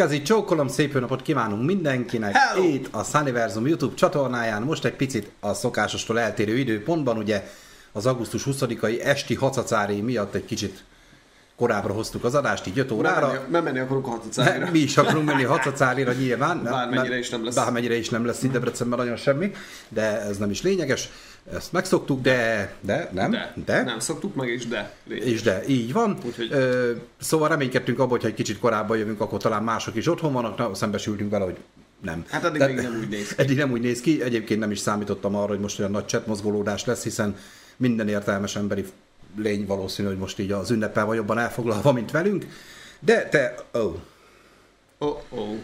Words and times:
Kezi 0.00 0.22
csókolom, 0.22 0.68
szép 0.68 0.92
jó 0.92 1.00
napot 1.00 1.22
kívánunk 1.22 1.64
mindenkinek 1.64 2.36
Hello! 2.36 2.64
itt 2.64 2.94
a 2.94 3.02
Sunniversum 3.02 3.66
YouTube 3.66 3.94
csatornáján. 3.94 4.62
Most 4.62 4.84
egy 4.84 4.94
picit 4.96 5.30
a 5.40 5.54
szokásostól 5.54 6.20
eltérő 6.20 6.56
időpontban, 6.56 7.16
ugye 7.16 7.48
az 7.92 8.06
augusztus 8.06 8.42
20-ai 8.46 9.04
esti 9.04 9.34
hacacári 9.34 10.00
miatt 10.00 10.34
egy 10.34 10.44
kicsit 10.44 10.84
korábbra 11.56 11.92
hoztuk 11.92 12.24
az 12.24 12.34
adást, 12.34 12.66
így 12.66 12.78
5 12.78 12.90
órára. 12.92 13.26
Menni, 13.26 13.38
nem 13.50 13.64
menni 13.64 13.78
akarunk 13.78 14.06
a 14.06 14.10
hatacára. 14.10 14.70
Mi 14.70 14.78
is 14.78 14.96
akarunk 14.96 15.24
menni 15.26 15.42
hatacárira 15.42 16.12
nyilván. 16.12 16.62
Bármennyire 16.62 17.08
mert- 17.08 17.20
is 17.24 17.30
nem 17.30 17.44
lesz. 17.44 17.54
Bármennyire 17.54 17.96
is 17.96 18.08
nem 18.08 18.26
lesz 18.26 18.42
itt 18.42 18.52
Debrecenben 18.52 18.98
nagyon 18.98 19.16
semmi, 19.16 19.52
de 19.88 20.20
ez 20.20 20.36
nem 20.38 20.50
is 20.50 20.62
lényeges. 20.62 21.08
Ezt 21.54 21.72
megszoktuk, 21.72 22.20
de, 22.20 22.72
de 22.80 23.08
nem, 23.12 23.30
De, 23.30 23.52
de 23.64 23.82
Nem 23.82 23.98
szoktuk 23.98 24.34
meg, 24.34 24.48
és 24.48 24.66
de. 24.66 24.92
Lényeg. 25.08 25.26
és 25.28 25.42
de, 25.42 25.62
így 25.66 25.92
van. 25.92 26.18
Úgyhogy- 26.24 26.52
Ö, 26.52 26.90
szóval 27.20 27.48
reménykedtünk 27.48 27.98
abban, 27.98 28.18
hogy 28.20 28.24
egy 28.28 28.34
kicsit 28.34 28.58
korábban 28.58 28.96
jövünk, 28.98 29.20
akkor 29.20 29.38
talán 29.42 29.62
mások 29.62 29.96
is 29.96 30.08
otthon 30.08 30.32
vannak, 30.32 30.56
na, 30.58 30.74
szembesültünk 30.74 31.30
vele, 31.30 31.44
hogy 31.44 31.56
nem. 32.00 32.24
Hát 32.30 32.44
eddig 32.44 32.58
De- 32.58 32.66
még 32.66 32.76
nem 32.76 32.98
úgy 33.00 33.08
néz 33.08 33.28
ki. 33.28 33.34
Eddig 33.42 33.56
nem 33.56 33.70
úgy 33.70 33.80
néz 33.80 34.00
ki, 34.00 34.22
egyébként 34.22 34.60
nem 34.60 34.70
is 34.70 34.78
számítottam 34.78 35.34
arra, 35.34 35.48
hogy 35.48 35.60
most 35.60 35.78
olyan 35.78 35.90
nagy 35.90 36.04
csetmozgolódás 36.06 36.84
lesz, 36.84 37.02
hiszen 37.02 37.36
minden 37.76 38.08
értelmes 38.08 38.56
emberi 38.56 38.84
lény 39.36 39.66
valószínű, 39.66 40.08
hogy 40.08 40.18
most 40.18 40.38
így 40.38 40.52
az 40.52 40.70
ünnepel 40.70 41.06
van 41.06 41.14
jobban 41.14 41.38
elfoglalva, 41.38 41.92
mint 41.92 42.10
velünk. 42.10 42.46
De 43.00 43.28
te, 43.28 43.54
oh, 43.72 43.94
Oh, 44.98 45.16
oh. 45.28 45.54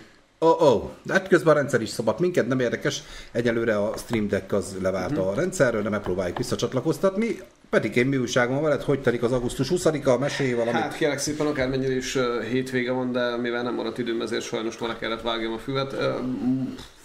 Oh, 0.43 0.63
oh. 0.63 0.91
hát 1.09 1.29
közben 1.29 1.55
a 1.55 1.57
rendszer 1.59 1.81
is 1.83 1.89
szabad 1.89 2.21
minket, 2.21 2.47
nem 2.49 2.61
érdekes. 2.61 3.03
Egyelőre 3.33 3.79
a 3.79 3.97
Stream 3.97 4.29
Deck 4.29 4.53
az 4.53 4.77
levált 4.83 5.11
Mhm. 5.11 5.21
a 5.21 5.35
rendszerről, 5.35 5.83
de 5.83 5.89
megpróbáljuk 5.89 6.37
visszacsatlakoztatni. 6.39 7.41
Pedig 7.71 7.97
én 7.97 8.07
mi 8.07 8.17
újságom 8.17 8.55
van 8.55 8.63
veled, 8.63 8.83
hogy 8.83 9.01
telik 9.03 9.23
az 9.23 9.33
augusztus 9.33 9.69
20-a, 9.69 10.19
mesélj 10.19 10.53
valamit. 10.53 10.81
Hát 10.81 10.97
kérlek 10.97 11.19
szépen, 11.19 11.47
akármennyire 11.47 11.95
is 11.97 12.19
hétvége 12.51 12.93
van, 12.93 13.13
de 13.13 13.37
mivel 13.37 13.63
nem 13.63 13.75
maradt 13.75 13.99
időm, 13.99 14.21
ezért 14.21 14.45
sajnos 14.45 14.79
vele 14.79 14.97
kellett 14.99 15.23
vágjam 15.23 15.53
a 15.53 15.59
füvet. 15.59 15.95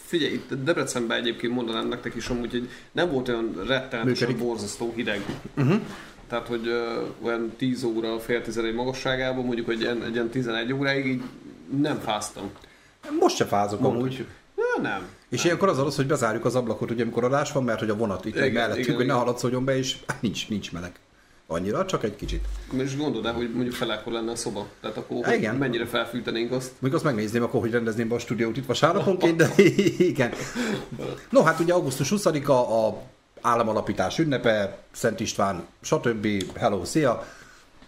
Figyelj, 0.06 0.34
itt 0.34 0.54
Debrecenben 0.64 1.18
egyébként 1.18 1.54
mondanám 1.54 1.88
nektek 1.88 2.16
is 2.16 2.28
amúgy, 2.28 2.52
hogy 2.52 2.70
nem 2.92 3.12
volt 3.12 3.28
olyan 3.28 3.64
rettenetesen 3.68 4.38
borzasztó 4.38 4.94
hideg. 4.96 5.22
Uh-huh. 5.58 5.82
Tehát, 6.28 6.48
hogy 6.48 6.68
uh, 6.68 7.26
olyan 7.26 7.54
10 7.58 7.84
óra, 7.84 8.20
fél 8.20 8.42
11 8.42 8.74
magasságában, 8.74 9.46
mondjuk, 9.46 9.66
hogy 9.66 9.84
egy 9.84 10.14
ilyen 10.14 10.30
11 10.30 10.74
óráig 10.74 11.06
így 11.06 11.22
nem 11.80 12.00
fáztam. 12.00 12.52
Most 13.20 13.36
se 13.36 13.46
fázok 13.46 13.84
amúgy. 13.84 14.26
Ja, 14.58 14.82
nem. 14.82 15.08
És 15.30 15.44
ilyenkor 15.44 15.70
az 15.70 15.80
az, 15.80 15.96
hogy 15.96 16.08
bezárjuk 16.08 16.46
az 16.46 16.56
ablakot, 16.56 16.92
ugye 16.92 17.04
amikor 17.04 17.24
adás 17.24 17.52
van, 17.52 17.64
mert 17.64 17.80
hogy 17.80 17.90
a 17.90 17.96
vonat 17.96 18.26
itt 18.26 18.36
Igen, 18.36 18.52
mellettünk, 18.52 18.84
igen, 18.84 18.96
hogy 18.96 19.06
ne 19.06 19.12
igen. 19.12 19.26
haladszódjon 19.26 19.66
be, 19.66 19.78
és 19.78 19.98
nincs, 20.22 20.50
nincs 20.50 20.72
meleg. 20.72 20.92
Annyira, 21.48 21.86
csak 21.86 22.04
egy 22.04 22.16
kicsit. 22.16 22.46
És 22.78 22.98
gondold 22.98 23.26
el, 23.26 23.34
hogy 23.34 23.52
mondjuk 23.54 23.74
felekkor 23.74 24.14
lenne 24.14 24.32
a 24.32 24.36
szoba. 24.36 24.68
Tehát 24.82 24.98
akkor 24.98 25.26
hogy 25.26 25.34
Igen. 25.34 25.56
mennyire 25.56 25.86
felfűtenénk 25.86 26.52
azt. 26.52 26.72
Még 26.80 26.94
azt 26.94 27.04
megnézném 27.04 27.44
akkor, 27.44 27.62
hogy 27.62 27.72
rendezném 27.72 28.08
be 28.08 28.16
a 28.16 28.20
stúdiót 28.20 28.58
itt 28.58 28.66
vasárnaponként, 28.66 29.38
de 29.42 29.54
igen. 29.98 30.32
No, 31.30 31.42
hát 31.42 31.60
ugye 31.60 31.74
augusztus 31.74 32.12
20-a 32.16 32.52
a 32.52 33.02
államalapítás 33.46 34.20
ünnepe, 34.20 34.78
Szent 34.92 35.20
István, 35.20 35.66
stb. 35.82 36.28
Hello, 36.58 36.86
szia! 36.86 37.26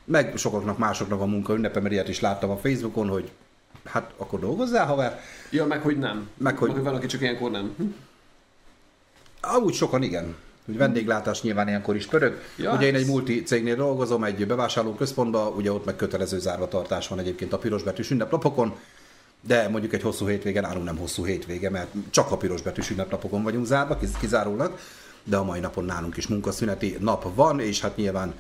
Meg 0.03 0.37
sokaknak 0.37 0.77
másoknak 0.77 1.21
a 1.21 1.25
munka 1.25 1.53
ünnepe, 1.53 1.79
mert 1.79 1.93
ilyet 1.93 2.07
is 2.09 2.19
láttam 2.19 2.49
a 2.49 2.57
Facebookon, 2.57 3.07
hogy 3.07 3.31
hát 3.85 4.11
akkor 4.17 4.39
dolgozzál, 4.39 4.85
haver. 4.85 5.19
Ja, 5.49 5.65
meg 5.65 5.81
hogy 5.81 5.97
nem. 5.97 6.29
Meg, 6.37 6.57
hogy- 6.57 6.67
meg, 6.67 6.77
hogy 6.77 6.85
van, 6.85 6.95
aki 6.95 7.05
csak 7.05 7.21
ilyenkor 7.21 7.51
nem. 7.51 7.73
Hm? 7.77 7.83
Amúgy 9.41 9.73
sokan 9.73 10.03
igen. 10.03 10.35
Úgy 10.65 10.77
vendéglátás 10.77 11.41
nyilván 11.41 11.67
ilyenkor 11.67 11.95
is 11.95 12.05
pörög. 12.05 12.41
Ja, 12.57 12.73
ugye 12.73 12.85
én 12.85 12.95
egy 12.95 13.05
multi 13.07 13.43
cégnél 13.43 13.75
dolgozom, 13.75 14.23
egy 14.23 14.47
bevásárlóközpontban, 14.47 15.53
ugye 15.53 15.71
ott 15.71 15.85
meg 15.85 15.95
kötelező 15.95 16.39
zárvatartás 16.39 17.07
van 17.07 17.19
egyébként 17.19 17.53
a 17.53 17.57
pirosbetűs 17.57 18.11
ünneplapokon, 18.11 18.75
de 19.41 19.67
mondjuk 19.67 19.93
egy 19.93 20.01
hosszú 20.01 20.27
hétvége, 20.27 20.61
nálunk 20.61 20.85
nem 20.85 20.97
hosszú 20.97 21.25
hétvége, 21.25 21.69
mert 21.69 21.87
csak 22.09 22.31
a 22.31 22.37
pirosbetűs 22.37 22.89
ünnepnapokon 22.89 23.43
vagyunk 23.43 23.65
zárva, 23.65 23.97
kiz- 23.97 24.17
kizárólag, 24.17 24.77
de 25.29 25.37
a 25.37 25.43
mai 25.43 25.59
napon 25.59 25.85
nálunk 25.85 26.17
is 26.17 26.27
munkaszüneti 26.27 26.97
nap 26.99 27.35
van, 27.35 27.59
és 27.59 27.81
hát 27.81 27.95
nyilván 27.95 28.33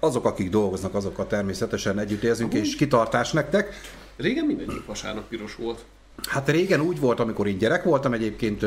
azok, 0.00 0.24
akik 0.24 0.50
dolgoznak, 0.50 0.94
azokkal 0.94 1.26
természetesen 1.26 1.98
együtt 1.98 2.22
érzünk, 2.22 2.54
és 2.54 2.76
kitartás 2.76 3.32
nektek. 3.32 3.80
Régen 4.16 4.44
mindegyik 4.44 4.86
vasárnap 4.86 5.28
piros 5.28 5.54
volt. 5.54 5.84
Hát 6.28 6.48
régen 6.48 6.80
úgy 6.80 7.00
volt, 7.00 7.20
amikor 7.20 7.46
én 7.46 7.58
gyerek 7.58 7.84
voltam 7.84 8.12
egyébként, 8.12 8.64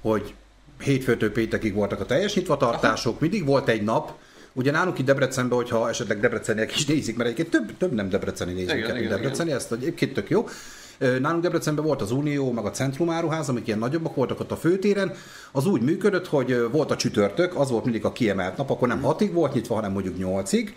hogy 0.00 0.34
hétfőtől 0.80 1.32
péntekig 1.32 1.74
voltak 1.74 2.00
a 2.00 2.06
teljes 2.06 2.34
nyitvatartások, 2.34 3.20
mindig 3.20 3.46
volt 3.46 3.68
egy 3.68 3.82
nap, 3.82 4.12
Ugye 4.54 4.70
nálunk 4.70 4.98
itt 4.98 5.04
Debrecenben, 5.04 5.58
hogyha 5.58 5.88
esetleg 5.88 6.20
debreceniek 6.20 6.76
is 6.76 6.86
nézik, 6.86 7.16
mert 7.16 7.30
egyébként 7.30 7.50
több, 7.50 7.76
több 7.78 7.92
nem 7.92 8.08
debreceni 8.08 8.52
nézőket, 8.52 8.78
Igen, 8.78 8.96
igen, 8.96 9.08
debreceni, 9.08 9.52
ezt 9.52 9.72
egyébként 9.72 10.12
tök 10.12 10.30
jó. 10.30 10.48
Nálunk 11.20 11.42
Debrecenben 11.42 11.84
volt 11.84 12.02
az 12.02 12.10
Unió, 12.10 12.52
meg 12.52 12.64
a 12.64 12.70
Centrum 12.70 13.10
áruház, 13.10 13.48
amik 13.48 13.66
ilyen 13.66 13.78
nagyobbak 13.78 14.14
voltak 14.14 14.40
ott 14.40 14.50
a 14.50 14.56
főtéren. 14.56 15.12
Az 15.52 15.66
úgy 15.66 15.82
működött, 15.82 16.26
hogy 16.26 16.70
volt 16.70 16.90
a 16.90 16.96
csütörtök, 16.96 17.58
az 17.58 17.70
volt 17.70 17.84
mindig 17.84 18.04
a 18.04 18.12
kiemelt 18.12 18.56
nap, 18.56 18.70
akkor 18.70 18.88
nem 18.88 19.02
hatig 19.02 19.32
volt 19.32 19.54
nyitva, 19.54 19.74
hanem 19.74 19.92
mondjuk 19.92 20.18
nyolcig, 20.18 20.74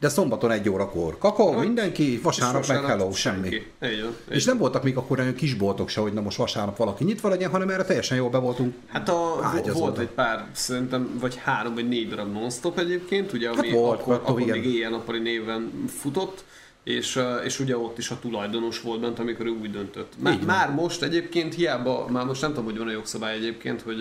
de 0.00 0.08
szombaton 0.08 0.50
egy 0.50 0.68
órakor 0.68 1.18
kakao, 1.18 1.58
mindenki, 1.58 2.20
vasárnap, 2.22 2.66
meg 2.66 2.84
hello, 2.84 3.12
semmi. 3.12 3.46
Így 3.46 3.62
van, 3.80 3.90
így 3.90 4.04
És 4.28 4.44
nem 4.44 4.58
voltak 4.58 4.82
még 4.82 4.96
akkor 4.96 5.18
olyan 5.18 5.34
kisboltok 5.34 5.88
se, 5.88 6.00
hogy 6.00 6.12
na 6.12 6.20
most 6.20 6.36
vasárnap 6.36 6.76
valaki 6.76 7.04
nyitva 7.04 7.28
legyen, 7.28 7.50
hanem 7.50 7.68
erre 7.68 7.84
teljesen 7.84 8.16
jól 8.16 8.30
be 8.30 8.38
voltunk. 8.38 8.74
Hát 8.86 9.08
a, 9.08 9.52
volt 9.72 9.98
egy 9.98 10.08
pár, 10.08 10.46
szerintem, 10.52 11.18
vagy 11.20 11.36
három, 11.36 11.74
vagy 11.74 11.88
négy 11.88 12.08
darab 12.08 12.32
non-stop 12.32 12.78
egyébként, 12.78 13.32
ugye, 13.32 13.48
ami 13.48 13.68
Hát 13.68 13.78
volt, 13.78 14.00
akkor, 14.00 14.06
volt, 14.06 14.28
akkor 14.28 14.40
igen. 14.40 14.58
még 14.58 14.66
éjjel-nappali 14.66 15.18
néven 15.18 15.84
futott, 16.00 16.44
és, 16.88 17.22
és 17.44 17.60
ugye 17.60 17.76
ott 17.78 17.98
is 17.98 18.10
a 18.10 18.18
tulajdonos 18.18 18.80
volt 18.80 19.00
bent, 19.00 19.18
amikor 19.18 19.46
ő 19.46 19.50
úgy 19.50 19.70
döntött. 19.70 20.12
Már, 20.18 20.40
már 20.46 20.70
most 20.74 21.02
egyébként 21.02 21.54
hiába, 21.54 22.06
már 22.10 22.24
most 22.24 22.40
nem 22.40 22.50
tudom, 22.50 22.64
hogy 22.64 22.78
van 22.78 22.88
a 22.88 22.90
jogszabály 22.90 23.34
egyébként, 23.34 23.82
hogy 23.82 23.96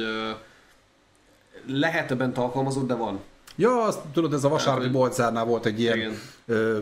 lehet-e 1.67 2.15
bent 2.15 2.37
alkalmazott, 2.37 2.87
de 2.87 2.93
van. 2.93 3.19
Ja, 3.55 3.83
azt 3.83 3.99
tudod, 4.13 4.33
ez 4.33 4.43
a 4.43 4.49
vasárnapi 4.49 4.89
boltzárnál 4.89 5.45
volt 5.45 5.65
egy 5.65 5.79
ilyen 5.79 5.97
Igen. 5.97 6.13
ö, 6.45 6.77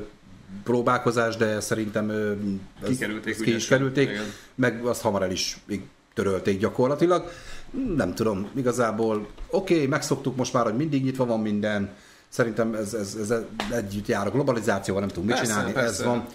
próbálkozás, 0.63 1.35
de 1.35 1.59
szerintem 1.59 2.09
ö, 2.09 2.31
ez- 2.81 2.89
Kikerülték 2.89 3.33
ezt 3.33 3.41
ki 3.43 3.55
is 3.55 3.67
kerülték, 3.67 4.09
Igen. 4.09 4.25
meg 4.55 4.85
azt 4.85 5.01
hamar 5.01 5.23
el 5.23 5.31
is 5.31 5.57
törölték 6.13 6.59
gyakorlatilag. 6.59 7.31
Nem 7.95 8.13
tudom, 8.13 8.49
igazából 8.55 9.27
oké, 9.49 9.73
okay, 9.73 9.87
megszoktuk 9.87 10.35
most 10.35 10.53
már, 10.53 10.63
hogy 10.63 10.75
mindig 10.75 11.03
nyitva 11.03 11.25
van 11.25 11.39
minden, 11.39 11.89
Szerintem 12.35 12.73
ez, 12.73 12.93
ez, 12.93 13.15
ez 13.21 13.33
együtt 13.71 14.07
jár 14.07 14.27
a 14.27 14.29
globalizációval, 14.29 15.01
nem 15.01 15.11
tudunk 15.11 15.27
mit 15.27 15.35
Persze, 15.37 15.51
csinálni, 15.53 15.73
persze. 15.73 15.89
ez 15.89 16.03
van. 16.03 16.25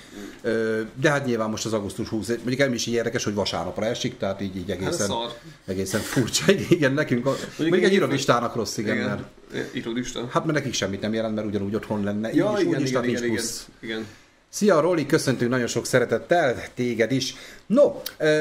De 1.00 1.10
hát 1.10 1.26
nyilván 1.26 1.50
most 1.50 1.64
az 1.66 1.72
augusztus 1.72 2.08
20, 2.08 2.28
mondjuk 2.28 2.58
nem 2.58 2.72
is 2.72 2.86
érdekes, 2.86 3.24
hogy 3.24 3.34
vasárnapra 3.34 3.84
esik, 3.86 4.18
tehát 4.18 4.40
így, 4.40 4.56
így 4.56 4.70
egészen, 4.70 4.92
szar. 5.06 5.30
egészen 5.66 6.00
furcsa. 6.00 6.52
Igen, 6.68 6.92
nekünk, 6.92 7.26
a, 7.26 7.34
mondjuk 7.58 7.78
egy 7.80 7.84
egy- 7.88 7.92
irodistának 7.92 8.54
rossz, 8.54 8.76
igen, 8.76 8.94
igen. 8.94 9.06
mert 9.08 9.22
Igen. 9.52 9.66
Irodista. 9.72 10.28
Hát 10.30 10.44
mert 10.44 10.58
nekik 10.58 10.72
semmit 10.74 11.00
nem 11.00 11.14
jelent, 11.14 11.34
mert 11.34 11.46
ugyanúgy 11.46 11.74
otthon 11.74 12.04
lenne. 12.04 12.32
Ja, 12.32 12.54
így 12.60 12.66
igen, 12.66 12.80
is, 12.82 12.88
igen, 12.90 13.04
igen, 13.04 13.24
igen, 13.24 13.44
igen. 13.80 14.06
Szia 14.48 14.80
Roli, 14.80 15.06
köszöntünk 15.06 15.50
nagyon 15.50 15.66
sok 15.66 15.86
szeretettel, 15.86 16.62
téged 16.74 17.12
is. 17.12 17.34
No, 17.66 17.94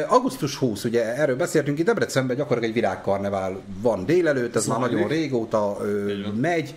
augusztus 0.07 0.55
20, 0.55 0.83
ugye 0.83 1.15
erről 1.15 1.35
beszéltünk, 1.35 1.79
itt 1.79 1.85
Debrecenben 1.85 2.35
gyakorlatilag 2.35 2.75
egy 2.75 2.81
virágkarnevál 2.81 3.61
van 3.81 4.05
délelőtt, 4.05 4.55
ez 4.55 4.65
már 4.65 4.77
Zajlik. 4.79 4.95
nagyon 4.95 5.09
régóta 5.11 5.77
ö, 5.81 6.13
megy. 6.41 6.75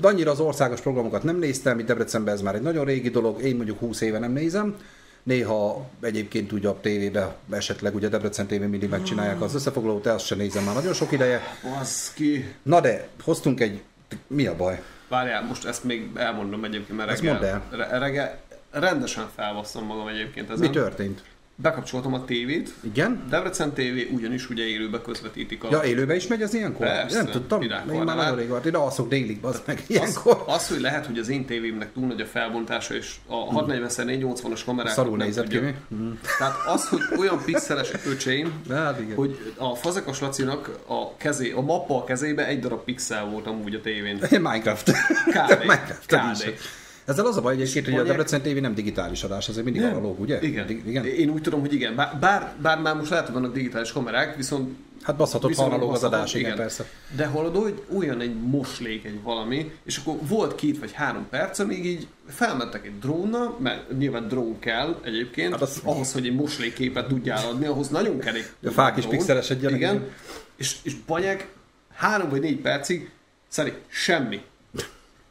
De 0.00 0.08
annyira 0.08 0.30
az 0.30 0.40
országos 0.40 0.80
programokat 0.80 1.22
nem 1.22 1.36
néztem, 1.38 1.78
itt 1.78 1.86
Debrecenben 1.86 2.34
ez 2.34 2.40
már 2.40 2.54
egy 2.54 2.62
nagyon 2.62 2.84
régi 2.84 3.10
dolog, 3.10 3.42
én 3.42 3.56
mondjuk 3.56 3.78
20 3.78 4.00
éve 4.00 4.18
nem 4.18 4.32
nézem. 4.32 4.76
Néha 5.22 5.86
egyébként 6.00 6.52
ugye 6.52 6.68
a 6.68 6.80
tévébe, 6.80 7.34
esetleg 7.50 7.94
ugye 7.94 8.08
Debrecen 8.08 8.46
tévén 8.46 8.68
mindig 8.68 8.88
megcsinálják 8.88 9.40
az 9.40 9.54
összefoglalót, 9.54 10.02
de 10.02 10.10
azt 10.12 10.26
sem 10.26 10.38
nézem 10.38 10.64
már 10.64 10.74
nagyon 10.74 10.92
sok 10.92 11.12
ideje. 11.12 11.40
Baszki. 11.62 12.54
Na 12.62 12.80
de, 12.80 13.08
hoztunk 13.22 13.60
egy... 13.60 13.82
Mi 14.26 14.46
a 14.46 14.56
baj? 14.56 14.82
Várjál, 15.08 15.42
most 15.42 15.64
ezt 15.64 15.84
még 15.84 16.10
elmondom 16.14 16.64
egyébként, 16.64 16.98
mert 16.98 17.10
Ezt 17.10 17.20
reggel, 17.22 17.34
mondd 17.34 17.46
el. 17.46 17.62
re- 17.88 17.98
reggel 17.98 18.38
rendesen 18.70 19.28
felbasszom 19.34 19.84
magam 19.86 20.06
egyébként 20.08 20.50
ezen. 20.50 20.66
Mi 20.68 20.70
történt? 20.74 21.22
Bekapcsoltam 21.56 22.14
a 22.14 22.24
tévét, 22.24 22.74
Igen? 22.80 23.24
Debrecen 23.30 23.72
TV 23.72 24.14
ugyanis 24.14 24.50
ugye 24.50 24.64
élőbe 24.64 25.00
közvetítik 25.00 25.64
a... 25.64 25.68
Ja, 25.70 25.82
élőbe 25.82 26.14
is 26.14 26.26
megy 26.26 26.42
ez 26.42 26.54
ilyenkor? 26.54 26.86
Persze, 26.86 27.22
nem 27.22 27.32
tudtam, 27.32 27.62
én 27.62 28.02
már 28.02 28.16
nagyon 28.16 28.36
rég 28.36 28.48
volt. 28.48 28.64
Én 28.64 28.74
alszok 28.74 29.08
délig, 29.08 29.38
az 29.40 29.62
meg 29.66 29.78
az, 29.78 29.90
ilyenkor. 29.90 30.44
az, 30.46 30.68
hogy 30.68 30.80
lehet, 30.80 31.06
hogy 31.06 31.18
az 31.18 31.28
én 31.28 31.44
tévémnek 31.44 31.92
túl 31.92 32.06
nagy 32.06 32.20
a 32.20 32.26
felbontása, 32.26 32.94
és 32.94 33.14
a 33.26 33.64
640x480-as 33.64 34.60
kamerák 34.64 34.92
Szarul 34.92 35.16
nézett 35.16 35.48
ki, 35.48 35.58
mi? 35.58 35.74
Tehát 36.38 36.54
az, 36.66 36.88
hogy 36.88 37.00
olyan 37.18 37.42
pixeles 37.44 37.90
öcsém, 38.06 38.52
Hát 38.70 39.00
igen. 39.00 39.16
hogy 39.16 39.54
a 39.56 39.74
Fazekas 39.74 40.20
Lacinak 40.20 40.78
a, 40.86 41.16
kezé, 41.16 41.50
a 41.50 41.60
mappa 41.60 41.96
a 41.96 42.04
kezébe 42.04 42.46
egy 42.46 42.60
darab 42.60 42.84
pixel 42.84 43.24
volt 43.24 43.46
amúgy 43.46 43.74
a 43.74 43.80
tévén. 43.80 44.18
Minecraft. 44.30 44.90
KD. 45.26 45.58
Minecraft 45.70 46.46
is. 46.46 46.54
Ezzel 47.04 47.26
az 47.26 47.36
a 47.36 47.40
baj 47.40 47.54
egyébként, 47.54 47.84
hogy 47.86 47.94
a 47.98 48.02
Debrecen 48.02 48.42
TV 48.42 48.56
nem 48.56 48.74
digitális 48.74 49.22
adás, 49.22 49.48
azért 49.48 49.64
mindig 49.64 49.82
analóg, 49.82 50.20
ugye? 50.20 50.40
Igen. 50.42 50.66
Dig- 50.66 50.86
igen. 50.86 51.04
Én 51.06 51.30
úgy 51.30 51.42
tudom, 51.42 51.60
hogy 51.60 51.72
igen. 51.72 51.94
Bár, 52.20 52.54
bár, 52.62 52.80
már 52.80 52.96
most 52.96 53.10
lehet, 53.10 53.24
hogy 53.24 53.34
vannak 53.34 53.52
digitális 53.52 53.92
kamerák, 53.92 54.36
viszont 54.36 54.76
Hát 55.02 55.16
baszhatott 55.16 55.54
hallalóg 55.54 55.92
az 55.92 56.04
adás, 56.04 56.34
igen, 56.34 56.56
persze. 56.56 56.88
De 57.16 57.26
hallod, 57.26 57.56
hogy 57.56 57.82
olyan 57.96 58.20
egy 58.20 58.34
moslék, 58.34 59.04
egy 59.04 59.22
valami, 59.22 59.70
és 59.84 59.96
akkor 59.96 60.16
volt 60.28 60.54
két 60.54 60.78
vagy 60.78 60.92
három 60.92 61.26
perc, 61.30 61.58
amíg 61.58 61.84
így 61.84 62.06
felmentek 62.28 62.86
egy 62.86 62.98
drónnal, 62.98 63.56
mert 63.62 63.98
nyilván 63.98 64.28
drón 64.28 64.58
kell 64.58 65.00
egyébként, 65.02 65.52
Hát 65.52 65.60
az- 65.62 65.80
ahhoz, 65.84 66.12
hogy 66.12 66.26
egy 66.26 66.34
moslékképet 66.34 67.06
tudjál 67.08 67.46
adni, 67.46 67.66
ahhoz 67.66 67.88
nagyon 67.88 68.20
egy 68.22 68.46
A 68.66 68.70
fák 68.70 68.96
is 68.96 69.04
drón. 69.04 69.16
pixelesedjenek, 69.16 69.76
igen. 69.78 69.94
Igen, 69.94 70.08
és, 70.56 70.76
és 70.82 70.94
banyák 71.06 71.48
három 71.94 72.28
vagy 72.28 72.40
négy 72.40 72.60
percig, 72.60 73.10
Szeri, 73.48 73.72
semmi. 73.88 74.40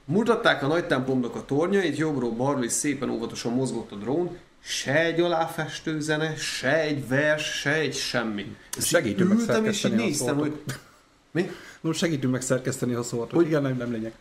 Mutatták 0.05 0.63
a 0.63 0.67
nagy 0.67 0.85
templomnak 0.85 1.35
a 1.35 1.45
tornyait, 1.45 1.97
jobbról 1.97 2.31
balról 2.31 2.63
is 2.63 2.71
szépen 2.71 3.09
óvatosan 3.09 3.53
mozgott 3.53 3.91
a 3.91 3.95
drón, 3.95 4.37
se 4.59 4.99
egy 4.99 5.19
aláfestő 5.21 5.99
zene, 5.99 6.35
se 6.35 6.79
egy 6.79 7.07
vers, 7.07 7.59
se 7.59 7.73
egy 7.73 7.95
semmi. 7.95 8.55
Segítünk 8.79 9.39
ültem 9.39 9.65
és 9.65 9.83
így 9.83 9.95
néztem, 9.95 10.37
hogy 10.37 10.61
mi? 11.31 11.51
Most 11.81 11.99
segítünk 11.99 12.33
megszerkeszteni, 12.33 12.93
ha 12.93 13.03
szóltok. 13.03 13.33
Hogy? 13.33 13.45
Igen, 13.45 13.61
nem, 13.61 13.77
nem 13.77 13.91
lényeg. 13.91 14.13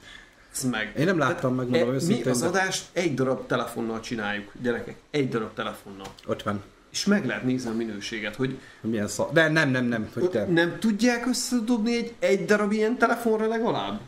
Ez 0.55 0.65
meg. 0.65 0.93
Én 0.99 1.05
nem 1.05 1.19
láttam, 1.19 1.55
megmondom 1.55 1.91
e, 1.91 1.93
őszintén, 1.93 2.23
Mi 2.25 2.31
az 2.31 2.41
de- 2.41 2.47
adást 2.47 2.85
egy 2.93 3.15
darab 3.15 3.47
telefonnal 3.47 4.01
csináljuk, 4.01 4.53
gyerekek. 4.63 4.97
Egy 5.11 5.29
darab 5.29 5.55
telefonnal. 5.55 6.07
50. 6.27 6.63
És 6.93 7.05
meg 7.05 7.27
lehet 7.27 7.43
nézni 7.43 7.71
a 7.71 7.73
minőséget, 7.73 8.37
hogy 8.37 8.59
Milyen 8.81 9.09
szar. 9.09 9.33
De 9.33 9.49
nem, 9.49 9.71
nem, 9.71 9.85
nem. 9.85 10.11
Hogy 10.15 10.31
te. 10.31 10.45
nem 10.45 10.79
tudják 10.79 11.27
összedobni 11.27 11.97
egy, 11.97 12.15
egy 12.19 12.45
darab 12.45 12.73
ilyen 12.73 12.99
telefonra 12.99 13.47
legalább? 13.47 14.01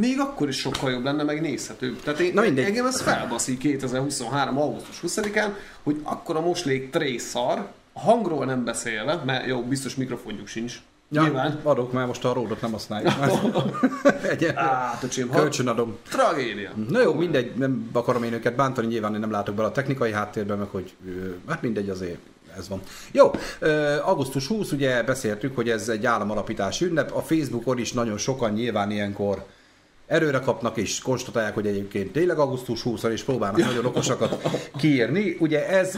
Még 0.00 0.18
akkor 0.20 0.48
is 0.48 0.56
sokkal 0.58 0.90
jobb 0.90 1.04
lenne, 1.04 1.22
meg 1.22 1.40
nézhetőbb. 1.40 2.00
Tehát 2.02 2.20
én, 2.20 2.30
Na 2.34 2.40
mindegy. 2.40 2.64
engem 2.64 2.86
ez 2.86 3.00
felbaszik 3.00 3.58
2023. 3.58 4.58
augusztus 4.58 5.00
20-án, 5.06 5.48
hogy 5.82 6.00
akkor 6.02 6.36
a 6.36 6.40
moslék 6.40 6.90
trészar, 6.90 7.58
a 7.92 8.00
hangról 8.00 8.44
nem 8.44 8.64
beszélve, 8.64 9.22
mert 9.26 9.46
jó, 9.46 9.62
biztos 9.62 9.94
mikrofonjuk 9.94 10.46
sincs. 10.46 10.74
Ja, 11.10 11.22
Nyilván. 11.22 11.60
adok 11.62 11.92
már 11.92 12.06
most 12.06 12.24
a 12.24 12.32
ródot, 12.32 12.60
nem 12.60 12.72
használjuk. 12.72 13.12
Á, 14.54 14.98
öcsém, 15.02 15.30
Kölcsön 15.30 15.68
adom. 15.68 15.96
tragédia. 16.08 16.70
Na 16.88 17.00
jó, 17.02 17.14
mindegy, 17.14 17.52
nem 17.54 17.88
akarom 17.92 18.22
én 18.22 18.32
őket 18.32 18.56
bántani, 18.56 18.86
nyilván 18.86 19.14
én 19.14 19.20
nem 19.20 19.30
látok 19.30 19.54
bele 19.54 19.68
a 19.68 19.72
technikai 19.72 20.12
háttérbe, 20.12 20.54
meg 20.54 20.68
hogy 20.70 20.94
hát 21.48 21.62
mindegy 21.62 21.88
azért 21.88 22.18
ez 22.56 22.68
van. 22.68 22.80
Jó, 23.12 23.30
augusztus 24.04 24.46
20, 24.46 24.72
ugye 24.72 25.02
beszéltük, 25.02 25.54
hogy 25.54 25.68
ez 25.68 25.88
egy 25.88 26.06
államalapítási 26.06 26.84
ünnep, 26.84 27.14
a 27.16 27.20
Facebookon 27.20 27.78
is 27.78 27.92
nagyon 27.92 28.18
sokan 28.18 28.52
nyilván 28.52 28.90
ilyenkor 28.90 29.44
erőre 30.06 30.38
kapnak 30.38 30.76
és 30.76 31.00
konstatálják, 31.00 31.54
hogy 31.54 31.66
egyébként 31.66 32.12
tényleg 32.12 32.38
augusztus 32.38 32.82
20 32.82 33.02
és 33.02 33.22
próbálnak 33.22 33.60
nagyon 33.60 33.84
okosakat 33.84 34.48
kiírni. 34.78 35.36
Ugye 35.40 35.68
ez 35.68 35.96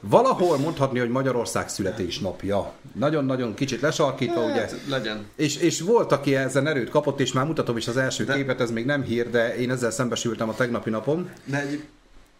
valahol 0.00 0.58
mondhatni, 0.58 0.98
hogy 0.98 1.08
Magyarország 1.08 1.68
születésnapja. 1.68 2.72
Nagyon-nagyon 2.92 3.54
kicsit 3.54 3.80
lesarkítva, 3.80 4.44
ugye 4.44 4.60
Hát, 4.60 4.74
legyen. 4.88 5.26
és, 5.36 5.56
és 5.56 5.80
volt, 5.80 6.12
aki 6.12 6.34
ezen 6.36 6.66
erőt 6.66 6.90
kapott, 6.90 7.20
és 7.20 7.32
már 7.32 7.46
mutatom 7.46 7.76
is 7.76 7.88
az 7.88 7.96
első 7.96 8.24
De- 8.24 8.34
képet, 8.34 8.60
ez 8.60 8.70
még 8.70 8.84
nem 8.84 9.02
hír, 9.02 9.30
de 9.30 9.56
én 9.56 9.70
ezzel 9.70 9.90
szembesültem 9.90 10.48
a 10.48 10.54
tegnapi 10.54 10.90
napon. 10.90 11.30
De, 11.44 11.60
egy, 11.60 11.84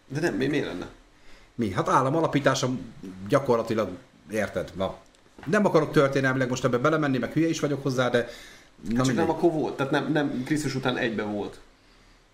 de 0.07 0.19
nem, 0.19 0.33
mi, 0.33 0.45
miért 0.47 0.65
lenne? 0.65 0.87
Mi? 1.55 1.71
Hát 1.71 1.89
állam 1.89 2.15
alapítása 2.15 2.69
gyakorlatilag, 3.29 3.89
érted? 4.31 4.71
Na. 4.75 4.95
Nem 5.45 5.65
akarok 5.65 5.91
történelmileg 5.91 6.49
most 6.49 6.63
ebbe 6.65 6.77
belemenni, 6.77 7.17
meg 7.17 7.31
hülye 7.31 7.47
is 7.47 7.59
vagyok 7.59 7.83
hozzá, 7.83 8.09
de 8.09 8.27
na 8.89 9.03
Csak 9.03 9.15
nem 9.15 9.29
akkor 9.29 9.51
volt, 9.51 9.77
tehát 9.77 9.91
nem, 9.91 10.11
nem 10.11 10.43
Krisztus 10.45 10.75
után 10.75 10.97
egybe 10.97 11.23
volt 11.23 11.59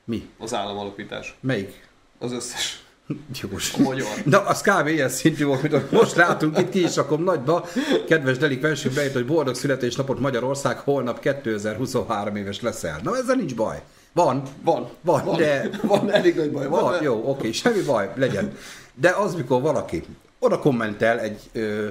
Mi? 0.04 0.30
az 0.38 0.54
államalapítás. 0.54 1.36
Melyik? 1.40 1.88
Az 2.20 2.32
összes. 2.32 2.84
Jogos. 3.42 3.74
A 3.74 3.82
magyar. 3.82 4.08
Na, 4.26 4.40
az 4.46 4.62
kb. 4.62 4.88
ilyen 4.88 5.10
szintű 5.10 5.46
volt, 5.46 5.62
mint 5.62 5.92
most 5.92 6.16
látunk 6.16 6.58
itt 6.58 6.70
ki 6.70 6.84
is 6.84 6.96
rakom 6.96 7.24
nagyba. 7.24 7.66
Kedves 8.08 8.38
delikvensünk 8.38 8.94
beírt, 8.96 9.14
hogy 9.14 9.26
boldog 9.26 9.56
születésnapot 9.56 10.20
Magyarország, 10.20 10.78
holnap 10.80 11.20
2023 11.20 12.36
éves 12.36 12.62
leszel. 12.62 13.00
Na, 13.04 13.18
ezzel 13.18 13.36
nincs 13.36 13.56
baj. 13.56 13.82
Van. 14.14 14.44
Van. 14.64 14.90
Van, 15.02 15.26
van, 15.26 15.38
de- 15.38 15.70
Van, 15.84 16.12
elég 16.12 16.36
nagy 16.36 16.52
baj. 16.52 16.68
Van, 16.68 16.82
Van, 16.82 16.92
de- 16.92 17.02
jó, 17.04 17.24
oké, 17.30 17.52
semmi 17.52 17.82
baj, 17.82 18.12
legyen. 18.16 18.58
De 18.94 19.10
az, 19.10 19.36
mikor 19.36 19.62
valaki 19.62 20.04
oda 20.40 20.60
kommentel 20.60 21.20
egy 21.20 21.40
ö, 21.52 21.88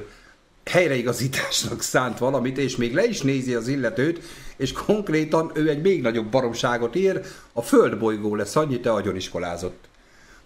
helyreigazításnak 0.71 1.83
szánt 1.83 2.19
valamit, 2.19 2.59
és 2.59 2.77
még 2.77 2.95
le 2.95 3.05
is 3.05 3.21
nézi 3.21 3.55
az 3.55 3.69
illetőt, 3.69 4.21
és 4.57 4.73
konkrétan 4.73 5.51
ő 5.55 5.69
egy 5.69 5.81
még 5.81 6.03
nagyobb 6.03 6.27
baromságot 6.27 6.97
ír, 6.97 7.21
a 7.53 7.63
földbolygó 7.63 8.35
lesz 8.35 8.57
annyi, 8.57 8.81
te 8.81 8.93
agyoniskolázott. 8.93 9.85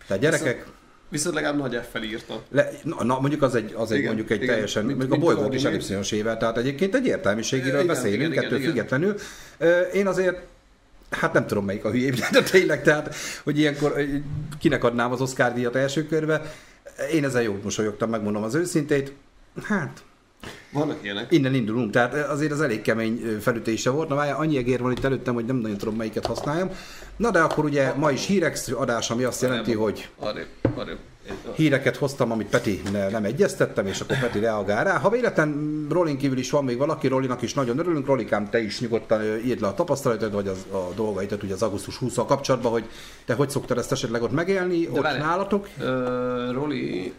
Tehát 0.06 0.22
gyerekek, 0.22 0.66
Viszont 1.08 1.34
legalább 1.34 1.58
nagy 1.58 1.80
F-fel 1.88 2.02
írta. 2.02 2.42
le, 2.50 2.70
na, 2.82 3.04
na, 3.04 3.20
mondjuk 3.20 3.42
az 3.42 3.54
egy, 3.54 3.74
az 3.76 3.90
egy 3.90 3.96
Igen, 3.98 4.08
mondjuk 4.08 4.30
egy 4.30 4.42
igen. 4.42 4.54
teljesen, 4.54 4.84
Mint- 4.84 4.98
mondjuk 4.98 5.18
a 5.22 5.24
mint 5.24 5.34
bolygót 5.36 5.54
is 5.54 5.64
ellipsziosével, 5.64 6.36
tehát 6.36 6.56
egyébként 6.58 6.94
egy 6.94 7.06
értelmiségiről 7.06 7.74
Igen, 7.74 7.86
beszélünk, 7.86 8.32
igen, 8.32 8.44
igen. 8.44 8.60
függetlenül. 8.60 9.14
Én 9.92 10.06
azért 10.06 10.40
Hát 11.10 11.32
nem 11.32 11.46
tudom 11.46 11.64
melyik 11.64 11.84
a 11.84 11.90
hülyébb, 11.90 12.14
de 12.32 12.42
tényleg, 12.42 12.82
tehát, 12.82 13.14
hogy 13.44 13.58
ilyenkor 13.58 13.94
kinek 14.58 14.84
adnám 14.84 15.12
az 15.12 15.20
Oscar 15.20 15.52
díjat 15.52 15.76
első 15.76 16.06
körbe. 16.06 16.54
Én 17.12 17.24
ezen 17.24 17.42
jót 17.42 17.62
mosolyogtam, 17.64 18.10
megmondom 18.10 18.42
az 18.42 18.54
őszintét. 18.54 19.12
Hát, 19.62 20.02
Vannak 20.72 20.96
ilyenek. 21.02 21.32
innen 21.32 21.54
indulunk, 21.54 21.90
tehát 21.90 22.14
azért 22.14 22.52
az 22.52 22.60
elég 22.60 22.80
kemény 22.82 23.36
felütése 23.40 23.90
volt. 23.90 24.08
Na 24.08 24.14
várjál, 24.14 24.36
annyi 24.36 24.56
egér 24.56 24.80
van 24.80 24.90
itt 24.92 25.04
előttem, 25.04 25.34
hogy 25.34 25.44
nem 25.44 25.56
nagyon 25.56 25.76
tudom 25.78 25.94
melyiket 25.96 26.26
használjam. 26.26 26.70
Na 27.16 27.30
de 27.30 27.38
akkor 27.40 27.64
ugye 27.64 27.92
ma 27.96 28.10
is 28.10 28.26
hírek 28.26 28.58
adás, 28.72 29.10
ami 29.10 29.22
azt 29.24 29.42
jelenti, 29.42 29.72
hogy 29.72 30.08
Arrébb, 30.18 30.46
arrébb. 30.74 30.98
híreket 31.54 31.96
hoztam, 31.96 32.30
amit 32.32 32.46
Peti 32.48 32.82
ne- 32.92 33.08
nem 33.08 33.24
egyeztettem, 33.24 33.86
és 33.86 34.00
akkor 34.00 34.18
Peti 34.18 34.38
reagál 34.38 34.84
rá. 34.84 34.98
Ha 34.98 35.10
véletlen 35.10 35.86
Rolin 35.90 36.16
kívül 36.18 36.38
is 36.38 36.50
van 36.50 36.64
még 36.64 36.78
valaki, 36.78 37.08
Rolinak 37.08 37.42
is 37.42 37.54
nagyon 37.54 37.78
örülünk. 37.78 38.06
Rolikám, 38.06 38.50
te 38.50 38.62
is 38.62 38.80
nyugodtan 38.80 39.22
írd 39.44 39.60
le 39.60 39.66
a 39.66 39.74
tapasztalatod, 39.74 40.32
vagy 40.32 40.48
az, 40.48 40.66
a 40.70 40.92
dolgaidat 40.96 41.42
ugye 41.42 41.54
az 41.54 41.62
augusztus 41.62 41.96
20 41.96 42.14
kapcsolatban, 42.14 42.72
hogy 42.72 42.84
te 43.24 43.34
hogy 43.34 43.50
szoktad 43.50 43.78
ezt 43.78 43.92
esetleg 43.92 44.22
ott 44.22 44.32
megélni, 44.32 44.88
ott 44.88 45.00
várj. 45.02 45.18
nálatok? 45.18 45.68
Ö, 45.78 46.50
Roli 46.52 47.12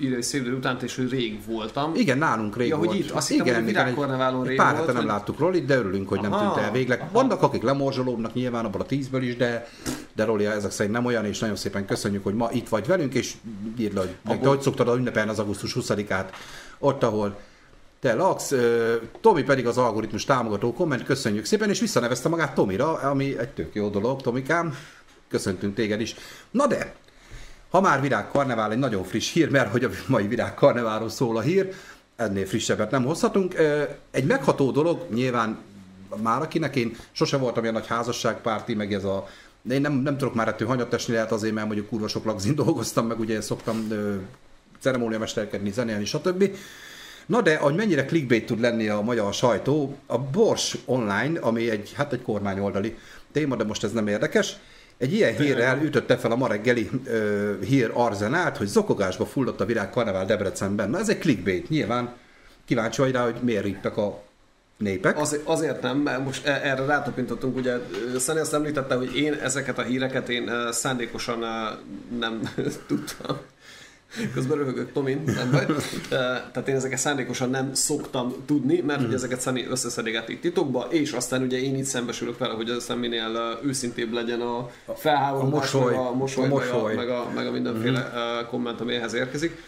egy 0.00 0.22
szép 0.22 0.40
idő 0.46 0.54
után, 0.56 0.78
és 0.82 0.96
hogy 0.96 1.10
rég 1.10 1.38
voltam. 1.46 1.94
Igen, 1.94 2.18
nálunk 2.18 2.56
rég 2.56 2.68
Ja, 2.68 2.76
hogy 2.76 2.86
volt. 2.86 2.98
itt, 2.98 3.10
azt 3.10 3.28
hittem, 3.28 3.44
hogy 3.44 3.52
igen, 3.54 3.64
Virágkarneválon 3.64 4.42
egy 4.42 4.48
rég 4.48 4.56
pár 4.56 4.66
volt, 4.74 4.80
hete 4.80 4.92
nem 4.92 5.02
hogy- 5.02 5.10
láttuk 5.10 5.38
Rolit, 5.38 5.64
de 5.64 5.76
örülünk, 5.76 6.08
hogy 6.08 6.20
nem 6.20 6.32
Aha, 6.32 6.54
tűnt 6.54 6.66
el 6.66 6.72
végleg. 6.72 7.00
aha. 7.00 7.08
Vannak, 7.12 7.42
akik 7.42 7.62
lemorzsolódnak 7.62 8.34
nyilván 8.34 8.64
abban 8.64 8.80
a 8.80 8.84
tízből 8.84 9.22
is, 9.22 9.36
de, 9.36 9.68
de 10.14 10.24
Roli 10.24 10.46
ezek 10.46 10.70
szerint 10.70 10.94
nem 10.94 11.04
olyan, 11.04 11.24
és 11.24 11.38
nagyon 11.38 11.56
szépen 11.56 11.86
köszönjük, 11.86 12.24
hogy 12.24 12.34
ma 12.34 12.48
itt 12.52 12.68
vagy 12.68 12.86
velünk, 12.86 13.14
és 13.14 13.32
írd 13.78 13.94
le, 13.94 14.00
hogy 14.00 14.14
meg 14.24 14.40
te 14.40 14.48
hogy 14.48 14.60
szoktad 14.60 14.96
ünnepelni 14.98 15.30
az 15.30 15.38
augusztus 15.38 15.76
20-át, 15.80 16.32
ott, 16.78 17.02
ahol 17.02 17.38
te 18.00 18.14
laksz. 18.14 18.52
Tomi 19.20 19.42
pedig 19.42 19.66
az 19.66 19.78
algoritmus 19.78 20.24
támogató 20.24 20.72
komment, 20.72 21.04
köszönjük 21.04 21.44
szépen, 21.44 21.68
és 21.68 21.80
visszanevezte 21.80 22.28
magát 22.28 22.54
Tomira, 22.54 22.92
ami 22.94 23.38
egy 23.38 23.48
tök 23.48 23.74
jó 23.74 23.88
dolog, 23.88 24.22
Tomikám. 24.22 24.74
Köszöntünk 25.28 25.74
téged 25.74 26.00
is. 26.00 26.14
Na 26.50 26.66
de, 26.66 26.94
ha 27.70 27.80
már 27.80 28.00
virágkarnevál, 28.00 28.72
egy 28.72 28.78
nagyon 28.78 29.04
friss 29.04 29.32
hír, 29.32 29.50
mert 29.50 29.70
hogy 29.70 29.84
a 29.84 29.90
mai 30.06 30.26
virágkarneválról 30.26 31.08
szól 31.08 31.36
a 31.36 31.40
hír, 31.40 31.72
ennél 32.16 32.46
frissebbet 32.46 32.90
nem 32.90 33.04
hozhatunk. 33.04 33.54
Egy 34.10 34.24
megható 34.24 34.70
dolog, 34.70 35.06
nyilván 35.10 35.58
már 36.22 36.42
akinek 36.42 36.76
én 36.76 36.96
sose 37.12 37.36
voltam 37.36 37.62
ilyen 37.62 37.74
nagy 37.74 37.86
házasságpárti, 37.86 38.74
meg 38.74 38.92
ez 38.92 39.04
a 39.04 39.26
én 39.70 39.80
nem, 39.80 39.92
nem 39.92 40.16
tudok 40.16 40.34
már 40.34 40.48
ettől 40.48 40.68
hanyat 40.68 40.94
esni, 40.94 41.12
lehet 41.12 41.32
azért, 41.32 41.54
mert 41.54 41.66
mondjuk 41.66 41.88
kurva 41.88 42.08
sok 42.08 42.24
lagzin 42.24 42.54
dolgoztam, 42.54 43.06
meg 43.06 43.18
ugye 43.18 43.40
szoktam 43.40 43.86
ö, 43.90 44.14
ceremóniamesterkedni, 44.80 45.70
zenélni, 45.70 46.04
stb. 46.04 46.50
Na 47.26 47.40
de, 47.40 47.56
hogy 47.56 47.74
mennyire 47.74 48.04
clickbait 48.04 48.46
tud 48.46 48.60
lenni 48.60 48.88
a 48.88 49.00
magyar 49.00 49.34
sajtó, 49.34 49.96
a 50.06 50.18
Bors 50.18 50.76
Online, 50.84 51.40
ami 51.40 51.70
egy, 51.70 51.92
hát 51.96 52.12
egy 52.12 52.22
kormányoldali 52.22 52.98
téma, 53.32 53.56
de 53.56 53.64
most 53.64 53.84
ez 53.84 53.92
nem 53.92 54.06
érdekes, 54.06 54.56
egy 54.98 55.12
ilyen 55.12 55.34
hírrel 55.36 55.82
ütötte 55.82 56.16
fel 56.16 56.30
a 56.30 56.36
ma 56.36 56.48
reggeli 56.48 56.90
ö, 57.04 57.52
hír 57.60 57.90
arzenát, 57.94 58.56
hogy 58.56 58.66
zokogásba 58.66 59.26
fulladt 59.26 59.60
a 59.60 59.64
virág 59.64 59.90
karnevál 59.90 60.26
Debrecenben. 60.26 60.90
Na 60.90 60.98
ez 60.98 61.08
egy 61.08 61.18
clickbait, 61.18 61.68
nyilván 61.68 62.14
kíváncsi 62.64 63.00
vagy 63.00 63.12
rá, 63.12 63.24
hogy 63.24 63.36
miért 63.42 63.64
rittek 63.64 63.96
a 63.96 64.22
népek. 64.76 65.18
Azért, 65.18 65.46
azért 65.46 65.82
nem, 65.82 65.98
mert 65.98 66.24
most 66.24 66.46
e- 66.46 66.60
erre 66.62 66.84
rátapintottunk, 66.84 67.56
ugye 67.56 67.76
Szani 68.18 68.40
azt 68.40 68.54
említette, 68.54 68.94
hogy 68.94 69.16
én 69.16 69.32
ezeket 69.32 69.78
a 69.78 69.82
híreket 69.82 70.28
én 70.28 70.50
szándékosan 70.70 71.38
nem 72.18 72.40
tudtam. 72.88 73.36
Közben 74.34 74.58
röhögök 74.58 74.92
Tomin, 74.92 75.22
nem 75.26 75.50
baj. 75.50 75.66
Eh, 75.68 75.76
Tehát 76.52 76.68
én 76.68 76.74
ezeket 76.74 76.98
szándékosan 76.98 77.50
nem 77.50 77.74
szoktam 77.74 78.34
tudni, 78.46 78.80
mert 78.80 79.00
hogy 79.04 79.14
ezeket 79.14 79.40
Szani 79.40 79.66
összeszedeget 79.70 80.28
itt 80.28 80.40
titokba, 80.40 80.86
és 80.90 81.12
aztán 81.12 81.42
ugye 81.42 81.58
én 81.60 81.76
itt 81.76 81.84
szembesülök 81.84 82.38
vele, 82.38 82.54
hogy 82.54 82.70
aztán 82.70 82.98
minél 82.98 83.58
őszintébb 83.64 84.12
legyen 84.12 84.40
a 84.40 84.70
felháborodás, 84.94 85.74
A 85.74 85.78
mosoly. 85.78 85.94
a 85.94 86.12
mosoly, 86.12 86.44
A 86.44 86.48
meg, 86.48 86.56
a, 86.56 86.72
mosoly. 86.72 86.94
Meg, 86.94 87.08
a, 87.08 87.30
meg 87.34 87.46
a 87.46 87.50
mindenféle 87.50 88.12
mm. 88.16 88.48
komment, 88.48 88.80
ami 88.80 88.94
ehhez 88.94 89.14
érkezik. 89.14 89.62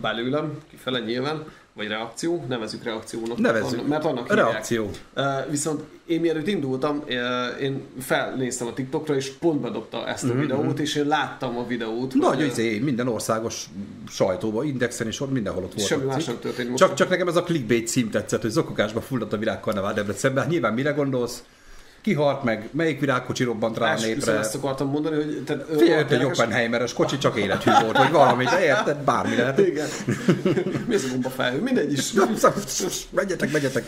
Belőlem, 0.00 0.58
kifele 0.70 0.98
nyilván, 0.98 1.44
vagy 1.78 1.88
reakció, 1.88 2.44
nevezük 2.48 2.84
reakciónak. 2.84 3.38
Nevezzük. 3.38 3.86
Mert 3.86 4.04
annak 4.04 4.28
hívják. 4.28 4.50
Reakció. 4.50 4.90
Uh, 5.16 5.24
viszont 5.50 5.82
én 6.06 6.20
mielőtt 6.20 6.46
indultam, 6.46 7.02
uh, 7.08 7.62
én 7.62 7.82
felnéztem 8.00 8.66
a 8.66 8.72
TikTokra, 8.72 9.14
és 9.14 9.30
pont 9.30 9.60
bedobta 9.60 10.06
ezt 10.06 10.24
a 10.24 10.34
videót, 10.34 10.78
és 10.78 10.94
én 10.94 11.06
láttam 11.06 11.58
a 11.58 11.66
videót. 11.66 12.14
Nagy 12.14 12.36
hogy, 12.36 12.46
izé, 12.46 12.78
minden 12.78 13.08
országos 13.08 13.64
sajtóban, 14.08 14.66
indexen 14.66 15.06
és 15.06 15.20
ott 15.20 15.32
mindenhol 15.32 15.62
ott 15.62 15.74
volt. 15.74 15.86
Semmi 15.86 16.04
más 16.04 16.24
nem 16.24 16.38
történt 16.38 16.70
most. 16.70 16.82
Csak, 16.82 16.94
csak 16.94 17.08
nekem 17.08 17.28
ez 17.28 17.36
a 17.36 17.42
clickbait 17.42 17.88
cím 17.88 18.10
tetszett, 18.10 18.40
hogy 18.42 18.50
zokogásba 18.50 19.00
fulladt 19.00 19.32
a 19.32 19.36
virágkarnevál 19.36 19.94
Debrecenben. 19.94 20.42
Hát 20.42 20.52
nyilván 20.52 20.74
mire 20.74 20.90
gondolsz? 20.90 21.42
Kihalt 22.00 22.44
meg, 22.44 22.68
melyik 22.72 23.00
virágkocsi 23.00 23.44
robbant 23.44 23.78
rá 23.78 23.86
a 23.86 23.88
Más, 23.88 24.00
viszont 24.04 24.16
népre? 24.26 24.38
ezt 24.40 24.54
akartam 24.54 24.90
mondani, 24.90 25.16
hogy... 25.16 25.42
Tehát, 25.46 25.64
ö, 25.70 25.78
Figyelj, 25.78 26.04
egy 26.08 26.24
Oppenheimeres 26.24 26.92
kocsi 26.92 27.18
csak 27.18 27.38
élethű 27.38 27.70
volt, 27.82 27.96
vagy 27.96 28.10
valami, 28.10 28.44
de 28.44 28.64
érted, 28.64 28.96
bármi 28.96 29.36
lehet. 29.36 29.58
Igen. 29.58 29.88
Mi 30.86 30.94
az 30.94 31.04
a 31.04 31.08
gomba 31.10 31.28
felhő? 31.30 31.60
Mindegy 31.60 31.92
is. 31.92 32.12
Megyetek, 33.10 33.52
megyetek. 33.52 33.84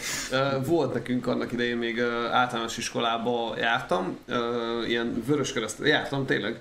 Volt 0.66 0.94
nekünk 0.94 1.26
annak 1.26 1.52
idején 1.52 1.76
még 1.76 2.00
általános 2.32 2.76
iskolába 2.76 3.54
jártam, 3.58 4.18
ilyen 4.88 5.22
vöröskereszt, 5.26 5.78
jártam 5.82 6.26
tényleg. 6.26 6.60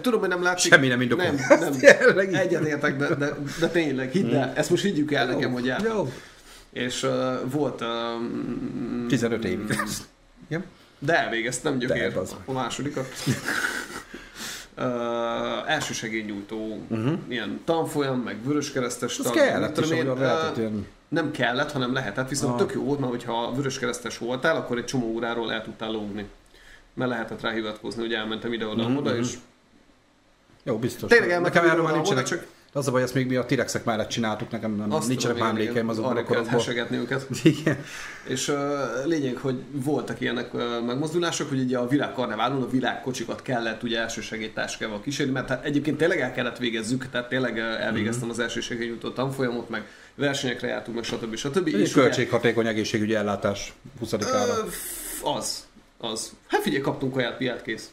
Tudom, 0.00 0.20
hogy 0.20 0.28
nem 0.28 0.42
látszik. 0.42 0.72
Semmi 0.72 0.88
nem 0.88 1.00
indokol. 1.00 1.24
Nem, 1.24 1.58
nem. 2.14 2.34
Egyetértek, 2.34 2.96
de, 2.96 3.14
de, 3.14 3.34
de 3.60 3.68
tényleg, 3.68 4.10
hidd 4.10 4.34
el. 4.34 4.52
Ezt 4.56 4.70
most 4.70 4.82
higgyük 4.82 5.12
el 5.12 5.26
nekem, 5.26 5.52
hogy 5.52 5.64
jártam. 5.64 5.96
Jó. 5.96 6.12
És 6.72 7.02
uh, 7.02 7.10
volt... 7.50 7.80
Uh, 7.80 9.06
15 9.08 9.44
évig. 9.44 9.78
Ja. 10.50 10.62
De 10.98 11.18
elvégeztem 11.18 11.78
gyökér 11.78 12.12
De, 12.12 12.18
az. 12.20 12.36
a 12.44 12.52
másodikat. 12.52 13.06
Uh, 14.78 15.70
elsősegélynyújtó 15.70 16.78
uh-huh. 16.88 17.18
ilyen 17.28 17.60
tanfolyam, 17.64 18.18
meg 18.20 18.44
vöröskeresztes 18.44 19.16
tag, 19.16 19.32
kellett 19.34 19.74
tudom 19.74 19.92
is, 19.92 19.98
én, 19.98 20.12
lehetett 20.14 20.56
ilyen. 20.56 20.86
Nem 21.08 21.30
kellett, 21.30 21.72
hanem 21.72 21.92
lehetett, 21.92 22.28
viszont 22.28 22.52
Ah. 22.52 22.58
tök 22.58 22.72
jó 22.74 22.82
volt, 22.84 22.98
mert 22.98 23.10
hogyha 23.10 23.52
vöröskeresztes 23.54 24.18
voltál, 24.18 24.56
akkor 24.56 24.78
egy 24.78 24.84
csomó 24.84 25.06
óráról 25.06 25.52
el 25.52 25.62
tudtál 25.62 25.90
lógni. 25.90 26.26
Mert 26.94 27.10
lehetett 27.10 27.40
rá 27.40 27.50
hivatkozni, 27.50 28.00
hogy 28.00 28.12
elmentem 28.12 28.52
ide-oda, 28.52 28.88
Mhm, 28.88 28.96
oda, 28.96 29.10
mhm. 29.10 29.18
és 29.18 29.34
Jó, 30.62 30.78
biztos. 30.78 31.10
Tényleg 31.10 31.30
elmentem 31.30 31.62
Nekem 31.62 31.76
erről 31.76 31.84
már 31.86 31.94
nincsenek. 31.94 32.26
oda, 32.26 32.42
Az 32.72 32.88
a 32.88 32.90
baj, 32.90 33.02
ezt 33.02 33.14
még 33.14 33.26
mi 33.26 33.36
a 33.36 33.44
Tirexek 33.44 33.84
mellett 33.84 34.08
csináltuk, 34.08 34.50
nekem 34.50 34.76
nem, 34.76 34.92
azt 34.92 35.08
nincsenek 35.08 35.36
igen, 35.36 35.48
emlékeim 35.48 35.74
igen, 35.74 35.88
azokban 35.88 36.16
a 36.16 36.18
arra 36.18 36.26
kellett 36.28 36.46
hesegetni 36.46 36.96
őket. 36.96 37.26
Igen. 37.42 37.84
És 38.26 38.48
uh, 38.48 38.56
lényeg, 39.04 39.36
hogy 39.36 39.62
voltak 39.72 40.20
ilyenek 40.20 40.54
uh, 40.54 40.62
megmozdulások, 40.86 41.48
hogy 41.48 41.60
ugye 41.60 41.78
a 41.78 41.86
világkarneválon 41.88 42.62
a 42.62 42.68
világkocsikat 42.70 43.42
kellett 43.42 43.82
ugye 43.82 43.98
elsősegélytáskával 44.00 45.00
kísérni, 45.00 45.32
mert 45.32 45.48
hát 45.48 45.64
egyébként 45.64 45.96
tényleg 45.96 46.20
el 46.20 46.32
kellett 46.32 46.58
végezzük, 46.58 47.08
tehát 47.10 47.28
tényleg 47.28 47.54
uh, 47.54 47.60
elvégeztem 47.84 48.22
Mhm. 48.22 48.30
az 48.30 48.38
elsősegélynyújtó 48.38 49.10
tanfolyamot, 49.10 49.68
meg 49.68 49.82
versenyekre 50.14 50.68
jártunk, 50.68 50.96
meg 50.96 51.04
stb. 51.04 51.36
stb. 51.36 51.66
Egy 51.66 51.80
És 51.80 51.92
ugye- 51.92 52.02
költséghatékony 52.02 52.66
egészségügyi 52.66 53.14
ellátás 53.14 53.72
20 53.98 54.12
ára. 54.12 54.52
Az, 55.22 55.66
az. 55.98 56.32
Hát 56.46 56.62
figyelj, 56.62 56.82
kaptunk 56.82 57.12
kaját, 57.12 57.36
piát, 57.36 57.62
kész. 57.62 57.90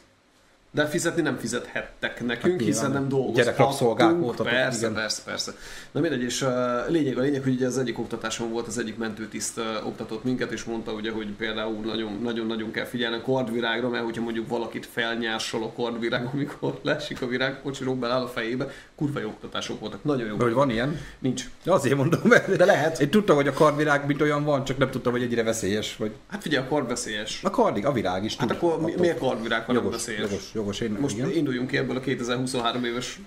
De 0.70 0.86
fizetni 0.86 1.22
nem 1.22 1.36
fizethettek 1.38 2.24
nekünk, 2.26 2.52
Hát 2.60 2.62
hiszen 2.68 2.90
nem. 2.90 3.08
Gyerekrabszolgák 3.34 4.16
voltatok, 4.18 4.46
Persze, 4.52 4.78
igen. 4.78 4.94
persze, 4.94 5.22
persze. 5.24 5.52
Na 5.90 6.00
mindegy, 6.00 6.22
és 6.22 6.42
uh, 6.42 6.48
lényeg 6.88 7.18
a 7.18 7.20
lényeg, 7.20 7.42
hogy 7.42 7.52
ugye 7.54 7.66
az 7.66 7.78
egyik 7.78 7.98
oktatáson 7.98 8.50
volt, 8.50 8.66
az 8.66 8.78
egyik 8.78 8.96
mentőtiszt 8.98 9.58
uh, 9.58 9.86
oktatott 9.86 10.24
minket, 10.24 10.50
és 10.52 10.64
mondta 10.64 10.92
ugye, 10.92 11.10
hogy 11.10 11.26
például 11.32 11.76
nagyon- 11.84 12.18
nagyon-nagyon 12.22 12.70
kell 12.70 12.84
figyelni 12.84 13.16
a 13.16 13.20
kordvirágra, 13.20 13.88
mert 13.88 14.04
hogyha 14.04 14.22
mondjuk 14.22 14.48
valakit 14.48 14.86
felnyársol 14.92 15.62
a 15.62 15.72
kordvirág, 15.72 16.28
amikor 16.32 16.78
lesik 16.82 17.22
a 17.22 17.26
virág, 17.26 17.60
kocsiról 17.62 17.94
beláll 17.94 18.22
a 18.22 18.28
fejébe, 18.28 18.70
kurva 18.96 19.20
jó 19.20 19.28
oktatások 19.28 19.80
voltak, 19.80 20.04
nagyon 20.04 20.26
jó. 20.26 20.36
De 20.36 20.44
hogy 20.44 20.52
van 20.52 20.70
ilyen? 20.70 21.00
Nincs. 21.18 21.44
De 21.64 21.72
azért 21.72 21.96
mondom, 21.96 22.20
mert 22.24 22.56
De 22.56 22.64
lehet. 22.64 23.00
Én 23.00 23.10
tudtam, 23.10 23.36
hogy 23.36 23.48
a 23.48 23.52
kardvirág 23.52 24.06
mint 24.06 24.20
olyan 24.20 24.44
van, 24.44 24.64
csak 24.64 24.78
nem 24.78 24.90
tudtam, 24.90 25.12
hogy 25.12 25.22
ennyire 25.22 25.42
veszélyes. 25.42 25.96
Vagy... 25.96 26.12
Hát 26.30 26.42
figyelj, 26.42 26.64
a 26.64 26.68
kord 26.68 26.88
veszélyes. 26.88 27.40
A 27.42 27.50
kardig, 27.50 27.86
a 27.86 27.92
virág 27.92 28.24
is 28.24 28.36
Hát 28.36 28.48
tud. 28.48 28.56
akkor 28.56 28.72
attól. 28.72 28.94
miért 28.98 29.20
nem 29.20 29.64
jogos, 29.76 29.92
veszélyes? 29.92 30.20
jogos, 30.20 30.50
jogos, 30.58 30.80
én 30.80 30.96
Most 31.00 31.16
igen. 31.16 31.30
induljunk 31.30 31.68
ki 31.68 31.76
ebből 31.76 31.96
a 31.96 32.00
2023 32.00 32.84
éves 32.84 33.18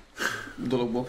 dologból. 0.55 1.07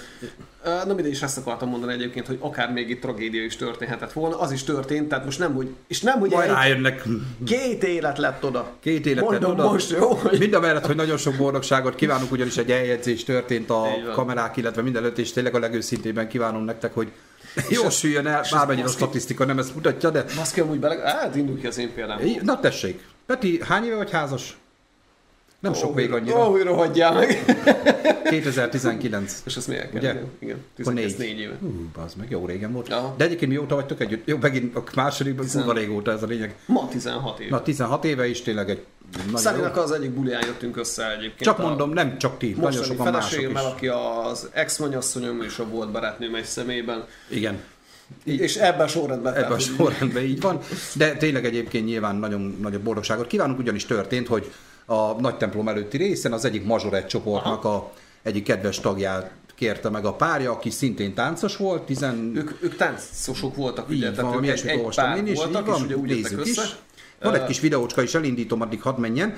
Na 0.64 0.94
mindegy, 0.94 1.10
is 1.10 1.22
ezt 1.22 1.38
akartam 1.38 1.68
mondani 1.68 1.92
egyébként, 1.92 2.26
hogy 2.26 2.36
akár 2.40 2.72
még 2.72 2.90
itt 2.90 3.00
tragédia 3.00 3.44
is 3.44 3.56
történhetett 3.56 4.12
volna, 4.12 4.38
az 4.38 4.52
is 4.52 4.62
történt, 4.62 5.08
tehát 5.08 5.24
most 5.24 5.38
nem, 5.38 5.54
hogy, 5.54 5.68
és 5.86 6.00
nem, 6.00 6.18
hogy 6.18 6.30
Majd 6.30 6.50
rájönnek 6.50 7.02
két 7.44 7.84
élet 7.84 8.18
lett 8.18 8.44
oda. 8.44 8.72
két 8.80 9.06
életet 9.06 9.30
Mondom 9.30 9.50
oda. 9.50 9.70
most, 9.70 9.90
jó? 9.90 10.08
Hogy... 10.08 10.38
Mind 10.38 10.54
a 10.54 10.60
mellett, 10.60 10.86
hogy 10.86 10.96
nagyon 10.96 11.16
sok 11.16 11.36
boldogságot 11.36 11.94
kívánunk, 11.94 12.32
ugyanis 12.32 12.56
egy 12.56 12.70
eljegyzés 12.70 13.24
történt 13.24 13.70
a 13.70 13.86
kamerák, 14.12 14.56
illetve 14.56 14.82
mindenütt, 14.82 15.18
és 15.18 15.32
tényleg 15.32 15.54
a 15.54 15.58
legőszintében 15.58 16.28
kívánom 16.28 16.64
nektek, 16.64 16.94
hogy 16.94 17.12
jó 17.68 17.90
süljön 17.90 18.26
el, 18.26 18.44
bármennyire 18.50 18.86
a 18.86 18.90
statisztika 18.90 19.44
nem 19.44 19.58
ezt 19.58 19.74
mutatja, 19.74 20.10
de... 20.10 20.24
Baszki, 20.36 20.60
amúgy 20.60 20.78
bele... 20.78 20.94
Hát 21.04 21.36
indulj 21.36 21.60
ki 21.60 21.66
az 21.66 21.78
én 21.78 21.94
példám. 21.94 22.18
Na 22.42 22.60
tessék, 22.60 23.04
Peti, 23.26 23.60
hány 23.62 23.84
éve 23.84 23.96
vagy 23.96 24.10
házas? 24.10 24.56
Nem 25.62 25.74
sok 25.74 25.94
még 25.94 26.12
annyira. 26.12 26.46
Ó, 26.48 26.50
hogy 26.50 26.62
rohadjál 26.62 27.14
meg. 27.14 27.44
2019. 28.30 29.42
És 29.46 29.56
ezt 29.56 29.68
miért 29.68 29.90
kell? 29.90 29.98
Ugye? 30.00 30.10
Igen, 30.10 30.28
igen. 30.38 30.56
Akkor 30.56 30.92
19 30.94 31.16
négy. 31.16 31.28
négy 31.28 31.38
éve. 31.40 31.54
Hú, 31.60 31.90
az 32.04 32.14
meg 32.14 32.30
jó 32.30 32.46
régen 32.46 32.72
volt. 32.72 32.88
Ja. 32.88 33.14
De 33.16 33.24
egyébként 33.24 33.50
mióta 33.50 33.74
vagytok 33.74 34.00
együtt? 34.00 34.26
Jó, 34.26 34.36
megint 34.40 34.76
a 34.76 34.82
másodikban 34.94 35.44
Tizen- 35.44 35.62
kurva 35.64 35.78
régóta 35.78 36.12
ez 36.12 36.22
a 36.22 36.26
lényeg. 36.26 36.54
Ma 36.66 36.88
16 36.88 37.38
éve. 37.40 37.50
Na, 37.50 37.62
16 37.62 38.04
éve 38.04 38.28
is 38.28 38.42
tényleg 38.42 38.70
egy 38.70 38.84
nagyon 39.24 39.36
Szerintem 39.40 39.72
jó. 39.74 39.82
az 39.82 39.90
egyik 39.90 40.10
bulián 40.10 40.42
jöttünk 40.46 40.76
össze 40.76 41.10
egyébként. 41.10 41.40
Csak 41.40 41.58
a- 41.58 41.62
mondom, 41.62 41.90
nem 41.92 42.18
csak 42.18 42.38
ti, 42.38 42.46
nagyon 42.46 42.62
mostani 42.62 42.86
sokan 42.96 43.12
mások 43.12 43.40
is. 43.40 43.46
aki 43.58 43.88
az 43.88 44.48
ex-mennyasszonyom 44.52 45.42
és 45.42 45.58
a 45.58 45.66
volt 45.68 45.90
barátnőm 45.90 46.34
egy 46.34 46.44
szemében. 46.44 47.04
Igen. 47.28 47.58
És 48.24 48.56
ebben 48.56 48.80
a 48.86 48.88
sorrendben. 48.88 49.34
Ebben 49.34 49.52
a 49.52 49.58
sorrendben 49.58 50.22
így 50.22 50.40
van. 50.40 50.58
De 50.94 51.12
tényleg 51.16 51.44
egyébként 51.44 51.84
nyilván 51.86 52.16
nagyon 52.16 52.56
nagyobb 52.60 52.82
boldogságot 52.82 53.26
kívánunk, 53.26 53.58
ugyanis 53.58 53.84
történt, 53.86 54.26
hogy 54.26 54.50
a 54.86 55.20
nagy 55.20 55.36
templom 55.36 55.68
előtti 55.68 55.96
részen 55.96 56.32
az 56.32 56.44
egyik 56.44 56.64
mazsorett 56.64 57.06
csoportnak 57.06 57.64
a 57.64 57.92
egyik 58.22 58.44
kedves 58.44 58.80
tagját 58.80 59.30
kérte 59.54 59.88
meg 59.88 60.04
a 60.04 60.12
párja, 60.12 60.50
aki 60.50 60.70
szintén 60.70 61.14
táncos 61.14 61.56
volt, 61.56 61.82
tizen... 61.82 62.32
Ők, 62.34 62.62
ők 62.62 62.76
táncosok 62.76 63.56
voltak, 63.56 63.88
ugye? 63.88 64.08
Így 64.08 64.16
van, 64.16 64.44
egy, 64.44 64.66
egy 64.66 64.94
pár 64.94 65.16
én 65.16 65.26
is, 65.26 65.38
voltak, 65.38 65.66
van, 65.66 65.76
és 65.76 65.82
ugye 65.82 65.96
úgy 65.96 66.08
nézzük 66.08 66.40
össze. 66.40 66.62
is. 66.62 66.76
Van 67.22 67.34
egy 67.34 67.44
kis 67.44 67.60
videócska 67.60 68.02
is, 68.02 68.14
elindítom, 68.14 68.60
addig 68.60 68.82
hadd 68.82 68.98
menjen, 68.98 69.34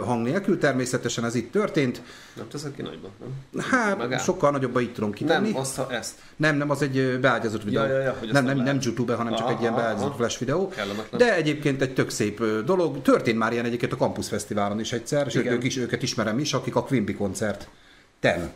hang 0.00 0.26
nélkül, 0.26 0.58
természetesen 0.58 1.24
ez 1.24 1.34
itt 1.34 1.52
történt. 1.52 2.02
Nem 2.36 2.48
teszek 2.48 2.74
ki 2.74 2.82
nagyban, 2.82 3.10
nem? 3.50 3.64
Hát 3.70 3.98
Megáll. 3.98 4.18
sokkal 4.18 4.50
nagyobba 4.50 4.80
itt 4.80 4.94
tudom 4.94 5.12
kitenni. 5.12 5.50
Nem, 5.50 5.60
azt, 5.60 5.76
ha 5.76 5.92
ezt. 5.92 6.14
Nem, 6.36 6.56
nem, 6.56 6.70
az 6.70 6.82
egy 6.82 7.18
beágyazott 7.20 7.64
videó. 7.64 7.82
Ja, 7.82 7.88
ja, 7.88 7.98
ja, 7.98 8.16
hogy 8.18 8.32
nem, 8.32 8.44
nem 8.44 8.56
nem. 8.56 8.78
YouTube, 8.82 9.14
hanem 9.14 9.32
csak 9.34 9.46
Aha, 9.46 9.54
egy 9.54 9.60
ilyen 9.60 9.74
beágyazott 9.74 10.08
aha. 10.08 10.16
flash 10.16 10.38
videó. 10.38 10.72
De 11.16 11.34
egyébként 11.34 11.82
egy 11.82 11.94
tök 11.94 12.10
szép 12.10 12.44
dolog. 12.64 13.02
Történt 13.02 13.38
már 13.38 13.52
ilyen 13.52 13.64
egyébként 13.64 13.92
a 13.92 13.96
Campus 13.96 14.28
Fesztiválon 14.28 14.80
is 14.80 14.92
egyszer, 14.92 15.30
sőt, 15.30 15.46
ők 15.46 15.64
is, 15.64 15.76
őket 15.76 16.02
ismerem 16.02 16.38
is, 16.38 16.52
akik 16.52 16.76
a 16.76 16.82
Quimby 16.82 17.14
koncert 17.14 17.68
ten 18.20 18.50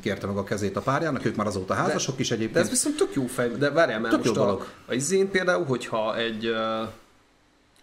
kérte 0.00 0.26
meg 0.26 0.36
a 0.36 0.44
kezét 0.44 0.76
a 0.76 0.80
párjának, 0.80 1.24
ők 1.24 1.36
már 1.36 1.46
azóta 1.46 1.74
házasok 1.74 2.18
is 2.18 2.28
De 2.28 2.34
ez 2.34 2.40
egyébként. 2.40 2.70
viszont 2.70 2.96
tök 2.96 3.14
jó 3.14 3.26
fej, 3.26 3.48
de 3.58 3.70
várjál, 3.70 4.00
mert 4.00 4.14
Tök 4.14 4.24
most 4.24 4.36
jó 4.36 4.42
a, 4.42 4.66
a 4.86 4.94
izén 4.94 5.30
például, 5.30 5.64
hogyha 5.64 6.16
egy 6.16 6.46
uh, 6.46 6.88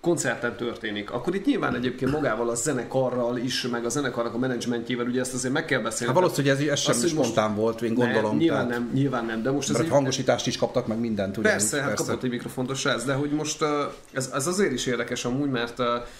koncerten 0.03 0.55
történik, 0.55 1.11
akkor 1.11 1.35
itt 1.35 1.45
nyilván 1.45 1.75
egyébként 1.75 2.11
magával 2.11 2.49
a 2.49 2.55
zenekarral 2.55 3.37
is, 3.37 3.67
meg 3.67 3.85
a 3.85 3.89
zenekarnak 3.89 4.33
a 4.33 4.37
menedzsmentjével, 4.37 5.05
ugye 5.05 5.19
ezt 5.19 5.33
azért 5.33 5.53
meg 5.53 5.65
kell 5.65 5.79
beszélni. 5.79 6.13
Hát 6.13 6.21
valószínűleg 6.21 6.61
ez, 6.61 6.67
ez 6.67 6.79
sem 6.79 6.95
Azt, 6.95 7.07
spontán 7.07 7.55
volt, 7.55 7.81
én 7.81 7.93
gondolom. 7.93 8.23
nem, 8.23 8.37
nyilván 8.37 8.67
tehát, 8.67 8.81
nem, 8.81 8.91
nyilván 8.93 9.25
nem, 9.25 9.41
de 9.43 9.51
most 9.51 9.69
ez 9.69 9.75
egy, 9.79 9.89
hangosítást 9.89 10.47
is 10.47 10.57
kaptak, 10.57 10.87
meg 10.87 10.99
mindent. 10.99 11.37
Ugye, 11.37 11.49
Persze, 11.49 11.81
hát 11.81 11.93
kapott 11.93 12.23
egy 12.23 12.29
mikrofontos 12.29 12.79
srác, 12.79 13.03
de 13.03 13.13
hogy 13.13 13.29
most 13.29 13.63
ez, 14.13 14.29
ez 14.33 14.47
azért 14.47 14.71
is 14.71 14.85
érdekes 14.85 15.25
amúgy, 15.25 15.49
mert 15.49 15.77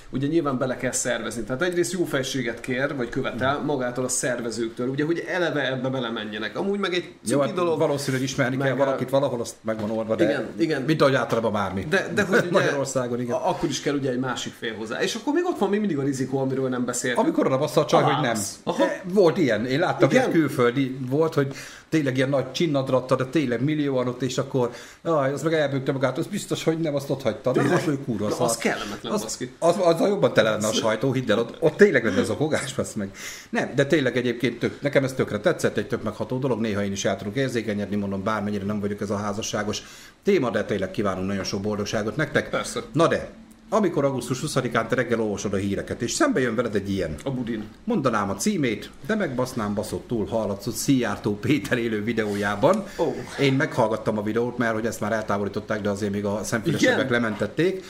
ugye 0.09 0.27
nyilván 0.27 0.57
bele 0.57 0.77
kell 0.77 0.91
szervezni. 0.91 1.43
Tehát 1.43 1.61
egyrészt 1.61 1.91
jó 1.91 2.03
fejséget 2.03 2.59
kér, 2.59 2.95
vagy 2.95 3.09
követel 3.09 3.61
magától 3.65 4.05
a 4.05 4.09
szervezőktől, 4.09 4.87
ugye, 4.87 5.05
hogy 5.05 5.23
eleve 5.27 5.71
ebbe 5.71 5.89
belemenjenek. 5.89 6.57
Amúgy 6.57 6.79
meg 6.79 6.93
egy 6.93 7.13
Jó, 7.25 7.39
hát 7.39 7.53
dolog. 7.53 7.79
valószínűleg 7.79 8.23
ismerni 8.25 8.55
meg 8.55 8.67
kell 8.67 8.75
valakit 8.75 9.09
valahol, 9.09 9.39
azt 9.41 9.55
meg 9.61 9.79
van 9.79 9.91
orva, 9.91 10.15
de 10.15 10.23
Igen, 10.23 10.47
igen. 10.57 10.81
mint 10.81 11.01
ahogy 11.01 11.15
általában 11.15 11.51
bármi. 11.51 11.85
De, 11.89 12.07
de 12.13 12.23
hogy 12.23 12.47
Magyarországon, 12.51 13.21
igen. 13.21 13.35
akkor 13.35 13.71
is 13.73 13.81
kell 13.81 13.95
ugye 13.95 14.11
egy 14.11 14.19
másik 14.19 14.53
fél 14.59 14.75
hozzá. 14.75 15.01
És 15.01 15.15
akkor 15.15 15.33
még 15.33 15.45
ott 15.45 15.57
van 15.57 15.69
még 15.69 15.79
mindig 15.79 15.97
a 15.97 16.03
rizikó, 16.03 16.37
amiről 16.39 16.69
nem 16.69 16.85
beszéltünk. 16.85 17.23
Amikor 17.25 17.49
bassza 17.49 17.81
a 17.81 17.85
csaj, 17.85 18.03
A 18.03 18.05
hogy 18.05 18.23
nem. 18.23 18.37
Aha. 18.63 18.83
Volt 19.03 19.37
ilyen, 19.37 19.65
én 19.65 19.79
láttam, 19.79 20.09
egy 20.11 20.29
külföldi 20.29 20.97
volt, 21.09 21.33
hogy 21.33 21.55
tényleg 21.93 22.17
ilyen 22.17 22.29
nagy 22.29 22.51
csinnadratta, 22.51 23.15
de 23.15 23.25
tényleg 23.25 23.63
millióan 23.63 24.07
ott, 24.07 24.21
és 24.21 24.37
akkor 24.37 24.71
aj, 25.03 25.31
az 25.31 25.41
meg 25.43 25.53
elbőgte 25.53 25.91
magát, 25.91 26.17
az 26.17 26.27
biztos, 26.27 26.63
hogy 26.63 26.79
nem, 26.79 26.95
azt 26.95 27.09
ott 27.09 27.21
hagyta. 27.21 27.51
Nem, 27.53 27.71
az 27.71 27.87
ő 27.87 27.99
Na, 28.05 28.29
szar. 28.29 28.45
az 28.45 28.57
kellemetlen, 28.57 29.11
az, 29.11 29.21
baszki. 29.21 29.51
az, 29.59 29.75
az, 29.83 30.01
az, 30.01 30.07
jobban 30.07 30.33
tele 30.33 30.49
lenne 30.49 30.67
a 30.67 30.73
sajtó, 30.73 31.11
hidd 31.11 31.31
el, 31.31 31.39
ott, 31.39 31.55
ott 31.59 31.77
tényleg 31.77 32.05
lenne 32.05 32.19
ez 32.19 32.29
a 32.29 32.35
fogás, 32.35 32.73
basz 32.73 32.93
meg. 32.93 33.11
Nem, 33.49 33.71
de 33.75 33.85
tényleg 33.85 34.17
egyébként 34.17 34.59
tök, 34.59 34.81
nekem 34.81 35.03
ez 35.03 35.13
tökre 35.13 35.39
tetszett, 35.39 35.77
egy 35.77 35.87
tök 35.87 36.03
megható 36.03 36.37
dolog, 36.37 36.59
néha 36.59 36.83
én 36.83 36.91
is 36.91 37.05
el 37.05 37.17
tudok 37.17 37.35
érzékenyedni, 37.35 37.95
mondom, 37.95 38.23
bármennyire 38.23 38.65
nem 38.65 38.79
vagyok 38.79 39.01
ez 39.01 39.09
a 39.09 39.17
házasságos 39.17 39.81
téma, 40.23 40.49
de 40.49 40.63
tényleg 40.63 40.91
kívánunk 40.91 41.27
nagyon 41.27 41.43
sok 41.43 41.61
boldogságot 41.61 42.15
nektek. 42.15 42.49
Persze. 42.49 42.81
Na 42.93 43.07
de, 43.07 43.29
amikor 43.73 44.05
augusztus 44.05 44.39
20-án 44.45 44.87
te 44.87 44.95
reggel 44.95 45.21
olvasod 45.21 45.53
a 45.53 45.57
híreket, 45.57 46.01
és 46.01 46.11
szembe 46.11 46.39
jön 46.39 46.55
veled 46.55 46.75
egy 46.75 46.89
ilyen. 46.89 47.15
A 47.23 47.31
budin. 47.31 47.63
Mondanám 47.83 48.29
a 48.29 48.35
címét, 48.35 48.89
de 49.05 49.15
megbasznám 49.15 49.73
baszott 49.73 50.07
túl 50.07 50.25
hallatszott 50.25 50.75
Szijjártó 50.75 51.35
Péter 51.35 51.77
élő 51.77 52.03
videójában. 52.03 52.83
Ó. 52.97 53.05
Én 53.39 53.53
meghallgattam 53.53 54.17
a 54.17 54.23
videót, 54.23 54.57
mert 54.57 54.73
hogy 54.73 54.85
ezt 54.85 54.99
már 54.99 55.11
eltávolították, 55.11 55.81
de 55.81 55.89
azért 55.89 56.11
még 56.11 56.25
a 56.25 56.43
szemfülesebbek 56.43 57.09
lementették. 57.09 57.83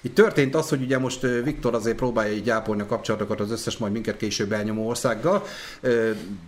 Itt 0.00 0.14
történt 0.14 0.54
az, 0.54 0.68
hogy 0.68 0.82
ugye 0.82 0.98
most 0.98 1.26
Viktor 1.44 1.74
azért 1.74 1.96
próbálja 1.96 2.32
így 2.32 2.50
ápolni 2.50 2.82
a 2.82 2.86
kapcsolatokat 2.86 3.40
az 3.40 3.50
összes 3.50 3.76
majd 3.76 3.92
minket 3.92 4.16
később 4.16 4.52
elnyomó 4.52 4.88
országgal. 4.88 5.44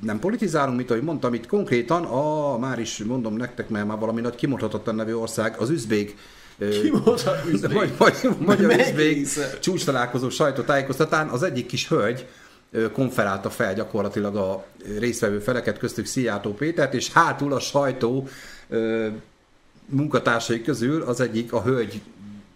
Nem 0.00 0.18
politizálunk, 0.18 0.76
mint 0.76 0.90
ahogy 0.90 1.02
mondtam, 1.02 1.34
itt 1.34 1.46
konkrétan 1.46 2.04
a, 2.04 2.58
már 2.58 2.78
is 2.78 2.98
mondom 2.98 3.36
nektek, 3.36 3.68
mert 3.68 3.86
már 3.86 3.98
valami 3.98 4.20
nagy 4.20 4.34
kimondhatatlan 4.34 4.94
nevű 4.94 5.12
ország, 5.12 5.56
az 5.58 5.70
üzbég 5.70 6.16
ö, 6.62 6.80
Ki 6.80 6.90
volt 6.90 7.20
az 7.20 7.48
üzbég? 7.52 7.72
vagy, 7.72 7.96
vagy, 7.96 8.14
magyar 8.38 8.74
része? 8.94 9.58
csúcs 9.60 9.84
találkozó 9.84 10.28
sajtótájékoztatán 10.28 11.28
az 11.28 11.42
egyik 11.42 11.66
kis 11.66 11.88
hölgy 11.88 12.26
konferálta 12.92 13.50
fel 13.50 13.74
gyakorlatilag 13.74 14.36
a 14.36 14.64
résztvevő 14.98 15.38
feleket, 15.38 15.78
köztük 15.78 16.06
Szijjártó 16.06 16.54
Pétert, 16.54 16.94
és 16.94 17.12
hátul 17.12 17.52
a 17.52 17.60
sajtó 17.60 18.28
munkatársai 19.86 20.62
közül 20.62 21.02
az 21.02 21.20
egyik 21.20 21.52
a 21.52 21.62
hölgy 21.62 22.00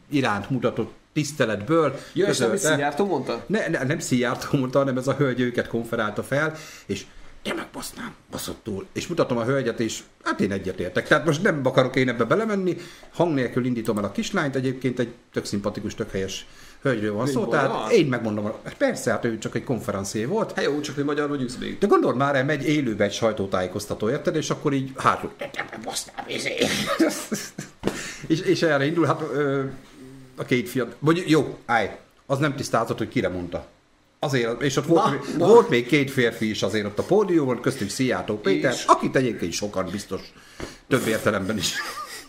iránt 0.09 0.51
mutatott 0.51 0.93
tiszteletből. 1.13 1.99
Ja, 2.13 2.27
és 2.27 2.39
nem 2.39 2.57
Szijjártó 2.57 3.07
mondta? 3.07 3.45
ne, 3.47 3.69
ne, 3.69 3.83
nem 3.83 3.99
Szijjártó 3.99 4.59
mondta, 4.59 4.79
hanem 4.79 4.97
ez 4.97 5.07
a 5.07 5.15
hölgy 5.15 5.41
őket 5.41 5.69
konferálta 5.69 6.23
fel, 6.23 6.55
és 6.87 7.05
te 7.47 7.55
megbasznám, 7.55 8.15
baszott 8.31 8.61
túl. 8.65 8.87
És 8.93 9.07
mutatom 9.07 9.39
a 9.39 9.45
hölgyet, 9.45 9.81
és 9.81 10.03
hát 10.23 10.41
én 10.41 10.53
egyetértek. 10.53 11.09
Tehát 11.09 11.25
most 11.25 11.43
nem 11.43 11.61
akarok 11.65 11.97
én 11.97 12.09
ebbe 12.09 12.25
belemenni, 12.25 12.77
hang 13.13 13.35
nélkül 13.35 13.65
indítom 13.65 13.99
el 13.99 14.05
a 14.05 14.13
kislányt, 14.13 14.57
egyébként 14.57 14.99
egy 14.99 15.13
tök 15.33 15.45
szimpatikus, 15.45 15.95
tök 15.95 16.11
helyes 16.11 16.47
hölgyről 16.83 17.13
van 17.13 17.27
szó, 17.27 17.47
tehát 17.47 17.91
én 17.91 18.07
megmondom, 18.07 18.45
hát 18.65 18.75
persze, 18.77 19.11
hát 19.11 19.25
ő 19.25 19.39
csak 19.39 19.55
egy 19.55 19.65
konferencié 19.65 20.25
volt, 20.25 20.53
Hát 20.53 20.65
jó, 20.65 20.81
csak 20.81 20.95
hogy 20.95 21.05
magyar 21.05 21.29
vagy 21.29 21.43
üzbég. 21.43 21.79
de 21.79 21.87
gondold 21.87 22.17
már, 22.17 22.45
megy 22.45 22.69
élőbe 22.69 23.05
egy 23.05 23.13
sajtótájékoztató, 23.13 24.11
érted? 24.11 24.37
És 24.37 24.51
akkor 24.51 24.73
így 24.73 24.93
hátul. 24.97 25.33
"Te- 25.39 25.51
te 25.53 25.67
megbasznám, 25.71 26.25
izé." 26.29 26.55
és, 28.27 28.41
és 28.41 28.63
erre 28.63 28.87
indul, 28.87 29.07
hát 29.07 29.21
ö, 29.33 29.63
a 30.37 30.45
két 30.45 30.69
fiam. 30.69 30.89
Vagy 30.99 31.25
jó, 31.27 31.59
állj, 31.67 31.91
az 32.27 32.39
nem 32.39 32.57
tisztázott, 32.57 32.99
hogy 32.99 33.09
kire 33.09 33.29
mondta. 33.29 33.67
Azért, 34.27 34.63
és 34.63 34.77
ott 34.77 34.87
volt, 34.87 35.05
Na, 35.05 35.11
még, 35.11 35.21
na. 35.39 35.47
volt 35.47 35.69
még 35.69 35.87
két 35.87 36.11
férfi 36.11 36.51
is 36.51 36.63
azért 36.63 36.87
ott 36.87 36.99
a 36.99 37.03
pódiumon, 37.03 37.61
köztük 37.61 37.89
Szijjártó 37.91 38.39
Péter, 38.41 38.73
És? 38.73 38.85
akit 38.87 39.17
egyébként 39.17 39.53
sokan 39.53 39.89
biztos 39.91 40.21
több 40.89 41.07
értelemben 41.07 41.57
is 41.57 41.75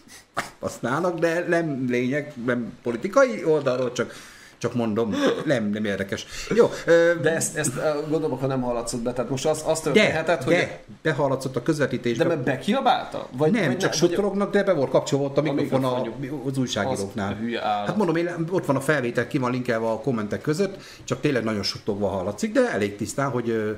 használnak, 0.59 1.19
de 1.19 1.45
nem 1.47 1.85
lényeg, 1.89 2.33
nem 2.45 2.73
politikai 2.83 3.43
oldalról, 3.43 3.91
csak, 3.91 4.13
csak 4.57 4.73
mondom, 4.73 5.15
nem, 5.45 5.69
nem 5.69 5.85
érdekes. 5.85 6.25
Jó, 6.55 6.69
ö, 6.85 7.11
De 7.21 7.35
ezt, 7.35 7.57
ezt 7.57 7.73
gondolom, 8.09 8.39
ha 8.39 8.47
nem 8.47 8.61
hallatszott 8.61 9.01
be. 9.01 9.13
Tehát 9.13 9.29
most 9.29 9.45
az, 9.45 9.61
azt 9.65 9.83
de, 9.83 9.91
történhetett, 9.91 10.43
hogy... 10.43 10.53
de, 10.53 10.79
de 11.01 11.11
hallatszott 11.11 11.55
a 11.55 11.59
De 11.59 11.65
közvetítésben. 11.65 12.27
mert 12.27 12.43
bekiabálta? 12.43 13.27
Vagy, 13.31 13.51
nem, 13.51 13.65
vagy 13.65 13.77
csak 13.77 13.89
vagy- 13.89 13.99
suttognak, 13.99 14.51
de 14.51 14.63
be 14.63 14.73
volt 14.73 14.89
kapcsolva 14.89 15.25
ott 15.25 15.37
a 15.37 15.41
mikrofon 15.41 15.83
a, 15.83 16.03
mikrofon. 16.19 16.47
az 16.51 16.57
újságíróknál. 16.57 17.37
Az. 17.55 17.59
Hát 17.87 17.97
mondom, 17.97 18.15
én, 18.15 18.29
ott 18.49 18.65
van 18.65 18.75
a 18.75 18.81
felvétel, 18.81 19.27
ki 19.27 19.37
van 19.37 19.51
linkelve 19.51 19.87
a 19.89 19.99
kommentek 19.99 20.41
között, 20.41 20.75
csak 21.03 21.21
tényleg 21.21 21.43
nagyon 21.43 21.63
suttogva 21.63 22.07
hallatszik, 22.07 22.51
de 22.51 22.71
elég 22.71 22.95
tisztán, 22.95 23.29
hogy 23.29 23.77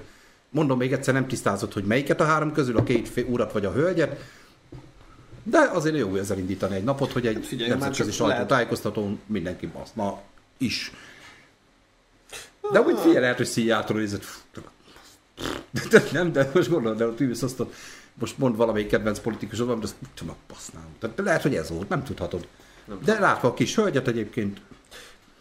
mondom 0.50 0.78
még 0.78 0.94
egyszer, 0.94 1.14
nem 1.14 1.28
tisztázott, 1.28 1.74
hogy 1.74 1.84
melyiket 1.84 2.22
a 2.22 2.26
három 2.26 2.52
közül, 2.52 2.78
a 2.78 2.84
két 2.84 3.26
urat 3.28 3.52
vagy 3.52 3.66
a 3.66 3.72
hölgyet, 3.72 4.16
de 5.44 5.70
azért 5.74 5.98
jó 5.98 6.16
ezzel 6.16 6.38
indítani 6.38 6.76
egy 6.76 6.84
napot, 6.84 7.12
hogy 7.12 7.28
egy 7.28 7.46
figyelj, 7.46 7.70
már 7.70 7.80
nemzetközi 7.80 8.12
sajtótájékoztatón 8.12 9.20
mindenki 9.26 9.68
baszna 9.68 10.20
is. 10.60 10.92
De 12.72 12.82
úgy 12.82 12.98
figyelj, 13.00 13.20
lehet, 13.20 13.38
hogy 13.38 13.46
Szijjártól 13.46 13.98
nézett. 13.98 14.26
De, 15.72 15.82
de, 15.90 16.04
nem, 16.12 16.32
de 16.32 16.52
most 16.54 16.70
gondolod, 16.70 16.98
de 16.98 17.06
ott 17.06 17.20
ülsz 17.20 17.42
azt, 17.44 17.64
most 18.14 18.38
mond 18.38 18.56
valamelyik 18.56 18.88
kedvenc 18.88 19.20
politikusod, 19.20 19.66
valamit, 19.66 19.86
azt 19.86 19.96
tudom, 20.16 20.36
basznám. 20.48 21.14
De 21.16 21.24
lehet, 21.24 21.42
hogy 21.42 21.56
ez 21.56 21.70
volt, 21.70 21.90
nem 21.90 22.04
tudhatod. 22.04 22.48
De 23.04 23.20
látva 23.20 23.48
a 23.48 23.54
kis 23.54 23.76
hölgyet 23.76 24.08
egyébként, 24.08 24.62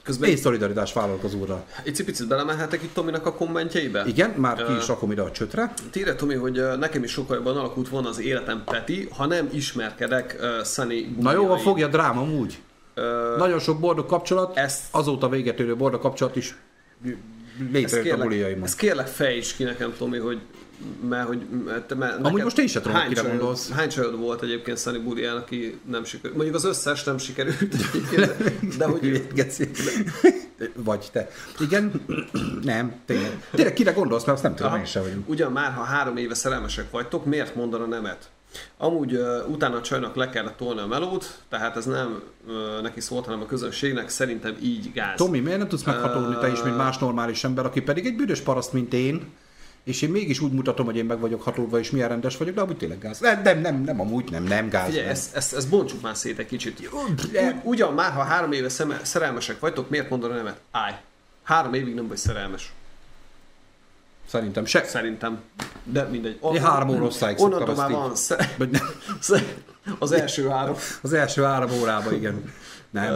Közben 0.03 0.29
én 0.31 0.37
szolidaritás 0.37 0.93
vállalok 0.93 1.25
az 1.25 1.35
úrral. 1.35 1.67
egy 1.85 2.05
picit 2.05 2.29
belemehetek 2.29 2.83
itt 2.83 2.95
Tominak 2.95 3.27
a 3.27 3.33
kommentjeibe? 3.33 4.05
Igen, 4.07 4.31
már 4.31 4.65
ki 4.65 4.73
is 4.73 4.87
rakom 4.87 5.11
ide 5.11 5.23
a 5.23 5.31
csötre. 5.31 5.75
Tére, 5.91 6.15
Tomi, 6.15 6.35
hogy 6.35 6.63
nekem 6.79 7.03
is 7.03 7.11
sokkal 7.11 7.37
jobban 7.37 7.57
alakult 7.57 7.89
volna 7.89 8.09
az 8.09 8.19
életem 8.21 8.63
Peti, 8.65 9.09
ha 9.17 9.27
nem 9.27 9.49
ismerkedek 9.53 10.37
uh, 10.41 10.65
Sunny 10.65 11.17
Na 11.21 11.33
jó, 11.33 11.43
buliai. 11.47 11.63
fogja 11.63 11.89
dráma 11.89 12.23
úgy. 12.23 12.59
Ö, 12.99 13.35
Nagyon 13.37 13.59
sok 13.59 13.81
boldog 13.81 14.07
kapcsolat, 14.07 14.57
Ezt- 14.57 14.83
azóta 14.91 15.29
véget 15.29 15.61
érő 15.61 15.77
boldog 15.77 16.01
kapcsolat 16.01 16.37
is 16.37 16.57
létrejött 17.73 18.19
a 18.19 18.23
buliaimon. 18.23 18.65
ezt 18.65 18.77
kérlek 18.77 19.07
fejtsd 19.07 19.57
ki 19.57 19.63
nekem, 19.65 19.93
Tomi, 19.99 20.19
hogy 20.19 20.41
mert 21.09 21.27
hogy 21.27 21.43
mert, 21.65 21.95
mert 21.95 22.25
Amúgy 22.27 22.43
most 22.43 22.59
én 22.59 22.67
sem 22.67 22.83
tudom, 22.83 22.97
hány 22.97 23.09
kire 23.09 23.21
csajod- 23.21 23.37
gondolsz. 23.39 23.71
Hány 23.71 23.89
csajod 23.89 24.19
volt 24.19 24.43
egyébként 24.43 24.79
Sunny 24.79 25.03
Bulián, 25.05 25.37
aki 25.37 25.79
nem 25.91 26.05
sikerült? 26.05 26.35
Mondjuk 26.37 26.57
az 26.57 26.65
összes 26.65 27.05
nem 27.05 27.19
sikerült 27.19 27.61
egyébként, 27.61 28.77
de 28.77 28.85
hogy. 28.85 29.27
Vagy 30.75 31.09
te. 31.13 31.29
Igen, 31.61 31.93
nem, 32.63 32.95
tényleg. 33.07 33.43
Tényleg 33.51 33.73
kire 33.75 33.93
gondolsz, 33.93 34.25
mert 34.25 34.35
azt 34.35 34.43
nem 34.47 34.55
tudom, 34.55 34.71
Aha. 34.71 34.81
én 34.81 34.87
sem 34.87 35.03
vagyok. 35.03 35.29
Ugyan 35.29 35.53
már, 35.53 35.73
ha 35.73 35.83
három 35.83 36.17
éve 36.17 36.35
szerelmesek 36.35 36.91
vagytok, 36.91 37.25
miért 37.25 37.55
mondana 37.55 37.87
nemet? 37.87 38.29
Amúgy 38.77 39.15
uh, 39.15 39.51
utána 39.51 39.77
a 39.77 39.81
csajnak 39.81 40.15
le 40.15 40.29
kellett 40.29 40.57
tolni 40.57 40.81
a 40.81 40.87
melót, 40.87 41.39
tehát 41.49 41.77
ez 41.77 41.85
nem 41.85 42.23
uh, 42.47 42.83
neki 42.83 43.01
szólt, 43.01 43.25
hanem 43.25 43.41
a 43.41 43.47
közönségnek 43.47 44.09
szerintem 44.09 44.57
így 44.63 44.93
gáz. 44.93 45.17
Tomi, 45.17 45.41
miért 45.41 45.59
nem 45.59 45.69
tudsz 45.69 45.85
meghatódni 45.85 46.37
te 46.41 46.51
is, 46.51 46.63
mint 46.63 46.77
más 46.77 46.99
normális 46.99 47.45
ember, 47.45 47.65
aki 47.65 47.81
pedig 47.81 48.07
egy 48.07 48.17
büdös 48.17 48.41
paraszt, 48.41 48.73
mint 48.73 48.93
én, 48.93 49.33
és 49.85 50.03
én 50.03 50.11
mégis 50.11 50.41
úgy 50.41 50.53
mutatom, 50.53 50.87
hogy 50.87 50.97
én 50.97 51.05
meg 51.05 51.19
vagyok 51.19 51.43
hatódva, 51.43 51.79
és 51.79 51.91
milyen 51.91 52.09
rendes 52.09 52.37
vagyok, 52.37 52.55
de 52.55 52.61
amúgy 52.61 52.77
tényleg 52.77 52.99
gáz. 52.99 53.19
Nem, 53.21 53.43
nem, 53.43 53.61
nem, 53.61 53.83
nem 53.83 54.01
amúgy 54.01 54.31
nem, 54.31 54.43
nem 54.43 54.69
gáz. 54.69 54.87
Figyelj, 54.87 55.07
ezt, 55.09 55.37
ezt, 55.37 55.55
ezt 55.55 55.69
bontsuk 55.69 56.03
már 56.03 56.17
szét 56.17 56.39
egy 56.39 56.47
kicsit. 56.47 56.91
ugyan 57.63 57.95
már, 57.95 58.13
ha 58.13 58.23
három 58.23 58.53
éve 58.53 58.69
szeme, 58.69 59.01
szerelmesek 59.03 59.61
vagytok, 59.61 59.91
miért 59.91 60.11
mondana 60.11 60.35
nemet? 60.35 60.61
Állj. 60.71 60.95
Három 61.43 61.75
évig 61.75 61.95
nem 61.95 62.09
vagy 62.09 62.17
szerelmes. 62.17 62.73
Szerintem 64.29 64.65
se. 64.65 64.85
Szerintem. 64.85 65.41
De 65.85 66.03
mindegy. 66.03 66.39
Én 66.55 66.63
három 66.63 66.89
óra 66.89 66.99
már 66.99 67.69
ezt 67.69 67.91
így. 67.91 67.97
van 67.97 68.15
sze- 68.15 68.57
sze- 69.21 69.55
az 69.99 70.13
első 70.13 70.49
három. 70.49 70.77
Az 71.03 71.13
első 71.13 71.43
három 71.43 71.71
órában, 71.81 72.15
igen. 72.15 72.53
Nem, 72.91 73.15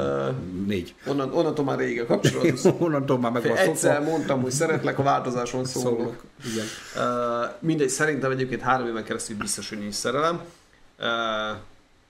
négy. 0.66 0.94
Onnan, 1.06 1.32
onnantól 1.32 1.64
már 1.64 1.78
rég 1.78 2.00
a 2.00 2.06
kapcsolat. 2.06 2.64
Onnantól 2.78 3.18
már 3.18 3.32
meg 3.32 3.42
van 3.42 3.56
Egyszer 3.56 4.00
mondtam, 4.00 4.42
hogy 4.42 4.50
szeretlek, 4.50 4.98
a 4.98 5.02
változáson 5.02 5.64
szólok. 5.64 5.98
Szólok. 5.98 6.22
Igen. 6.52 6.64
Uh, 6.96 7.50
mindegy, 7.58 7.88
szerintem 7.88 8.30
egyébként 8.30 8.60
három 8.60 8.86
éven 8.86 9.04
keresztül 9.04 9.36
biztos, 9.36 9.68
hogy 9.68 9.78
nincs 9.78 9.94
szerelem. 9.94 10.40
Uh, 10.98 11.06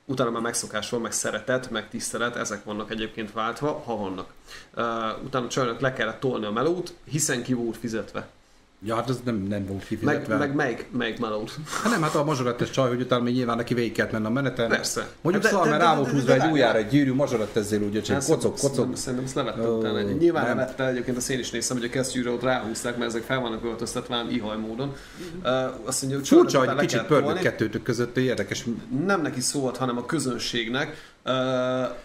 utána 0.04 0.30
már 0.30 0.42
megszokás 0.42 0.90
van, 0.90 1.00
meg 1.00 1.12
szeretet, 1.12 1.70
meg 1.70 1.88
tisztelet, 1.88 2.36
ezek 2.36 2.64
vannak 2.64 2.90
egyébként 2.90 3.32
váltva, 3.32 3.82
ha 3.84 3.96
vannak. 3.96 4.32
Uh, 4.76 4.84
utána 5.24 5.48
csajnak 5.48 5.80
le 5.80 5.92
kellett 5.92 6.20
tolni 6.20 6.46
a 6.46 6.50
melót, 6.50 6.94
hiszen 7.04 7.42
ki 7.42 7.52
volt 7.52 7.76
fizetve. 7.76 8.28
Ja, 8.84 8.94
hát 8.94 9.08
ez 9.08 9.20
nem, 9.24 9.34
nem 9.36 9.66
volt 9.66 9.78
Meg, 9.78 9.86
kifizetve. 9.88 10.36
meg 10.36 10.54
melyik, 10.54 10.86
melyik 10.92 11.18
melót? 11.18 11.52
Hát 11.82 11.92
nem, 11.92 12.02
hát 12.02 12.14
a 12.14 12.24
mazsorettes 12.24 12.70
csaj, 12.70 12.88
hogy 12.88 13.00
utána 13.00 13.22
még 13.22 13.34
nyilván 13.34 13.56
neki 13.56 13.74
végig 13.74 13.92
kellett 13.92 14.12
menni 14.12 14.26
a 14.26 14.30
meneten. 14.30 14.68
Persze. 14.68 15.08
Mondjuk 15.20 15.44
szóval, 15.44 15.64
de- 15.64 15.70
mert 15.70 15.82
rá 15.82 15.96
volt 15.96 16.10
húzva 16.10 16.32
egy 16.32 16.50
ujjára 16.50 16.78
egy 16.78 16.88
gyűrű, 16.88 17.12
mazsorettezél 17.12 17.82
úgy, 17.82 17.92
hogy 17.92 18.10
Ezt 18.16 18.28
kocog, 18.28 18.56
szerintem- 18.56 18.84
kocog. 18.84 18.96
Szerintem 18.96 19.24
ezt 19.24 19.34
levette 19.34 19.68
utána. 19.68 20.00
Nyilván 20.00 20.44
levette 20.46 20.86
egyébként, 20.88 21.16
azt 21.16 21.30
én 21.30 21.38
is 21.38 21.50
néztem, 21.50 21.76
hogy 21.76 21.86
a 21.86 21.90
kesztyűre 21.90 22.30
ott 22.30 22.42
ráhúzták, 22.42 22.96
mert 22.96 23.10
ezek 23.10 23.22
fel 23.22 23.40
vannak 23.40 23.64
öltöztetve 23.64 24.24
ihaj 24.30 24.56
módon. 24.56 24.94
Azt 25.84 26.02
mondja, 26.02 26.18
hogy 26.18 26.28
Furcsa, 26.28 26.58
hogy 26.64 26.76
kicsit 26.76 27.02
pörgött 27.02 27.38
kettőtök 27.38 27.82
között, 27.82 28.16
érdekes. 28.16 28.64
Nem 29.06 29.22
neki 29.22 29.40
szólt, 29.40 29.76
hanem 29.76 29.96
a 29.96 30.06
közönségnek. 30.06 31.11
Uh, 31.24 31.32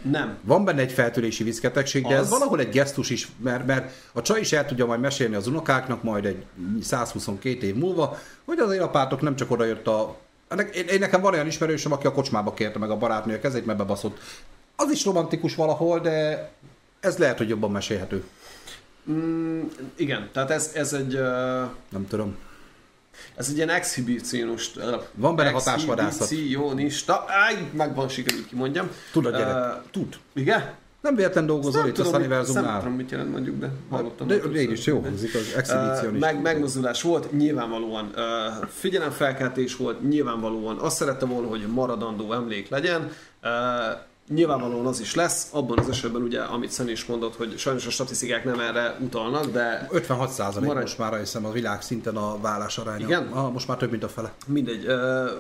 nem. 0.02 0.38
Van 0.42 0.66
benne 0.66 0.82
egy 0.82 0.92
feltörési 0.92 1.44
viszketegség, 1.44 2.08
de 2.08 2.16
ez 2.16 2.22
Az. 2.22 2.30
valahol 2.30 2.60
egy 2.60 2.70
gesztus 2.70 3.10
is, 3.10 3.28
mert, 3.44 3.66
mert 3.66 3.94
a 4.14 4.22
csaj 4.22 4.40
is 4.40 4.52
el 4.54 4.66
tudja 4.66 4.86
majd 4.86 5.00
mesélni 5.00 5.36
az 5.36 5.48
unokáknak 5.48 6.04
majd 6.04 6.26
egy 6.26 6.46
122 6.82 7.66
év 7.66 7.76
múlva, 7.76 8.18
hogy 8.46 8.60
azért 8.60 8.82
apátok 8.82 9.22
nem 9.22 9.36
csak 9.36 9.52
odajött 9.52 9.88
a... 9.88 10.16
Én, 10.74 10.88
én 10.88 11.00
nekem 11.00 11.22
van 11.22 11.34
olyan 11.34 11.48
ismerősöm, 11.48 11.92
aki 11.92 12.08
a 12.08 12.12
kocsmába 12.12 12.54
kérte 12.54 12.80
meg 12.80 12.90
a 12.90 12.98
barátnő 12.98 13.36
a 13.36 13.40
kezét, 13.40 13.66
mert 13.66 13.78
bebaszott. 13.78 14.18
Az 14.76 14.92
is 14.92 15.06
romantikus 15.06 15.56
valahol, 15.56 16.00
de 16.00 16.50
ez 17.00 17.18
lehet, 17.18 17.38
hogy 17.38 17.50
jobban 17.50 17.72
mesélhető. 17.72 18.24
Mm, 19.12 19.62
igen, 19.96 20.30
tehát 20.34 20.52
ez, 20.52 20.72
ez 20.74 20.94
egy... 20.94 21.16
Uh, 21.16 21.22
Nem 21.90 22.08
tudom. 22.10 22.38
Ez 23.36 23.48
egy 23.50 23.56
ilyen 23.56 23.70
exhibicionist... 23.70 24.76
Uh, 24.76 24.84
Van 25.14 25.36
benne 25.36 25.50
hatásvadászat. 25.50 26.22
Exhibicionista... 26.22 27.26
Áj, 27.28 27.70
megvan, 27.74 28.08
sikerült 28.10 28.48
kimondjam. 28.48 28.90
Tud 29.12 29.26
a 29.26 29.30
gyerek. 29.30 29.56
Uh, 29.56 29.82
Tud. 29.92 30.16
igen? 30.34 30.74
Nem 31.02 31.16
véletlen 31.16 31.46
dolgozol 31.46 31.82
Nem 31.82 31.90
itt 31.90 31.98
a 32.00 32.04
tudom, 32.04 32.12
nem 32.12 32.22
Sunniversumnál. 32.22 32.80
tudom, 32.80 32.96
mit 32.96 33.12
jelent 33.12 33.32
mondjuk, 33.32 33.60
de 33.60 33.70
hallottam. 33.90 34.28
De 34.28 34.34
többször. 34.38 34.56
én 34.56 34.72
is 34.72 34.86
jó 34.86 35.00
hangzik 35.00 35.36
az 35.36 35.42
Uh, 35.52 35.58
exhibicionist. 35.58 36.20
meg, 36.22 36.42
megmozdulás 36.42 37.02
volt, 37.02 37.32
nyilvánvalóan 37.32 38.12
uh, 38.16 38.22
figyelemfelkeltés 38.70 39.76
volt, 39.76 40.08
nyilvánvalóan 40.10 40.78
azt 40.78 40.96
szerette 40.96 41.26
volna, 41.26 41.48
hogy 41.48 41.68
maradandó 41.68 42.34
emlék 42.34 42.70
legyen. 42.70 43.02
Uh, 43.44 43.50
Nyilvánvalóan 44.34 44.86
az 44.86 45.00
is 45.00 45.16
lesz, 45.16 45.48
abban 45.52 45.78
az 45.80 45.90
esetben 45.90 46.22
ugye, 46.22 46.42
amit 46.42 46.72
Szeni 46.72 46.92
is 46.92 47.06
mondott, 47.06 47.36
hogy 47.36 47.58
sajnos 47.58 47.86
a 47.86 47.90
statisztikák 47.90 48.44
nem 48.44 48.60
erre 48.60 48.98
utalnak, 49.00 49.46
de 49.52 49.88
56 49.92 50.30
százalék 50.32 50.68
Maradj- 50.68 50.86
most 50.88 50.98
már 50.98 51.20
hiszem 51.20 51.46
a 51.46 51.52
világ 51.52 51.82
szinten 51.82 52.16
a 52.16 52.40
vállás 52.42 52.78
aránya. 52.78 53.06
Igen? 53.06 53.28
Ah, 53.28 53.52
most 53.52 53.68
már 53.68 53.78
több, 53.78 53.92
mint 53.92 54.04
a 54.04 54.08
fele. 54.08 54.34
mindegy, 54.48 54.86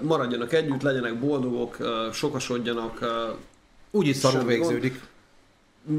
maradjanak 0.02 0.54
együtt, 0.54 0.82
legyenek 0.82 1.20
boldogok, 1.20 1.78
sokasodjanak, 2.14 3.02
ö, 3.02 3.30
Úgy 3.92 4.08
is 4.08 4.16
szarul 4.16 4.38
gond. 4.40 4.50
végződik. 4.52 5.02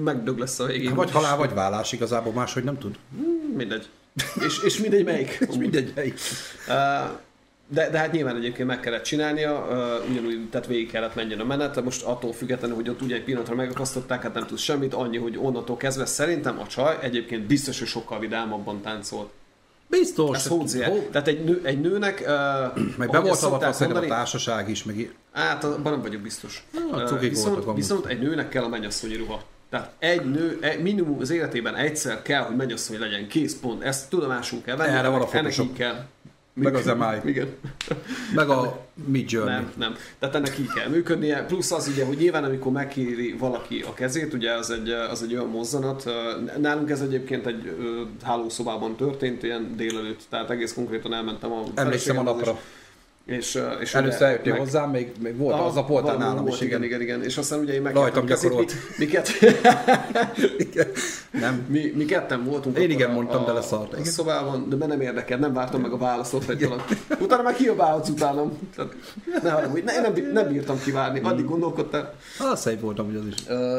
megdög 0.05 0.39
lesz 0.39 0.59
a 0.59 0.65
végén. 0.65 0.95
Vagy 0.95 1.11
halál, 1.11 1.37
vagy 1.37 1.55
vállás, 1.55 1.93
igazából 1.93 2.33
máshogy 2.33 2.65
nem 2.65 2.79
tud. 2.79 2.99
Mindegy. 3.57 3.89
És, 4.47 4.63
és 4.65 4.79
mindegy 4.79 5.05
melyik. 5.05 5.39
És 5.51 5.57
mindegy. 5.57 5.93
melyik. 5.95 6.19
Ö, 6.69 6.73
De, 7.71 7.91
de 7.91 7.99
hát 7.99 8.13
nyilván 8.13 8.37
egyébként 8.37 8.69
meg 8.69 8.81
kellett 8.81 9.03
csinálnia, 9.03 9.67
ö, 9.71 10.11
ugyanúgy, 10.11 10.49
tehát 10.51 10.67
végig 10.67 10.91
kellett 10.91 11.15
menjen 11.15 11.41
a 11.41 11.45
menet, 11.45 11.75
de 11.75 11.81
most 11.81 12.03
attól 12.05 12.33
függetlenül, 12.33 12.77
hogy 12.77 12.89
ott 12.89 13.03
ugye 13.03 13.15
egy 13.15 13.23
pillanatra 13.25 13.55
megakasztották, 13.55 14.23
hát 14.23 14.35
nem 14.35 14.47
tudsz 14.47 14.61
semmit, 14.61 14.95
annyi, 14.95 15.17
hogy 15.19 15.39
onnantól 15.39 15.77
kezdve 15.77 16.07
szerintem 16.07 16.59
a 16.61 16.67
csaj 16.67 16.99
egyébként 17.01 17.47
biztos, 17.47 17.79
hogy 17.79 17.89
sokkal 17.89 18.19
vidámabban 18.19 18.81
táncolt. 18.83 19.29
Biztos. 19.87 20.37
Ez. 20.37 20.47
Ho- 20.89 21.11
Tehát 21.11 21.29
egy, 21.29 21.45
nő, 21.45 21.61
egy 21.65 21.81
nőnek, 21.81 22.21
uh, 22.21 22.83
Meg 22.97 23.11
be 23.11 23.19
volt 23.19 23.43
a 23.43 23.59
társaság 24.09 24.69
is, 24.69 24.85
meg 24.85 25.15
Hát, 25.33 25.65
abban 25.65 25.93
nem 25.93 26.03
vagyok 26.03 26.21
biztos. 26.21 26.67
Cukik 27.07 27.35
voltak 27.37 27.59
viszont, 27.61 27.77
viszont 27.77 28.07
egy 28.07 28.19
nőnek 28.21 28.49
kell 28.49 28.63
a 28.63 28.69
mennyasszonyi 28.69 29.17
ruha. 29.17 29.43
Tehát 29.71 29.91
egy 29.99 30.31
nő, 30.31 30.59
egy, 30.61 30.83
minimum 30.83 31.19
az 31.21 31.31
életében 31.31 31.75
egyszer 31.75 32.23
kell, 32.23 32.43
hogy 32.43 32.57
mennyasszony 32.57 32.99
legyen, 32.99 33.29
kész 33.29 33.57
pont. 33.61 33.83
Ezt 33.83 34.11
tudomásul 34.11 34.63
kell 34.63 34.77
venni. 34.77 34.97
Erre 34.97 35.09
van 35.09 35.21
a 35.21 35.23
ennek- 35.23 35.35
ennek 35.35 35.53
Photoshop. 35.53 35.67
így 35.67 35.77
kell. 35.77 36.05
Meg 36.59 36.75
az 36.75 36.85
MI. 36.85 37.21
Igen. 37.31 37.49
meg 38.35 38.49
a 38.49 38.87
Mid 39.05 39.31
Journey. 39.31 39.53
Nem, 39.55 39.73
nem. 39.77 39.95
Tehát 40.19 40.35
ennek 40.35 40.59
így 40.59 40.73
kell 40.73 40.89
működnie. 40.89 41.45
Plusz 41.45 41.71
az 41.71 41.89
ugye, 41.89 42.05
hogy 42.05 42.17
nyilván 42.17 42.45
amikor 42.45 42.73
megkéri 42.73 43.33
valaki 43.39 43.85
a 43.89 43.95
kezét, 43.95 44.35
ugye 44.35 44.53
az 44.53 44.71
egy, 44.71 44.91
az 44.91 45.23
egy 45.23 45.35
olyan 45.35 45.49
mozzanat. 45.49 46.11
Nálunk 46.61 46.91
ez 46.91 47.01
egyébként 47.01 47.47
egy 47.47 47.77
hálószobában 48.23 48.97
történt, 48.97 49.43
ilyen 49.43 49.77
délelőtt, 49.77 50.21
tehát 50.29 50.51
egész 50.51 50.73
konkrétan 50.75 51.15
elmentem 51.15 51.53
a 51.53 51.63
Emlékszem 51.75 52.19
a 52.19 52.23
napra. 52.23 52.51
És, 52.51 52.59
ö, 53.55 53.71
és 53.81 53.95
Először 53.95 54.23
eljöttél 54.23 54.53
meg- 54.53 54.61
hozzám, 54.61 54.91
még, 54.91 55.13
még 55.21 55.37
volt, 55.37 55.55
Aha, 55.55 55.65
az 55.65 55.77
a 55.77 55.85
valami 55.89 56.19
nálam 56.19 56.45
volt, 56.45 56.55
is, 56.55 56.61
igen. 56.61 56.83
igen, 56.83 57.01
igen, 57.01 57.23
És 57.25 57.37
aztán 57.37 57.59
ugye 57.59 57.73
én 57.75 57.83
meg 57.83 57.95
Rajtam 57.95 58.25
mi, 58.25 58.65
miket, 58.99 59.29
Igen. 60.59 60.87
Nem. 61.31 61.65
mi, 61.69 61.93
mi 61.95 62.05
ketten 62.05 62.45
voltunk. 62.45 62.79
Én 62.79 62.91
igen 62.91 63.11
a, 63.11 63.13
mondtam, 63.13 63.43
a, 63.43 63.47
de 63.47 63.53
leszart, 63.53 63.95
A 63.95 64.05
szobában, 64.05 64.69
de 64.69 64.77
be 64.77 64.87
nem 64.87 65.01
érdekel, 65.01 65.39
nem 65.39 65.53
vártam 65.53 65.81
meg 65.81 65.93
a 65.93 65.97
válaszot, 65.97 66.45
hogy 66.45 66.59
talán. 66.59 66.85
Utána 67.21 67.43
meg 67.43 67.55
kiabálhatsz 67.55 68.09
utánam. 68.09 68.59
Tehát, 68.77 68.95
ne 69.43 69.51
haragudj, 69.51 69.81
ne, 69.81 69.93
én 69.93 70.01
nem, 70.01 70.33
nem 70.33 70.49
bírtam 70.53 70.81
kivárni, 70.83 71.21
addig 71.23 71.45
gondolkodtál. 71.45 72.15
Ah, 72.39 72.57
szép 72.57 72.81
voltam, 72.81 73.07
hogy 73.07 73.17
az 73.17 73.27
is. 73.27 73.35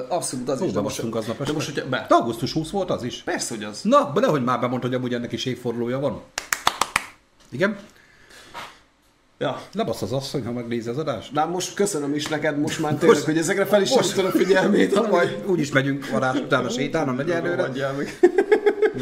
Abszolút 0.10 0.50
az 0.50 0.62
is. 0.62 0.68
Szóba 0.68 0.74
de 0.74 0.82
most- 0.82 1.00
aznap 1.16 1.44
De 1.44 1.52
most, 1.54 1.74
hogyha 1.74 1.90
be. 1.90 2.06
De 2.10 2.16
augusztus 2.16 2.54
20 2.54 2.70
volt 2.70 2.90
az 2.90 3.04
is. 3.04 3.22
Persze, 3.24 3.56
hogy 3.56 3.64
az. 3.64 3.82
Na, 3.84 4.12
de 4.14 4.20
nehogy 4.20 4.44
már 4.44 4.60
bemondta, 4.60 4.88
hogy 4.88 4.96
amúgy 4.96 5.14
ennek 5.14 5.32
is 5.32 5.46
évfordulója 5.46 6.00
van. 6.00 6.22
Igen? 7.52 7.78
Ja. 9.42 9.62
Lebasz 9.74 10.02
az 10.02 10.12
asszony, 10.12 10.44
ha 10.46 10.52
megnézi 10.52 10.90
az 10.90 10.98
adást. 10.98 11.32
Na 11.34 11.46
most 11.46 11.74
köszönöm 11.74 12.14
is 12.16 12.28
neked 12.28 12.60
most 12.60 12.80
már 12.80 12.94
tényleg, 12.94 13.22
hogy 13.22 13.38
ezekre 13.38 13.66
fel 13.66 13.82
is 13.82 13.90
most- 13.96 14.16
most, 14.16 14.28
a 14.28 14.38
figyelmét. 14.38 14.94
Na, 14.94 15.08
majd 15.08 15.38
úgyis 15.46 15.72
megyünk 15.72 16.06
adás 16.14 16.40
után 16.40 16.66
a 16.66 16.70
sétán, 16.70 17.08
a 17.08 17.12
negyelőre. 17.12 17.56
Rohadjál 17.56 17.94
meg. 17.94 18.20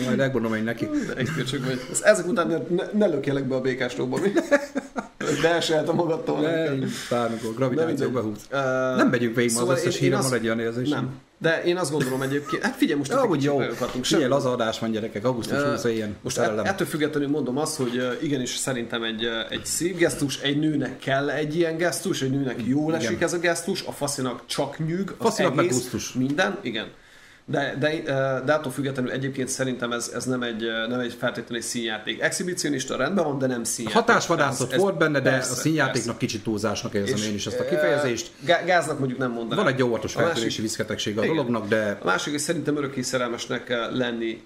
Majd 0.06 0.17
megmondom 0.17 0.54
én 0.54 0.63
neki. 0.63 0.89
Egyszer 1.17 1.60
vagy. 1.65 1.82
Ez- 1.91 2.02
Ezek 2.02 2.28
után 2.28 2.47
ne, 2.47 2.58
ne, 2.76 2.84
ne 2.93 3.06
lökjelek 3.06 3.43
be 3.47 3.56
a 3.56 3.62
békástóba, 5.36 5.50
mi? 5.50 5.54
Beeseltem 5.54 5.96
magadtól. 5.96 6.40
Ne, 6.40 6.70
bármikor 7.10 7.54
gravitáció 7.56 8.10
behúz. 8.10 8.38
Uh, 8.52 8.60
Nem 8.98 9.08
megyünk 9.10 9.36
végig, 9.36 9.52
szóval 9.52 9.74
az 9.74 9.80
összes 9.80 9.96
én- 9.96 10.02
híre 10.02 10.16
én 10.16 10.22
van 10.22 10.34
egy 10.34 10.46
olyan 10.46 10.60
érzés. 10.60 10.90
Nem. 10.90 11.10
De 11.40 11.63
én 11.63 11.78
azt 11.78 11.92
gondolom 11.92 12.22
egyébként, 12.22 12.63
hát 12.63 12.76
figyelj, 12.76 12.98
most 13.00 13.22
kicsit 13.28 13.44
jó. 13.44 13.58
megakadtunk. 13.58 14.06
Figyelj, 14.06 14.32
az 14.32 14.46
adás 14.46 14.80
van 14.80 14.92
gyerekek, 14.92 15.26
augusztus 15.26 15.58
20 15.62 15.84
éjjel. 15.84 16.10
most 16.22 16.36
szerelem. 16.36 16.66
ett- 16.66 16.72
ettől 16.72 16.88
függetlenül 16.88 17.30
mondom 17.30 17.58
azt, 17.58 17.76
hogy 17.78 18.18
igenis 18.22 18.56
szerintem 18.56 19.04
egy, 19.04 19.28
egy 19.50 19.66
szép 19.66 19.98
gesztus, 19.98 20.40
egy 20.42 20.60
nőnek 20.60 21.00
kell 21.00 21.30
egy 21.30 21.56
ilyen 21.56 21.78
gesztus, 21.78 22.22
egy 22.22 22.32
nőnek 22.32 22.60
jól 22.66 22.96
esik 22.96 23.22
ez 23.22 23.34
a 23.34 23.40
gesztus, 23.40 23.84
a 23.86 23.92
faszinak 23.92 24.42
csak 24.46 24.86
nyűg, 24.86 25.10
az 25.18 25.26
Faszinak 25.26 25.56
meg 25.56 25.66
egész, 25.66 25.78
gusztus. 25.78 26.13
Minden, 26.13 26.58
igen. 26.62 26.88
De, 27.49 27.75
de, 27.79 28.01
de 28.45 28.53
attól 28.53 28.71
függetlenül 28.71 29.12
egyébként 29.12 29.47
szerintem 29.47 29.91
ez, 29.91 30.12
ez 30.15 30.25
nem, 30.25 30.41
egy, 30.43 30.63
nem 30.89 30.99
egy 30.99 31.13
feltétlenül 31.19 31.57
egy 31.57 31.63
színjáték. 31.69 32.21
Exhibicionista 32.21 32.95
rendben 32.95 33.25
van, 33.25 33.38
de 33.38 33.47
nem 33.47 33.63
színjáték. 33.63 33.99
Hatásvadászat 34.05 34.73
Ez- 34.73 34.79
volt 34.79 34.97
benne, 34.97 35.19
de 35.19 35.29
persze, 35.29 35.51
a 35.51 35.55
színjátéknak 35.55 36.03
persze. 36.03 36.19
kicsit 36.19 36.43
túlzásnak 36.43 36.93
érzem 36.93 37.15
És, 37.17 37.27
én 37.27 37.33
is 37.33 37.45
ezt 37.47 37.60
a 37.60 37.65
kifejezést. 37.65 38.31
gá- 38.45 38.65
Gáznak 38.65 38.97
mondjuk 38.99 39.19
nem 39.19 39.31
mondanám. 39.31 39.63
Van 39.63 39.73
egy 39.73 39.83
óvatos 39.83 40.13
feltörési 40.13 40.62
viszketegsége 40.62 41.19
a 41.19 41.23
Igen. 41.23 41.36
dolognak, 41.36 41.67
de 41.67 41.97
A 42.01 42.05
másik, 42.05 42.31
hogy 42.31 42.41
szerintem 42.41 42.77
örökké 42.77 43.01
szerelmesnek 43.01 43.73
lenni, 43.93 44.41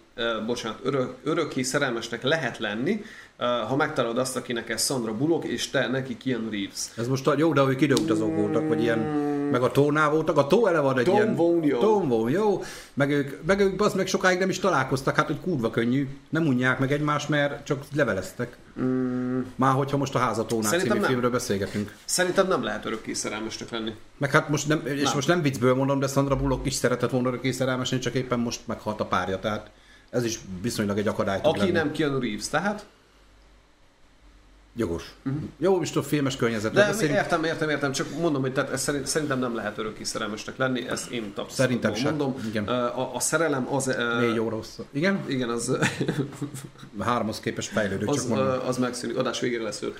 bocsánat, 0.45 0.79
örök, 0.83 1.13
örökké 1.23 1.61
szerelmesnek 1.61 2.23
lehet 2.23 2.57
lenni, 2.57 3.01
ha 3.67 3.75
megtalálod 3.75 4.17
azt, 4.17 4.35
akinek 4.35 4.69
ez 4.69 4.85
Sandra 4.85 5.13
Bullock, 5.13 5.45
és 5.47 5.69
te 5.69 5.87
neki 5.87 6.17
Keanu 6.17 6.49
Reeves. 6.49 6.79
ez 6.97 7.07
most 7.07 7.27
a, 7.27 7.33
jó, 7.37 7.53
de 7.53 7.61
ők 7.61 7.81
időutazók 7.81 8.35
voltak, 8.35 8.67
vagy 8.67 8.81
ilyen, 8.81 8.99
meg 9.51 9.61
a 9.61 9.71
tónál 9.71 10.09
voltak, 10.09 10.37
a 10.37 10.47
tó 10.47 10.67
ele 10.67 10.79
van 10.79 10.97
egy 10.97 11.05
Tom 11.05 11.15
ilyen... 11.15 11.35
Von 11.35 11.63
jó. 11.63 11.79
Tom 11.79 12.07
Von 12.07 12.29
jó, 12.29 12.63
meg 12.93 13.11
ők, 13.11 13.45
meg 13.45 13.59
ők 13.59 13.81
az 13.81 13.93
meg 13.93 14.07
sokáig 14.07 14.39
nem 14.39 14.49
is 14.49 14.59
találkoztak, 14.59 15.15
hát 15.15 15.27
hogy 15.27 15.39
kurva 15.39 15.69
könnyű, 15.69 16.07
nem 16.29 16.47
unják 16.47 16.79
meg 16.79 16.91
egymást, 16.91 17.29
mert 17.29 17.65
csak 17.65 17.83
leveleztek. 17.95 18.57
Mm. 18.81 19.39
Már 19.55 19.73
hogyha 19.73 19.97
most 19.97 20.15
a 20.15 20.19
házatónál 20.19 20.69
Szerintem 20.69 20.87
című 20.87 20.99
nem. 20.99 21.09
filmről 21.09 21.31
beszélgetünk. 21.31 21.95
Szerintem 22.05 22.47
nem 22.47 22.63
lehet 22.63 22.85
örökké 22.85 23.13
szerelmesnek 23.13 23.69
lenni. 23.69 23.93
Meg 24.17 24.31
hát 24.31 24.49
most 24.49 24.67
nem, 24.67 24.81
és 24.85 25.01
Nem. 25.01 25.11
most 25.15 25.27
nem 25.27 25.41
viccből 25.41 25.75
mondom, 25.75 25.99
de 25.99 26.07
Sandra 26.07 26.35
Bullock 26.35 26.65
is 26.65 26.73
szeretett 26.73 27.09
volna 27.09 27.27
örökké 27.27 27.51
szerelmesni, 27.51 27.99
csak 27.99 28.13
éppen 28.13 28.39
most 28.39 28.59
meghalt 28.65 28.99
a 28.99 29.05
párja, 29.05 29.39
tehát 29.39 29.69
ez 30.09 30.23
is 30.23 30.39
viszonylag 30.61 30.97
egy 30.97 31.07
akadály 31.07 31.39
Aki 31.43 31.59
lenni. 31.59 31.71
nem 31.71 31.91
Keanu 31.91 32.19
Reeves, 32.19 32.47
tehát? 32.49 32.85
Jogos. 34.75 35.03
Uh-huh. 35.25 35.41
Jó, 35.57 35.77
most 35.77 35.95
a 35.95 36.03
filmes 36.03 36.36
környezetről 36.36 36.81
De 36.84 36.88
mi- 36.88 36.93
beszélünk. 36.93 37.17
értem, 37.17 37.43
értem, 37.43 37.69
értem, 37.69 37.91
csak 37.91 38.07
mondom, 38.19 38.41
hogy 38.41 38.53
tehát 38.53 38.71
ez 38.71 38.81
szerint, 38.81 39.07
szerintem 39.07 39.39
nem 39.39 39.55
lehet 39.55 39.77
örökké 39.77 40.03
szerelmesnek 40.03 40.57
lenni, 40.57 40.88
ezt 40.88 41.10
én 41.12 41.34
Szerintem 41.49 41.93
sem. 41.93 42.03
mondom. 42.10 42.36
Igen. 42.47 42.67
A, 42.67 43.15
a 43.15 43.19
szerelem 43.19 43.67
az... 43.73 43.95
Négy 44.19 44.39
óra 44.39 44.55
hossza. 44.55 44.84
Igen? 44.91 45.23
Igen, 45.27 45.49
az, 45.49 45.77
háromhoz 46.99 47.39
képest 47.39 47.69
fejlődő, 47.71 48.05
az, 48.05 48.15
csak 48.15 48.27
mondom. 48.27 48.60
az 48.67 48.77
megszűnik, 48.77 49.17
adás 49.17 49.39
végére 49.39 49.63
lesz 49.63 49.81
ő. 49.81 49.93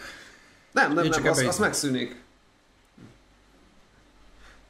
Nem, 0.72 0.94
nem, 0.94 1.04
Én 1.04 1.10
nem, 1.10 1.22
csak 1.24 1.32
az, 1.32 1.40
az 1.40 1.58
megszűnik. 1.58 2.22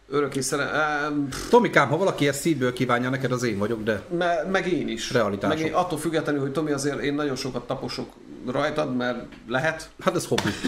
Örökké 0.10 0.42
szerelem... 0.42 1.28
Tomikám, 1.50 1.90
ha 1.90 1.98
valaki 1.98 2.28
ezt 2.28 2.40
szívből 2.40 2.74
kívánja, 2.74 3.10
neked 3.10 3.32
az 3.32 3.44
én 3.44 3.58
vagyok, 3.58 3.84
de 3.84 4.02
Me, 4.18 4.44
meg 4.52 4.72
én 4.74 4.88
is. 4.88 5.12
Realitások. 5.12 5.58
Meg 5.58 5.68
én, 5.68 5.74
attól 5.74 5.98
függetlenül, 6.00 6.42
hogy 6.42 6.52
Tomi 6.52 6.72
azért 6.72 7.00
én 7.02 7.14
nagyon 7.14 7.36
sokat 7.36 7.68
taposok 7.68 8.10
rajtad, 8.46 8.96
mert 8.96 9.26
lehet. 9.48 9.90
hát 10.04 10.16
ez 10.16 10.26
hobbi. 10.26 10.50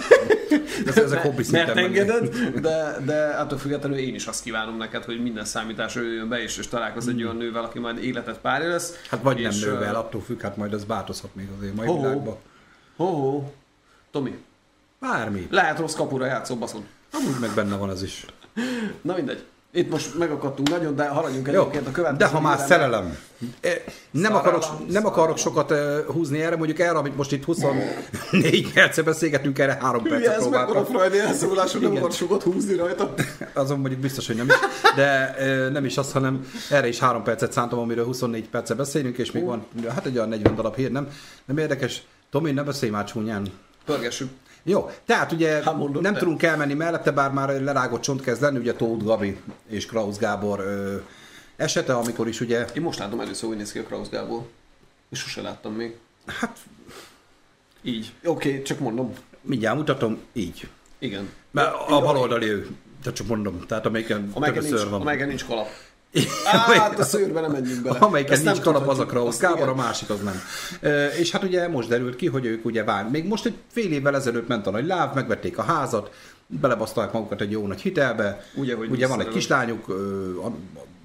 Ez, 0.86 0.98
ezek 0.98 1.22
hobbi 1.22 1.44
mert 1.52 1.76
engeded, 1.78 2.36
de, 2.62 2.98
de 3.06 3.26
attól 3.26 3.58
függetlenül 3.58 3.98
én 3.98 4.16
is 4.16 4.26
azt 4.26 4.44
kívánom 4.44 4.78
neked, 4.78 5.04
hogy 5.04 5.22
minden 5.22 5.46
számításra 5.46 6.02
jöjjön 6.02 6.30
be, 6.30 6.42
és, 6.42 6.58
és 6.58 6.68
találkozz 6.68 7.08
egy 7.08 7.24
olyan 7.24 7.36
nővel, 7.36 7.64
aki 7.64 7.80
majd 7.80 8.04
életet 8.04 8.40
párja 8.40 8.70
lesz. 8.70 9.02
Hát 9.10 9.22
vagy 9.22 9.42
nem 9.42 9.52
és, 9.52 9.60
nővel, 9.60 9.94
ö, 9.94 9.98
attól 9.98 10.22
függ, 10.22 10.42
hát 10.42 10.58
majd 10.58 10.74
ez 10.74 10.86
változhat 10.86 11.36
még 11.36 11.48
azért 11.58 11.76
mai 11.76 11.88
Ho-ho. 11.88 12.02
világban. 12.02 12.38
Ho-ho. 12.96 13.44
Tomi, 14.12 14.38
Bármi. 15.00 15.48
lehet 15.50 15.80
rossz 15.80 15.96
kapura 15.96 16.26
játszó 16.26 16.56
baszon. 16.56 16.86
Amúgy 17.12 17.40
meg 17.40 17.52
benne 17.56 17.76
van 17.76 17.90
az 17.90 18.04
is. 18.04 18.26
Na 19.02 19.16
mindegy. 19.16 19.46
Itt 19.76 19.90
most 19.90 20.18
megakadtunk 20.18 20.70
nagyon, 20.70 20.96
de 20.96 21.08
haladjunk 21.08 21.48
egyébként 21.48 21.88
a 21.88 21.92
következő. 21.92 22.18
de 22.18 22.26
ha 22.38 22.42
már 22.42 22.56
hírre, 22.56 22.68
szerelem. 22.68 23.18
Eh, 23.62 23.82
Nem 24.12 24.36
akarok, 24.36 24.64
nem 24.90 25.06
akarok 25.06 25.38
sokat 25.38 25.72
eh, 25.72 26.00
húzni 26.08 26.42
erre, 26.42 26.56
mondjuk 26.56 26.80
erre, 26.80 26.98
amit 26.98 27.16
most 27.18 27.32
itt 27.32 27.44
24 27.44 28.72
perce 28.74 29.02
beszélgetünk, 29.04 29.60
erre 29.60 29.78
3 29.82 30.04
Hülye, 30.04 30.16
percet 30.16 30.36
ez 30.36 30.48
mekkora 30.48 30.64
próbáltam. 30.66 30.94
Freudi 30.94 31.20
elszólás, 31.20 31.72
hogy 31.72 31.82
nem 31.82 31.92
Igen. 31.92 32.04
akar 32.04 32.16
sokat 32.16 32.44
húzni 32.44 32.76
rajta. 32.76 33.14
Azon 33.54 33.80
mondjuk 33.80 34.02
biztos, 34.02 34.28
hogy 34.28 34.36
nem 34.36 34.46
is. 34.48 34.54
De 34.96 35.36
eh, 35.36 35.70
nem 35.72 35.86
is 35.86 35.98
az, 35.98 36.12
hanem 36.12 36.52
erre 36.70 36.88
is 36.88 37.00
3 37.00 37.24
percet 37.24 37.52
szántam, 37.52 37.80
amiről 37.80 38.06
24 38.06 38.50
perce 38.50 38.74
beszélünk, 38.74 39.18
és 39.18 39.32
még 39.32 39.44
van, 39.44 39.66
hát 39.90 40.06
egy 40.06 40.16
olyan 40.18 40.30
40 40.30 40.56
darab 40.56 40.76
hír, 40.76 40.92
nem? 40.92 41.08
Nem 41.46 41.58
érdekes. 41.58 42.02
Tomi, 42.32 42.52
ne 42.52 42.64
beszélj 42.64 42.92
már 42.92 43.06
csúnyán. 43.06 43.48
Pörgessük. 43.86 44.30
Jó, 44.64 44.90
tehát 45.06 45.32
ugye 45.32 45.72
mondod 45.72 46.02
nem 46.02 46.14
te. 46.14 46.20
tudunk 46.20 46.44
elmenni 46.44 46.74
mellette, 46.74 47.12
bár 47.12 47.32
már 47.32 47.62
lerágott 47.62 48.02
csont 48.02 48.22
kezd 48.22 48.42
lenni, 48.42 48.58
ugye 48.58 48.74
Tóth 48.74 49.04
Gabi 49.04 49.38
és 49.70 49.86
Krausz 49.86 50.18
Gábor 50.18 50.60
ö, 50.60 50.96
esete, 51.56 51.96
amikor 51.96 52.28
is 52.28 52.42
ugye, 52.42 52.66
Én 52.76 52.82
most 52.82 53.00
látom 53.00 53.20
először, 53.20 53.48
hogy 53.50 53.58
néz 53.58 53.72
ki 53.72 53.80
a 53.80 53.84
Krausz 53.84 54.10
Gábor. 54.10 54.42
És 55.10 55.20
sose 55.20 55.42
láttam 55.42 55.74
még. 55.74 55.96
hát 56.26 56.58
Így. 57.82 58.14
Oké, 58.24 58.50
okay, 58.50 58.62
csak 58.62 58.80
mondom. 58.80 59.14
mindjárt 59.42 59.78
mutatom, 59.78 60.20
így. 60.34 60.68
Igen. 61.00 61.30
Mert 61.52 61.74
a 61.88 62.02
baloldali 62.02 62.46
ő, 62.46 62.68
tehát 63.02 63.18
csak 63.18 63.28
mondom, 63.28 63.66
tehát 63.68 63.86
amelyiken 63.86 64.30
Amelyiken 64.34 64.64
több 64.64 64.72
nincs, 64.72 64.90
van. 64.90 65.02
amelyiken 65.02 65.28
nincs 65.28 65.46
kalap. 65.46 65.68
Hát 66.46 67.00
a 67.00 67.04
szőrbe 67.04 67.42
nem 67.42 67.52
menjünk 67.52 67.82
bele. 67.82 67.98
Amelyiken 68.00 68.42
nem 68.42 68.54
nincs 68.54 68.64
kalap, 68.66 68.88
az 68.88 69.00
a. 69.00 69.06
Krausz 69.06 69.40
Gábor, 69.40 69.68
a 69.68 69.76
másik 69.76 70.10
az 70.10 70.20
nem. 70.22 70.42
És 71.20 71.32
hát 71.32 71.44
ugye 71.44 71.68
most 71.68 71.88
derült 71.88 72.16
ki, 72.16 72.28
hogy 72.28 72.46
ők 72.46 72.66
ugye 72.66 72.84
vár. 72.84 73.10
Még 73.10 73.28
most 73.28 73.46
egy 73.46 73.54
fél 73.72 73.92
évvel 73.92 74.16
ezelőtt 74.16 74.48
ment 74.48 74.68
a 74.68 74.72
nagy 74.72 74.86
láv, 74.86 75.14
megvették 75.16 75.58
a 75.58 75.62
házat, 75.62 76.12
belebasztalják 76.48 77.14
magukat 77.14 77.42
egy 77.42 77.52
jó 77.52 77.68
nagy 77.68 77.82
hitelbe. 77.82 78.46
Ugye, 78.56 78.76
hogy 78.76 78.90
Ugye 78.90 79.08
van 79.08 79.20
egy 79.22 79.28
kislányuk, 79.28 79.88
ö, 79.90 80.30
An- 80.44 80.58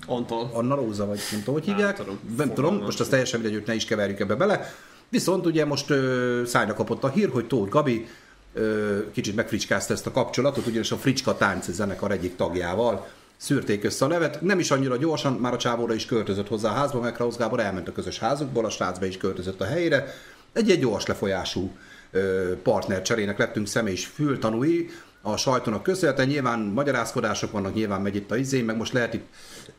Antal. 0.07 0.51
Anna 0.53 0.75
Róza, 0.75 1.07
vagy 1.07 1.21
nem 1.31 1.41
tudom, 1.41 1.55
hogy 1.55 1.65
hívják. 1.65 1.97
tudom. 1.97 2.19
Nem 2.37 2.55
tudom, 2.55 2.77
most 2.77 3.01
azt 3.01 3.11
teljesen 3.11 3.41
mindegy, 3.41 3.59
hogy 3.59 3.69
ne 3.69 3.75
is 3.75 3.85
keverjük 3.85 4.21
ebbe 4.21 4.35
bele. 4.35 4.75
Viszont 5.09 5.47
ugye 5.47 5.65
most 5.65 5.91
ö, 5.91 6.43
szájra 6.47 6.75
kapott 6.75 7.05
a 7.05 7.09
hír, 7.09 7.29
hogy 7.33 7.47
Tóth 7.47 7.71
Gabi 7.71 8.07
ö, 8.55 8.99
kicsit 9.13 9.37
megfricskázta 9.37 9.93
ezt 9.93 10.07
a 10.07 10.11
kapcsolatot, 10.11 10.67
ugyanis 10.67 10.91
a 10.93 10.97
Fricska 10.97 11.37
tánc 11.37 11.71
zenekar 11.71 12.11
egyik 12.11 12.37
tagjával 12.37 13.07
szűrték 13.39 13.85
össze 13.85 14.05
a 14.05 14.09
nevet. 14.09 14.41
Nem 14.41 14.59
is 14.59 14.71
annyira 14.71 14.97
gyorsan, 14.97 15.33
már 15.33 15.53
a 15.53 15.57
csávóra 15.57 15.95
is 15.95 16.07
költözött 16.07 16.49
hozzá 16.49 16.71
a 16.71 16.75
házba, 16.75 17.01
meg 17.01 17.13
Krausz 17.13 17.37
Gábor 17.37 17.61
elment 17.61 17.89
a 17.89 17.93
közös 17.93 18.19
házukból, 18.19 18.65
a 18.65 18.71
srác 18.71 18.99
be 18.99 19.07
is 19.07 19.17
költözött 19.17 19.61
a 19.61 19.65
helyére. 19.65 20.15
Egy, 20.53 20.71
egy 20.71 20.81
gyors 20.81 21.07
lefolyású 21.07 21.71
ö, 22.11 22.53
partner 22.63 23.03
cserének 23.03 23.39
lettünk 23.39 23.67
személy 23.67 23.93
és 23.93 24.07
fültanúi 24.07 24.89
a 25.23 25.37
sajtónak 25.37 25.83
köszönhetően. 25.83 26.29
Nyilván 26.29 26.61
magyarázkodások 26.61 27.53
vannak, 27.53 27.75
nyilván 27.75 28.01
megy 28.01 28.17
itt 28.17 28.31
a 28.31 28.37
izé, 28.37 28.63
meg 28.63 28.77
most 28.77 28.93
lehet 28.93 29.15
itt 29.15 29.27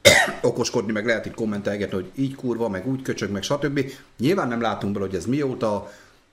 okoskodni, 0.42 0.92
meg 0.92 1.06
lehet 1.06 1.26
itt 1.26 1.34
kommentelgetni, 1.34 1.96
hogy 1.96 2.12
így 2.16 2.36
kurva, 2.36 2.70
meg 2.70 2.88
úgy 2.88 3.02
köcsög, 3.02 3.32
meg 3.32 3.44
stb. 3.44 3.92
Nyilván 4.18 4.48
nem 4.48 4.62
látunk 4.62 4.94
bele, 4.94 5.06
hogy 5.06 5.16
ez 5.16 5.26
mióta, 5.26 5.92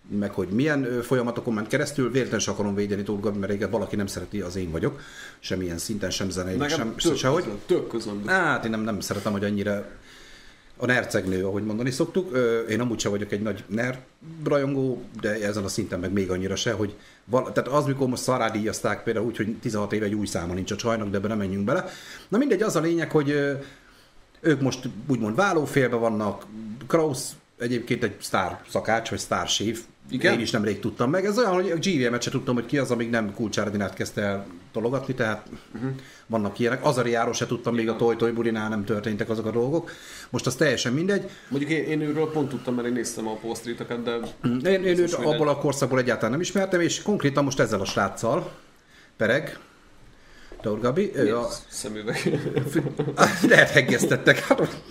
meg 0.09 0.31
hogy 0.31 0.49
milyen 0.49 1.03
folyamatokon 1.03 1.55
ment 1.55 1.67
keresztül, 1.67 2.11
véletlenül 2.11 2.41
sem 2.41 2.55
akarom 2.55 2.75
védeni 2.75 3.03
Tóth 3.03 3.23
Gabi, 3.23 3.39
mert 3.39 3.53
régen 3.53 3.71
valaki 3.71 3.97
nem 3.97 4.07
szereti, 4.07 4.41
az 4.41 4.57
én 4.57 4.71
vagyok, 4.71 5.01
semmilyen 5.39 5.79
szinten, 5.79 6.11
sem 6.11 6.31
zenei, 6.31 6.69
sem, 6.69 6.95
tök 6.97 7.17
sehogy. 7.17 7.43
közöm, 7.43 7.61
tök 7.67 7.89
közöm. 7.89 8.27
Hát 8.27 8.65
én 8.65 8.71
nem, 8.71 8.81
nem 8.81 9.01
szeretem, 9.01 9.33
hogy 9.33 9.45
annyira 9.45 9.87
a 10.77 10.87
nercegnő, 10.87 11.47
ahogy 11.47 11.65
mondani 11.65 11.91
szoktuk. 11.91 12.37
Én 12.69 12.81
amúgy 12.81 12.99
sem 13.01 13.11
vagyok 13.11 13.33
egy 13.33 13.43
nagy 13.43 13.65
nerd 13.67 13.99
rajongó, 14.45 15.03
de 15.21 15.47
ezen 15.47 15.65
a 15.65 15.69
szinten 15.69 16.01
meg 16.01 16.13
még 16.13 16.31
annyira 16.31 16.57
se, 16.57 16.73
hogy 16.73 16.95
val- 17.25 17.53
tehát 17.53 17.71
az, 17.71 17.85
mikor 17.85 18.09
most 18.09 18.23
szarádíjazták 18.23 19.03
például 19.03 19.27
úgy, 19.27 19.37
hogy 19.37 19.57
16 19.61 19.93
éve 19.93 20.05
egy 20.05 20.15
új 20.15 20.27
száma 20.27 20.55
nincs 20.55 20.71
a 20.71 20.77
csajnak, 20.77 21.09
de 21.09 21.17
ebbe 21.17 21.29
nem 21.29 21.39
menjünk 21.39 21.65
bele. 21.65 21.85
Na 22.29 22.39
mindegy, 22.39 22.63
az 22.63 22.77
a 22.77 22.81
lényeg, 22.81 23.11
hogy 23.11 23.31
ők 24.41 24.61
most 24.61 24.89
úgymond 25.07 25.37
válófélbe 25.37 25.97
vannak, 25.97 26.47
Krausz 26.87 27.33
egyébként 27.59 28.03
egy 28.03 28.17
sztár 28.21 28.63
szakács, 28.69 29.11
vagy 29.11 29.19
sztár 29.19 29.49
séf, 29.49 29.83
Igen? 30.11 30.33
Én 30.33 30.41
is 30.41 30.51
nemrég 30.51 30.81
tudtam 30.81 31.11
meg. 31.11 31.25
Ez 31.25 31.39
olyan, 31.39 31.53
hogy 31.53 31.71
a 31.71 31.77
GVM-et 31.77 32.23
se 32.23 32.31
tudtam, 32.31 32.55
hogy 32.55 32.67
ki 32.67 32.79
az, 32.79 32.91
amíg 32.91 33.11
nem 33.11 33.35
Kulcsárdinát 33.35 33.95
kezdte 33.95 34.23
el 34.23 34.47
tologatni, 34.73 35.15
tehát 35.15 35.47
uh-huh. 35.75 35.91
vannak 36.27 36.59
ilyenek. 36.59 36.85
Azariáról 36.85 37.33
se 37.33 37.47
tudtam, 37.47 37.75
még 37.75 37.89
a 37.89 37.97
Toy 37.97 38.17
Toy 38.17 38.31
Burinál 38.31 38.69
nem 38.69 38.85
történtek 38.85 39.29
azok 39.29 39.47
a 39.47 39.51
dolgok. 39.51 39.91
Most 40.31 40.47
az 40.47 40.55
teljesen 40.55 40.93
mindegy. 40.93 41.31
Mondjuk 41.49 41.71
én, 41.71 41.85
én 41.85 42.01
őről 42.01 42.31
pont 42.31 42.49
tudtam, 42.49 42.75
mert 42.75 42.87
én 42.87 42.93
néztem 42.93 43.29
a 43.29 43.35
posztritokat, 43.35 44.03
de 44.03 44.19
Én, 44.71 44.85
én 44.85 44.99
őt 44.99 45.13
abból 45.13 45.49
a 45.49 45.59
korszakból 45.59 45.99
egyáltalán 45.99 46.31
nem 46.31 46.41
ismertem, 46.41 46.81
és 46.81 47.03
konkrétan 47.03 47.45
most 47.45 47.61
ezzel 47.61 47.81
a 47.81 47.85
sráccal, 47.85 48.53
Pereg, 49.17 49.59
Tóth 50.61 50.81
Gabi, 50.81 51.11
ő 51.15 51.37
a, 51.37 51.49
szemüveg. 51.69 52.41
lehet 53.51 53.71
heggeztettek. 53.71 54.39
Hát, 54.39 54.83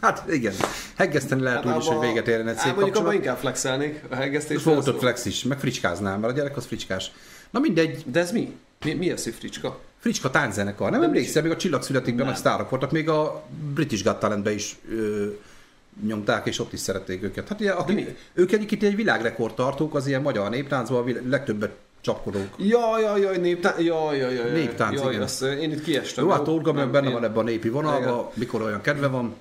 hát 0.00 0.24
igen, 0.30 0.54
heggeszteni 0.96 1.42
lehet 1.42 1.66
úgy 1.66 1.76
is, 1.76 1.86
hogy 1.86 1.98
véget 1.98 2.28
érjen 2.28 2.48
egy 2.48 2.56
Hát 2.56 2.64
szép 2.64 2.74
mondjuk 2.74 2.96
abban 2.96 3.14
inkább 3.14 3.36
flexelnék 3.36 4.02
a 4.08 4.14
hegesztés. 4.14 4.62
Volt 4.62 4.88
ott 4.88 4.98
flex 4.98 5.24
is, 5.24 5.42
meg 5.42 5.58
fricskáznám, 5.58 6.20
mert 6.20 6.32
a 6.32 6.36
gyerek 6.36 6.56
az 6.56 6.66
fricskás. 6.66 7.12
Na 7.50 7.58
mindegy, 7.58 8.04
De 8.06 8.20
ez 8.20 8.32
mi? 8.32 8.56
Mi, 8.84 8.92
mi 8.92 9.10
ez, 9.10 9.24
hogy 9.24 9.34
fricska? 9.34 9.80
Fricska 9.98 10.30
tánczenekar. 10.30 10.90
Nem 10.90 11.02
emlékszel, 11.02 11.42
még 11.42 11.50
a 11.50 11.56
Csillagszületékben 11.56 12.26
nagy 12.26 12.36
sztárok 12.36 12.70
voltak, 12.70 12.90
még 12.90 13.08
a 13.08 13.42
British 13.74 14.04
Got 14.04 14.18
Talentben 14.18 14.52
is 14.52 14.76
ö, 14.90 15.26
nyomták, 16.06 16.46
és 16.46 16.58
ott 16.58 16.72
is 16.72 16.80
szerették 16.80 17.22
őket. 17.22 17.48
Hát 17.48 17.60
ugye, 17.60 17.70
aki, 17.70 18.16
ők 18.34 18.52
egyébként 18.52 18.82
egy 18.82 18.96
világrekord 18.96 19.54
tartók, 19.54 19.94
az 19.94 20.06
ilyen 20.06 20.22
magyar 20.22 20.50
néptáncban 20.50 21.08
a 21.08 21.28
legtöbbet 21.28 21.70
csapkodók. 22.00 22.48
Jaj, 22.58 23.02
jaj, 23.02 23.20
jaj, 23.20 23.36
néptánc, 23.36 23.80
jaj, 23.80 24.18
jaj, 24.18 24.34
jaj, 24.34 24.52
Néptánc, 24.52 25.00
jaj, 25.00 25.10
igen. 25.12 25.22
Azt, 25.22 25.42
én 25.42 25.70
itt 25.70 25.82
kiestem. 25.82 26.24
Jó, 26.24 26.30
hát 26.30 26.46
Nem, 26.74 26.90
benne 26.90 27.10
van 27.10 27.24
ebben 27.24 27.38
a 27.38 27.42
népi 27.42 27.68
vonalban, 27.68 28.28
mikor 28.34 28.62
olyan 28.62 28.80
kedve 28.80 29.06
van. 29.06 29.34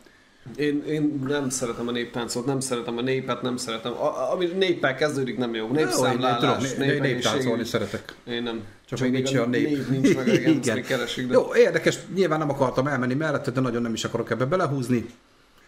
Én, 0.56 0.84
én 0.88 1.22
nem 1.28 1.50
szeretem 1.50 1.88
a 1.88 1.92
néptáncot, 1.92 2.46
nem 2.46 2.60
szeretem 2.60 2.98
a 2.98 3.02
népet, 3.02 3.42
nem 3.42 3.58
szeretem. 3.58 3.92
A, 3.92 4.32
ami 4.32 4.46
néppel 4.46 4.96
kezdődik, 4.96 5.38
nem 5.38 5.54
jó. 5.54 5.68
Népszámlálás, 5.68 6.74
né- 6.74 6.78
né- 6.78 7.02
néptáncolni 7.02 7.64
szeretek. 7.64 8.16
Én 8.28 8.44
nem. 8.44 8.64
Csak 8.86 9.00
még 9.00 9.12
nincs 9.12 9.34
olyan 9.34 9.50
nép. 9.50 9.68
Név 9.68 9.88
nincs 9.88 10.16
meg, 10.16 10.28
igen, 10.28 10.54
igen. 10.54 10.84
keresik, 10.84 11.28
de... 11.28 11.34
Jó, 11.34 11.56
érdekes, 11.56 11.98
nyilván 12.16 12.40
nem 12.40 12.50
akartam 12.50 12.88
elmenni 12.88 13.14
mellette, 13.14 13.52
de 13.52 13.60
nagyon 13.60 13.82
nem 13.82 13.94
is 13.94 14.04
akarok 14.04 14.32
ebbe 14.32 14.46
belehúzni. 14.46 15.06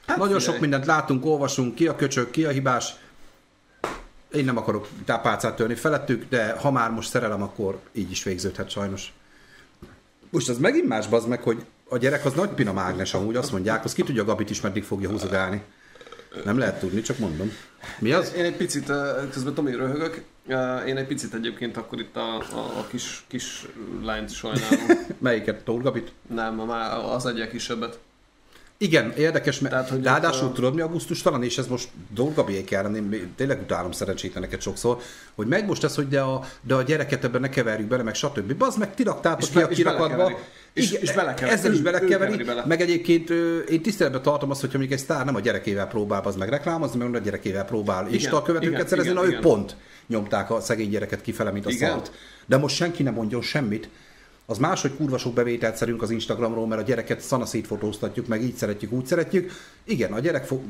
Hát 0.05 0.17
nagyon 0.17 0.37
figyelj. 0.37 0.51
sok 0.51 0.61
mindent 0.61 0.85
látunk, 0.85 1.25
olvasunk, 1.25 1.75
ki 1.75 1.87
a 1.87 1.95
köcsög, 1.95 2.31
ki 2.31 2.45
a 2.45 2.49
hibás. 2.49 2.93
Én 4.31 4.45
nem 4.45 4.57
akarok 4.57 4.87
tápálcát 5.05 5.55
törni 5.55 5.75
felettük, 5.75 6.25
de 6.29 6.51
ha 6.51 6.71
már 6.71 6.91
most 6.91 7.09
szerelem, 7.09 7.41
akkor 7.41 7.79
így 7.91 8.11
is 8.11 8.23
végződhet 8.23 8.69
sajnos. 8.69 9.13
Most 10.29 10.49
az 10.49 10.57
megint 10.57 10.87
más, 10.87 11.05
az 11.09 11.25
meg, 11.25 11.41
hogy 11.41 11.65
a 11.89 11.97
gyerek 11.97 12.25
az 12.25 12.33
nagy 12.33 12.49
pina 12.49 12.73
mágnes 12.73 13.13
amúgy, 13.13 13.35
azt 13.35 13.51
mondják, 13.51 13.83
az 13.83 13.93
ki 13.93 14.03
tudja 14.03 14.23
Gabit 14.23 14.49
is 14.49 14.61
meddig 14.61 14.83
fogja 14.83 15.09
húzogálni. 15.09 15.61
Nem 16.43 16.57
lehet 16.57 16.79
tudni, 16.79 17.01
csak 17.01 17.17
mondom. 17.17 17.51
Mi 17.99 18.11
az? 18.11 18.33
Én 18.37 18.43
egy 18.45 18.55
picit, 18.55 18.91
közben 19.31 19.53
Tomi 19.53 19.75
röhögök, 19.75 20.23
én 20.87 20.97
egy 20.97 21.07
picit 21.07 21.33
egyébként 21.33 21.77
akkor 21.77 21.99
itt 21.99 22.15
a, 22.15 22.35
a, 22.37 22.79
a 22.79 22.87
kis, 22.89 23.23
kis 23.27 23.65
lányt 24.03 24.31
sajnálom. 24.33 24.85
Melyiket? 25.17 25.63
Tóth 25.63 25.83
Gabit? 25.83 26.11
nem, 26.33 26.55
már 26.55 26.97
az 26.97 27.25
egyel 27.25 27.49
kisebbet. 27.49 27.99
Igen, 28.81 29.11
érdekes, 29.17 29.59
mert 29.59 29.73
Tehát, 29.73 29.89
hogy 29.89 30.03
ráadásul 30.03 30.47
a- 30.47 30.51
tudod 30.51 30.73
mi 30.75 30.81
augusztustalan, 30.81 31.43
és 31.43 31.57
ez 31.57 31.67
most 31.67 31.89
dolgabiék 32.13 32.71
ellen, 32.71 32.95
én 32.95 33.33
tényleg 33.35 33.61
utálom 33.61 33.91
szerencsétleneket 33.91 34.61
sokszor, 34.61 34.97
hogy 35.35 35.47
megy 35.47 35.65
most 35.65 35.83
ez, 35.83 35.95
hogy 35.95 36.07
de 36.07 36.21
a, 36.21 36.43
de 36.61 36.73
a 36.73 36.81
gyereket 36.81 37.23
ebben 37.23 37.41
ne 37.41 37.49
keverjük 37.49 37.87
bele, 37.87 38.03
meg 38.03 38.15
stb. 38.15 38.53
Bazd 38.53 38.77
meg, 38.79 38.95
ti 38.95 39.03
raktátok 39.03 39.41
És 39.41 39.49
ki 39.49 39.83
a 39.83 40.07
be- 40.07 40.37
és 40.79 40.89
belekeveri. 40.91 41.01
És- 41.03 41.09
és 41.09 41.15
belekeveri. 41.15 41.53
Ezzel 41.57 41.71
is 41.71 41.77
Ő- 41.77 41.79
ő 41.79 41.83
belekeveri, 41.83 42.31
keveri 42.31 42.43
bele. 42.43 42.65
meg 42.65 42.81
egyébként 42.81 43.29
én 43.69 43.81
tiszteletben 43.81 44.21
tartom 44.21 44.49
azt, 44.51 44.61
hogyha 44.61 44.77
még 44.77 44.91
egy 44.91 44.99
sztár 44.99 45.25
nem 45.25 45.35
a 45.35 45.39
gyerekével 45.39 45.87
próbál 45.87 46.21
az 46.23 46.35
meg 46.35 46.49
reklámozni, 46.49 46.99
mert 46.99 47.15
a 47.15 47.19
gyerekével 47.19 47.65
próbál 47.65 48.07
Insta 48.11 48.41
követőket 48.41 48.73
igen, 48.75 48.87
szerezni, 48.87 49.11
igen, 49.11 49.23
na 49.23 49.29
igen. 49.29 49.41
pont 49.41 49.75
nyomták 50.07 50.51
a 50.51 50.59
szegény 50.61 50.89
gyereket 50.89 51.21
kifele, 51.21 51.51
mint 51.51 51.65
a 51.65 51.69
Igen. 51.69 51.89
szart. 51.89 52.11
De 52.45 52.57
most 52.57 52.75
senki 52.75 53.03
nem 53.03 53.13
mondjon 53.13 53.41
semmit. 53.41 53.89
Az 54.45 54.57
más, 54.57 54.81
hogy 54.81 54.95
kurva 54.95 55.17
sok 55.17 55.33
bevételt 55.33 55.75
szerünk 55.75 56.01
az 56.01 56.09
Instagramról, 56.09 56.67
mert 56.67 56.81
a 56.81 56.83
gyereket 56.83 57.19
szanaszét 57.21 57.67
fotóztatjuk, 57.67 58.27
meg 58.27 58.43
így 58.43 58.55
szeretjük, 58.55 58.91
úgy 58.91 59.05
szeretjük. 59.05 59.51
Igen, 59.83 60.13
a 60.13 60.19
gyerek 60.19 60.45
fog, 60.45 60.61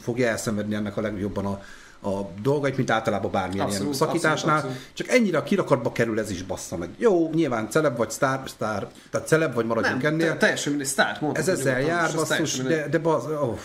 fogja 0.00 0.28
elszenvedni 0.28 0.74
ennek 0.74 0.96
a 0.96 1.00
legjobban 1.00 1.46
a, 1.46 1.62
a 2.02 2.20
dolgait, 2.42 2.76
mint 2.76 2.90
általában 2.90 3.30
bármilyen 3.30 3.66
Abszolút, 3.66 3.94
ilyen 3.94 3.96
szakításnál. 3.96 4.54
abszolút, 4.54 4.76
abszolút. 4.76 4.94
Csak 4.94 5.08
ennyire 5.08 5.38
a 5.38 5.42
kirakatba 5.42 5.92
kerül 5.92 6.18
ez 6.18 6.30
is 6.30 6.42
bassza 6.42 6.76
meg. 6.76 6.88
Jó, 6.96 7.30
nyilván 7.30 7.70
celeb 7.70 7.96
vagy 7.96 8.10
sztár, 8.10 8.40
sztár 8.46 8.88
tehát 9.10 9.26
celeb 9.26 9.54
vagy 9.54 9.66
maradjunk 9.66 10.02
Nem, 10.02 10.12
ennél. 10.12 10.30
te, 10.30 10.36
teljesen 10.36 10.70
mindegy, 10.72 10.90
sztárt 10.90 11.20
mondtad. 11.20 11.48
ez 11.48 11.58
ezzel 11.58 11.80
jár, 11.80 12.14
basszus, 12.14 12.56
de, 12.56 12.88
de 12.88 12.98
baz, 12.98 13.24
oh, 13.24 13.58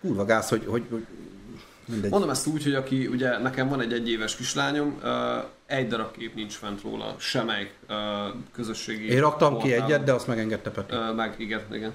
kurva 0.00 0.24
gáz, 0.24 0.48
hogy, 0.48 0.64
hogy, 0.66 0.82
hogy 0.90 1.06
mindegy. 1.86 2.10
Mondom 2.10 2.30
ezt 2.30 2.46
úgy, 2.46 2.62
hogy 2.62 2.74
aki, 2.74 3.06
ugye 3.06 3.38
nekem 3.38 3.68
van 3.68 3.80
egy 3.80 3.92
egyéves 3.92 4.36
kislányom, 4.36 5.00
uh, 5.02 5.10
egy 5.66 5.88
darab 5.88 6.16
kép 6.16 6.34
nincs 6.34 6.52
fent 6.54 6.82
róla, 6.82 7.14
semmelyik 7.18 7.70
uh, 7.88 7.96
közösségi 8.52 9.08
Én 9.10 9.20
raktam 9.20 9.52
ki 9.58 9.60
portálon. 9.68 9.84
egyet, 9.84 10.04
de 10.04 10.12
azt 10.12 10.26
megengedte 10.26 10.70
Peti. 10.70 10.94
Ö, 10.94 11.12
meg, 11.12 11.34
igen, 11.38 11.60
igen. 11.72 11.92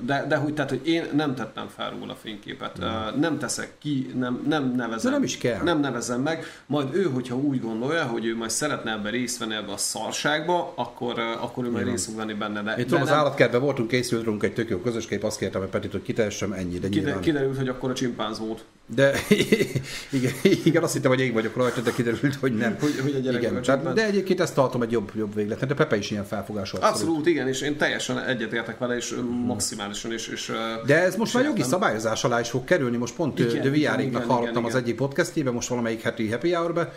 De, 0.00 0.24
de 0.28 0.36
hogy, 0.36 0.54
tehát, 0.54 0.70
hogy 0.70 0.88
én 0.88 1.04
nem 1.14 1.34
tettem 1.34 1.66
fel 1.76 1.90
róla 1.90 2.14
fényképet, 2.22 2.78
Ö, 2.80 2.86
nem 3.18 3.38
teszek 3.38 3.70
ki, 3.78 4.10
nem, 4.14 4.44
nem 4.48 4.72
nevezem. 4.76 5.10
De 5.10 5.16
nem 5.16 5.26
is 5.26 5.38
kell. 5.38 5.62
Nem 5.62 5.80
nevezem 5.80 6.20
meg, 6.20 6.44
majd 6.66 6.94
ő, 6.94 7.02
hogyha 7.02 7.36
úgy 7.36 7.60
gondolja, 7.60 8.04
hogy 8.04 8.24
ő 8.26 8.36
majd 8.36 8.50
szeretne 8.50 8.92
ebbe 8.92 9.10
részt 9.10 9.38
venni 9.38 9.54
ebbe 9.54 9.72
a 9.72 9.76
szarságba, 9.76 10.72
akkor, 10.76 11.18
akkor 11.18 11.64
ő 11.64 11.70
majd 11.70 11.86
részt 11.86 12.04
fog 12.06 12.16
venni 12.16 12.32
benne. 12.32 12.62
De, 12.62 12.74
Én 12.76 12.86
tudom, 12.86 13.02
az 13.02 13.08
nem- 13.08 13.18
állatkertben 13.18 13.60
voltunk, 13.60 13.88
készült 13.88 14.24
rólunk 14.24 14.42
egy 14.42 14.54
tök 14.54 14.68
jó 14.68 14.78
közös 14.78 15.06
kép, 15.06 15.24
azt 15.24 15.38
kértem 15.38 15.62
a 15.62 15.64
Petit, 15.64 15.92
hogy 15.92 16.02
kitessem 16.02 16.52
ennyi, 16.52 16.78
de 16.78 16.88
Kide, 16.88 17.18
kiderült, 17.20 17.56
hogy 17.56 17.68
akkor 17.68 17.90
a 17.90 17.94
csimpánz 17.94 18.38
volt. 18.38 18.64
De 18.86 19.12
igen, 20.10 20.32
igen, 20.64 20.82
azt 20.82 20.92
hittem, 20.92 21.10
hogy 21.10 21.20
ég 21.20 21.32
vagyok 21.32 21.56
rajta, 21.56 21.80
de 21.80 21.92
kiderült, 21.92 22.34
hogy 22.34 22.56
nem. 22.56 22.76
Hogy- 22.80 22.91
hogy 23.02 23.14
a 23.14 23.18
gyerek 23.18 23.42
igen, 23.42 23.62
tehát, 23.62 23.92
de 23.92 24.06
egyébként 24.06 24.40
ezt 24.40 24.54
tartom 24.54 24.82
egy 24.82 24.90
jobb, 24.90 25.10
jobb 25.14 25.34
végletnek, 25.34 25.68
de 25.68 25.74
Pepe 25.74 25.96
is 25.96 26.10
ilyen 26.10 26.24
felfogású. 26.24 26.76
Abszolút. 26.76 27.00
Abszolút, 27.00 27.26
igen, 27.26 27.48
és 27.48 27.60
én 27.60 27.76
teljesen 27.76 28.18
egyetértek 28.18 28.78
vele, 28.78 28.96
és 28.96 29.12
ö, 29.12 29.22
maximálisan, 29.22 30.12
és, 30.12 30.28
és 30.28 30.52
De 30.86 31.02
ez 31.02 31.16
most 31.16 31.34
már 31.34 31.42
jogi 31.44 31.60
sértem. 31.60 31.72
szabályozás 31.78 32.24
alá 32.24 32.40
is 32.40 32.50
fog 32.50 32.64
kerülni. 32.64 32.96
Most 32.96 33.14
pont 33.14 33.38
Igen, 33.38 33.50
De 33.50 33.58
igen, 33.58 33.72
Viáréknak 33.72 34.22
igen, 34.22 34.34
hallottam 34.34 34.62
igen, 34.62 34.74
az 34.74 34.74
egyik 34.74 34.96
podcastjében, 34.96 35.52
most 35.52 35.68
valamelyik 35.68 36.02
heti 36.02 36.30
happy 36.30 36.52
hour 36.52 36.92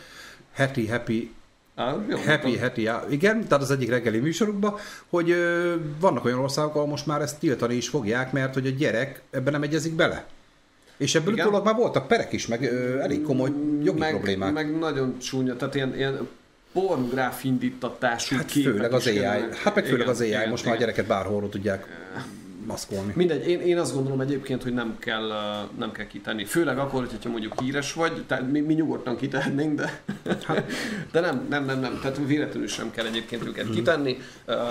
heti 0.53 0.88
happy 0.88 1.31
Á, 1.75 1.95
jó, 2.10 2.17
Happy, 2.25 2.58
happy, 2.58 2.89
igen, 3.10 3.47
tehát 3.47 3.63
az 3.63 3.71
egyik 3.71 3.89
reggeli 3.89 4.19
műsorukban, 4.19 4.75
hogy 5.10 5.29
ö, 5.29 5.73
vannak 5.99 6.25
olyan 6.25 6.39
országok, 6.39 6.75
ahol 6.75 6.88
most 6.88 7.05
már 7.05 7.21
ezt 7.21 7.39
tiltani 7.39 7.75
is 7.75 7.89
fogják, 7.89 8.31
mert 8.31 8.53
hogy 8.53 8.67
a 8.67 8.69
gyerek 8.69 9.21
ebben 9.31 9.53
nem 9.53 9.63
egyezik 9.63 9.93
bele. 9.93 10.25
És 10.97 11.15
ebből 11.15 11.34
Igen. 11.34 11.47
utólag 11.47 11.65
már 11.65 11.75
voltak 11.75 12.08
perek 12.08 12.34
is, 12.34 12.47
meg 12.47 12.62
ö, 12.63 12.99
elég 12.99 13.21
komoly 13.21 13.49
jogi 13.84 13.99
meg, 13.99 14.10
problémák. 14.10 14.53
Meg 14.53 14.77
nagyon 14.77 15.17
csúnya, 15.19 15.55
tehát 15.55 15.75
ilyen, 15.75 15.95
ilyen 15.95 16.27
pornográf 16.73 17.43
indítatású 17.43 18.36
Hát 18.36 18.51
főleg 18.51 18.93
az 18.93 19.08
AI. 19.08 19.13
kerülnek. 19.13 19.55
Hát 19.55 19.75
meg 19.75 19.84
főleg 19.84 19.99
Igen, 19.99 20.13
az 20.13 20.21
AI, 20.21 20.27
igen, 20.27 20.49
most 20.49 20.63
már 20.65 20.73
a 20.73 20.75
igen. 20.75 20.88
gyereket 20.88 21.10
bárhol 21.10 21.49
tudják 21.49 21.88
maszkolni. 22.65 23.12
Mindegy, 23.15 23.47
én, 23.47 23.60
én 23.62 23.77
azt 23.77 23.93
gondolom 23.93 24.19
egyébként, 24.19 24.63
hogy 24.63 24.73
nem 24.73 24.95
kell, 24.99 25.31
nem 25.77 25.91
kell 25.91 26.08
kitenni. 26.08 26.45
Főleg 26.45 26.77
akkor, 26.77 27.08
hogyha 27.10 27.29
mondjuk 27.29 27.60
híres 27.60 27.93
vagy, 27.93 28.23
tehát 28.27 28.51
mi, 28.51 28.60
mi 28.60 28.73
nyugodtan 28.73 29.15
kitehetnénk, 29.15 29.75
de, 29.75 30.01
de 31.12 31.19
nem, 31.19 31.45
nem, 31.49 31.65
nem, 31.65 31.79
nem, 31.79 31.99
tehát 32.01 32.19
véletlenül 32.25 32.67
sem 32.67 32.91
kell 32.91 33.05
egyébként 33.05 33.45
őket 33.45 33.69
kitenni, 33.69 34.17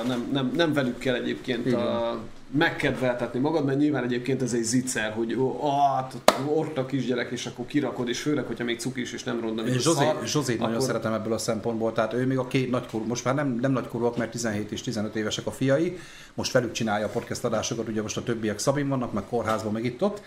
nem, 0.06 0.28
nem, 0.32 0.52
nem 0.56 0.72
velük 0.72 0.98
kell 0.98 1.14
egyébként 1.14 1.72
a, 1.72 2.18
megkedveltetni 2.50 3.40
magad, 3.40 3.64
mert 3.64 3.78
nyilván 3.78 4.04
egyébként 4.04 4.42
ez 4.42 4.52
egy 4.52 4.62
zicser, 4.62 5.12
hogy 5.12 5.34
ó, 5.34 5.58
ah, 5.62 6.12
ott 6.46 6.78
a 6.78 6.86
kisgyerek, 6.86 7.30
és 7.30 7.46
akkor 7.46 7.66
kirakod, 7.66 8.08
és 8.08 8.20
főleg, 8.20 8.44
hogyha 8.44 8.64
még 8.64 8.78
cukis 8.78 9.12
és 9.12 9.22
nem 9.22 9.40
ronda, 9.40 9.62
mint 9.62 9.80
Zsozé, 9.80 10.04
szar, 10.04 10.26
Zsozét 10.26 10.58
nagyon 10.58 10.74
akkor- 10.74 10.86
szeretem 10.86 11.12
ebből 11.12 11.32
a 11.32 11.38
szempontból, 11.38 11.92
tehát 11.92 12.12
ő 12.12 12.26
még 12.26 12.38
a 12.38 12.46
két 12.46 12.70
nagykorú, 12.70 13.04
most 13.04 13.24
már 13.24 13.34
nem, 13.34 13.58
nem 13.60 13.72
nagykorúak, 13.72 14.16
mert 14.16 14.30
17 14.30 14.72
és 14.72 14.80
15 14.80 15.16
évesek 15.16 15.46
a 15.46 15.50
fiai, 15.50 15.98
most 16.34 16.52
velük 16.52 16.72
csinálja 16.72 17.06
a 17.06 17.10
podcast 17.10 17.44
adásokat, 17.44 17.88
ugye 17.88 18.02
most 18.02 18.16
a 18.16 18.22
többiek 18.22 18.58
Szabin 18.58 18.88
vannak, 18.88 19.12
meg 19.12 19.24
kórházban, 19.28 19.72
meg 19.72 19.84
itt 19.84 20.02
ott, 20.02 20.22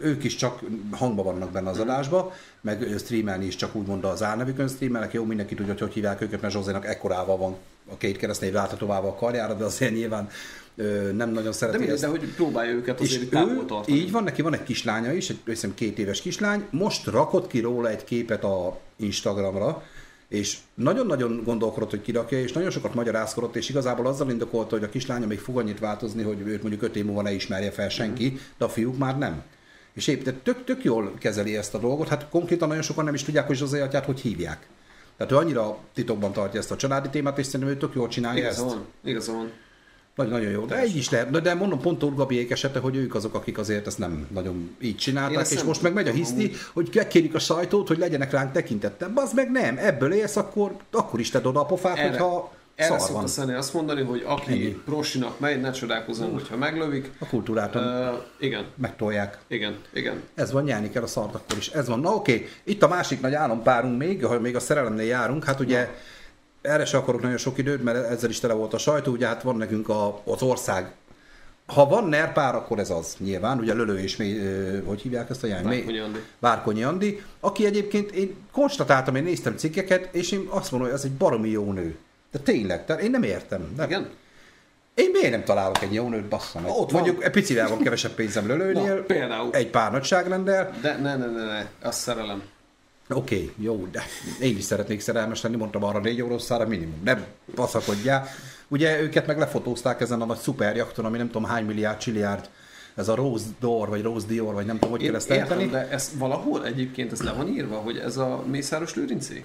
ők 0.00 0.24
is 0.24 0.34
csak 0.36 0.60
hangban 0.90 1.24
vannak 1.24 1.50
benne 1.50 1.70
az 1.70 1.78
adásba, 1.78 2.32
meg 2.60 2.86
streamelni 2.98 3.46
is 3.46 3.56
csak 3.56 3.74
úgymond 3.74 4.04
az 4.04 4.22
álnevükön 4.22 4.68
streamelnek, 4.68 5.12
jó, 5.12 5.24
mindenki 5.24 5.54
tudja, 5.54 5.72
hogy 5.72 5.80
hogy 5.82 5.92
hívják 5.92 6.20
őket, 6.20 6.40
mert 6.40 6.52
Zsozénak 6.52 6.86
ekkorával 6.86 7.36
van 7.36 7.56
a 7.92 7.96
két 7.96 8.16
keresztnév 8.16 8.52
láthatóvával 8.52 9.10
a 9.10 9.14
karjára, 9.14 9.54
de 9.54 9.64
azért 9.64 9.92
nyilván 9.92 10.28
ö, 10.76 11.12
nem 11.12 11.28
nagyon 11.28 11.50
De, 11.50 11.52
szereti 11.52 11.78
mindegy, 11.78 11.94
ezt. 11.96 12.04
de 12.04 12.18
hogy 12.18 12.34
próbálja 12.34 12.72
őket 12.72 13.00
azért 13.00 13.22
És 13.22 13.28
távol 13.28 13.52
ő, 13.52 13.64
tartani. 13.64 13.96
így 13.96 14.10
van, 14.10 14.24
neki 14.24 14.42
van 14.42 14.54
egy 14.54 14.62
kislánya 14.62 15.12
is, 15.12 15.30
egy 15.30 15.40
hiszem 15.44 15.74
két 15.74 15.98
éves 15.98 16.20
kislány, 16.20 16.64
most 16.70 17.06
rakott 17.06 17.46
ki 17.46 17.60
róla 17.60 17.88
egy 17.88 18.04
képet 18.04 18.44
a 18.44 18.80
Instagramra, 18.96 19.82
és 20.28 20.56
nagyon-nagyon 20.74 21.42
gondolkodott, 21.44 21.90
hogy 21.90 22.00
kirakja, 22.00 22.40
és 22.40 22.52
nagyon 22.52 22.70
sokat 22.70 22.94
magyarázkodott, 22.94 23.56
és 23.56 23.68
igazából 23.68 24.06
azzal 24.06 24.30
indokolta, 24.30 24.74
hogy 24.74 24.84
a 24.84 24.88
kislánya 24.88 25.26
még 25.26 25.38
fog 25.38 25.58
annyit 25.58 25.78
változni, 25.78 26.22
hogy 26.22 26.40
őt 26.46 26.60
mondjuk 26.62 26.82
öt 26.82 26.96
év 26.96 27.04
múlva 27.04 27.22
ne 27.22 27.32
ismerje 27.32 27.70
fel 27.70 27.88
senki, 27.88 28.38
de 28.58 28.64
a 28.64 28.68
fiúk 28.68 28.98
már 28.98 29.18
nem. 29.18 29.42
És 29.92 30.06
épp 30.06 30.22
de 30.22 30.32
tök, 30.32 30.64
tök 30.64 30.84
jól 30.84 31.14
kezeli 31.18 31.56
ezt 31.56 31.74
a 31.74 31.78
dolgot, 31.78 32.08
hát 32.08 32.28
konkrétan 32.28 32.68
nagyon 32.68 32.82
sokan 32.82 33.04
nem 33.04 33.14
is 33.14 33.22
tudják, 33.22 33.46
hogy 33.46 33.56
Zsozé 33.56 33.80
atyát 33.80 34.04
hogy 34.04 34.20
hívják. 34.20 34.66
Tehát 35.18 35.32
ő 35.32 35.36
annyira 35.36 35.78
titokban 35.94 36.32
tartja 36.32 36.60
ezt 36.60 36.70
a 36.70 36.76
családi 36.76 37.08
témát, 37.08 37.38
és 37.38 37.46
szerintem 37.46 37.68
ő 37.74 37.76
tök 37.76 37.94
jól 37.94 38.08
csinálja 38.08 38.40
Igaza 38.40 38.64
ezt. 38.64 38.74
van, 38.74 38.84
igaza 39.04 39.32
van. 39.32 39.50
Nagyon, 40.14 40.32
nagyon 40.32 40.50
jó. 40.50 40.64
De 40.64 40.86
így 40.86 40.96
is 40.96 41.10
lehet. 41.10 41.30
De- 41.42 41.54
mondom, 41.54 41.80
pont 41.80 41.98
Tóth 41.98 42.16
Gabiék 42.16 42.50
esete, 42.50 42.78
hogy 42.78 42.96
ők 42.96 43.14
azok, 43.14 43.34
akik 43.34 43.58
azért 43.58 43.86
ezt 43.86 43.98
nem 43.98 44.26
nagyon 44.30 44.76
így 44.80 44.96
csinálták, 44.96 45.50
és 45.50 45.62
most 45.62 45.82
meg 45.82 45.92
megy 45.92 46.08
a 46.08 46.12
hiszti, 46.12 46.52
hogy 46.72 46.90
megkérik 46.94 47.34
a 47.34 47.38
sajtót, 47.38 47.88
hogy 47.88 47.98
legyenek 47.98 48.30
ránk 48.30 48.52
tekintettel. 48.52 49.08
Bazd 49.08 49.34
meg 49.34 49.50
nem, 49.50 49.76
ebből 49.78 50.12
élsz, 50.12 50.36
akkor, 50.36 50.76
akkor 50.90 51.20
is 51.20 51.30
tedd 51.30 51.44
oda 51.46 51.60
a 51.60 51.64
pofát, 51.64 51.96
Erre- 51.98 52.10
hogyha 52.10 52.52
Erre 52.78 52.98
szokta 52.98 53.12
van. 53.12 53.26
Szeni 53.26 53.52
azt 53.52 53.74
mondani, 53.74 54.02
hogy 54.02 54.22
aki 54.26 54.52
Ennyi. 54.52 54.68
prosinak 54.84 55.38
megy, 55.38 55.60
ne 55.60 55.70
csodálkozzon, 55.70 56.32
hogyha 56.32 56.56
meglövik. 56.56 57.10
A 57.18 57.26
kultúrát 57.26 57.74
uh, 57.74 57.82
igen, 58.38 58.66
megtolják. 58.74 59.38
igen, 59.46 59.76
igen. 59.92 60.22
Ez 60.34 60.52
van, 60.52 60.64
nyelni 60.64 60.90
kell 60.90 61.02
a 61.02 61.06
szart 61.06 61.34
akkor 61.34 61.56
is. 61.56 61.68
Ez 61.68 61.88
van. 61.88 62.00
Na 62.00 62.14
oké, 62.14 62.48
itt 62.64 62.82
a 62.82 62.88
másik 62.88 63.20
nagy 63.20 63.34
állampárunk 63.34 63.98
még, 63.98 64.24
ha 64.24 64.40
még 64.40 64.56
a 64.56 64.60
szerelemnél 64.60 65.06
járunk, 65.06 65.44
hát 65.44 65.60
ugye 65.60 65.88
erre 66.62 66.84
se 66.84 66.96
akarok 66.96 67.22
nagyon 67.22 67.36
sok 67.36 67.58
időt, 67.58 67.82
mert 67.82 68.10
ezzel 68.10 68.30
is 68.30 68.40
tele 68.40 68.54
volt 68.54 68.74
a 68.74 68.78
sajtó, 68.78 69.12
ugye 69.12 69.26
hát 69.26 69.42
van 69.42 69.56
nekünk 69.56 69.88
a, 69.88 70.22
az 70.24 70.42
ország 70.42 70.92
ha 71.74 71.86
van 71.86 72.08
NER 72.08 72.32
pár, 72.32 72.54
akkor 72.54 72.78
ez 72.78 72.90
az 72.90 73.16
nyilván, 73.18 73.58
ugye 73.58 73.74
Lölő 73.74 73.98
és 73.98 74.16
mély, 74.16 74.38
hogy 74.84 75.00
hívják 75.00 75.30
ezt 75.30 75.44
a 75.44 75.46
jány? 75.46 75.64
Várkonyi 75.64 75.98
Andi. 75.98 76.18
Várkonyi 76.38 76.82
Andi, 76.82 77.22
aki 77.40 77.66
egyébként 77.66 78.10
én 78.10 78.36
konstatáltam, 78.52 79.14
én 79.14 79.22
néztem 79.22 79.56
cikkeket, 79.56 80.08
és 80.14 80.32
én 80.32 80.46
azt 80.48 80.70
mondom, 80.70 80.88
hogy 80.88 80.98
ez 80.98 81.04
egy 81.04 81.12
baromi 81.12 81.48
jó 81.48 81.72
nő. 81.72 81.96
De 82.30 82.38
tényleg, 82.38 82.84
tehát 82.84 83.02
én 83.02 83.10
nem 83.10 83.22
értem. 83.22 83.72
Nem. 83.76 83.86
Igen? 83.86 84.10
Én 84.94 85.10
miért 85.10 85.30
nem 85.30 85.44
találok 85.44 85.82
egy 85.82 85.92
jó 85.94 86.08
nőt, 86.08 86.28
bassza 86.28 86.60
meg. 86.60 86.70
Ott. 86.70 86.92
Mondjuk 86.92 87.24
egy 87.24 87.30
picivel 87.30 87.68
van 87.68 87.82
kevesebb 87.82 88.12
pénzem 88.12 88.46
Lölőnél, 88.46 88.94
Na, 88.94 89.02
például. 89.02 89.50
egy 89.52 89.70
pár 89.70 89.92
nagyságrendel, 89.92 90.74
De 90.80 90.96
ne, 90.96 91.16
ne, 91.16 91.26
ne, 91.26 91.44
ne, 91.44 91.66
az 91.82 91.96
szerelem. 91.96 92.42
Oké, 93.10 93.34
okay, 93.34 93.52
jó, 93.56 93.86
de 93.92 94.02
én 94.40 94.56
is 94.56 94.64
szeretnék 94.64 95.00
szerelmes 95.00 95.42
lenni, 95.42 95.56
mondtam 95.56 95.84
arra 95.84 95.98
négy 95.98 96.22
oroszára 96.22 96.66
minimum, 96.66 97.00
nem 97.04 97.24
baszakodjál. 97.54 98.28
Ugye 98.68 99.00
őket 99.00 99.26
meg 99.26 99.38
lefotózták 99.38 100.00
ezen 100.00 100.20
a 100.20 100.24
nagy 100.24 100.38
szuperjakton, 100.38 101.04
ami 101.04 101.16
nem 101.16 101.26
tudom 101.26 101.44
hány 101.44 101.64
milliárd, 101.64 101.98
csilliárd, 101.98 102.48
ez 102.94 103.08
a 103.08 103.14
Rose 103.14 103.44
Door, 103.60 103.88
vagy 103.88 104.02
Rose 104.02 104.26
Dior, 104.26 104.54
vagy 104.54 104.66
nem 104.66 104.78
tudom, 104.78 104.90
hogy 104.90 105.02
kell 105.02 105.14
ezt 105.14 105.30
értem, 105.30 105.70
de 105.70 105.88
ez 105.88 106.10
valahol 106.18 106.66
egyébként 106.66 107.12
ez 107.12 107.22
le 107.22 107.32
van 107.32 107.48
írva, 107.48 107.76
hogy 107.76 107.96
ez 107.96 108.16
a 108.16 108.42
Mészáros 108.46 108.94
Lőrincé? 108.94 109.44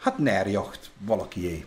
Hát 0.00 0.18
NER 0.18 0.46
jacht, 0.46 0.90
valakié. 1.06 1.64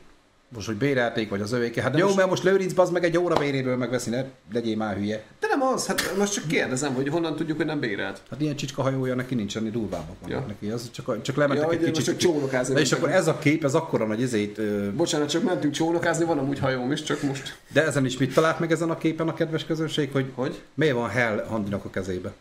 Most, 0.56 0.68
hogy 0.68 0.76
bérelték, 0.76 1.30
vagy 1.30 1.42
az 1.42 1.52
övéke. 1.52 1.82
Hát 1.82 1.98
jó, 1.98 2.04
most- 2.06 2.18
mert 2.18 2.30
most 2.30 2.44
Lőrinc 2.44 2.78
az 2.78 2.90
meg 2.90 3.04
egy 3.04 3.18
óra 3.18 3.36
béréből 3.36 3.76
megveszi, 3.78 4.10
ne 4.10 4.24
legyél 4.54 4.76
már 4.76 4.96
hülye. 4.96 5.24
De 5.40 5.48
nem 5.48 5.62
az, 5.62 5.88
hát 5.88 6.14
most 6.18 6.34
csak 6.34 6.48
kérdezem, 6.48 6.94
hogy 6.94 7.10
honnan 7.10 7.36
tudjuk, 7.36 7.58
hogy 7.58 7.66
nem 7.66 7.80
bérelt. 7.80 8.22
Hát 8.30 8.42
ilyen 8.42 8.56
csicska 8.56 8.82
hajója 8.82 9.16
neki 9.16 9.36
nincs, 9.36 9.58
ennél 9.58 9.72
durvábbak 9.72 10.16
vannak 10.22 10.40
Ja. 10.42 10.46
neki. 10.48 10.70
Az 10.70 10.92
csak, 10.92 11.22
csak 11.22 11.36
lementek 11.36 11.66
Ja, 11.66 11.72
egy 11.72 11.84
kicsit. 11.86 12.06
csak 12.06 12.18
csónakázni 12.18 12.74
Na, 12.74 12.80
és 12.80 12.92
akkor 12.92 13.10
ez 13.12 13.28
a 13.28 13.38
kép, 13.38 13.64
ez 13.64 13.74
akkora 13.74 14.06
nagy 14.06 14.22
izét, 14.22 14.58
ö, 14.58 14.88
Bocsánat, 14.96 15.30
csak 15.30 15.44
mentünk 15.44 15.74
csónakázni, 15.74 16.26
van 16.26 16.38
amúgy 16.38 16.60
hajóm 16.60 16.92
is, 16.92 17.04
csak 17.04 17.22
most. 17.22 17.58
de 17.74 17.86
ezen 17.86 18.06
is 18.06 18.18
mit 18.18 18.34
talált 18.34 18.60
meg 18.60 18.72
ezen 18.72 18.90
a 18.90 18.98
képen 18.98 19.28
a 19.28 19.34
kedves 19.34 19.66
közönség, 19.66 20.12
hogy 20.12 20.26
Hogy? 20.36 20.62
miért 20.74 20.96
van 20.96 21.10
Hell 21.10 21.46
Handinak 21.50 21.86
a 21.86 21.90
kezébe? 21.90 22.32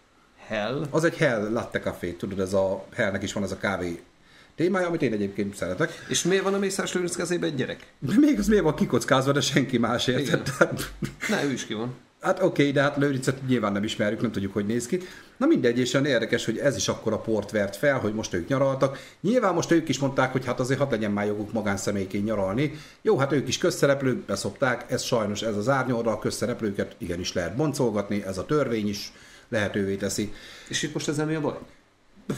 Hell? 0.47 0.87
Az 0.91 1.05
egy 1.05 1.17
Hell 1.17 1.49
latte 1.53 1.81
café, 1.81 2.11
tudod, 2.11 2.41
ez 2.41 2.53
a 2.53 2.85
Hellnek 2.95 3.23
is 3.23 3.33
van 3.33 3.43
ez 3.43 3.53
a 3.53 3.57
kávé 3.57 4.01
témája, 4.63 4.87
amit 4.87 5.03
én 5.03 5.13
egyébként 5.13 5.55
szeretek. 5.55 6.05
És 6.09 6.23
miért 6.23 6.43
van 6.43 6.55
a 6.55 6.59
Mészáros 6.59 6.93
Lőrinc 6.93 7.17
kezében 7.17 7.49
egy 7.49 7.55
gyerek? 7.55 7.87
De 7.99 8.13
még 8.19 8.39
az 8.39 8.47
miért 8.47 8.65
van 8.65 8.75
kikockázva, 8.75 9.33
de 9.33 9.41
senki 9.41 9.79
más 9.79 10.07
érted. 10.07 10.43
Tehát, 10.43 10.93
Ne, 11.29 11.45
ő 11.45 11.53
is 11.53 11.67
ki 11.67 11.75
van. 11.75 11.95
Hát 12.21 12.43
oké, 12.43 12.71
de 12.71 12.83
hát 12.83 12.97
Lőrincet 12.97 13.47
nyilván 13.47 13.73
nem 13.73 13.85
ismerjük, 13.85 14.21
nem 14.21 14.33
tudjuk, 14.33 14.53
hogy 14.53 14.67
néz 14.67 14.87
ki. 14.87 15.01
Na 15.37 15.47
mindegy, 15.47 15.79
és 15.79 15.95
olyan 15.95 16.07
érdekes, 16.07 16.45
hogy 16.45 16.59
ez 16.59 16.77
is 16.77 16.89
akkor 16.89 17.13
a 17.13 17.19
port 17.19 17.51
vert 17.51 17.77
fel, 17.77 17.99
hogy 17.99 18.15
most 18.15 18.35
ők 18.35 18.49
nyaraltak. 18.49 18.99
Nyilván 19.21 19.55
most 19.55 19.71
ők 19.71 19.89
is 19.89 19.99
mondták, 19.99 20.33
hogy 20.33 20.45
hát 20.45 20.61
azért 20.61 20.79
hadd 20.79 20.91
legyen 20.91 21.11
már 21.11 21.27
joguk 21.27 21.53
magánszemélyként 21.53 22.25
nyaralni. 22.25 22.73
Jó, 23.03 23.19
hát 23.19 23.33
ők 23.33 23.49
is 23.49 23.59
közszereplők, 23.59 24.19
beszopták, 24.19 24.85
ez 24.89 25.03
sajnos 25.03 25.43
ez 25.43 25.57
az 25.57 25.69
árnyolra, 25.69 26.11
a 26.11 26.19
közszereplőket 26.19 26.95
igenis 26.99 27.33
lehet 27.33 27.57
boncolgatni, 27.57 28.23
ez 28.27 28.39
a 28.39 28.47
törvény 28.47 28.89
is 28.89 29.13
lehetővé 29.49 29.95
teszi. 29.95 30.33
És 30.69 30.83
itt 30.83 30.95
most 30.95 31.09
ezzel 31.09 31.27
mi 31.27 31.35
a 31.35 31.41
baj? 31.41 31.59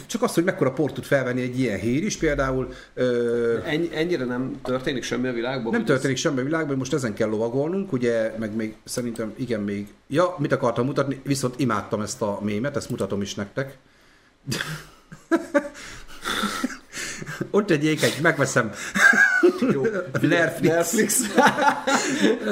Csak 0.07 0.23
az, 0.23 0.35
hogy 0.35 0.45
mekkora 0.45 0.73
port 0.73 0.95
tud 0.95 1.05
felvenni 1.05 1.43
egy 1.43 1.59
ilyen 1.59 1.79
hír 1.79 2.05
is, 2.05 2.17
például 2.17 2.73
ö, 2.95 3.59
Ennyi, 3.65 3.89
ennyire 3.93 4.25
nem 4.25 4.61
történik 4.63 5.03
semmi 5.03 5.29
a 5.29 5.33
világban? 5.33 5.73
Nem 5.73 5.85
történik 5.85 6.17
semmi 6.17 6.41
a 6.41 6.45
világban, 6.45 6.77
most 6.77 6.93
ezen 6.93 7.15
kell 7.15 7.29
lovagolnunk, 7.29 7.93
ugye, 7.93 8.35
meg 8.39 8.55
még 8.55 8.75
szerintem 8.85 9.33
igen 9.37 9.61
még... 9.61 9.87
Ja, 10.09 10.35
mit 10.39 10.53
akartam 10.53 10.87
mutatni, 10.87 11.21
viszont 11.25 11.61
imádtam 11.61 12.01
ezt 12.01 12.23
a 12.23 12.39
mémet, 12.43 12.77
ezt 12.77 12.91
mutatom 12.91 13.23
is 13.23 13.35
nektek. 13.35 13.79
Ott 17.51 17.71
egy 17.71 17.85
ékeny, 17.85 18.13
megveszem. 18.23 18.73
Jó. 19.73 19.83
Netflix. 20.21 20.61
Netflix. 20.75 21.21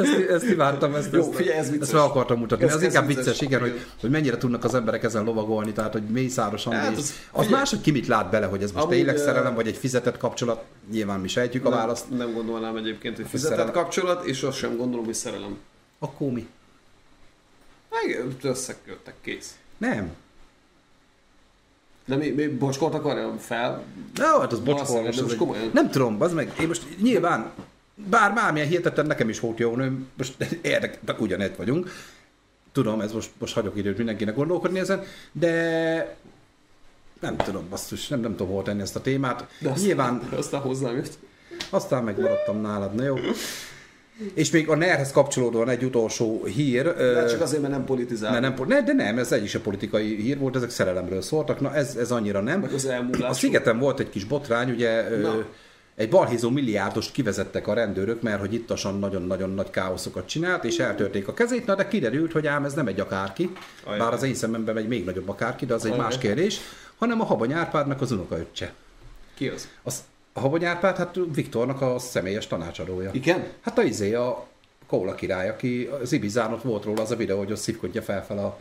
Ezt, 0.03 0.29
ezt 0.31 0.45
imádtam, 0.45 0.95
ezt, 0.95 1.13
Jó, 1.13 1.21
ezt, 1.21 1.35
figyelj, 1.35 1.59
ez 1.59 1.67
vicces. 1.71 1.83
ezt 1.83 1.93
meg 1.93 2.03
akartam 2.03 2.39
mutatni. 2.39 2.65
Ez- 2.65 2.75
Ez, 2.75 2.83
inkább 2.83 3.07
vicces, 3.07 3.25
vicces, 3.25 3.41
igen, 3.41 3.61
hogy, 3.61 3.81
hogy 4.01 4.11
mennyire 4.11 4.37
tudnak 4.37 4.65
az 4.65 4.75
emberek 4.75 5.03
ezen 5.03 5.25
lovagolni, 5.25 5.73
tehát 5.73 5.93
hogy 5.93 6.03
mészárosan. 6.03 6.73
Hát 6.73 6.85
Hát, 6.85 6.97
az- 6.97 7.13
az, 7.31 7.49
más, 7.49 7.71
hogy 7.71 7.81
ki 7.81 7.91
mit 7.91 8.07
lát 8.07 8.31
bele, 8.31 8.47
hogy 8.47 8.63
ez 8.63 8.73
most 8.73 8.85
Amúgy, 8.85 8.97
tényleg 8.97 9.17
szerelem, 9.17 9.55
vagy 9.55 9.67
egy 9.67 9.77
fizetett 9.77 10.17
kapcsolat, 10.17 10.65
nyilván 10.91 11.21
mi 11.21 11.29
sejtjük 11.29 11.65
a 11.67 11.71
választ. 11.71 12.09
Nem, 12.09 12.19
nem 12.19 12.33
gondolnám 12.33 12.77
egyébként, 12.77 13.17
hogy 13.17 13.27
fizetett 13.27 13.57
szerelem. 13.57 13.73
kapcsolat, 13.83 14.25
és 14.27 14.43
azt 14.43 14.57
sem 14.57 14.77
gondolom, 14.77 15.05
hogy 15.05 15.15
szerelem. 15.15 15.57
Akkor 15.99 16.31
mi? 16.33 16.47
Meg 17.91 18.25
összeköttek, 18.43 19.15
kész. 19.23 19.55
Nem. 19.79 20.11
De 22.05 22.17
mi, 22.17 22.29
mi 22.29 22.47
bocskort 22.47 22.95
akarja 22.95 23.35
fel? 23.39 23.83
Na, 24.15 24.41
hát 24.41 24.53
az 24.53 24.61
de 24.61 24.73
az 24.73 25.19
egy... 25.31 25.37
komolyan. 25.37 25.71
Nem 25.73 25.91
tudom, 25.91 26.17
az 26.21 26.33
meg, 26.33 26.53
én 26.61 26.67
most 26.67 26.87
nyilván, 27.03 27.51
bár 27.95 28.35
bármilyen 28.35 28.69
hihetetlen 28.69 29.07
nekem 29.07 29.29
is 29.29 29.41
volt 29.41 29.59
jó 29.59 29.77
nőm, 29.77 30.09
most 30.17 30.37
érdek, 30.63 30.99
de 31.05 31.17
ugyanett 31.19 31.57
vagyunk. 31.57 31.91
Tudom, 32.73 33.01
ez 33.01 33.13
most, 33.13 33.31
most 33.39 33.55
hagyok 33.55 33.77
időt 33.77 33.97
mindenkinek 33.97 34.35
gondolkodni 34.35 34.79
ezen, 34.79 35.03
de 35.33 36.17
nem 37.21 37.37
tudom, 37.37 37.69
basszus, 37.69 38.09
nem, 38.09 38.21
nem 38.21 38.37
tudom 38.37 38.53
hol 38.53 38.63
tenni 38.63 38.81
ezt 38.81 38.97
a 38.97 39.01
témát. 39.01 39.47
De 39.59 39.69
aztán, 39.69 39.85
Nyilván 39.85 40.23
Aztán 40.37 40.61
hozzám 40.61 40.95
jött. 40.97 41.19
aztán 41.71 42.05
megmaradtam 42.05 42.61
nálad, 42.61 42.95
na 42.95 43.05
jó. 43.05 43.17
És 44.35 44.51
még 44.51 44.69
a 44.69 44.77
NER-hez 44.77 45.13
kapcsolódóan 45.13 45.69
egy 45.69 45.85
utolsó 45.85 46.45
hír. 46.45 46.95
De 46.95 47.27
csak 47.27 47.41
azért, 47.41 47.63
mert 47.63 47.75
nem 47.75 47.85
politizál. 47.85 48.41
mert 48.41 48.59
nem, 48.59 48.69
ne, 48.69 48.83
de 48.83 48.93
nem, 48.93 49.19
ez 49.19 49.33
egyik 49.33 49.49
se 49.49 49.61
politikai 49.61 50.17
hír 50.17 50.39
volt, 50.39 50.57
ezek 50.57 50.71
szerelemről 50.71 51.23
szóltak, 51.23 51.61
na 51.61 51.75
ez, 51.75 51.97
ez 51.97 52.11
annyira 52.11 52.41
nem. 52.41 52.61
Meg 52.61 52.73
az 52.73 52.87
elmúlásról. 52.87 53.29
A 53.29 53.33
szigeten 53.33 53.79
volt 53.79 54.01
egy 54.01 54.11
kis 54.11 54.25
botrány, 54.25 54.71
ugye 54.71 55.19
Na. 55.19 55.45
egy 55.97 56.09
balhézó 56.09 56.51
milliárdost 56.51 57.13
kivezettek 57.13 57.67
a 57.67 57.75
rendőrök, 57.75 58.23
mert 58.23 58.41
hogy 58.41 58.55
ittasan 58.55 58.99
nagyon-nagyon 58.99 59.51
nagy 59.51 59.71
káoszokat 59.71 60.27
csinált, 60.27 60.65
és 60.65 60.79
eltörték 60.79 61.29
a 61.29 61.35
kezét, 61.35 61.67
na 61.67 61.75
de 61.75 61.89
kiderült, 61.89 62.33
hogy 62.33 62.47
ám 62.47 62.65
ez 62.65 62.75
nem 62.75 62.87
egy 62.87 63.01
akárki, 63.01 63.51
Ajaj. 63.85 63.99
bár 63.99 64.13
az 64.13 64.23
én 64.23 64.35
szememben 64.35 64.77
egy 64.77 64.89
még 64.89 65.05
nagyobb 65.05 65.29
akárki, 65.29 65.67
de 65.67 65.75
az 65.75 65.85
egy 65.85 65.93
Ajaj. 65.93 66.05
más 66.05 66.19
kérdés, 66.19 66.61
hanem 66.99 67.21
a 67.21 67.25
Habony 67.25 67.53
Árpádnak 67.53 68.01
az 68.01 68.13
unokaöccse. 68.13 68.73
Ki 69.35 69.49
az? 69.49 69.69
Az, 69.83 70.03
a 70.33 70.41
Habony 70.41 70.65
Árpád, 70.65 70.97
hát 70.97 71.19
Viktornak 71.35 71.81
a 71.81 71.99
személyes 71.99 72.47
tanácsadója. 72.47 73.11
Igen? 73.13 73.47
Hát 73.61 73.79
a 73.79 73.83
izé, 73.83 74.15
a 74.15 74.47
Kóla 74.87 75.15
király, 75.15 75.49
aki 75.49 75.89
az 76.03 76.13
Ibizán 76.13 76.53
ott 76.53 76.63
volt 76.63 76.85
róla 76.85 77.03
az 77.03 77.11
a 77.11 77.17
videó, 77.17 77.39
hogy 77.39 77.53
ott 77.53 77.59
szívkodja 77.59 78.03
felfel 78.03 78.39
a, 78.39 78.59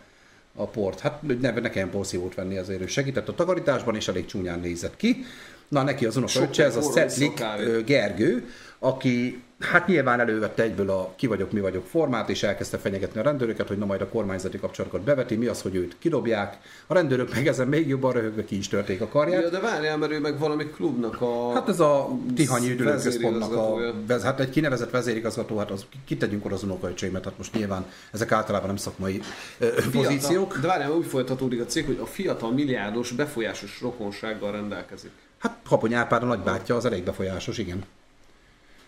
a 0.55 0.65
port. 0.65 0.99
Hát 0.99 1.21
ne, 1.21 1.51
ne 1.51 1.69
kelljen 1.69 1.89
porszívót 1.89 2.35
venni 2.35 2.57
azért, 2.57 2.81
ő 2.81 2.87
segített 2.87 3.27
a 3.27 3.35
takarításban, 3.35 3.95
és 3.95 4.07
elég 4.07 4.25
csúnyán 4.25 4.59
nézett 4.59 4.95
ki. 4.95 5.25
Na, 5.67 5.83
neki 5.83 6.05
az 6.05 6.17
unokaöccse, 6.17 6.63
ez 6.63 6.75
a 6.75 6.81
Szetlik 6.81 7.43
Gergő, 7.85 8.49
aki 8.79 9.43
hát 9.63 9.87
nyilván 9.87 10.19
elővette 10.19 10.63
egyből 10.63 10.89
a 10.89 11.13
ki 11.15 11.27
vagyok, 11.27 11.51
mi 11.51 11.59
vagyok 11.59 11.85
formát, 11.85 12.29
és 12.29 12.43
elkezdte 12.43 12.77
fenyegetni 12.77 13.19
a 13.19 13.23
rendőröket, 13.23 13.67
hogy 13.67 13.77
na 13.77 13.85
majd 13.85 14.01
a 14.01 14.07
kormányzati 14.07 14.59
kapcsolatokat 14.59 15.05
beveti, 15.05 15.35
mi 15.35 15.45
az, 15.45 15.61
hogy 15.61 15.75
őt 15.75 15.95
kidobják. 15.99 16.57
A 16.87 16.93
rendőrök 16.93 17.33
meg 17.33 17.47
ezen 17.47 17.67
még 17.67 17.87
jobban 17.87 18.11
röhögve 18.11 18.45
ki 18.45 18.57
is 18.57 18.67
törték 18.67 19.01
a 19.01 19.07
karját. 19.07 19.41
Ja, 19.41 19.49
de 19.49 19.59
várjál, 19.59 19.97
mert 19.97 20.11
ő 20.11 20.19
meg 20.19 20.39
valami 20.39 20.65
klubnak 20.65 21.21
a... 21.21 21.53
Hát 21.53 21.69
ez 21.69 21.79
a 21.79 22.09
Tihanyi 22.35 22.69
üdülőközpontnak 22.69 23.53
a, 23.53 23.77
hát 24.23 24.39
egy 24.39 24.49
kinevezett 24.49 24.89
vezérigazgató, 24.89 25.57
hát 25.57 25.71
az 25.71 25.85
kitegyünk 26.05 26.45
oda 26.45 26.55
az 26.55 26.63
unokaöcsémet, 26.63 27.23
hát 27.23 27.37
most 27.37 27.53
nyilván 27.53 27.85
ezek 28.11 28.31
általában 28.31 28.67
nem 28.67 28.75
szakmai 28.75 29.21
ö, 29.59 29.67
pozíciók. 29.91 30.57
De 30.57 30.67
várjál, 30.67 30.91
úgy 30.91 31.05
folytatódik 31.05 31.61
a 31.61 31.65
cég, 31.65 31.85
hogy 31.85 31.99
a 32.01 32.05
fiatal 32.05 32.51
milliárdos 32.51 33.11
befolyásos 33.11 33.81
rokonsággal 33.81 34.51
rendelkezik. 34.51 35.11
Hát 35.37 35.57
Hapony 35.65 35.93
Árpád 35.93 36.23
a 36.23 36.25
nagybátyja, 36.25 36.75
az 36.75 36.85
elég 36.85 37.03
befolyásos, 37.03 37.57
igen. 37.57 37.83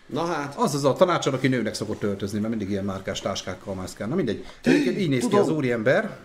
Na 0.06 0.24
hát, 0.24 0.54
Az 0.56 0.74
az 0.74 0.84
a 0.84 0.92
tanácsadó, 0.92 1.36
aki 1.36 1.48
nőnek 1.48 1.74
szokott 1.74 2.02
öltözni, 2.02 2.38
mert 2.38 2.50
mindig 2.50 2.70
ilyen 2.70 2.84
márkás 2.84 3.20
táskákkal 3.20 3.74
mászkál. 3.74 4.08
Na 4.08 4.14
mindegy. 4.14 4.44
Egyébként 4.62 4.98
így 4.98 5.08
néz 5.08 5.20
ki 5.20 5.28
Tudom. 5.28 5.40
az 5.40 5.48
úriember. 5.48 6.16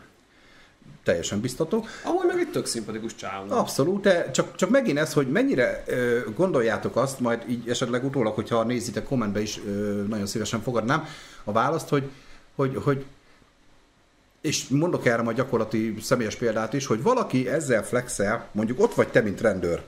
Teljesen 1.03 1.39
biztató. 1.41 1.85
amúgy 2.03 2.25
meg 2.27 2.39
egy 2.39 2.51
tök 2.51 2.65
szimpatikus 2.65 3.15
csávó. 3.15 3.57
Abszolút, 3.57 4.01
de 4.01 4.31
csak, 4.31 4.55
csak 4.55 4.69
megint 4.69 4.97
ez, 4.97 5.13
hogy 5.13 5.27
mennyire 5.27 5.83
ö, 5.87 6.19
gondoljátok 6.35 6.95
azt, 6.95 7.19
majd 7.19 7.43
így 7.49 7.69
esetleg 7.69 8.05
utólag, 8.05 8.33
hogyha 8.33 8.63
nézitek 8.63 9.03
kommentbe 9.03 9.41
is, 9.41 9.59
ö, 9.65 10.03
nagyon 10.07 10.25
szívesen 10.25 10.61
fogadnám 10.61 11.05
a 11.43 11.51
választ, 11.51 11.89
hogy, 11.89 12.09
hogy, 12.55 12.75
hogy 12.83 13.05
és 14.41 14.67
mondok 14.67 15.05
erre 15.05 15.21
majd 15.21 15.37
gyakorlati 15.37 15.95
személyes 16.01 16.35
példát 16.35 16.73
is, 16.73 16.85
hogy 16.85 17.01
valaki 17.01 17.49
ezzel 17.49 17.85
flexel, 17.85 18.47
mondjuk 18.51 18.79
ott 18.79 18.93
vagy 18.93 19.07
te, 19.07 19.21
mint 19.21 19.41
rendőr, 19.41 19.81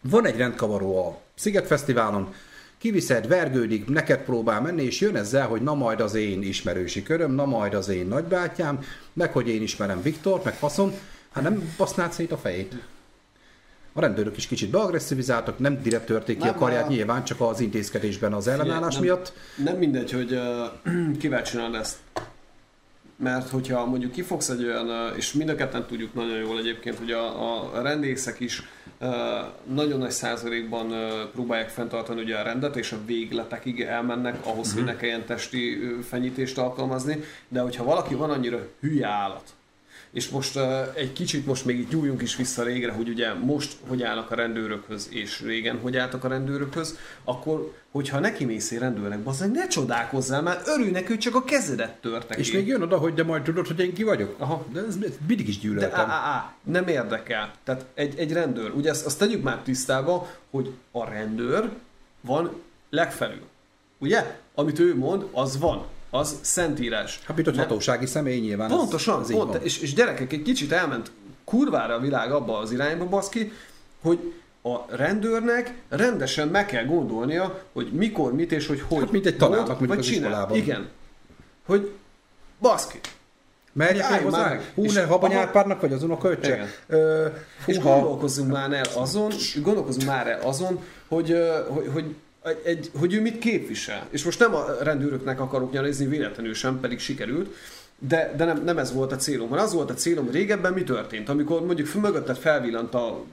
van 0.00 0.26
egy 0.26 0.36
rendkavaró 0.36 1.06
a 1.06 1.18
Szigetfesztiválon, 1.34 2.34
kiviszed, 2.78 3.28
vergődik, 3.28 3.88
neked 3.88 4.20
próbál 4.20 4.60
menni, 4.60 4.82
és 4.82 5.00
jön 5.00 5.16
ezzel, 5.16 5.46
hogy 5.46 5.62
na 5.62 5.74
majd 5.74 6.00
az 6.00 6.14
én 6.14 6.42
ismerősi 6.42 7.02
köröm, 7.02 7.32
na 7.32 7.44
majd 7.44 7.74
az 7.74 7.88
én 7.88 8.06
nagybátyám, 8.06 8.80
meg 9.12 9.32
hogy 9.32 9.48
én 9.48 9.62
ismerem 9.62 10.02
Viktor, 10.02 10.40
meg 10.44 10.54
faszom, 10.54 10.92
hát 11.32 11.42
nem 11.42 11.74
basznád 11.76 12.12
szét 12.12 12.32
a 12.32 12.36
fejét. 12.36 12.74
A 13.92 14.00
rendőrök 14.00 14.36
is 14.36 14.46
kicsit 14.46 14.70
beagresszivizáltak, 14.70 15.58
nem 15.58 15.82
direkt 15.82 16.06
törték 16.06 16.36
ki 16.38 16.44
Nem, 16.44 16.54
a 16.54 16.58
karját 16.58 16.86
a- 16.86 16.88
nyilván, 16.88 17.24
csak 17.24 17.40
az 17.40 17.60
intézkedésben 17.60 18.32
az 18.32 18.48
ellenállás 18.48 18.94
nem, 18.94 19.02
miatt. 19.02 19.32
Nem 19.64 19.76
mindegy, 19.76 20.12
hogy 20.12 20.32
uh, 20.32 21.16
kivel 21.20 21.42
csinálod 21.42 21.74
ezt. 21.74 21.96
Mert 23.22 23.48
hogyha 23.50 23.86
mondjuk 23.86 24.12
kifogsz 24.12 24.48
egy 24.48 24.64
olyan, 24.64 25.16
és 25.16 25.32
mind 25.32 25.48
a 25.48 25.54
ketten 25.54 25.86
tudjuk 25.86 26.14
nagyon 26.14 26.36
jól 26.36 26.58
egyébként, 26.58 26.98
hogy 26.98 27.10
a, 27.10 27.76
a 27.76 27.82
rendészek 27.82 28.40
is 28.40 28.62
nagyon 29.64 29.98
nagy 29.98 30.10
százalékban 30.10 30.92
próbálják 31.32 31.68
fenntartani 31.68 32.22
ugye 32.22 32.36
a 32.36 32.42
rendet, 32.42 32.76
és 32.76 32.92
a 32.92 33.04
végletekig 33.06 33.80
elmennek 33.80 34.46
ahhoz, 34.46 34.74
hogy 34.74 34.84
ne 34.84 34.96
kelljen 34.96 35.24
testi 35.24 35.78
fenyítést 36.08 36.58
alkalmazni, 36.58 37.20
de 37.48 37.60
hogyha 37.60 37.84
valaki 37.84 38.14
van 38.14 38.30
annyira 38.30 38.58
hülye 38.80 39.06
állat, 39.06 39.57
és 40.18 40.28
most 40.28 40.56
uh, 40.56 40.62
egy 40.94 41.12
kicsit 41.12 41.46
most 41.46 41.64
még 41.64 41.78
itt 41.78 41.90
nyúljunk 41.90 42.22
is 42.22 42.36
vissza 42.36 42.62
régre, 42.62 42.92
hogy 42.92 43.08
ugye 43.08 43.34
most 43.34 43.76
hogy 43.88 44.02
állnak 44.02 44.30
a 44.30 44.34
rendőrökhöz, 44.34 45.08
és 45.10 45.40
régen 45.40 45.78
hogy 45.78 45.96
álltak 45.96 46.24
a 46.24 46.28
rendőrökhöz, 46.28 46.98
akkor 47.24 47.72
hogyha 47.90 48.18
neki 48.18 48.44
mész 48.44 48.70
egy 48.70 48.78
rendőrnek, 48.78 49.18
bazdmeg, 49.18 49.50
ne 49.50 49.66
csodálkozzál, 49.66 50.42
mert 50.42 50.68
örülnek, 50.68 51.06
hogy 51.06 51.18
csak 51.18 51.34
a 51.34 51.44
kezedet 51.44 52.00
törtek 52.00 52.38
És 52.38 52.52
még 52.52 52.66
jön 52.66 52.82
oda, 52.82 52.96
hogy 52.96 53.14
de 53.14 53.22
majd 53.22 53.42
tudod, 53.42 53.66
hogy 53.66 53.78
én 53.80 53.94
ki 53.94 54.02
vagyok. 54.02 54.34
Aha. 54.38 54.66
De 54.72 54.80
ez, 54.80 54.98
mindig 55.26 55.48
is 55.48 55.58
De 55.58 55.68
gyűlöltem. 55.68 56.00
á, 56.00 56.12
á, 56.12 56.34
á, 56.34 56.54
nem 56.62 56.88
érdekel. 56.88 57.52
Tehát 57.64 57.84
egy, 57.94 58.18
egy 58.18 58.32
rendőr, 58.32 58.70
ugye 58.70 58.90
azt, 58.90 59.06
azt 59.06 59.18
tegyük 59.18 59.42
már 59.42 59.58
tisztába, 59.58 60.30
hogy 60.50 60.72
a 60.90 61.04
rendőr 61.04 61.70
van 62.20 62.52
legfelül. 62.90 63.42
Ugye? 63.98 64.38
Amit 64.54 64.78
ő 64.78 64.96
mond, 64.96 65.24
az 65.32 65.58
van. 65.58 65.86
Az 66.10 66.38
szentírás. 66.40 67.20
Hát, 67.24 67.36
mint 67.36 67.48
ott 67.48 67.56
hatósági 67.56 68.06
személy 68.06 68.38
nyilván. 68.40 68.68
Pontosan, 68.68 69.20
ez, 69.20 69.30
ez 69.30 69.36
pont, 69.36 69.54
és, 69.54 69.78
és 69.78 69.94
gyerekek, 69.94 70.32
egy 70.32 70.42
kicsit 70.42 70.72
elment 70.72 71.10
kurvára 71.44 71.94
a 71.94 72.00
világ 72.00 72.32
abba 72.32 72.58
az 72.58 72.72
irányba, 72.72 73.04
baszki, 73.04 73.52
hogy 74.02 74.32
a 74.62 74.96
rendőrnek 74.96 75.74
rendesen 75.88 76.48
meg 76.48 76.66
kell 76.66 76.84
gondolnia, 76.84 77.62
hogy 77.72 77.92
mikor, 77.92 78.34
mit 78.34 78.52
és 78.52 78.66
hogy 78.66 78.80
hogy. 78.88 78.98
Hát, 78.98 79.10
mint 79.10 79.26
egy 79.26 79.36
tanárnak, 79.36 79.66
mond, 79.66 79.78
mondjuk 79.78 79.88
vagy 79.88 79.98
az 79.98 80.06
csinál. 80.06 80.28
iskolában. 80.28 80.56
Igen. 80.56 80.88
Hogy 81.66 81.90
baszki. 82.60 83.00
Merjek 83.72 84.08
meg 84.08 84.12
Álljunk 84.12 84.30
már 84.32 84.42
hozzá? 84.42 84.54
meg. 84.54 84.72
Hú, 84.74 84.92
ne 84.92 85.04
Habony 85.04 85.30
aha- 85.30 85.42
Árpádnak 85.42 85.80
vagy 85.80 85.92
az 85.92 86.02
unokaöccse? 86.02 86.66
És 87.66 87.78
gondolkozzunk 87.78 88.52
már 88.52 88.72
el 88.72 88.84
azon, 88.94 89.32
gondolkozzunk 89.62 90.06
már 90.06 90.26
el 90.26 90.40
azon, 90.40 90.80
hogy, 91.08 91.36
hogy, 91.68 91.90
hogy, 91.92 92.14
egy, 92.42 92.60
egy, 92.64 92.90
hogy 92.98 93.14
ő 93.14 93.20
mit 93.20 93.38
képvisel. 93.38 94.06
És 94.10 94.24
most 94.24 94.38
nem 94.38 94.54
a 94.54 94.64
rendőröknek 94.82 95.40
akarok 95.40 95.72
nyalizni, 95.72 96.06
véletlenül 96.06 96.54
sem, 96.54 96.80
pedig 96.80 96.98
sikerült, 96.98 97.54
de, 97.98 98.34
de 98.36 98.44
nem, 98.44 98.64
nem 98.64 98.78
ez 98.78 98.92
volt 98.92 99.12
a 99.12 99.16
célom. 99.16 99.48
Hanem 99.48 99.64
az 99.64 99.72
volt 99.72 99.90
a 99.90 99.94
célom, 99.94 100.24
hogy 100.24 100.34
régebben 100.34 100.72
mi 100.72 100.82
történt, 100.82 101.28
amikor 101.28 101.66
mondjuk 101.66 101.94
mögötted 101.94 102.36
felvillant 102.36 102.94
a 102.94 103.24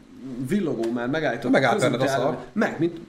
villogó, 0.48 0.92
mert 0.92 1.12
megállított 1.12 1.52
Megállt 1.52 1.84
a 1.84 2.08
szar. 2.08 2.38
Meg, 2.54 2.80
mint, 2.80 3.00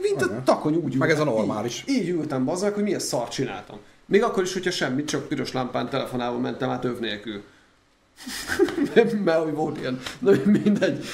mint 0.00 0.22
a 0.22 0.42
takony 0.44 0.74
úgy 0.74 0.96
Meg 0.96 1.10
ez 1.10 1.18
a 1.18 1.20
ültem. 1.20 1.34
normális. 1.34 1.84
Így, 1.88 1.96
így 1.96 2.08
ültem 2.08 2.44
bazzak, 2.44 2.74
hogy 2.74 2.82
milyen 2.82 2.98
szart 2.98 3.32
csináltam. 3.32 3.78
Még 4.06 4.22
akkor 4.22 4.42
is, 4.42 4.52
hogyha 4.52 4.70
semmit, 4.70 5.08
csak 5.08 5.28
piros 5.28 5.52
lámpán 5.52 5.88
telefonálva 5.88 6.38
mentem 6.38 6.70
át 6.70 6.84
öv 6.84 6.98
nélkül. 6.98 7.42
Mert 9.24 9.42
hogy 9.42 9.54
volt 9.54 9.78
ilyen. 9.78 10.00
Na 10.18 10.32
mindegy. 10.44 11.04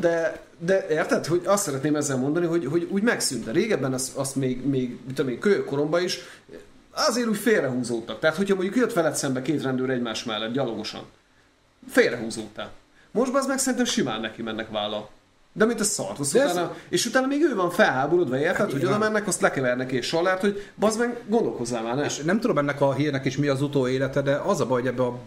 De, 0.00 0.40
de 0.58 0.86
érted, 0.90 1.26
hogy 1.26 1.42
azt 1.44 1.64
szeretném 1.64 1.96
ezzel 1.96 2.16
mondani, 2.16 2.46
hogy, 2.46 2.66
hogy 2.66 2.88
úgy 2.90 3.02
megszűnt. 3.02 3.44
De 3.44 3.50
régebben 3.52 3.92
azt, 3.92 4.16
azt 4.16 4.36
még, 4.36 4.66
még 4.66 4.98
tudom 5.14 5.32
én, 5.32 5.38
kölyökkoromban 5.38 6.02
is 6.02 6.18
azért 6.90 7.28
úgy 7.28 7.36
félrehúzódtak. 7.36 8.18
Tehát, 8.18 8.36
hogyha 8.36 8.54
mondjuk 8.54 8.76
jött 8.76 8.92
veled 8.92 9.14
szembe 9.14 9.42
két 9.42 9.62
rendőr 9.62 9.90
egymás 9.90 10.24
mellett 10.24 10.52
gyalogosan, 10.52 11.02
félrehúzódtál. 11.88 12.70
Most 13.10 13.34
az 13.34 13.46
meg 13.46 13.58
szerintem 13.58 13.86
simán 13.86 14.20
neki 14.20 14.42
mennek 14.42 14.70
vállal. 14.70 15.08
De 15.52 15.64
mint 15.64 15.80
a 15.80 15.84
szart, 15.84 16.18
azt 16.18 16.32
De 16.32 16.42
ez- 16.42 16.52
utána, 16.52 16.76
és 16.88 17.06
utána 17.06 17.26
még 17.26 17.42
ő 17.42 17.54
van 17.54 17.70
felháborodva, 17.70 18.38
érted, 18.38 18.72
hogy 18.72 18.84
oda 18.84 18.98
mennek, 18.98 19.26
azt 19.26 19.40
lekevernek 19.40 19.92
és 19.92 20.06
salárt, 20.06 20.40
hogy 20.40 20.70
bazd 20.78 20.98
meg, 20.98 21.22
gondolkozzál 21.26 21.82
már, 21.82 21.94
ne? 21.94 22.04
És 22.04 22.16
nem 22.18 22.40
tudom 22.40 22.58
ennek 22.58 22.80
a 22.80 22.92
hírnek 22.94 23.24
is 23.24 23.36
mi 23.36 23.46
az 23.46 23.62
utóélete, 23.62 24.22
de 24.22 24.34
az 24.36 24.60
a 24.60 24.66
baj, 24.66 24.80
hogy 24.80 24.90
ebbe 24.90 25.02
a 25.02 25.18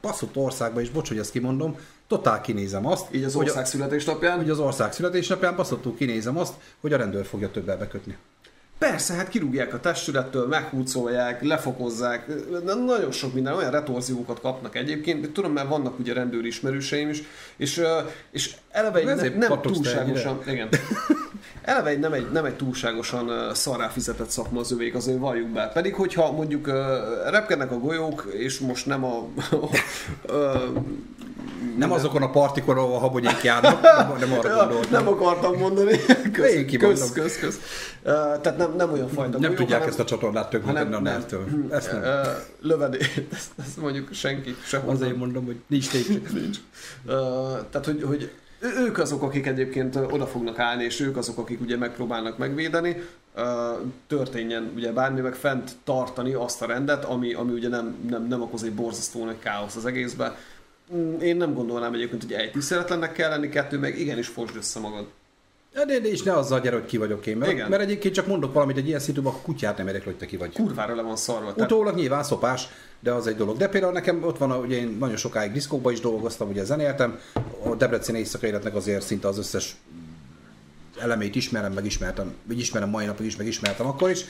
passzott 0.00 0.36
országban 0.36 0.82
is, 0.82 0.90
bocs, 0.90 1.08
hogy 1.08 1.18
ezt 1.18 1.30
kimondom, 1.30 1.76
totál 2.08 2.40
kinézem 2.40 2.86
azt, 2.86 3.14
Így 3.14 3.24
az 3.24 3.34
hogy, 3.34 3.46
ország 3.46 3.66
születésnapján. 3.66 4.32
a, 4.32 4.36
hogy 4.36 4.50
az 4.50 4.58
ország 4.58 4.92
születésnapján 4.92 5.54
passzottul 5.54 5.96
kinézem 5.96 6.38
azt, 6.38 6.54
hogy 6.80 6.92
a 6.92 6.96
rendőr 6.96 7.26
fogja 7.26 7.50
többel 7.50 7.76
bekötni. 7.76 8.16
Persze, 8.78 9.14
hát 9.14 9.28
kirúgják 9.28 9.74
a 9.74 9.80
testülettől, 9.80 10.46
meghúzolják, 10.46 11.42
lefokozzák, 11.42 12.26
de 12.64 12.74
nagyon 12.74 13.10
sok 13.10 13.34
minden, 13.34 13.54
olyan 13.54 13.70
retorziókat 13.70 14.40
kapnak 14.40 14.76
egyébként, 14.76 15.32
tudom, 15.32 15.52
mert 15.52 15.68
vannak 15.68 15.98
ugye 15.98 16.12
rendőri 16.12 16.46
ismerőseim 16.46 17.08
is, 17.08 17.22
és, 17.56 17.82
és 18.30 18.54
eleve 18.70 18.98
egy 18.98 19.04
nem, 19.04 19.38
nem 19.38 19.60
túlságosan, 19.60 20.42
igen, 20.46 20.68
eleve 21.62 21.88
egy 21.88 21.98
nem, 21.98 22.12
egy 22.12 22.30
nem 22.30 22.44
egy 22.44 22.56
túlságosan 22.56 23.54
szarrá 23.54 23.88
fizetett 23.88 24.30
szakma 24.30 24.60
az 24.60 24.72
övék, 24.72 24.94
azért 24.94 25.18
valljuk 25.18 25.48
be. 25.48 25.68
Pedig, 25.68 25.94
hogyha 25.94 26.32
mondjuk 26.32 26.66
repkednek 27.30 27.70
a 27.70 27.78
golyók, 27.78 28.28
és 28.32 28.58
most 28.58 28.86
nem 28.86 29.04
a, 29.04 29.28
ö, 30.26 30.54
Nem 31.78 31.92
azokon 31.92 32.22
a 32.22 32.30
partikon, 32.30 32.76
ahol 32.76 32.94
a 32.94 32.98
habonyék 32.98 33.42
járnak, 33.42 33.80
nem, 33.82 34.16
nem 34.18 34.32
arra 34.32 34.54
gondoltam. 34.58 34.90
nem 34.90 35.08
akartam 35.08 35.56
mondani. 35.58 35.96
Kösz, 36.32 36.52
Én 36.52 36.78
kösz, 36.78 37.12
kösz, 37.12 37.38
kösz. 37.38 37.56
Uh, 38.04 38.12
tehát 38.40 38.56
nem, 38.56 38.74
nem 38.76 38.92
olyan 38.92 39.08
fajta 39.08 39.38
Nem 39.38 39.50
tudják 39.54 39.70
hanem- 39.70 39.88
ezt 39.88 39.98
a 40.00 40.04
csatornát 40.04 40.50
tönkretenni 40.50 40.86
a 40.86 41.00
nem. 41.00 41.02
nervtől. 41.02 41.44
Ezt 41.70 41.92
nem. 41.92 42.02
Ö, 42.02 42.20
lövedék, 42.60 43.26
ezt, 43.32 43.50
ezt 43.58 43.76
mondjuk 43.76 44.12
senki 44.12 44.54
sehol 44.64 44.94
Azért 44.94 45.16
mondom, 45.16 45.44
hogy 45.44 45.56
nincs 45.66 45.90
tétség. 45.90 46.28
Nincs. 46.32 46.58
Ö, 47.06 47.12
tehát, 47.70 47.86
hogy, 47.86 48.02
hogy 48.02 48.30
ők 48.60 48.98
azok, 48.98 49.22
akik 49.22 49.46
egyébként 49.46 49.96
oda 50.10 50.26
fognak 50.26 50.58
állni, 50.58 50.84
és 50.84 51.00
ők 51.00 51.16
azok, 51.16 51.38
akik 51.38 51.60
ugye 51.60 51.76
megpróbálnak 51.76 52.38
megvédeni, 52.38 52.96
történjen 54.06 54.72
ugye 54.76 54.92
bármi, 54.92 55.20
meg 55.20 55.34
fent 55.34 55.70
tartani 55.84 56.32
azt 56.32 56.62
a 56.62 56.66
rendet, 56.66 57.04
ami, 57.04 57.32
ami 57.34 57.52
ugye 57.52 57.68
nem, 57.68 57.94
nem, 58.10 58.26
nem 58.26 58.42
okoz 58.42 58.62
egy 58.62 58.72
borzasztó 58.72 59.24
nagy 59.24 59.38
káosz 59.38 59.76
az 59.76 59.86
egészbe. 59.86 60.36
Mm, 60.94 61.20
Én 61.20 61.36
nem 61.36 61.54
gondolnám 61.54 61.94
egyébként, 61.94 62.22
hogy 62.22 62.32
egy 62.32 62.50
tiszteletlennek 62.50 63.12
kell 63.12 63.30
lenni, 63.30 63.48
kettő 63.48 63.78
meg 63.78 63.98
igenis 63.98 64.26
fosd 64.26 64.56
össze 64.56 64.80
magad. 64.80 65.06
De, 65.72 65.84
de 65.84 66.08
és 66.08 66.22
ne 66.22 66.32
azzal 66.32 66.60
gyere, 66.60 66.76
hogy 66.76 66.86
ki 66.86 66.96
vagyok 66.96 67.26
én. 67.26 67.36
Mert, 67.36 67.52
Igen. 67.52 67.68
mert 67.68 67.82
egyébként 67.82 68.14
csak 68.14 68.26
mondok 68.26 68.52
valamit 68.52 68.76
egy 68.76 68.86
ilyen 68.86 69.00
szituban, 69.00 69.32
akkor 69.32 69.44
kutyát 69.44 69.76
nem 69.76 69.88
érek, 69.88 70.04
hogy 70.04 70.16
te 70.16 70.26
ki 70.26 70.36
vagy. 70.36 70.52
Kurvára 70.52 70.94
le 70.94 71.02
van 71.02 71.16
szarva. 71.16 71.54
Tehát, 71.54 71.70
Utólag 71.72 71.94
nyilván 71.94 72.22
szopás, 72.24 72.68
de 73.00 73.12
az 73.12 73.26
egy 73.26 73.36
dolog. 73.36 73.56
De 73.56 73.68
például 73.68 73.92
nekem 73.92 74.24
ott 74.24 74.38
van, 74.38 74.50
ugye 74.52 74.76
én 74.76 74.96
nagyon 74.98 75.16
sokáig 75.16 75.52
diszkókban 75.52 75.92
is 75.92 76.00
dolgoztam, 76.00 76.48
ugye 76.48 76.64
zenéltem, 76.64 77.18
a 77.64 77.74
Debrecen 77.74 78.14
éjszaka 78.14 78.46
életnek 78.46 78.74
azért 78.74 79.02
szinte 79.06 79.28
az 79.28 79.38
összes 79.38 79.76
elemét 80.98 81.34
ismerem, 81.34 81.72
meg 81.72 81.84
ismertem, 81.84 82.34
vagy 82.44 82.58
ismerem 82.58 82.88
mai 82.88 83.04
napig 83.06 83.26
is, 83.26 83.36
meg 83.36 83.46
ismertem 83.46 83.86
akkor 83.86 84.10
is. 84.10 84.24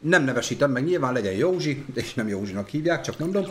nem 0.00 0.24
nevesítem 0.24 0.70
meg, 0.70 0.84
nyilván 0.84 1.12
legyen 1.12 1.32
Józsi, 1.32 1.84
és 1.94 2.14
nem 2.14 2.28
Józsinak 2.28 2.68
hívják, 2.68 3.00
csak 3.00 3.18
mondom, 3.18 3.44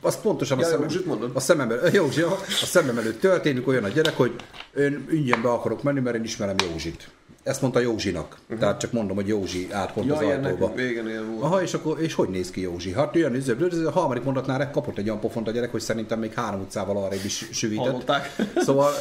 az 0.00 0.20
pontosan 0.20 0.58
Ja, 0.58 0.66
a, 0.66 0.68
szemem, 0.68 1.30
a 1.32 1.40
szemem, 1.40 1.70
elő, 1.70 1.88
Józsi, 1.92 2.20
a 2.22 2.38
szemem 2.46 2.98
előtt 2.98 3.20
történik 3.20 3.68
olyan 3.68 3.84
a 3.84 3.88
gyerek, 3.88 4.16
hogy 4.16 4.34
én 4.78 5.06
ingyenbe 5.10 5.48
akarok 5.48 5.82
menni, 5.82 6.00
mert 6.00 6.16
én 6.16 6.24
ismerem 6.24 6.56
Józsit. 6.70 7.10
Ezt 7.42 7.60
mondta 7.60 7.80
Józsinak. 7.80 8.36
Uh-huh. 8.42 8.58
Tehát 8.58 8.80
csak 8.80 8.92
mondom, 8.92 9.16
hogy 9.16 9.28
Józsi 9.28 9.68
át 9.72 9.92
pont 9.92 10.06
Ja, 10.06 10.16
az 10.16 10.22
ajtóba. 10.22 10.72
ilyen 10.76 11.26
volt. 11.30 11.42
Aha, 11.42 11.62
és, 11.62 11.74
akkor, 11.74 12.00
és 12.00 12.14
hogy 12.14 12.28
néz 12.28 12.50
ki 12.50 12.60
Józsi? 12.60 12.92
Hát 12.92 13.14
ilyen 13.14 13.34
üzőbb, 13.34 13.86
a 13.86 13.90
harmadik 13.90 14.22
mondatnál 14.22 14.70
kapott 14.70 14.98
egy 14.98 15.08
olyan 15.08 15.20
pofont 15.20 15.48
a 15.48 15.50
gyerek, 15.50 15.70
hogy 15.70 15.80
szerintem 15.80 16.18
még 16.18 16.32
három 16.32 16.60
utcával 16.60 16.96
arrébb 16.96 17.24
is 17.24 17.48
süvített. 17.52 17.86
Hallották. 17.86 18.36
Szóval 18.66 18.92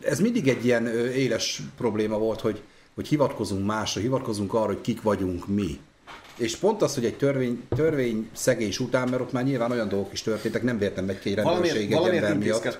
ez 0.00 0.20
mindig 0.20 0.48
egy 0.48 0.64
ilyen 0.64 0.86
éles 1.14 1.62
probléma 1.76 2.18
volt, 2.18 2.40
hogy, 2.40 2.62
hogy 2.94 3.08
hivatkozunk 3.08 3.66
másra, 3.66 4.00
hivatkozunk 4.00 4.54
arra, 4.54 4.66
hogy 4.66 4.80
kik 4.80 5.02
vagyunk 5.02 5.46
mi. 5.46 5.80
És 6.36 6.56
pont 6.56 6.82
az, 6.82 6.94
hogy 6.94 7.04
egy 7.04 7.16
törvény, 7.16 7.62
törvény 7.76 8.28
szegés 8.32 8.78
után, 8.78 9.08
mert 9.08 9.22
ott 9.22 9.32
már 9.32 9.44
nyilván 9.44 9.70
olyan 9.70 9.88
dolgok 9.88 10.12
is 10.12 10.22
történtek, 10.22 10.62
nem 10.62 10.78
vértem 10.78 11.04
megy 11.04 11.18
ki 11.18 11.28
egy 11.28 11.34
rendőrség 11.34 11.92
egy 11.92 12.06
ember 12.06 12.38
miatt. 12.38 12.78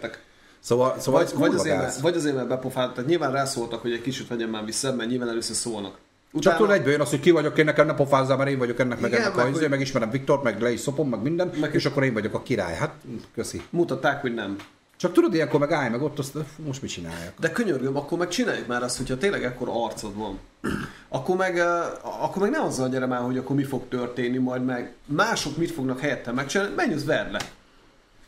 Szóval, 0.61 0.97
szóval 0.99 1.21
Vagy, 1.21 1.31
ez 1.33 1.39
vagy, 1.39 1.55
azért, 1.55 1.77
mert, 1.77 2.01
vagy 2.01 2.17
azért, 2.17 2.35
mert 2.35 2.49
bepofált, 2.49 2.95
tehát 2.95 3.09
nyilván 3.09 3.33
rászóltak, 3.33 3.81
hogy 3.83 3.93
egy 3.93 4.01
kicsit 4.01 4.29
vegyen 4.29 4.49
már 4.49 4.65
vissza, 4.65 4.95
mert 4.95 5.09
nyilván 5.11 5.29
először 5.29 5.57
szólnak. 5.57 5.97
Csak 6.39 6.57
tudod, 6.57 6.73
egyből 6.73 6.93
jön 6.93 7.01
az, 7.01 7.11
hogy 7.11 7.21
ki 7.21 7.31
vagyok 7.31 7.59
én, 7.59 7.65
nekem 7.65 7.87
ne 7.87 7.95
pofázzál, 7.95 8.37
mert 8.37 8.51
én 8.51 8.59
vagyok 8.59 8.79
ennek, 8.79 9.01
meg 9.01 9.11
Igen, 9.11 9.23
ennek 9.23 9.35
meg 9.35 9.45
a 9.45 9.49
hogy- 9.49 9.57
izé, 9.57 9.67
meg 9.69 9.81
ismerem 9.81 10.11
Viktort, 10.11 10.43
meg 10.43 10.61
le 10.61 10.73
is 10.73 10.81
szopom, 10.81 11.09
meg 11.09 11.23
minden, 11.23 11.51
Meg- 11.61 11.75
és 11.75 11.85
akkor 11.85 12.05
én 12.05 12.13
vagyok 12.13 12.35
a 12.35 12.43
király. 12.43 12.75
Hát, 12.75 12.95
köszi. 13.35 13.63
mutatták, 13.71 14.21
hogy 14.21 14.35
nem. 14.35 14.57
Csak 14.97 15.12
tudod, 15.12 15.34
ilyenkor 15.34 15.61
meg 15.61 15.72
állj 15.72 15.90
meg 15.90 16.03
ott, 16.03 16.18
azt 16.18 16.34
most 16.57 16.82
mit 16.82 16.90
csináljak? 16.90 17.32
De 17.38 17.51
könyörgöm, 17.53 17.97
akkor 17.97 18.18
meg 18.18 18.28
csináljuk 18.28 18.66
már 18.66 18.82
azt, 18.82 18.97
hogyha 18.97 19.18
tényleg 19.18 19.44
ekkora 19.44 19.84
arcod 19.84 20.16
van. 20.16 20.38
Akkor 21.09 21.36
meg, 21.36 21.59
eh, 21.59 22.22
akkor 22.22 22.42
meg 22.42 22.51
ne 22.51 22.61
azzal 22.61 22.88
gyere 22.88 23.07
már, 23.07 23.20
hogy 23.20 23.38
akkor 23.38 23.57
mi 23.57 23.64
fog 23.64 23.88
történni, 23.88 24.38
majd 24.38 24.64
meg 24.64 24.94
mások 25.07 25.57
mit 25.57 25.70
fognak 25.70 26.01
helyette 26.01 26.32
megcsinálni, 26.32 26.74
menj 26.74 26.92
az 26.92 27.05
verd 27.05 27.32
le. 27.32 27.38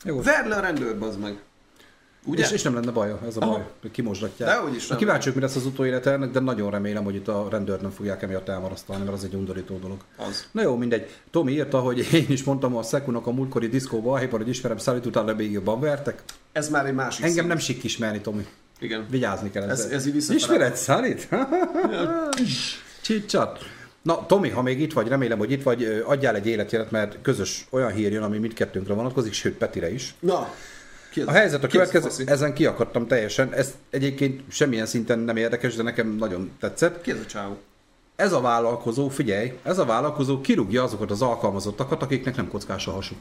Jó. 0.05 0.23
Verd 0.23 0.49
le 0.49 0.57
a 0.57 0.61
rendőrbe, 0.61 1.07
az 1.07 1.17
meg. 1.17 1.39
Ugye? 2.25 2.45
És, 2.45 2.51
és 2.51 2.63
nem 2.63 2.75
lenne 2.75 2.91
baja, 2.91 3.21
ez 3.27 3.37
a 3.37 3.41
Aha. 3.41 3.51
baj, 3.51 3.65
hogy 3.81 3.91
kimosdatják. 3.91 4.49
Dehogy 4.51 4.75
is 4.75 4.83
Na, 4.83 4.89
nem. 4.89 4.99
Kíváncsiak, 4.99 5.35
mi 5.35 5.41
lesz 5.41 5.57
az 5.57 5.67
utóélete 5.67 6.11
ennek, 6.13 6.31
de 6.31 6.41
nagyon 6.41 6.71
remélem, 6.71 7.05
hogy 7.05 7.15
itt 7.15 7.29
a 7.29 7.47
rendőrt 7.51 7.81
nem 7.81 7.91
fogják 7.91 8.23
emiatt 8.23 8.49
elmarasztalni, 8.49 9.05
mert 9.05 9.17
az 9.17 9.25
egy 9.25 9.35
undorító 9.35 9.79
dolog. 9.79 9.97
Az. 10.17 10.47
Na 10.53 10.63
jó, 10.63 10.77
mindegy. 10.77 11.09
Tomi 11.31 11.53
írta, 11.53 11.79
hogy 11.79 11.99
én 12.13 12.27
is 12.29 12.45
mondtam 12.45 12.77
a 12.77 12.83
Szekunak 12.83 13.27
a 13.27 13.31
múltkori 13.31 13.69
diszkóba, 13.69 14.13
ahelyben, 14.13 14.41
hogy 14.41 14.49
ismerem 14.49 14.79
Szalit, 14.79 15.07
utána 15.07 15.35
még 15.35 15.53
jobban 15.53 15.81
vertek. 15.81 16.23
Ez 16.53 16.69
már 16.69 16.87
egy 16.87 16.95
másik 16.95 17.21
Engem 17.25 17.37
szint. 17.37 17.49
nem 17.49 17.59
sik 17.59 17.85
ismerni, 17.85 18.21
Tomi. 18.21 18.47
Igen. 18.81 19.07
Vigyázni 19.11 19.51
kell 19.51 19.63
Ez- 19.63 19.81
ezzel. 19.81 19.93
ez 19.93 20.07
így 20.07 20.13
visszafele. 20.13 20.39
Ismered 20.41 20.77
Szalit? 20.77 21.29
Csicsat. 23.03 23.59
Na, 24.03 24.27
Tomi, 24.27 24.49
ha 24.49 24.63
még 24.63 24.81
itt 24.81 24.93
vagy, 24.93 25.09
remélem, 25.09 25.39
hogy 25.39 25.51
itt 25.51 25.63
vagy, 25.63 26.03
adjál 26.07 26.35
egy 26.35 26.47
életjelet, 26.47 26.91
mert 26.91 27.19
közös 27.23 27.67
olyan 27.71 27.93
hír 27.93 28.13
jön, 28.13 28.23
ami 28.23 28.39
mindkettőnkre 28.39 28.95
vonatkozik, 28.95 29.33
sőt 29.33 29.55
Petire 29.57 29.93
is. 29.93 30.15
Na, 30.21 30.49
ki 31.11 31.21
A 31.21 31.31
helyzet 31.31 31.65
a 31.65 31.67
ki 31.67 31.73
következő, 31.73 32.25
ezen 32.27 32.55
kiakadtam 32.55 33.07
teljesen, 33.07 33.53
ez 33.53 33.75
egyébként 33.91 34.43
semmilyen 34.49 34.87
szinten 34.87 35.19
nem 35.19 35.37
érdekes, 35.37 35.75
de 35.75 35.83
nekem 35.83 36.09
nagyon 36.09 36.51
tetszett. 36.61 37.01
Ki 37.01 37.11
ez 37.11 37.19
a 37.25 37.27
csávó? 37.27 37.57
Ez 38.17 38.33
a 38.33 38.41
vállalkozó, 38.41 39.09
figyelj, 39.09 39.59
ez 39.63 39.79
a 39.79 39.85
vállalkozó 39.85 40.41
kirúgja 40.41 40.83
azokat 40.83 41.11
az 41.11 41.23
alkalmazottakat, 41.23 42.03
akiknek 42.03 42.37
nem 42.37 42.49
kockás 42.49 42.87
a 42.87 42.91
hasuk. 42.91 43.19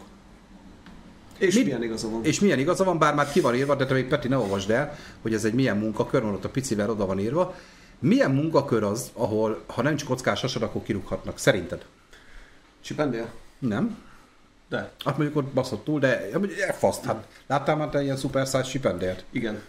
És 1.38 1.56
Mit- 1.56 1.64
milyen 1.64 1.84
igaza 1.84 2.10
van? 2.10 2.24
És 2.24 2.40
milyen 2.40 2.60
igaza 2.60 2.84
van, 2.84 2.98
bár 3.00 3.16
már 3.16 3.32
ki 3.32 3.40
van 3.40 3.56
írva, 3.56 3.76
de 3.76 3.86
te 3.86 3.94
még 3.94 4.08
Peti 4.08 4.28
ne 4.28 4.38
olvasd 4.38 4.70
el, 4.70 4.98
hogy 5.22 5.34
ez 5.34 5.46
egy 5.46 5.54
milyen 5.54 5.78
munkakör, 5.78 6.22
van 6.22 6.34
ott 6.34 6.46
a 6.46 6.50
picivel 6.50 6.90
oda 6.90 7.06
van 7.06 7.20
írva. 7.20 7.56
Milyen 8.00 8.32
munkakör 8.32 8.84
az, 8.84 9.10
ahol 9.14 9.64
ha 9.68 9.82
nem 9.82 9.96
csak 9.96 10.08
kockás 10.08 10.42
hasad, 10.42 10.62
akkor 10.62 10.84
kirúghatnak? 10.84 11.38
Szerinted? 11.38 11.86
Csipendél? 12.82 13.30
Nem? 13.60 13.98
De. 14.70 14.92
Hát 15.06 15.18
mondjuk 15.18 15.38
ott 15.38 15.54
baszott 15.54 15.84
túl, 15.84 16.00
de 16.00 16.30
elfaszt. 16.68 17.04
Hát, 17.06 17.26
láttál 17.48 17.76
már 17.76 17.90
te 17.90 18.02
ilyen 18.04 18.18
szuper 18.18 18.46
size 18.46 18.64
sipendért? 18.64 19.24
Igen. 19.32 19.62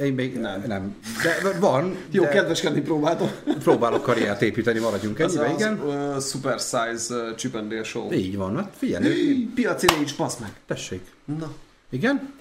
Én 0.00 0.12
még 0.14 0.38
Nem. 0.38 0.62
nem. 0.66 0.96
De 1.22 1.58
van. 1.58 1.96
Jó, 2.10 2.22
de 2.22 2.28
kedveskedni 2.28 2.80
próbáltam. 2.80 3.30
próbálok 3.58 4.02
karriert 4.02 4.42
építeni, 4.42 4.78
maradjunk 4.78 5.18
ennyibe, 5.18 5.44
az 5.46 5.60
igen. 5.60 5.80
uh, 5.80 6.20
Super 6.20 6.58
Size 6.58 7.14
uh, 7.14 7.34
Chipendale 7.34 7.82
Show. 7.82 8.12
Így 8.12 8.36
van, 8.36 8.56
hát 8.56 8.72
figyelj, 8.76 9.48
Piaci 9.54 9.86
nincs, 9.96 10.16
basz 10.16 10.36
meg. 10.36 10.52
tessék. 10.66 11.12
Na. 11.24 11.52
Igen? 11.90 12.34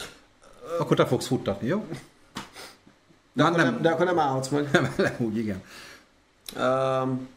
Akkor 0.79 0.97
te 0.97 1.05
fogsz 1.05 1.27
futtatni, 1.27 1.67
jó? 1.67 1.85
De, 3.33 3.43
Már 3.43 3.51
akkor 3.51 3.63
nem. 3.63 3.73
nem, 3.73 3.81
de 3.81 3.89
akkor 3.89 4.05
nem 4.05 4.19
állhatsz 4.19 4.47
meg. 4.49 4.67
Nem, 4.71 4.93
nem 4.97 5.13
úgy, 5.17 5.37
igen. 5.37 5.61
Um, 6.57 7.27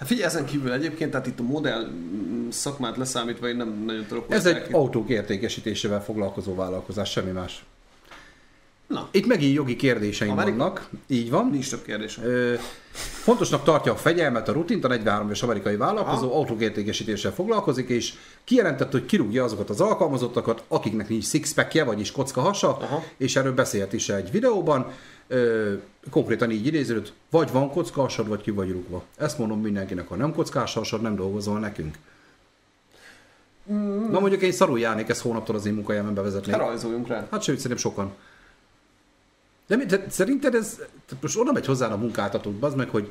hát 0.00 0.08
figyelj, 0.08 0.26
ezen 0.26 0.44
kívül 0.44 0.72
egyébként, 0.72 1.10
tehát 1.10 1.26
itt 1.26 1.38
a 1.38 1.42
modell 1.42 1.86
mm, 1.86 2.48
szakmát 2.48 2.96
leszámítva 2.96 3.48
én 3.48 3.56
nem 3.56 3.82
nagyon 3.86 4.04
tudok 4.06 4.32
Ez 4.32 4.46
egy 4.46 4.66
autók 4.72 5.08
értékesítésével 5.08 6.04
foglalkozó 6.04 6.54
vállalkozás, 6.54 7.10
semmi 7.10 7.30
más. 7.30 7.64
Na, 8.86 9.08
Itt 9.10 9.26
megint 9.26 9.54
jogi 9.54 9.76
kérdéseim 9.76 10.30
Amerika? 10.30 10.56
vannak, 10.56 10.88
így 11.06 11.30
van. 11.30 11.48
nincs 11.50 11.70
több 11.70 11.82
kérdésem. 11.82 12.24
Ö, 12.24 12.54
fontosnak 13.22 13.62
tartja 13.64 13.92
a 13.92 13.96
fegyelmet, 13.96 14.48
a 14.48 14.52
rutint, 14.52 14.84
a 14.84 14.88
43 14.88 15.26
éves 15.26 15.42
amerikai 15.42 15.76
vállalkozó 15.76 16.34
autók 16.34 16.60
értékesítéssel 16.60 17.32
foglalkozik, 17.32 17.88
és 17.88 18.12
kijelentett, 18.44 18.92
hogy 18.92 19.06
kirúgja 19.06 19.44
azokat 19.44 19.70
az 19.70 19.80
alkalmazottakat, 19.80 20.64
akiknek 20.68 21.08
nincs 21.08 21.24
sixpackje, 21.24 21.84
vagyis 21.84 22.12
kocka 22.12 22.40
hasa, 22.40 22.76
Aha. 22.76 23.04
és 23.16 23.36
erről 23.36 23.54
beszélt 23.54 23.92
is 23.92 24.08
egy 24.08 24.30
videóban. 24.30 24.92
Ö, 25.32 25.74
konkrétan 26.10 26.50
így 26.50 26.66
idéződött, 26.66 27.12
vagy 27.30 27.50
van 27.52 27.70
kocka 27.70 28.00
hasad, 28.00 28.28
vagy 28.28 28.40
ki 28.40 28.50
vagy 28.50 28.70
rúgva. 28.70 29.04
Ezt 29.16 29.38
mondom 29.38 29.60
mindenkinek, 29.60 30.08
ha 30.08 30.16
nem 30.16 30.34
kockás 30.34 30.74
hasad, 30.74 31.02
nem 31.02 31.16
dolgozol 31.16 31.58
nekünk. 31.58 31.96
Mm. 33.72 34.10
Na 34.10 34.20
mondjuk 34.20 34.42
én 34.42 34.52
szarul 34.52 34.78
járnék 34.78 35.08
ezt 35.08 35.20
hónaptól 35.20 35.56
az 35.56 35.66
én 35.66 35.74
munkahelyemen 35.74 36.14
bevezetni. 36.14 36.52
Hát 36.52 36.60
rajzoljunk 36.60 37.06
rá. 37.06 37.26
Hát 37.30 37.42
sőt, 37.42 37.56
szerintem 37.56 37.76
sokan. 37.76 38.12
De, 39.66 39.76
mi, 39.76 39.84
de 39.84 40.04
szerinted 40.08 40.54
ez, 40.54 40.80
most 41.20 41.38
oda 41.38 41.52
megy 41.52 41.66
hozzá 41.66 41.88
a 41.92 41.96
munkáltatót, 41.96 42.62
az 42.62 42.74
meg, 42.74 42.88
hogy 42.88 43.10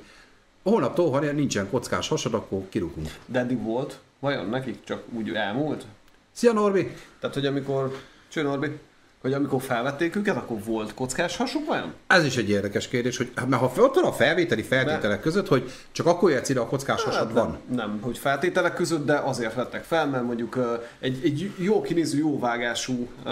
holnaptól, 0.63 1.11
ha 1.11 1.19
nincsen 1.19 1.69
kockás 1.69 2.07
hasad, 2.07 2.33
akkor 2.33 2.61
kirúgunk. 2.69 3.07
De 3.25 3.39
eddig 3.39 3.61
volt? 3.61 3.99
Vajon 4.19 4.49
nekik 4.49 4.83
csak 4.83 5.03
úgy 5.13 5.29
elmúlt? 5.29 5.85
Szia 6.31 6.53
Norbi! 6.53 6.91
Tehát, 7.19 7.35
hogy 7.35 7.45
amikor... 7.45 7.97
Cső 8.27 8.41
Norbi? 8.41 8.79
Hogy 9.21 9.33
amikor 9.33 9.61
felvették 9.61 10.15
őket, 10.15 10.35
akkor 10.35 10.57
volt 10.65 10.93
kockás 10.93 11.37
hasuk 11.37 11.65
vajon? 11.65 11.93
Ez 12.07 12.25
is 12.25 12.37
egy 12.37 12.49
érdekes 12.49 12.87
kérdés, 12.87 13.17
hogy 13.17 13.31
hát, 13.35 13.47
mert 13.47 13.61
ha 13.61 13.71
ott 13.83 13.95
van 13.95 14.03
a 14.03 14.11
felvételi 14.11 14.61
feltételek 14.61 15.21
között, 15.21 15.47
hogy 15.47 15.71
csak 15.91 16.05
akkor 16.05 16.29
jöhetsz 16.29 16.49
ide, 16.49 16.59
a 16.59 16.65
kockás 16.65 17.03
hasad 17.03 17.25
Hát 17.25 17.33
van. 17.33 17.57
Nem, 17.67 17.77
nem, 17.77 17.99
hogy 18.01 18.17
feltételek 18.17 18.73
között, 18.73 19.05
de 19.05 19.15
azért 19.15 19.53
vettek 19.53 19.83
fel, 19.83 20.07
mert 20.07 20.23
mondjuk 20.23 20.55
uh, 20.55 20.63
egy, 20.99 21.19
egy 21.23 21.51
jó 21.57 21.81
kinéző, 21.81 22.17
jó 22.17 22.39
vágású 22.39 23.07
uh, 23.25 23.31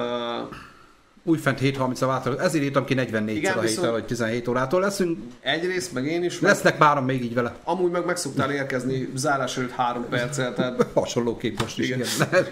Újfent 1.28 1.60
7.30 1.62 2.02
a 2.02 2.06
változat. 2.06 2.40
Ezért 2.40 2.64
írtam 2.64 2.86
ki 2.86 2.94
44 2.94 3.36
Igen, 3.36 3.58
a 3.58 3.62
héttel, 3.62 3.92
vagy 3.92 4.06
17 4.06 4.48
órától 4.48 4.82
leszünk. 4.82 5.18
egyrészt, 5.42 5.94
meg 5.94 6.06
én 6.06 6.24
is, 6.24 6.40
meg 6.40 6.52
Lesznek 6.52 6.78
páran 6.78 7.04
még 7.04 7.24
így 7.24 7.34
vele. 7.34 7.56
amúgy 7.64 7.92
meg 7.92 8.06
meg 8.06 8.18
szoktál 8.18 8.52
érkezni 8.52 9.10
zárás 9.16 9.58
előtt 9.58 9.72
három 9.72 10.06
perccel, 10.10 10.54
tehát 10.54 10.86
Hasonló 10.94 11.38
kép 11.38 11.60
most 11.62 11.80
is, 11.80 11.86
Igen. 11.86 12.00
igen. 12.30 12.46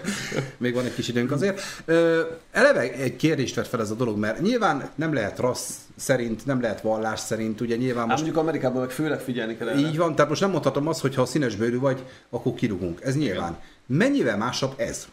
Még 0.58 0.74
van 0.74 0.84
egy 0.84 0.94
kis 0.94 1.08
időnk 1.08 1.30
azért. 1.32 1.60
Ö, 1.84 2.20
eleve 2.52 2.80
egy 2.80 3.16
kérdést 3.16 3.54
vett 3.54 3.66
fel 3.68 3.80
ez 3.80 3.90
a 3.90 3.94
dolog, 3.94 4.18
mert 4.18 4.40
nyilván 4.40 4.88
nem 4.94 5.14
lehet 5.14 5.38
rassz 5.38 5.70
szerint, 5.96 6.46
nem 6.46 6.60
lehet 6.60 6.80
vallás 6.80 7.20
szerint, 7.20 7.60
ugye 7.60 7.76
nyilván 7.76 7.98
hát 7.98 8.06
most 8.10 8.22
mondjuk 8.22 8.42
Amerikában 8.42 8.80
meg 8.80 8.90
főleg 8.90 9.20
figyelni 9.20 9.56
kell 9.56 9.68
erre. 9.68 9.78
így 9.78 9.96
van, 9.96 10.14
tehát 10.14 10.28
most 10.30 10.40
nem 10.40 10.50
mondhatom 10.50 10.86
azt, 10.88 11.00
hogy 11.00 11.14
ha 11.14 11.24
színes 11.26 11.54
bőrű 11.56 11.78
vagy, 11.78 12.04
akkor 12.30 12.54
kirugunk. 12.54 13.00
Ez 13.02 13.16
nyilván. 13.16 13.58
Mennyivel 13.86 14.36
másabb 14.36 14.74
ez? 14.76 15.06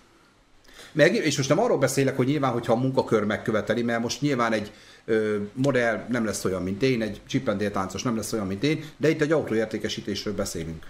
Meg, 0.93 1.15
és 1.15 1.37
most 1.37 1.49
nem 1.49 1.59
arról 1.59 1.77
beszélek, 1.77 2.15
hogy 2.15 2.27
nyilván, 2.27 2.51
hogyha 2.51 2.73
a 2.73 2.75
munkakör 2.75 3.23
megköveteli, 3.23 3.81
mert 3.81 4.01
most 4.01 4.21
nyilván 4.21 4.53
egy 4.53 4.71
ö, 5.05 5.37
modell 5.53 6.05
nem 6.09 6.25
lesz 6.25 6.45
olyan, 6.45 6.63
mint 6.63 6.83
én, 6.83 7.01
egy 7.01 7.21
csipendél 7.27 7.71
táncos 7.71 8.03
nem 8.03 8.15
lesz 8.15 8.33
olyan, 8.33 8.47
mint 8.47 8.63
én, 8.63 8.83
de 8.97 9.09
itt 9.09 9.21
egy 9.21 9.31
autóértékesítésről 9.31 10.35
beszélünk. 10.35 10.85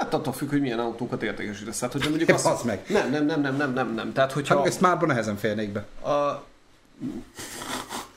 Hát 0.00 0.14
attól 0.14 0.32
függ, 0.32 0.50
hogy 0.50 0.60
milyen 0.60 0.78
autókat 0.78 1.22
értékesítesz. 1.22 1.80
Hát, 1.80 1.92
hogyha 1.92 2.08
mondjuk 2.08 2.30
azt... 2.34 2.44
bazd 2.44 2.64
meg. 2.64 2.84
Nem, 2.88 3.10
nem, 3.10 3.26
nem, 3.26 3.40
nem, 3.40 3.56
nem, 3.56 3.72
nem, 3.72 3.94
nem. 3.94 4.12
Tehát, 4.12 4.32
hogyha... 4.32 4.56
Hát 4.56 4.66
ezt 4.66 4.80
márban 4.80 5.08
nehezen 5.08 5.36
férnék 5.36 5.72
be. 5.72 6.08
A... 6.10 6.44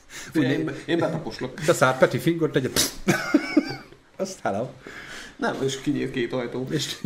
Figyelj, 0.06 0.52
én, 0.52 0.74
én 0.86 0.98
betaposlok. 0.98 1.60
Beszállt 1.66 1.98
Peti 1.98 2.18
fingert, 2.18 2.52
tegye... 2.52 2.68
Azt 4.16 4.38
hello. 4.42 4.68
Nem, 5.38 5.56
és 5.62 5.80
kinyílt 5.80 6.10
két 6.10 6.32
ajtó. 6.32 6.66
És 6.70 7.00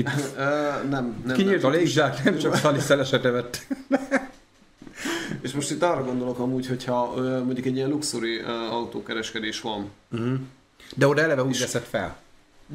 nem, 0.91 1.23
nem. 1.25 1.37
kinyílt 1.37 1.65
a 1.65 1.69
nem. 1.69 1.79
légzsák, 1.79 2.25
nem 2.25 2.39
csak 2.39 2.57
Szali 2.57 2.81
szelesete 2.81 3.31
vett. 3.31 3.67
És 5.43 5.53
most 5.53 5.71
itt 5.71 5.83
arra 5.83 6.05
gondolok 6.05 6.39
amúgy, 6.39 6.67
hogyha 6.67 7.15
ö, 7.17 7.43
mondjuk 7.43 7.67
egy 7.67 7.77
ilyen 7.77 7.89
luxuri 7.89 8.39
ö, 8.39 8.51
autókereskedés 8.51 9.61
van. 9.61 9.91
De 10.97 11.07
oda 11.07 11.23
eleve 11.23 11.45
úgy 11.45 11.59
veszed 11.59 11.83
fel. 11.83 12.17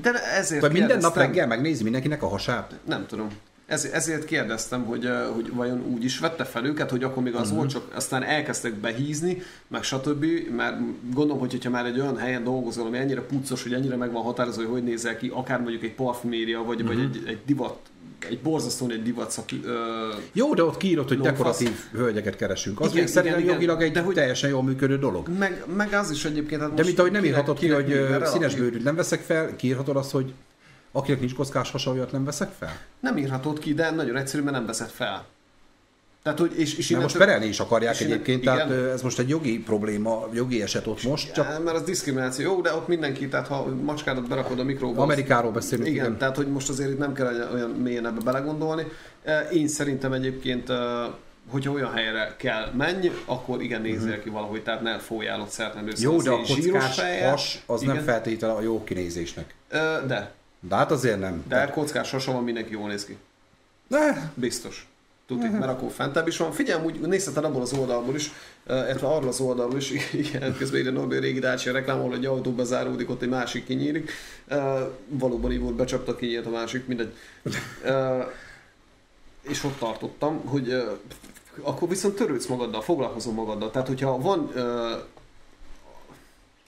De 0.02 0.24
ezért 0.24 0.62
Vagy 0.62 0.72
minden 0.72 0.98
nap 0.98 1.16
reggel 1.16 1.48
megnézi 1.48 1.84
mindenkinek 1.84 2.24
a 2.24 2.28
hasát. 2.28 2.74
Nem 2.86 3.06
tudom. 3.06 3.28
Ez, 3.68 3.86
ezért 3.86 4.26
kérdeztem, 4.26 4.84
hogy, 4.84 5.06
ö, 5.06 5.26
hogy 5.34 5.52
vajon 5.54 5.84
úgy 5.88 6.04
is 6.04 6.20
vette 6.20 6.44
fel 6.44 6.66
őket, 6.66 6.90
hogy 6.90 7.04
akkor 7.04 7.24
még 7.24 7.36
az 7.36 7.52
volt, 7.54 7.70
csak 7.70 7.88
aztán 7.96 8.24
elkezdtek 8.24 8.74
behízni, 8.74 9.42
meg 9.68 9.84
stb. 9.84 10.26
Mert 10.56 10.76
gondolom, 11.14 11.40
hogy 11.40 11.52
hogyha 11.52 11.70
már 11.70 11.86
egy 11.86 12.00
olyan 12.00 12.18
helyen 12.18 12.44
dolgozol, 12.44 12.86
ami 12.86 12.98
ennyire 12.98 13.22
puccos, 13.22 13.64
hogy 13.64 13.74
ennyire 13.74 13.96
meg 13.96 14.12
van 14.12 14.24
határozva, 14.24 14.62
hogy 14.62 14.72
hogy 14.72 14.84
nézel 14.84 15.18
ki, 15.18 15.32
akár 15.34 15.62
mondjuk 15.62 15.84
egy 15.84 15.94
parfüméria, 15.94 16.64
vagy, 16.64 16.86
vagy 16.86 17.00
egy, 17.00 17.24
egy 17.28 17.38
divat 17.46 17.78
egy 18.30 18.40
borzasztóan 18.40 18.92
egy 18.92 19.04
divat 19.04 19.32
szaki, 19.32 19.62
ö, 19.66 19.78
Jó, 20.32 20.54
de 20.54 20.64
ott 20.64 20.78
kiírott, 20.78 21.08
hogy 21.08 21.18
Lófasz. 21.18 21.34
dekoratív 21.38 21.72
hölgyeket 21.94 22.36
keresünk. 22.36 22.80
Az 22.80 22.88
Igen, 22.92 23.04
még 23.04 23.08
szerintem 23.14 23.40
igen, 23.40 23.54
jogilag 23.54 23.82
egy 23.82 23.92
de 23.92 24.02
hogy- 24.02 24.16
teljesen 24.16 24.50
jól 24.50 24.64
működő 24.64 24.98
dolog. 24.98 25.30
meg, 25.38 25.64
meg 25.76 25.94
az 25.94 26.12
is 26.12 26.26
egyébként. 26.26 26.62
Hát 26.62 26.74
De 26.74 26.84
mint 26.84 27.00
ahogy 27.00 27.12
nem 27.12 27.24
írhatod 27.26 27.60
ki, 27.60 27.68
hogy 27.70 27.88
mert 28.10 28.26
színes 28.28 28.56
bőrűt 28.56 28.84
nem 28.84 28.96
veszek 28.96 29.22
fel, 29.22 29.56
kiírhatod 29.56 29.96
azt, 29.96 30.12
hogy 30.12 30.34
akinek 30.98 31.20
nincs 31.20 31.34
kockás 31.36 31.72
hasa, 31.72 31.92
olyat 31.92 32.12
nem 32.12 32.26
veszek 32.26 32.52
fel? 32.60 32.78
Nem 33.00 33.18
írhatod 33.18 33.60
ki, 33.60 33.74
de 33.74 33.92
nagyon 33.92 34.16
egyszerű, 34.16 34.44
mert 34.44 34.56
nem 34.56 34.66
veszed 34.66 34.90
fel. 34.90 35.26
Tehát, 36.24 36.40
hogy, 36.40 36.60
és, 36.60 36.78
és 36.78 36.90
most 36.90 37.18
perelni 37.18 37.46
is 37.46 37.60
akarják 37.60 37.94
és 37.94 38.00
innen- 38.00 38.14
egyébként, 38.14 38.42
igen. 38.42 38.56
tehát 38.56 38.70
ö, 38.72 38.92
ez 38.92 39.02
most 39.02 39.20
egy 39.20 39.30
jogi 39.30 39.60
probléma, 39.60 40.28
jogi 40.34 40.62
eset 40.62 40.88
ott 40.88 41.04
most, 41.04 41.34
csak 41.34 41.48
Ja, 41.54 41.60
mert 41.60 41.76
az 41.78 41.84
diszkrimináció. 41.84 42.52
Jó, 42.52 42.62
de 42.62 42.74
ott 42.74 42.88
mindenki, 42.88 43.28
tehát 43.28 43.48
ha 43.48 43.66
macskádat 43.66 44.28
berakod 44.28 44.60
a 44.60 44.64
mikróba... 44.64 45.02
Amerikáról 45.02 45.52
beszélünk, 45.52 45.88
Igen, 45.88 46.06
igen. 46.06 46.18
tehát 46.18 46.36
hogy 46.36 46.48
most 46.48 46.70
azért 46.70 46.90
itt 46.90 46.98
nem 46.98 47.14
kell 47.14 47.50
olyan- 47.54 47.70
mélyen 47.70 48.06
ebbe 48.06 48.22
belegondolni. 48.24 48.84
Én 49.54 49.68
szerintem 49.68 50.14
egyébként, 50.14 50.72
hogyha 51.50 51.72
olyan 51.72 51.94
helyre 51.94 52.36
kell 52.38 52.72
menj, 52.78 53.12
akkor 53.26 53.62
igen, 53.62 53.82
nézzél 53.82 54.22
ki 54.22 54.30
valahogy, 54.30 54.64
tehát 54.64 54.82
ne 54.82 54.98
folyjál 55.00 55.42
ott. 55.42 55.58
Mhm. 55.58 55.90
jó, 55.98 56.22
de 56.22 56.30
a 56.30 56.38
kockás 56.38 57.00
has 57.30 57.64
az 57.66 57.82
nem 57.82 57.94
Igen. 57.94 58.06
feltétele 58.06 58.54
a 58.54 58.62
jó 58.62 58.84
kinézésnek. 58.84 59.56
De, 60.08 60.32
De 60.68 60.76
hát 60.76 60.92
azért 60.92 61.20
nem. 61.20 61.44
de 61.48 61.70
kockás 61.70 62.12
hasa 62.12 62.32
van, 62.32 62.44
mindenki 62.44 62.72
jól 62.72 62.88
néz 62.88 63.06
ki. 63.06 63.18
De, 63.88 64.32
Biztos. 64.34 64.88
Tuti, 65.28 65.48
mert 65.48 65.72
akkor 65.72 65.92
fentebb 65.92 66.28
is 66.28 66.38
van. 66.38 66.52
Figyelj, 66.52 66.86
úgy 66.86 67.00
nézheted 67.00 67.44
abból 67.44 67.62
az 67.62 67.74
oldalból 67.74 68.16
is, 68.16 68.32
eh, 68.66 68.76
illetve 68.76 69.08
arról 69.08 69.28
az 69.28 69.40
oldalból 69.40 69.78
is, 69.78 69.92
igen, 70.14 70.56
közben 70.58 70.80
ide 70.80 70.92
Norbi 70.92 71.20
régi 71.20 71.40
Dacia 71.40 71.74
reklám, 71.74 72.00
ahol 72.00 72.14
egy 72.14 72.26
autó 72.26 72.52
bezáródik, 72.52 73.10
ott 73.10 73.22
egy 73.22 73.30
másik 73.30 73.66
kinyílik. 73.66 74.12
Eh, 74.48 74.86
valóban 75.08 75.52
így 75.52 75.60
volt, 75.60 75.76
becsapta 75.76 76.16
kinyílt 76.16 76.46
a 76.46 76.50
másik, 76.50 76.88
mindegy. 76.88 77.14
Eh, 77.84 78.26
és 79.42 79.64
ott 79.64 79.78
tartottam, 79.78 80.46
hogy 80.46 80.84
akkor 81.62 81.90
viszont 81.90 82.16
törődsz 82.16 82.46
magaddal, 82.46 82.82
foglalkozol 82.82 83.34
magaddal. 83.34 83.72
Tehát, 83.72 83.88
hogyha 83.88 84.22
van 84.22 84.52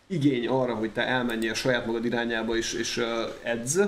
igény 0.10 0.47
arra, 0.47 0.74
hogy 0.74 0.91
te 0.91 1.07
elmenjél 1.07 1.53
saját 1.53 1.86
magad 1.86 2.05
irányába 2.05 2.55
és, 2.55 2.74
és 2.74 3.03
edz 3.43 3.80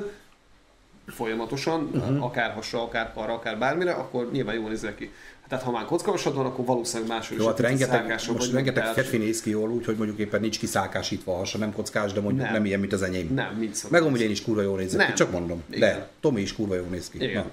folyamatosan, 1.08 1.90
uh-huh. 1.94 2.24
akár 2.24 2.52
hasra, 2.52 2.84
akár 2.84 3.14
karra, 3.14 3.34
akár 3.34 3.58
bármire, 3.58 3.92
akkor 3.92 4.32
nyilván 4.32 4.56
jól 4.56 4.70
nézel 4.70 4.96
ki. 4.96 5.12
Tehát 5.48 5.66
ha 5.66 5.72
már 5.72 5.86
kockavasad 5.86 6.36
van, 6.36 6.46
akkor 6.46 6.66
valószínűleg 6.66 7.10
máshol 7.10 7.38
jó, 7.38 7.44
is 7.44 7.50
hát 7.50 7.60
rengeteg, 7.60 8.20
most 8.34 8.52
rengeteg 8.52 8.86
férfi 8.86 9.18
néz 9.18 9.42
ki 9.42 9.50
jól 9.50 9.70
úgy, 9.70 9.86
hogy 9.86 9.96
mondjuk 9.96 10.20
éppen 10.20 10.42
nincs 10.42 10.60
kiszálkásítva 10.60 11.34
a 11.34 11.38
hasa, 11.38 11.58
nem 11.58 11.74
kockás, 11.74 12.14
de 12.14 12.22
mondjuk 12.22 12.44
nem, 12.44 12.54
Nem. 12.54 12.66
ilyen, 12.66 12.80
mint 12.80 12.94
az 12.94 13.02
enyém. 13.02 13.34
Nem, 13.34 13.56
mint 13.56 13.76
szokott. 13.76 13.92
Meg 13.92 14.02
amúgy 14.08 14.22
én 14.22 14.30
is 14.30 14.42
kurva 14.44 14.62
jól 14.62 14.78
nézek 14.78 15.00
ki, 15.00 15.06
Nem. 15.06 15.16
csak 15.16 15.32
mondom. 15.32 15.64
Igen. 15.70 15.98
De, 15.98 16.10
Tomi 16.20 16.42
is 16.42 16.56
kurva 16.56 16.76
jól 16.76 16.88
néz 16.88 17.10
ki. 17.10 17.24
Igen. 17.24 17.44
Na. 17.44 17.52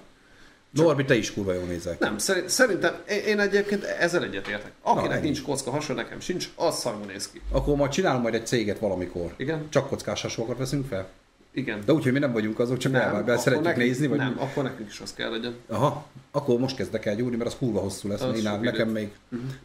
Norbi, 0.71 1.05
te 1.05 1.14
is 1.14 1.33
kurva 1.33 1.53
jól 1.53 1.64
nézel 1.64 1.93
ki. 1.93 2.05
Nem, 2.05 2.19
szerint, 2.19 2.49
szerintem 2.49 2.95
én- 3.09 3.25
én 3.25 3.41
egyébként 3.41 3.85
ezzel 3.85 4.23
egyetértek. 4.23 4.73
Akinek 4.83 5.16
ennyi. 5.16 5.25
nincs 5.25 5.43
kocka 5.43 5.71
hasa, 5.71 5.93
nekem 5.93 6.21
sincs, 6.21 6.49
az 6.57 6.79
szarul 6.79 7.05
néz 7.07 7.31
ki. 7.31 7.41
Akkor 7.51 7.77
majd 7.77 7.91
csinálunk 7.91 8.23
majd 8.23 8.35
egy 8.35 8.47
céget 8.47 8.79
valamikor. 8.79 9.35
Igen? 9.37 9.66
Csak 9.69 9.89
kockás 9.89 10.23
hasonlókat 10.23 10.59
veszünk 10.59 10.87
fel? 10.87 11.09
Igen. 11.53 11.81
De 11.87 11.93
úgy, 11.93 12.03
hogy 12.03 12.12
mi 12.12 12.19
nem 12.19 12.33
vagyunk 12.33 12.59
azok, 12.59 12.77
csak 12.79 12.93
nem, 12.93 13.14
akkor 13.14 13.39
szeretjük 13.39 13.66
nekünk- 13.66 13.87
nézni, 13.87 14.07
vagy 14.07 14.19
Nem, 14.19 14.37
akkor 14.39 14.62
nekünk 14.62 14.89
is 14.91 15.01
az 15.01 15.14
kell 15.14 15.31
legyen. 15.31 15.55
Aha, 15.69 16.07
akkor 16.31 16.59
most 16.59 16.77
kezdek 16.77 17.07
el 17.07 17.16
gyúrni, 17.16 17.37
mert 17.37 17.51
az 17.51 17.57
kurva 17.59 17.81
hosszú 17.81 18.09
lesz, 18.09 18.21
Az 18.21 18.37
én 18.45 18.59
nekem 18.61 18.89
még, 18.89 19.09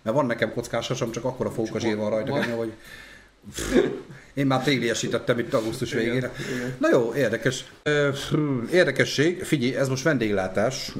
mert 0.01 0.15
van 0.15 0.25
nekem 0.25 0.53
kockás 0.53 0.87
hasam, 0.87 1.11
csak 1.11 1.23
akkor 1.23 1.45
a 1.45 1.51
fóka 1.51 1.79
zsír 1.79 1.95
van 1.97 2.09
rajta, 2.09 2.55
hogy 2.55 2.71
én 4.33 4.45
már 4.45 4.63
tégliesítettem 4.63 5.39
itt 5.39 5.53
augusztus 5.53 5.91
Igen, 5.91 6.03
végére. 6.03 6.31
igen. 6.55 6.75
Na 6.79 6.89
jó, 6.91 7.13
érdekes. 7.15 7.65
Érdekesség, 8.71 9.43
figyelj, 9.43 9.75
ez 9.75 9.87
most 9.89 10.03
vendéglátás. 10.03 10.91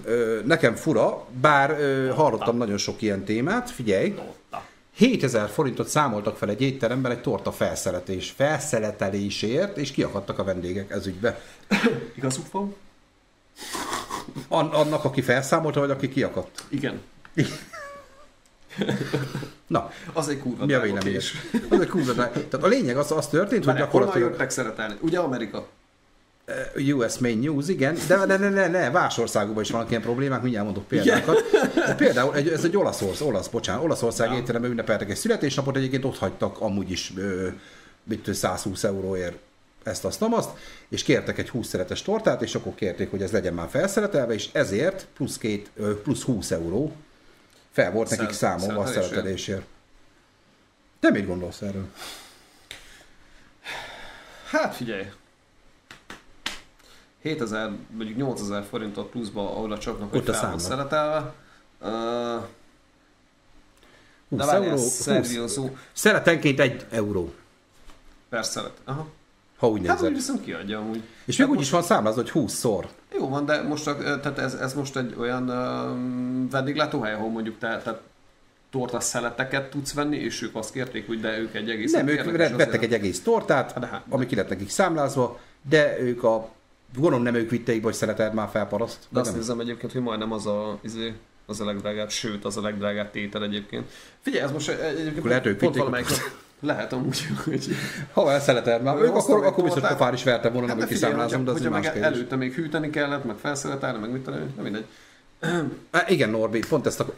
Nekem 0.46 0.76
fura, 0.76 1.28
bár 1.42 1.78
hallottam 2.16 2.58
nagyon 2.58 2.78
sok 2.78 3.02
ilyen 3.02 3.24
témát, 3.24 3.72
figyelj. 3.72 4.16
7000 4.96 5.50
forintot 5.50 5.88
számoltak 5.88 6.38
fel 6.38 6.50
egy 6.50 6.62
étteremben 6.62 7.12
egy 7.12 7.22
torta 7.22 7.52
felszeletés, 7.52 8.34
felszeletelésért, 8.36 9.78
és 9.78 9.92
kiakadtak 9.92 10.40
a 10.40 10.44
vendégek 10.44 10.92
ez 10.92 11.08
ügybe. 11.08 11.40
Igazuk 12.18 12.52
van? 12.52 12.76
An- 14.48 14.74
annak, 14.74 15.04
aki 15.04 15.22
felszámolta, 15.22 15.80
vagy 15.80 15.90
aki 15.92 16.10
kiakadt? 16.10 16.64
Igen. 16.70 17.02
Na, 19.68 19.92
Az 20.14 20.28
egy 20.28 20.40
kurva 20.40 20.66
mi 20.66 20.74
a 20.74 20.98
kés. 20.98 21.34
Az 21.70 21.80
egy 21.80 21.88
kurva 21.88 22.14
drága. 22.14 22.32
Tehát 22.32 22.66
a 22.66 22.68
lényeg 22.68 22.98
az, 22.98 23.12
az 23.12 23.28
történt, 23.28 23.64
hogy 23.64 23.74
Honnan 23.74 23.82
gyakorlatilag 23.82 24.30
jöttek 24.30 24.50
szeretelni? 24.50 24.96
Ugye 25.02 25.20
Amerika? 25.20 25.68
US 26.94 27.18
Main 27.18 27.40
News, 27.40 27.68
igen, 27.68 27.98
de 28.08 28.26
ne, 28.26 28.38
ne, 28.38 28.50
ne, 28.50 28.68
ne, 28.68 28.90
más 28.90 29.18
országokban 29.18 29.64
is 29.64 29.70
vannak 29.72 29.90
ilyen 29.90 30.02
problémák, 30.02 30.42
mindjárt 30.42 30.66
mondok 30.66 30.88
példákat. 30.88 31.42
De 31.88 31.96
például 31.96 32.36
egy, 32.36 32.48
ez 32.48 32.64
egy 32.64 32.78
olasz, 32.78 33.22
olasz, 33.22 33.48
bocsánat, 33.48 33.84
Olaszország 33.84 34.32
Ja. 34.32 34.38
étteremben 34.38 34.72
ünnepeltek 34.72 35.10
egy 35.10 35.16
születésnapot, 35.16 35.76
egyébként 35.76 36.06
ott 36.06 36.18
hagytak 36.18 36.62
amúgy 36.62 36.92
is 36.92 37.14
ö, 37.18 37.48
mit 38.04 38.18
tudom, 38.18 38.34
120 38.34 38.84
euróért 38.84 39.38
ezt, 39.84 40.06
azt, 40.06 40.22
azt, 40.22 40.50
és 40.90 41.04
kértek 41.04 41.38
egy 41.38 41.50
20 41.50 41.68
szeretes 41.68 42.02
tortát, 42.02 42.42
és 42.42 42.56
akkor 42.56 42.76
kérték, 42.76 43.10
hogy 43.10 43.22
ez 43.22 43.32
legyen 43.32 43.54
már 43.54 43.68
felszeletelve, 43.70 44.34
és 44.34 44.50
ezért 44.52 45.08
plusz, 45.16 45.38
két, 45.38 45.70
ö, 45.76 46.02
plusz 46.02 46.22
20 46.22 46.52
euró 46.52 46.92
fel 47.74 47.92
volt 47.92 48.10
nekik 48.10 48.32
Szel- 48.32 48.60
számolva 48.60 48.82
a 48.82 48.86
szeletelésért. 48.86 49.66
Te 51.00 51.10
mit 51.12 51.26
gondolsz 51.26 51.62
erről? 51.62 51.88
Hát 54.50 54.76
figyelj. 54.76 55.06
7000, 57.22 57.72
mondjuk 57.90 58.18
8000 58.18 58.64
forintot 58.64 59.10
pluszba, 59.10 59.52
ahol 59.56 59.72
a 59.72 59.78
csapnak, 59.78 60.10
hogy 60.10 60.20
Ott 60.20 60.28
a 60.28 60.34
fel 60.34 60.50
van 60.50 60.60
szeretelve. 60.60 61.34
Uh, 61.82 62.44
20 64.30 64.40
de 64.40 64.46
várjál, 64.46 64.72
20. 64.72 65.10
Szeletenként 65.94 66.60
egy 66.60 66.86
euró, 66.90 67.34
per 68.30 68.46
szelet. 68.46 68.78
Aha. 68.84 69.08
ha 69.58 69.68
úgy 69.70 69.88
Hát 69.88 69.96
úgy 69.96 70.02
nézed. 70.02 70.16
viszont 70.16 70.44
kiadja 70.44 70.80
amúgy. 70.80 71.04
És 71.26 71.38
Hát 71.38 71.48
még 71.48 71.56
úgy 71.56 71.62
is 71.62 71.70
van 71.70 71.82
számlázva, 71.84 72.22
hogy 72.22 72.32
20-szor. 72.34 72.86
Jó 73.18 73.30
van, 73.30 73.46
de 73.46 73.62
most 73.62 73.84
tehát 73.84 74.38
ez, 74.40 74.54
ez 74.54 74.74
most 74.74 74.98
egy 74.98 75.16
olyan 75.20 75.50
uh, 75.50 76.50
vendéglátóhely, 76.52 77.14
ahol 77.14 77.30
mondjuk 77.30 77.58
te, 77.60 77.82
te 77.84 78.02
torta 78.72 79.00
szeleteket 79.00 79.70
tudsz 79.70 79.94
venni, 79.94 80.18
és 80.18 80.42
ők 80.42 80.56
azt 80.56 80.72
kérték, 80.74 81.08
hogy 81.08 81.20
de 81.20 81.38
ők 81.40 81.56
egy 81.56 81.70
egész 81.70 81.92
Nem, 81.92 82.08
ők 82.08 82.38
vettek 82.38 82.84
egy 82.84 82.94
egész 82.94 83.22
tortát, 83.22 83.80
de 83.80 83.86
hát- 83.86 84.04
ami 84.10 84.26
ki 84.26 84.36
lett 84.36 84.50
nekik 84.50 84.70
számlázva, 84.70 85.40
de 85.70 86.00
ők 86.00 86.24
a... 86.24 86.50
Gondolom 86.96 87.24
nem 87.24 87.36
ők 87.36 87.50
vitték, 87.50 87.84
hogy 87.84 87.94
szereted 87.94 88.34
már 88.34 88.50
fel 88.50 88.68
paraszt. 88.68 89.00
De 89.10 89.20
azt 89.20 89.30
nem. 89.30 89.40
nézem 89.40 89.60
egyébként, 89.60 89.92
hogy 89.92 90.02
majdnem 90.02 90.32
az 90.32 90.46
a, 90.48 90.80
izé, 90.82 91.14
az 91.46 91.62
a 91.62 91.66
legdrágább, 91.66 92.10
sőt, 92.10 92.46
az 92.46 92.58
a 92.58 92.62
legdrágább 92.62 93.12
tétel 93.12 93.44
egyébként. 93.44 93.90
Figyelj, 94.20 94.44
ez 94.44 94.52
most 94.52 94.70
egy- 94.70 94.80
egyébként 94.80 95.18
Akkor 95.18 95.30
lehet, 95.30 95.46
ők 95.46 95.58
pont 95.58 95.62
vitték 95.76 95.78
valamelyik 95.78 96.10
nap- 96.10 96.43
lehet 96.64 96.94
amúgy, 96.94 97.28
hogy... 97.44 97.68
Ha 98.14 98.32
el 98.32 98.40
szereted 98.40 98.84
már, 98.84 98.98
ők 98.98 99.16
akkor, 99.16 99.46
akkor 99.46 99.64
biztos 99.64 99.88
pofár 99.88 100.14
is 100.14 100.24
verte 100.24 100.50
volna, 100.50 100.68
nem, 100.68 100.78
hogy 100.78 100.88
figyelj, 100.88 101.12
kiszámlázom, 101.12 101.46
de 101.46 101.52
az 101.52 101.62
meg 101.62 101.86
előtte 101.86 102.36
még 102.36 102.54
hűteni 102.54 102.90
kellett, 102.90 103.24
meg 103.24 103.36
felszeletelni, 103.36 104.00
meg 104.00 104.12
mit 104.12 104.22
tudom, 104.22 104.40
nem 104.56 104.64
mindegy. 104.64 104.86
Igen, 106.08 106.30
Norbi, 106.30 106.60
pont 106.70 106.86
ezt 106.86 107.00
a, 107.00 107.14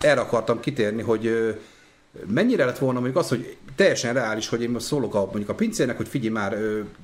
erre 0.00 0.20
akartam 0.20 0.60
kitérni, 0.60 1.02
hogy 1.02 1.54
mennyire 2.26 2.64
lett 2.64 2.78
volna 2.78 3.00
mondjuk 3.00 3.22
az, 3.22 3.28
hogy 3.28 3.56
teljesen 3.76 4.14
reális, 4.14 4.48
hogy 4.48 4.62
én 4.62 4.70
most 4.70 4.86
szólok 4.86 5.14
a, 5.14 5.24
mondjuk 5.24 5.48
a 5.48 5.54
pincének, 5.54 5.96
hogy 5.96 6.08
figyelj 6.08 6.32
már, 6.32 6.52
e, 6.52 6.58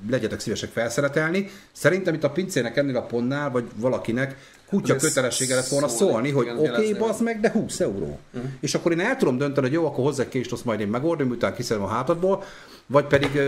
legyetek 0.09 0.39
szívesek 0.39 0.69
felszeretelni. 0.69 1.49
Szerintem 1.71 2.13
itt 2.13 2.23
a 2.23 2.29
pincének 2.29 2.77
ennél 2.77 2.97
a 2.97 3.01
pontnál, 3.01 3.51
vagy 3.51 3.63
valakinek 3.75 4.37
kutya 4.69 4.93
Azért 4.93 5.13
kötelessége 5.13 5.55
lett 5.55 5.67
volna 5.67 5.87
szólni, 5.87 6.31
hogy 6.31 6.49
oké, 6.49 6.69
okay, 6.69 6.93
bazd 6.93 7.23
meg, 7.23 7.39
de 7.39 7.51
20 7.51 7.79
euró. 7.79 8.19
Uh-huh. 8.33 8.51
És 8.59 8.75
akkor 8.75 8.91
én 8.91 8.99
el 8.99 9.17
tudom 9.17 9.37
dönteni, 9.37 9.67
hogy 9.67 9.75
jó, 9.75 9.85
akkor 9.85 10.03
hozzá 10.03 10.23
egy 10.23 10.29
kést, 10.29 10.51
azt 10.51 10.65
majd 10.65 10.79
én 10.79 10.87
megoldom, 10.87 11.27
miután 11.27 11.53
kiszedem 11.53 11.83
a 11.83 11.87
hátadból, 11.87 12.43
vagy 12.85 13.05
pedig 13.05 13.41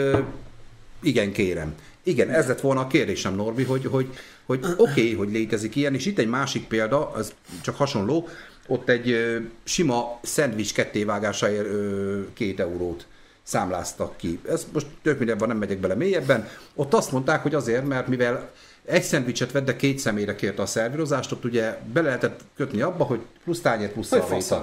igen, 1.01 1.31
kérem. 1.31 1.73
Igen, 2.03 2.29
ez 2.29 2.47
lett 2.47 2.61
volna 2.61 2.81
a 2.81 2.87
kérdésem, 2.87 3.35
Norbi, 3.35 3.63
hogy, 3.63 3.85
hogy, 3.85 4.07
hogy 4.45 4.59
oké, 4.77 5.01
okay, 5.01 5.13
hogy 5.13 5.31
létezik 5.31 5.75
ilyen, 5.75 5.93
és 5.93 6.05
itt 6.05 6.19
egy 6.19 6.27
másik 6.27 6.67
példa, 6.67 7.09
az 7.09 7.33
csak 7.61 7.75
hasonló, 7.75 8.27
ott 8.67 8.89
egy 8.89 9.11
ö, 9.11 9.37
sima 9.63 10.19
szendvics 10.23 10.73
kettévágásáért 10.73 11.65
ö, 11.65 12.19
két 12.33 12.59
eurót 12.59 13.05
számláztak 13.43 14.17
ki. 14.17 14.39
Ez 14.49 14.67
most 14.73 14.87
tök 15.01 15.17
mindenben 15.17 15.47
nem 15.47 15.57
megyek 15.57 15.79
bele 15.79 15.95
mélyebben. 15.95 16.47
Ott 16.75 16.93
azt 16.93 17.11
mondták, 17.11 17.41
hogy 17.41 17.55
azért, 17.55 17.87
mert 17.87 18.07
mivel 18.07 18.51
egy 18.89 19.03
szendvicset 19.03 19.51
vett, 19.51 19.65
de 19.65 19.75
két 19.75 19.99
személyre 19.99 20.35
kérte 20.35 20.61
a 20.61 20.65
szervírozást, 20.65 21.31
ott 21.31 21.45
ugye 21.45 21.77
bele 21.93 22.05
lehetett 22.05 22.39
kötni 22.55 22.81
abba, 22.81 23.03
hogy 23.03 23.19
plusz 23.43 23.61
tányér, 23.61 23.91
plusz 23.91 24.07
szalvéta. 24.07 24.61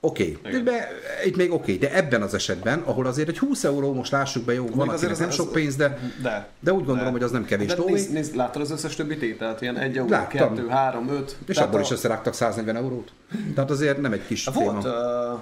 Oké, 0.00 0.36
okay. 0.38 0.62
de 0.62 0.88
itt 1.24 1.36
még 1.36 1.52
oké, 1.52 1.74
okay. 1.74 1.88
de 1.88 1.96
ebben 1.96 2.22
az 2.22 2.34
esetben, 2.34 2.78
ahol 2.78 3.06
azért 3.06 3.28
egy 3.28 3.38
20 3.38 3.64
euró, 3.64 3.92
most 3.92 4.12
lássuk 4.12 4.44
be, 4.44 4.52
jó, 4.52 4.66
van 4.74 4.88
azért 4.88 5.12
az 5.12 5.18
nem 5.18 5.28
az, 5.28 5.34
sok 5.34 5.52
pénz, 5.52 5.76
de, 5.76 5.98
de, 6.22 6.48
de 6.60 6.72
úgy 6.72 6.84
gondolom, 6.84 7.04
de, 7.04 7.10
hogy 7.10 7.22
az 7.22 7.30
nem 7.30 7.44
kevés 7.44 7.74
de 7.74 7.82
nézd, 7.86 8.12
nézd, 8.12 8.36
láttad 8.36 8.62
az 8.62 8.70
összes 8.70 8.94
többi 8.94 9.16
tételt? 9.16 9.60
Ilyen 9.60 9.76
1 9.76 9.96
euró, 9.96 10.26
2, 10.28 10.68
3, 10.68 11.08
5. 11.08 11.36
És 11.46 11.56
abból 11.56 11.78
a... 11.78 11.82
is 11.82 11.90
összerágtak 11.90 12.34
140 12.34 12.76
eurót. 12.76 13.12
Tehát 13.54 13.70
azért 13.70 14.00
nem 14.00 14.12
egy 14.12 14.26
kis 14.26 14.44
Volt, 14.44 14.82
téma. 14.82 14.94
Uh... 15.34 15.40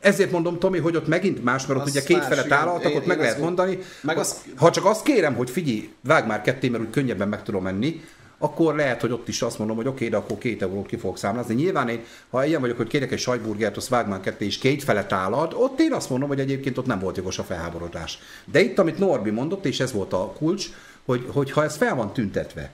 Ezért 0.00 0.30
mondom, 0.30 0.58
Tomi, 0.58 0.78
hogy 0.78 0.96
ott 0.96 1.08
megint 1.08 1.44
más, 1.44 1.66
mert 1.66 1.80
ott 1.80 1.88
ugye 1.88 2.02
két 2.02 2.24
fele 2.24 2.42
tálaltak, 2.42 2.94
ott 2.94 3.06
meg 3.06 3.18
lehet 3.18 3.38
mondani. 3.38 3.78
Meg 4.00 4.18
az... 4.18 4.42
Ha 4.56 4.70
csak 4.70 4.84
azt 4.84 5.02
kérem, 5.02 5.34
hogy 5.34 5.50
figyelj, 5.50 5.90
vág 6.00 6.26
már 6.26 6.42
ketté, 6.42 6.68
mert 6.68 6.82
úgy 6.82 6.90
könnyebben 6.90 7.28
meg 7.28 7.42
tudom 7.42 7.62
menni, 7.62 8.00
akkor 8.38 8.74
lehet, 8.74 9.00
hogy 9.00 9.12
ott 9.12 9.28
is 9.28 9.42
azt 9.42 9.58
mondom, 9.58 9.76
hogy 9.76 9.86
oké, 9.86 9.96
okay, 9.96 10.08
de 10.08 10.16
akkor 10.16 10.38
két 10.38 10.62
eurót 10.62 10.86
ki 10.86 10.96
fogok 10.96 11.18
számlázni. 11.18 11.54
Nyilván 11.54 11.88
én, 11.88 12.00
ha 12.30 12.44
ilyen 12.44 12.60
vagyok, 12.60 12.76
hogy 12.76 12.86
kérek 12.86 13.12
egy 13.12 13.18
sajtburgert, 13.18 13.76
azt 13.76 13.88
vág 13.88 14.08
már 14.08 14.20
ketté, 14.20 14.44
és 14.44 14.58
két 14.58 14.84
fele 14.84 15.06
tálad, 15.06 15.52
ott 15.54 15.80
én 15.80 15.92
azt 15.92 16.10
mondom, 16.10 16.28
hogy 16.28 16.40
egyébként 16.40 16.78
ott 16.78 16.86
nem 16.86 16.98
volt 16.98 17.16
jogos 17.16 17.38
a 17.38 17.42
felháborodás. 17.42 18.18
De 18.44 18.60
itt, 18.60 18.78
amit 18.78 18.98
Norbi 18.98 19.30
mondott, 19.30 19.64
és 19.64 19.80
ez 19.80 19.92
volt 19.92 20.12
a 20.12 20.32
kulcs, 20.38 20.66
hogy, 21.04 21.26
hogy 21.32 21.50
ha 21.50 21.64
ez 21.64 21.76
fel 21.76 21.94
van 21.94 22.12
tüntetve, 22.12 22.70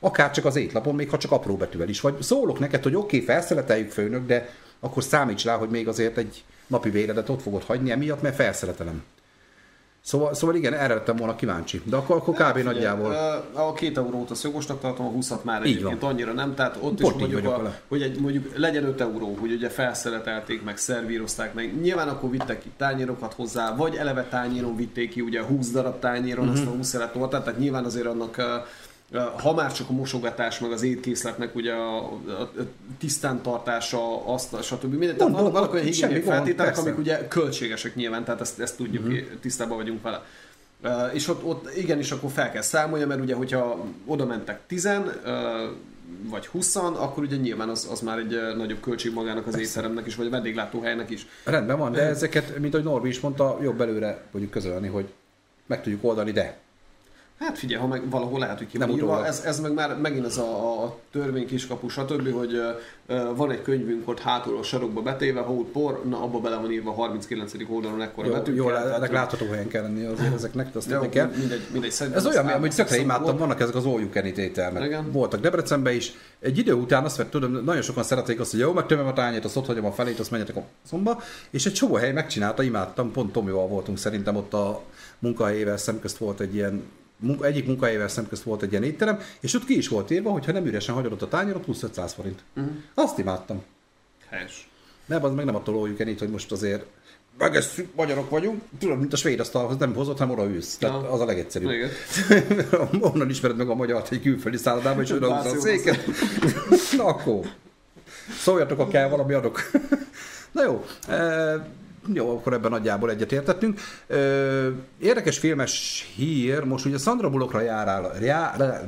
akár 0.00 0.30
csak 0.30 0.44
az 0.44 0.56
étlapon, 0.56 0.94
még 0.94 1.10
ha 1.10 1.18
csak 1.18 1.32
apró 1.32 1.56
betűvel 1.56 1.88
is, 1.88 2.00
vagy 2.00 2.22
szólok 2.22 2.58
neked, 2.58 2.82
hogy 2.82 2.94
oké, 2.94 3.04
okay, 3.04 3.20
felszeleteljük 3.20 3.90
főnök, 3.90 4.26
de 4.26 4.50
akkor 4.80 5.02
számíts 5.02 5.44
rá, 5.44 5.56
hogy 5.56 5.68
még 5.68 5.88
azért 5.88 6.16
egy 6.16 6.44
napi 6.66 6.90
véredet 6.90 7.28
ott 7.28 7.42
fogod 7.42 7.62
hagyni 7.62 7.90
emiatt, 7.90 8.22
mert 8.22 8.34
felszeletelem. 8.34 9.02
Szóval, 10.06 10.34
szóval 10.34 10.56
igen, 10.56 10.72
erre 10.72 10.94
lettem 10.94 11.16
volna 11.16 11.36
kíváncsi. 11.36 11.82
De 11.84 11.96
akkor, 11.96 12.16
akkor 12.16 12.34
kb. 12.34 12.58
Nagyjából. 12.58 13.12
A 13.52 13.72
két 13.72 13.96
eurót 13.96 14.30
az 14.30 14.42
jogosnak 14.42 14.80
tartom, 14.80 15.06
a 15.06 15.08
20 15.08 15.32
már 15.42 15.64
így 15.64 15.76
egyébként 15.76 16.00
van. 16.00 16.10
annyira 16.10 16.32
nem. 16.32 16.54
Tehát 16.54 16.76
ott 16.76 17.00
Pont 17.00 17.14
is 17.14 17.20
mondjuk, 17.20 17.46
a, 17.46 17.74
hogy 17.88 18.02
egy, 18.02 18.20
mondjuk 18.20 18.56
legyen 18.56 18.84
5 18.84 19.00
euró, 19.00 19.36
hogy 19.40 19.52
ugye 19.52 19.68
felszeletelték, 19.68 20.62
meg 20.62 20.76
szervírozták 20.76 21.54
meg. 21.54 21.80
Nyilván 21.80 22.08
akkor 22.08 22.30
vittek 22.30 22.62
ki 22.62 22.70
tányérokat 22.76 23.34
hozzá, 23.34 23.74
vagy 23.74 23.94
eleve 23.94 24.24
tányéron 24.24 24.76
vitték 24.76 25.10
ki, 25.10 25.20
ugye 25.20 25.42
20 25.42 25.70
darab 25.70 25.98
tányéron 25.98 26.48
uh-huh. 26.48 26.60
azt 26.60 26.70
a 26.70 26.76
20 26.76 26.88
szelet 26.88 27.28
tehát 27.30 27.58
nyilván 27.58 27.84
azért 27.84 28.06
annak 28.06 28.36
ha 29.12 29.54
már 29.54 29.72
csak 29.72 29.88
a 29.88 29.92
mosogatás, 29.92 30.58
meg 30.58 30.72
az 30.72 30.82
étkészletnek 30.82 31.54
ugye 31.54 31.72
a, 31.72 32.12
a, 32.12 32.40
a 32.40 32.66
tisztán 32.98 33.42
tartása, 33.42 34.26
azt, 34.26 34.62
stb. 34.62 34.90
Minden, 34.90 35.16
tehát 35.16 35.32
vannak, 35.32 35.52
vannak 35.52 35.72
olyan 35.72 35.84
higiéniai 35.84 36.20
feltételek, 36.20 36.78
amik 36.78 36.98
ugye 36.98 37.28
költségesek 37.28 37.94
nyilván, 37.94 38.24
tehát 38.24 38.40
ezt, 38.40 38.60
ezt 38.60 38.76
tudjuk, 38.76 39.04
uh-huh. 39.04 39.20
tisztában 39.40 39.76
vagyunk 39.76 40.02
vele. 40.02 40.24
Uh, 40.84 41.14
és 41.14 41.28
ott, 41.28 41.44
ott 41.44 41.76
igenis 41.76 42.10
akkor 42.10 42.30
fel 42.30 42.50
kell 42.50 42.62
számolja, 42.62 43.06
mert 43.06 43.20
ugye, 43.20 43.34
hogyha 43.34 43.84
oda 44.06 44.26
mentek 44.26 44.60
tizen, 44.66 45.02
uh, 45.02 46.30
vagy 46.30 46.46
20 46.46 46.76
akkor 46.76 47.22
ugye 47.22 47.36
nyilván 47.36 47.68
az, 47.68 47.88
az 47.90 48.00
már 48.00 48.18
egy 48.18 48.56
nagyobb 48.56 48.80
költség 48.80 49.12
magának 49.12 49.46
az 49.46 49.58
étteremnek 49.58 50.06
is, 50.06 50.16
vagy 50.16 50.26
a 50.26 50.30
vendéglátóhelynek 50.30 51.10
is. 51.10 51.26
Rendben 51.44 51.78
van, 51.78 51.92
de 51.92 52.02
ezeket, 52.02 52.58
mint 52.58 52.74
ahogy 52.74 52.86
Norbi 52.86 53.08
is 53.08 53.20
mondta, 53.20 53.58
jobb 53.62 53.80
előre 53.80 54.22
mondjuk 54.30 54.52
közölni, 54.52 54.88
hogy 54.88 55.12
meg 55.66 55.82
tudjuk 55.82 56.04
oldani, 56.04 56.30
de 56.30 56.58
Hát 57.38 57.58
figyelj, 57.58 57.80
ha 57.80 57.86
meg 57.86 58.10
valahol 58.10 58.38
lehet, 58.38 58.58
hogy 58.58 58.94
írva, 58.94 59.26
ez, 59.26 59.42
ez 59.44 59.60
meg 59.60 59.72
már 59.72 59.98
megint 59.98 60.24
az 60.24 60.38
a, 60.38 60.82
a 60.84 60.98
törvény 61.12 61.46
kiskapu, 61.46 61.88
stb., 61.88 62.32
hogy 62.32 62.54
uh, 63.08 63.36
van 63.36 63.50
egy 63.50 63.62
könyvünk 63.62 64.08
ott 64.08 64.20
hátul 64.20 64.58
a 64.58 64.62
sarokba 64.62 65.02
betéve, 65.02 65.40
hold 65.40 65.66
por, 65.66 66.04
na 66.04 66.22
abba 66.22 66.38
bele 66.38 66.56
van 66.56 66.72
írva 66.72 66.90
a 66.90 66.94
39. 66.94 67.52
oldalon 67.68 68.02
ekkora 68.02 68.30
betűkkel. 68.30 68.54
Jó, 68.54 68.70
ennek 68.70 69.12
látható 69.12 69.46
helyen 69.46 69.68
kell 69.68 69.82
lenni 69.82 70.04
azért 70.04 70.34
ezeknek, 70.34 70.76
azt 70.76 70.90
jó, 70.90 71.08
kell. 71.08 71.30
Mindegy, 71.36 71.60
mindegy, 71.72 71.94
ez 72.12 72.26
olyan, 72.26 72.46
amit 72.46 72.76
tökre 72.76 72.98
imádtam, 72.98 73.36
vannak 73.36 73.60
ezek 73.60 73.74
az 73.74 73.84
all 73.84 74.00
you 74.00 74.10
can 74.10 74.24
ételmek. 74.24 75.02
Voltak 75.12 75.40
Debrecenben 75.40 75.94
is. 75.94 76.12
Egy 76.40 76.58
idő 76.58 76.72
után 76.72 77.04
azt 77.04 77.16
vett, 77.16 77.30
tudom, 77.30 77.52
nagyon 77.64 77.82
sokan 77.82 78.02
szerették 78.02 78.40
azt, 78.40 78.50
hogy 78.50 78.60
jó, 78.60 78.72
megtömöm 78.72 79.06
a 79.06 79.12
tányét, 79.12 79.44
azt 79.44 79.56
ott 79.56 79.66
hagyom 79.66 79.84
a 79.84 79.92
felét, 79.92 80.18
azt 80.18 80.30
menjetek 80.30 80.56
a 80.56 80.62
szomba, 80.86 81.22
és 81.50 81.66
egy 81.66 81.72
csomó 81.72 81.94
hely 81.94 82.12
megcsinálta, 82.12 82.62
imádtam, 82.62 83.12
pont 83.12 83.32
Tomival 83.32 83.66
voltunk 83.66 83.98
szerintem 83.98 84.36
ott 84.36 84.54
a 84.54 84.82
munkahelyével 85.18 85.76
szemközt 85.76 86.16
volt 86.16 86.40
egy 86.40 86.54
ilyen 86.54 86.82
egyik 87.40 87.66
munkahelyével 87.66 88.08
szemközt 88.08 88.42
volt 88.42 88.62
egy 88.62 88.70
ilyen 88.70 88.82
étterem, 88.82 89.18
és 89.40 89.54
ott 89.54 89.64
ki 89.64 89.76
is 89.76 89.88
volt 89.88 90.10
írva, 90.10 90.30
hogy 90.30 90.44
ha 90.44 90.52
nem 90.52 90.66
üresen 90.66 90.94
hagyod 90.94 91.12
ott 91.12 91.22
a 91.22 91.28
tányérot, 91.28 91.64
plusz 91.64 91.82
500 91.82 92.12
forint. 92.12 92.42
Uh-huh. 92.56 92.74
Azt 92.94 93.18
imádtam. 93.18 93.62
Helyes. 94.28 94.68
Nem, 95.06 95.24
az 95.24 95.32
meg 95.32 95.44
nem 95.44 95.54
attól 95.54 95.74
lójuk 95.74 95.98
itt, 95.98 96.18
hogy 96.18 96.30
most 96.30 96.52
azért 96.52 96.84
ezt 97.38 97.84
magyarok 97.96 98.30
vagyunk, 98.30 98.62
tudod, 98.78 98.98
mint 98.98 99.12
a 99.12 99.16
svéd 99.16 99.40
asztalhoz 99.40 99.76
nem 99.76 99.94
hozott, 99.94 100.18
hanem 100.18 100.38
oda 100.38 100.48
ülsz. 100.48 100.76
Tehát 100.76 101.02
ja. 101.02 101.10
az 101.10 101.20
a 101.20 101.24
legegyszerűbb. 101.24 101.90
Onnan 103.00 103.30
ismered 103.30 103.56
meg 103.56 103.68
a 103.68 103.74
magyar 103.74 104.04
egy 104.10 104.22
külföldi 104.22 104.56
szállodában, 104.56 105.02
és 105.02 105.10
oda 105.10 105.34
a 105.34 105.58
széket. 105.58 106.04
Na 106.96 107.04
akkor. 107.04 107.40
Szóljatok, 108.38 108.78
ha 108.78 108.88
kell, 108.88 109.08
valami 109.08 109.32
adok. 109.32 109.70
Na 110.52 110.62
jó. 110.62 110.84
E- 111.08 111.84
jó, 112.12 112.30
akkor 112.36 112.52
ebben 112.52 112.70
nagyjából 112.70 113.10
egyetértettünk. 113.10 113.80
Érdekes 114.98 115.38
filmes 115.38 116.04
hír, 116.16 116.64
most 116.64 116.84
ugye 116.84 116.98
Sandra 116.98 117.30
Bullockra 117.30 117.60
jár, 117.60 117.86
rá, 118.20 118.82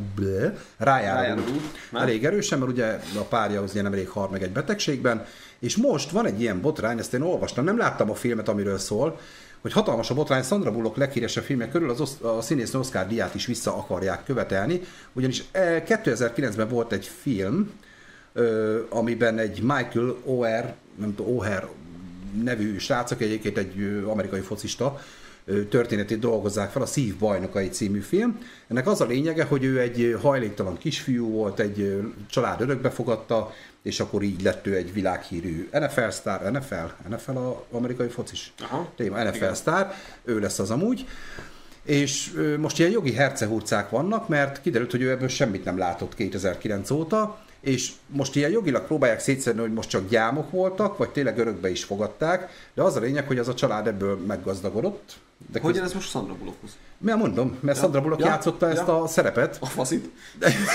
rájárul 0.78 1.60
elég 1.92 2.24
erősen, 2.24 2.58
mert 2.58 2.70
ugye 2.70 3.00
a 3.18 3.22
párja 3.28 3.62
az 3.62 3.74
ilyen 3.74 3.86
elég 3.86 4.08
hal 4.08 4.28
meg 4.30 4.42
egy 4.42 4.52
betegségben, 4.52 5.24
és 5.58 5.76
most 5.76 6.10
van 6.10 6.26
egy 6.26 6.40
ilyen 6.40 6.60
botrány, 6.60 6.98
ezt 6.98 7.14
én 7.14 7.22
olvastam, 7.22 7.64
nem 7.64 7.78
láttam 7.78 8.10
a 8.10 8.14
filmet, 8.14 8.48
amiről 8.48 8.78
szól, 8.78 9.18
hogy 9.60 9.72
hatalmas 9.72 10.10
a 10.10 10.14
botrány, 10.14 10.42
Sandra 10.42 10.70
Bullock 10.70 10.96
leghíresebb 10.96 11.44
filmek 11.44 11.70
körül 11.70 11.90
az 11.90 12.18
a 12.22 12.40
színész 12.40 12.74
Oscar 12.74 13.06
díját 13.06 13.34
is 13.34 13.46
vissza 13.46 13.76
akarják 13.76 14.24
követelni, 14.24 14.80
ugyanis 15.12 15.44
2009-ben 15.52 16.66
e, 16.66 16.70
volt 16.70 16.92
egy 16.92 17.10
film, 17.20 17.70
amiben 18.88 19.38
egy 19.38 19.62
Michael 19.62 20.16
O'Hare, 20.26 20.72
nem 20.94 21.14
tudom, 21.14 21.38
O'Hare 21.38 21.66
nevű 22.42 22.78
srác, 22.78 23.10
aki 23.10 23.24
egyébként 23.24 23.58
egy 23.58 24.02
amerikai 24.06 24.40
focista, 24.40 25.00
történetét 25.70 26.18
dolgozzák 26.18 26.70
fel, 26.70 26.82
a 26.82 26.86
Szív 26.86 27.16
bajnokai 27.16 27.68
című 27.68 28.00
film. 28.00 28.38
Ennek 28.68 28.86
az 28.86 29.00
a 29.00 29.06
lényege, 29.06 29.44
hogy 29.44 29.64
ő 29.64 29.80
egy 29.80 30.16
hajléktalan 30.22 30.78
kisfiú 30.78 31.30
volt, 31.30 31.60
egy 31.60 32.02
család 32.30 32.60
örökbe 32.60 32.90
fogadta, 32.90 33.52
és 33.82 34.00
akkor 34.00 34.22
így 34.22 34.42
lett 34.42 34.66
ő 34.66 34.76
egy 34.76 34.92
világhírű 34.92 35.68
NFL 35.72 36.08
sztár, 36.08 36.52
NFL, 36.52 37.08
NFL 37.08 37.36
a 37.36 37.64
amerikai 37.70 38.08
focis 38.08 38.52
Aha, 38.58 38.92
téma, 38.96 39.22
NFL 39.22 39.36
igen. 39.36 39.54
sztár, 39.54 39.94
ő 40.24 40.38
lesz 40.38 40.58
az 40.58 40.70
amúgy. 40.70 41.06
És 41.82 42.32
most 42.58 42.78
ilyen 42.78 42.90
jogi 42.90 43.12
hercehurcák 43.12 43.90
vannak, 43.90 44.28
mert 44.28 44.60
kiderült, 44.60 44.90
hogy 44.90 45.02
ő 45.02 45.10
ebből 45.10 45.28
semmit 45.28 45.64
nem 45.64 45.78
látott 45.78 46.14
2009 46.14 46.90
óta, 46.90 47.38
és 47.60 47.92
most 48.06 48.36
ilyen 48.36 48.50
jogilag 48.50 48.86
próbálják 48.86 49.20
szétszedni, 49.20 49.60
hogy 49.60 49.72
most 49.72 49.88
csak 49.88 50.08
gyámok 50.08 50.50
voltak, 50.50 50.96
vagy 50.96 51.10
tényleg 51.10 51.38
örökbe 51.38 51.70
is 51.70 51.84
fogadták, 51.84 52.50
de 52.74 52.82
az 52.82 52.96
a 52.96 53.00
lényeg, 53.00 53.26
hogy 53.26 53.38
az 53.38 53.48
a 53.48 53.54
család 53.54 53.86
ebből 53.86 54.16
meggazdagodott. 54.16 55.16
De 55.52 55.60
Hogyan 55.60 55.82
köz... 55.82 55.90
ez 55.90 55.94
most 55.94 56.08
Sandra 56.08 56.34
Bullockhoz? 56.34 56.76
Mert 57.00 57.18
mondom, 57.18 57.56
mert 57.60 57.76
ja. 57.76 57.82
Sandra 57.82 58.00
Bullock 58.00 58.20
ja. 58.20 58.26
játszotta 58.26 58.66
ja. 58.66 58.72
ezt 58.72 58.88
a 58.88 59.06
szerepet. 59.06 59.56
A 59.60 59.66
faszit. 59.66 60.10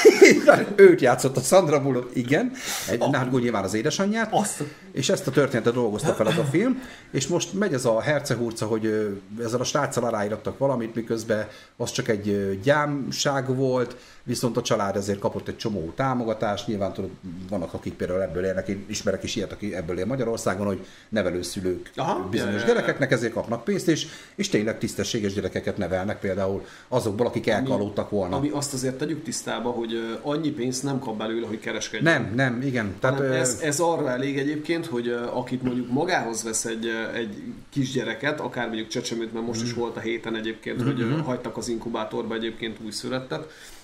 Őt 0.76 1.01
játszotta 1.01 1.41
Sandra 1.41 1.82
Bullock, 1.82 2.16
igen. 2.16 2.51
Egy, 2.89 3.01
a... 3.01 3.09
Nárgó 3.09 3.38
nyilván 3.38 3.64
az 3.64 3.74
édesanyját. 3.74 4.34
Azt. 4.34 4.64
És 4.91 5.09
ezt 5.09 5.28
a 5.28 5.32
történetet 5.32 5.74
dolgozta 5.74 6.14
fel 6.14 6.26
az 6.26 6.38
a 6.38 6.43
film. 6.43 6.82
És 7.11 7.28
most 7.28 7.53
megy 7.53 7.74
ez 7.74 7.86
a 7.86 8.01
hercehurca, 8.01 8.66
hogy 8.66 9.16
ezzel 9.43 9.59
a 9.59 9.64
sráccal 9.64 10.03
aláírattak 10.03 10.57
valamit, 10.57 10.95
miközben 10.95 11.47
az 11.78 11.91
csak 11.91 12.07
egy 12.07 12.59
gyámság 12.64 13.55
volt, 13.55 13.95
viszont 14.24 14.57
a 14.57 14.61
család 14.61 14.95
ezért 14.95 15.20
kapott 15.20 15.47
egy 15.47 15.57
csomó 15.57 15.93
támogatást. 15.95 16.68
Nyilván 16.68 16.93
tudod, 16.93 17.09
vannak, 17.49 17.74
akik 17.74 17.93
például 17.93 18.22
ebből 18.22 18.45
élnek, 18.45 18.68
én 18.68 18.86
ismerek 18.88 19.24
is 19.24 19.36
ilyet, 19.36 19.51
aki 19.51 19.76
ebből 19.76 19.99
él 19.99 20.05
Magyarországon, 20.05 20.66
hogy 20.66 20.86
nevelőszülők 21.09 21.91
Aha, 21.95 22.28
bizonyos 22.30 22.61
jaj, 22.61 22.66
gyerekeknek 22.66 23.11
ezért 23.11 23.34
kapnak 23.34 23.64
pénzt, 23.64 23.88
és, 23.88 24.07
és 24.36 24.49
tényleg 24.54 24.78
tisztességes 24.78 25.34
gyerekeket 25.34 25.78
nevelnek 25.78 26.20
például 26.20 26.66
azokból, 26.88 27.26
akik 27.26 27.47
elkalódtak 27.47 28.10
volna. 28.10 28.36
Ami 28.36 28.49
azt 28.49 28.74
azért 28.74 28.97
tegyük 28.97 29.24
tisztába, 29.24 29.70
hogy 29.70 30.20
annyi 30.22 30.49
pénzt 30.49 30.84
nem 30.84 30.99
kap 30.99 31.18
belőle, 31.18 31.47
hogy 31.47 31.60
kereskedjen. 31.60 32.22
Nem, 32.22 32.34
nem, 32.36 32.62
igen. 32.62 32.95
Tehát, 32.99 33.20
ez, 33.20 33.60
ez 33.62 33.80
arra 33.80 34.10
elég 34.10 34.38
egyébként, 34.38 34.86
hogy 34.86 35.16
akit 35.34 35.64
mondjuk 35.64 35.91
magához 35.91 36.43
vesz 36.43 36.66
egy, 36.66 36.88
egy 37.14 37.43
kisgyereket, 37.70 38.39
akár 38.39 38.68
mondjuk 38.68 38.88
csecsemőt, 38.88 39.34
mert 39.34 39.45
most 39.45 39.62
mm. 39.62 39.66
is 39.66 39.74
volt 39.74 39.97
a 39.97 39.99
héten 39.99 40.36
egyébként, 40.36 40.84
mm-hmm. 40.84 41.12
hogy 41.12 41.26
hagytak 41.26 41.58
az 41.58 41.68
inkubátorba 41.68 42.36
egyébként 42.36 42.78
újszülettet, 42.86 43.47
Uh, 43.47 43.82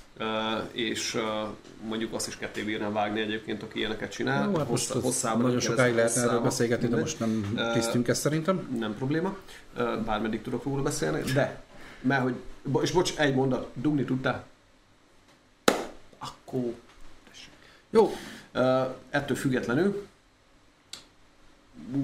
és 0.72 1.18
mondjuk 1.88 2.14
azt 2.14 2.28
is 2.28 2.38
ketté 2.38 2.62
bírnám 2.62 2.94
vágni 2.94 3.22
egyébként, 3.22 3.64
aki 3.64 3.80
ilyeneket 3.80 4.12
csinál. 4.12 4.50
Jó, 4.50 4.58
hát 4.58 4.70
most 4.70 4.92
hosszában, 4.92 5.42
nagyon 5.42 5.60
sokáig 5.60 5.96
lehetne 5.96 6.22
erről 6.22 6.40
beszélgetni, 6.40 6.88
de 6.88 7.00
most 7.00 7.20
nem 7.20 7.60
tisztünk 7.74 8.08
ezt 8.08 8.22
szerintem. 8.22 8.78
Nem 8.80 8.96
probléma, 8.96 9.38
bármeddig 10.06 10.42
tudok 10.42 10.64
róla 10.64 10.82
beszélni, 10.82 11.22
de, 11.34 11.62
mert 12.02 12.22
hogy, 12.22 12.36
és 12.82 12.92
bocs, 12.92 13.18
egy 13.18 13.36
mondat, 13.36 13.70
dugni 13.74 14.04
tudtál? 14.04 14.46
Akkor, 16.18 16.74
Jó. 17.90 18.12
Ettől 19.10 19.38
függetlenül 19.38 20.08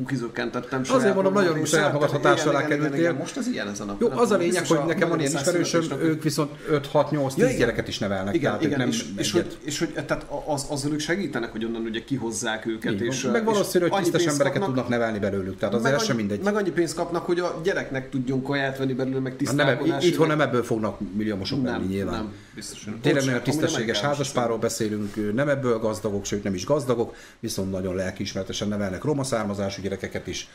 kizökkentettem 0.07 0.82
Azért 0.89 1.13
mondom, 1.13 1.34
nagyon 1.34 1.53
részre. 1.53 1.78
saját 1.78 1.93
magad 1.93 2.09
Tehát 2.09 2.23
hatás 2.26 2.41
igen, 2.41 2.53
alá 2.55 2.59
igen, 2.65 2.71
igen, 2.71 2.82
kerültél. 2.84 3.09
igen, 3.09 3.19
Most 3.21 3.38
az 3.38 3.47
ilyen 3.47 3.67
ezen 3.67 3.89
a 3.89 3.95
Jó, 3.99 4.09
az 4.11 4.32
a 4.32 4.38
lényeg, 4.38 4.59
biztos 4.59 4.78
hogy 4.78 4.88
nekem 4.88 5.09
van 5.09 5.19
ilyen 5.19 5.32
ismerősöm, 5.32 5.84
ők 6.01 6.23
viszont 6.23 6.51
5, 6.69 6.88
6, 6.88 7.11
8, 7.11 7.34
10 7.34 7.43
Ja, 7.43 7.49
igen. 7.49 7.59
gyereket 7.59 7.88
is 7.88 7.99
nevelnek. 7.99 8.36
Igen, 8.36 8.49
tehát 8.51 8.63
igen, 8.63 8.78
nem 8.78 8.88
és, 9.17 9.32
hogy, 9.32 9.57
és 9.63 9.80
hogy 9.80 9.89
tehát 9.93 10.26
az, 10.45 10.65
azzal 10.69 10.91
ők 10.91 10.99
segítenek, 10.99 11.51
hogy 11.51 11.65
onnan 11.65 11.82
ugye 11.82 12.03
kihozzák 12.03 12.65
őket. 12.65 12.93
Van. 12.99 13.07
és, 13.07 13.21
meg 13.32 13.45
valószínű, 13.45 13.88
hogy 13.88 14.01
tisztes 14.01 14.26
embereket 14.26 14.51
kapnak, 14.61 14.67
tudnak 14.67 14.88
nevelni 14.88 15.19
belőlük, 15.19 15.57
tehát 15.57 15.73
azért 15.76 15.95
ez 15.95 16.03
sem 16.03 16.15
mindegy. 16.15 16.41
Meg 16.43 16.55
annyi 16.55 16.69
pénzt 16.71 16.95
kapnak, 16.95 17.26
hogy 17.26 17.39
a 17.39 17.59
gyereknek 17.63 18.09
tudjon 18.09 18.41
kaját 18.43 18.78
venni 18.78 18.93
belőle, 18.93 19.19
meg 19.19 19.32
Hát 19.32 19.38
tisztálkodási. 19.39 20.07
itthon 20.07 20.28
nem 20.28 20.41
ebből 20.41 20.63
fognak 20.63 20.99
milliómosok 21.15 21.63
lenni 21.63 21.86
nyilván. 21.86 22.13
nem, 22.13 22.34
biztosan. 22.55 22.99
Tényleg 23.01 23.23
nagyon 23.26 23.39
amúgy 23.39 23.49
tisztességes 23.59 23.99
házaspárról 23.99 24.57
beszélünk, 24.57 25.34
nem 25.34 25.49
ebből 25.49 25.80
gazdagok, 25.80 26.26
sőt 26.26 26.43
nem 26.43 26.53
is 26.53 26.65
gazdagok, 26.65 27.15
viszont 27.39 27.71
nagyon 27.71 27.95
lelkiismeretesen 27.95 28.67
nevelnek 28.67 29.03
roma 29.03 29.23
származású 29.66 29.82
gyerekeket 29.82 30.28
is, 30.28 30.47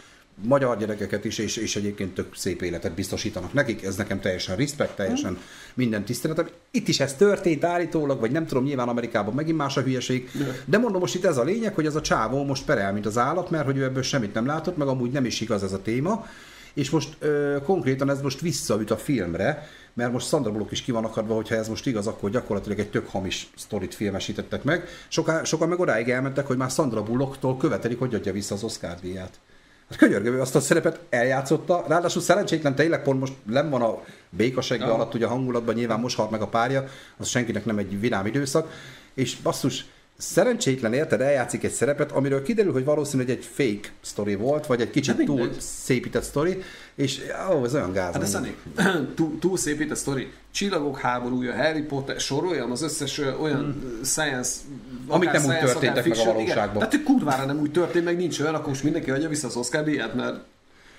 magyar 0.43 0.79
gyerekeket 0.79 1.25
is, 1.25 1.39
és, 1.39 1.57
és 1.57 1.77
egyébként 1.77 2.15
tök 2.15 2.37
szép 2.37 2.63
életet 2.63 2.95
biztosítanak 2.95 3.53
nekik. 3.53 3.83
Ez 3.83 3.97
nekem 3.97 4.21
teljesen 4.21 4.57
respekt, 4.57 4.97
teljesen 4.97 5.39
minden 5.75 6.05
tiszteletem. 6.05 6.49
Itt 6.71 6.89
is 6.89 7.01
ez 7.01 7.15
történt 7.15 7.65
állítólag, 7.65 8.21
vagy 8.21 8.31
nem 8.31 8.47
tudom, 8.47 8.65
nyilván 8.65 8.89
Amerikában 8.89 9.35
megint 9.35 9.57
más 9.57 9.77
a 9.77 9.81
hülyeség. 9.81 10.31
De 10.65 10.79
mondom, 10.79 11.01
most 11.01 11.15
itt 11.15 11.25
ez 11.25 11.37
a 11.37 11.45
lényeg, 11.45 11.75
hogy 11.75 11.87
ez 11.87 11.95
a 11.95 12.01
csávó 12.01 12.45
most 12.45 12.65
perel, 12.65 12.93
mint 12.93 13.07
az 13.07 13.19
állat, 13.19 13.51
mert 13.51 13.65
hogy 13.65 13.77
ő 13.77 13.85
ebből 13.85 14.03
semmit 14.03 14.35
nem 14.35 14.47
látott, 14.47 14.77
meg 14.77 14.89
amúgy 14.89 15.11
nem 15.11 15.25
is 15.25 15.41
igaz 15.41 15.63
ez 15.63 15.73
a 15.73 15.83
téma. 15.83 16.27
És 16.75 16.91
most 16.91 17.17
ö, 17.19 17.57
konkrétan 17.65 18.11
ez 18.11 18.21
most 18.21 18.41
visszaüt 18.41 18.91
a 18.91 18.97
filmre, 18.97 19.69
mert 19.95 20.13
most 20.13 20.27
Sandra 20.27 20.51
Bullock 20.51 20.73
is 20.73 20.83
ki 20.83 20.93
van 20.93 21.05
akadva, 21.05 21.35
hogyha 21.35 21.55
ez 21.55 21.69
most 21.69 21.87
igaz, 21.87 22.07
akkor 22.07 22.31
gyakorlatilag 22.31 22.79
egy 22.79 22.91
tök 22.91 23.09
hamis 23.09 23.51
sztorit 23.57 23.95
filmesítettek 23.95 24.63
meg. 24.63 24.85
Soká, 25.09 25.45
sokan 25.45 25.69
meg 25.69 25.81
odáig 25.81 26.09
elmentek, 26.11 26.47
hogy 26.47 26.57
már 26.57 26.71
Sandra 26.71 27.03
Bullocktól 27.03 27.57
követelik, 27.57 27.99
hogy 27.99 28.15
adja 28.15 28.33
vissza 28.33 28.55
az 28.55 28.63
Oscar 28.63 28.95
díját. 29.01 29.41
Hát 29.89 29.99
könyörgő, 29.99 30.41
azt 30.41 30.55
a 30.55 30.61
szerepet 30.61 31.01
eljátszotta, 31.09 31.85
ráadásul 31.89 32.23
szerencsétlen 32.23 32.75
tényleg 32.75 33.03
pont 33.03 33.21
most 33.21 33.33
nem 33.43 33.71
van 33.71 33.83
a 33.83 34.03
békasegge 34.31 34.85
alatt 34.85 35.15
ugye 35.15 35.27
a 35.27 35.29
hangulatban, 35.29 35.75
nyilván 35.75 36.01
most 36.01 36.17
halt 36.17 36.31
meg 36.31 36.43
a 36.43 36.49
párja, 36.49 36.85
az 37.17 37.29
senkinek 37.29 37.65
nem 37.65 37.79
egy 37.79 38.01
vidám 38.01 38.27
időszak, 38.27 38.71
és 39.15 39.37
basszus, 39.37 39.85
szerencsétlen 40.21 40.93
érted, 40.93 41.21
eljátszik 41.21 41.65
egy 41.65 41.71
szerepet, 41.73 42.13
amiről 42.13 42.43
kiderül, 42.43 42.73
hogy 42.73 42.85
valószínű, 42.85 43.23
hogy 43.23 43.33
egy 43.33 43.45
fake 43.45 43.89
story 44.01 44.35
volt, 44.35 44.67
vagy 44.67 44.81
egy 44.81 44.91
kicsit 44.91 45.17
Hát 45.17 45.25
túl 45.25 45.37
mindegy. 45.37 45.61
szépített 45.61 46.25
story, 46.25 46.63
és 46.95 47.21
ó, 47.53 47.65
ez 47.65 47.75
olyan 47.75 47.93
gáz. 47.93 48.15
Hát. 48.15 48.27
Szani, 48.27 48.57
túl, 49.17 49.39
túl 49.39 49.57
szép 49.57 49.81
itt 49.81 49.91
a 49.91 49.95
sztori. 49.95 50.33
Csillagok 50.51 50.99
háborúja, 50.99 51.55
Harry 51.55 51.83
Potter, 51.83 52.21
soroljam 52.21 52.71
az 52.71 52.83
összes 52.83 53.19
olyan 53.19 53.83
ö, 53.85 54.05
science... 54.05 54.51
Hmm. 54.67 55.05
Amik 55.09 55.31
nem 55.31 55.43
úgy 55.43 55.49
science, 55.49 55.73
történtek 55.73 56.07
akár 56.07 56.17
meg 56.17 56.27
a 56.27 56.33
valóságban. 56.33 56.77
Igen. 56.77 56.89
Tehát 56.89 57.07
kurvára 57.07 57.45
nem 57.45 57.61
úgy 57.61 57.73
történt, 57.73 58.05
meg 58.05 58.17
nincs 58.17 58.41
olyan, 58.41 58.55
akkor 58.55 58.69
most 58.69 58.83
mindenki 58.83 59.11
adja 59.11 59.29
vissza 59.29 59.47
az 59.47 59.57
Oscar 59.57 59.85
díját, 59.85 60.15
mert 60.15 60.41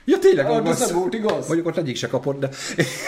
Ja, 0.06 0.20
tényleg, 0.20 0.45
Ah, 0.45 0.68
ez 0.70 0.80
nem 0.80 0.95
volt 0.99 1.14
igaz. 1.14 1.45
Mondjuk 1.47 1.68
ott 1.68 1.78
egyik 1.78 1.95
se 1.95 2.08
kapott, 2.08 2.39
de 2.39 2.49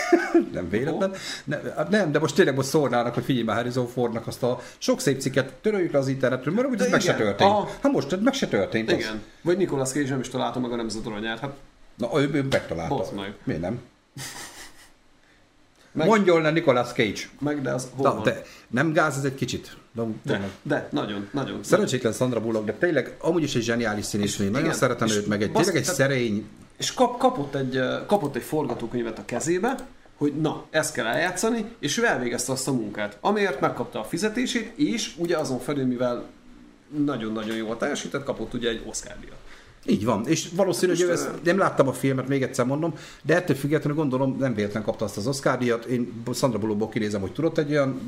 nem 0.54 0.70
véletlen. 0.70 1.14
Ne, 1.44 1.60
hát 1.76 1.90
nem, 1.90 2.12
de 2.12 2.20
most 2.20 2.36
tényleg 2.36 2.56
most 2.56 2.68
szólnának, 2.68 3.14
hogy 3.14 3.24
figyelj 3.24 3.46
már 3.46 3.56
Harrison 3.56 3.88
Fordnak 3.88 4.28
azt 4.28 4.44
a 4.44 4.60
sok 4.78 5.00
szép 5.00 5.20
cikket 5.20 5.54
töröljük 5.54 5.92
le 5.92 6.00
az 6.00 6.08
internetről, 6.08 6.54
mert 6.54 6.68
úgy 6.68 6.80
ez 6.80 6.86
De 6.86 6.92
meg 6.92 7.02
se 7.02 7.16
történt. 7.16 7.50
Aha. 7.50 7.70
Hát 7.82 7.92
most 7.92 8.22
meg 8.22 8.34
se 8.34 8.48
történt. 8.48 8.92
Az. 8.92 8.98
igen. 8.98 9.22
Vagy 9.42 9.58
Nicolas 9.58 9.90
Cage 9.90 10.10
nem 10.10 10.20
is 10.20 10.30
találta 10.30 10.60
meg 10.60 10.72
a 10.72 10.76
nemzet 10.76 11.06
aranyát. 11.06 11.40
Hát 11.40 11.54
Na, 11.98 12.22
ő, 12.22 12.30
ő 12.34 12.42
megtalálta. 12.50 13.06
Meg. 13.16 13.34
Miért 13.44 13.62
nem? 13.62 13.80
meg, 15.92 16.08
Mondjon 16.08 16.42
le 16.42 16.52
Nicolas 16.52 16.92
Cage. 16.92 17.22
meg 17.40 17.62
de 17.62 17.72
az 17.74 17.88
hol 17.96 18.08
Na, 18.08 18.14
van? 18.14 18.24
de 18.24 18.42
nem 18.68 18.94
gáz 18.94 19.18
ez 19.18 19.24
egy 19.24 19.36
kicsit? 19.36 19.78
De, 19.92 20.04
de, 20.24 20.50
de, 20.62 20.88
nagyon, 20.92 21.28
nagyon. 21.32 21.60
Szerencsétlen 21.64 22.14
Sandra 22.14 22.42
Bullock, 22.42 22.66
de 22.66 22.74
tényleg 22.74 23.16
amúgy 23.20 23.44
is 23.44 23.56
egy 23.56 23.62
zseniális 23.62 24.06
színésznő. 24.06 24.46
Nagyon 24.46 24.66
igen, 24.66 24.78
szeretem 24.78 25.10
őt, 25.10 25.28
meg 25.28 25.42
egy 25.42 25.52
basz- 25.52 25.64
tényleg 25.66 25.84
egy 25.84 25.94
szerény, 25.94 26.46
És 26.84 26.94
kap, 26.94 27.18
kapott, 27.18 27.56
egy, 27.56 27.80
kapott 28.08 28.36
egy 28.36 28.42
forgatókönyvet 28.42 29.20
a 29.20 29.26
kezébe, 29.26 29.76
hogy 30.18 30.34
na, 30.42 30.66
ezt 30.70 30.94
kell 30.94 31.06
eljátszani, 31.06 31.66
és 31.80 31.98
ő 31.98 32.06
elvégezte 32.06 32.52
azt 32.52 32.68
a 32.68 32.72
munkát, 32.72 33.18
amiért 33.22 33.60
megkapta 33.60 34.00
a 34.00 34.04
fizetését, 34.04 34.72
és 34.76 35.14
ugye 35.18 35.38
azon 35.38 35.60
felül, 35.60 35.86
mivel 35.86 36.26
nagyon-nagyon 37.06 37.56
jól 37.56 37.78
teljesített, 37.78 38.24
kapott 38.24 38.54
ugye 38.54 38.70
egy 38.70 38.84
Oscar 38.86 39.16
díjat. 39.20 39.38
Így 39.86 40.06
van, 40.06 40.28
és 40.28 40.50
valószínű, 40.56 40.92
hogy 40.92 41.02
ő 41.02 41.12
ezt, 41.12 41.30
nem 41.44 41.58
láttam 41.58 41.88
a 41.88 41.94
filmet, 41.94 42.28
még 42.28 42.44
egyszer 42.44 42.66
mondom, 42.66 42.94
de 43.22 43.36
ettől 43.36 43.56
függetlenül 43.56 43.98
gondolom 43.98 44.38
nem 44.40 44.54
véletlen 44.54 44.84
kapta 44.84 45.06
azt 45.06 45.18
az 45.18 45.28
Oscar 45.28 45.58
díjat. 45.58 45.86
Én 45.86 46.24
Sandra 46.34 46.60
Bullockból 46.60 46.90
kinézem, 46.90 47.22
hogy 47.22 47.34
tudott 47.34 47.58
egy 47.58 47.72
olyan 47.72 48.02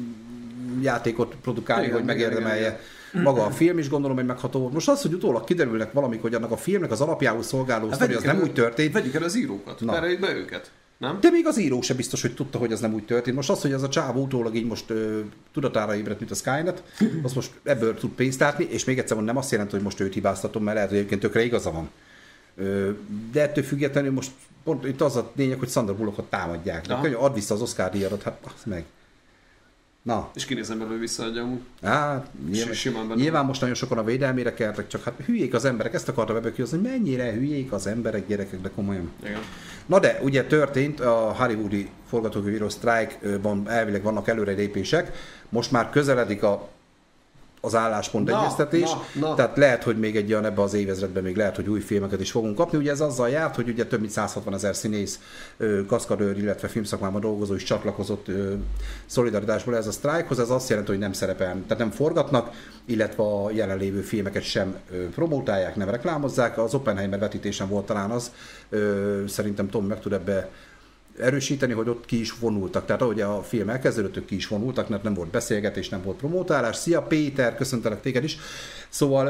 játékot 0.81 1.35
produkálni, 1.41 1.85
Igen, 1.85 1.95
hogy 1.95 2.03
igen, 2.03 2.15
megérdemelje. 2.15 2.79
Maga 3.23 3.45
a 3.45 3.51
film 3.51 3.77
is 3.77 3.89
gondolom, 3.89 4.17
hogy 4.17 4.25
megható 4.25 4.59
volt. 4.59 4.73
Most 4.73 4.89
az, 4.89 5.01
hogy 5.01 5.13
utólag 5.13 5.43
kiderülnek 5.43 5.91
valamik, 5.93 6.21
hogy 6.21 6.33
annak 6.33 6.51
a 6.51 6.57
filmnek 6.57 6.91
az 6.91 7.01
alapjául 7.01 7.43
szolgáló 7.43 7.91
sztori, 7.91 8.13
az 8.13 8.23
nem 8.23 8.35
elő- 8.35 8.43
úgy 8.45 8.53
történt, 8.53 8.93
Vegyük 8.93 9.13
el 9.13 9.23
az 9.23 9.35
írókat, 9.37 9.79
Na. 9.79 9.99
be 10.19 10.35
őket. 10.35 10.71
Nem? 10.97 11.17
de 11.21 11.29
még 11.29 11.47
az 11.47 11.59
író 11.59 11.81
sem 11.81 11.95
biztos, 11.95 12.21
hogy 12.21 12.33
tudta, 12.33 12.57
hogy 12.57 12.71
az 12.71 12.79
nem 12.79 12.93
úgy 12.93 13.05
történt. 13.05 13.35
Most 13.35 13.49
az, 13.49 13.61
hogy 13.61 13.73
az 13.73 13.83
a 13.83 13.89
csávó 13.89 14.21
utólag 14.21 14.55
így 14.55 14.65
most 14.65 14.89
ö, 14.89 15.19
tudatára 15.53 15.95
ébredt, 15.95 16.19
mint 16.19 16.31
a 16.31 16.35
Skynet, 16.35 16.83
az 17.23 17.33
most 17.33 17.51
ebből 17.63 17.93
tud 17.97 18.09
pénzt 18.09 18.39
látni, 18.39 18.67
és 18.69 18.83
még 18.83 18.97
egyszer 18.99 19.15
mondom, 19.15 19.33
nem 19.33 19.43
azt 19.43 19.51
jelenti, 19.51 19.73
hogy 19.73 19.83
most 19.83 19.99
őt 19.99 20.13
hibáztatom, 20.13 20.63
mert 20.63 20.75
lehet, 20.75 20.89
hogy 20.89 20.97
egyébként 20.99 21.21
tökre 21.21 21.43
igaza 21.43 21.71
van. 21.71 21.89
Ö, 22.57 22.89
de 23.31 23.41
ettől 23.41 23.63
függetlenül 23.63 24.11
most 24.11 24.31
pont 24.63 24.85
itt 24.85 25.01
az 25.01 25.15
a 25.15 25.31
lényeg, 25.35 25.59
hogy 25.59 25.69
Sandra 25.69 25.95
Bullockot 25.95 26.29
támadják. 26.29 26.85
Könyv, 27.01 27.15
add 27.23 27.33
vissza 27.33 27.53
az 27.53 27.61
Oscar 27.61 27.89
díjadat, 27.89 28.21
hát 28.23 28.37
az 28.43 28.63
meg. 28.65 28.85
Na, 30.05 30.29
És 30.33 30.45
kinézem 30.45 30.79
belőle 30.79 30.99
visszaadja 30.99 31.41
amúgy. 31.41 31.59
hát 31.81 32.27
nyilván, 32.49 32.73
simán 32.73 33.07
benne 33.07 33.21
nyilván 33.21 33.45
most 33.45 33.61
nagyon 33.61 33.75
sokan 33.75 33.97
a 33.97 34.03
védelmére 34.03 34.53
keltek, 34.53 34.87
csak 34.87 35.03
hát 35.03 35.13
hülyék 35.25 35.53
az 35.53 35.65
emberek, 35.65 35.93
ezt 35.93 36.09
akartam 36.09 36.35
ebből 36.35 36.53
kihozni, 36.53 36.77
hogy 36.77 36.87
mennyire 36.89 37.31
hülyék 37.31 37.71
az 37.71 37.87
emberek, 37.87 38.27
gyerekek, 38.27 38.61
de 38.61 38.69
komolyan. 38.75 39.11
Igen. 39.23 39.39
Na 39.85 39.99
de, 39.99 40.19
ugye 40.23 40.43
történt 40.43 40.99
a 40.99 41.35
hollywoodi 41.37 41.89
forgatókönyvíró 42.09 42.69
sztrájkban 42.69 43.69
elvileg 43.69 44.03
vannak 44.03 44.27
előrelépések, 44.27 45.17
most 45.49 45.71
már 45.71 45.89
közeledik 45.89 46.43
a, 46.43 46.69
az 47.65 47.75
álláspont 47.75 48.29
Na, 48.29 48.39
egyeztetés, 48.39 48.89
na, 49.13 49.27
na. 49.27 49.33
tehát 49.33 49.57
lehet, 49.57 49.83
hogy 49.83 49.99
még 49.99 50.15
egy 50.15 50.31
olyan 50.31 50.45
ebbe 50.45 50.61
az 50.61 50.73
évezredben 50.73 51.23
még 51.23 51.35
lehet, 51.35 51.55
hogy 51.55 51.69
új 51.69 51.79
filmeket 51.79 52.19
is 52.19 52.31
fogunk 52.31 52.55
kapni. 52.55 52.77
Ugye 52.77 52.91
ez 52.91 53.01
azzal 53.01 53.29
járt, 53.29 53.55
hogy 53.55 53.69
ugye 53.69 53.85
több 53.85 53.99
mint 53.99 54.11
160 54.11 54.53
ezer 54.53 54.75
színész, 54.75 55.19
kaszkadőr, 55.87 56.37
illetve 56.37 56.67
filmszakmában 56.67 57.21
dolgozó 57.21 57.53
is 57.53 57.63
csatlakozott 57.63 58.25
szolidaritásból 59.05 59.75
ez 59.75 59.87
a 59.87 59.91
sztrájkhoz. 59.91 60.39
Ez 60.39 60.49
azt 60.49 60.69
jelenti, 60.69 60.91
hogy 60.91 60.99
nem 60.99 61.13
szerepel, 61.13 61.53
tehát 61.67 61.77
nem 61.77 61.91
forgatnak, 61.91 62.49
illetve 62.85 63.23
a 63.23 63.51
jelenlévő 63.51 64.01
filmeket 64.01 64.43
sem 64.43 64.75
promotálják, 65.15 65.75
nem 65.75 65.89
reklámozzák. 65.89 66.57
Az 66.57 66.73
Oppenheimer 66.73 67.19
vetítésen 67.19 67.69
volt 67.69 67.85
talán 67.85 68.11
az, 68.11 68.31
szerintem 69.27 69.69
Tom 69.69 69.85
meg 69.85 69.99
tud 69.99 70.13
ebbe 70.13 70.49
erősíteni, 71.19 71.73
hogy 71.73 71.89
ott 71.89 72.05
ki 72.05 72.19
is 72.19 72.39
vonultak. 72.39 72.85
Tehát 72.85 73.01
ahogy 73.01 73.21
a 73.21 73.43
film 73.43 73.69
elkezdődött, 73.69 74.17
ők 74.17 74.25
ki 74.25 74.35
is 74.35 74.47
vonultak, 74.47 74.89
mert 74.89 75.03
nem 75.03 75.13
volt 75.13 75.29
beszélgetés, 75.29 75.89
nem 75.89 76.01
volt 76.03 76.17
promótálás. 76.17 76.75
Szia 76.75 77.01
Péter, 77.01 77.55
köszöntelek 77.55 78.01
téged 78.01 78.23
is. 78.23 78.37
Szóval 78.89 79.27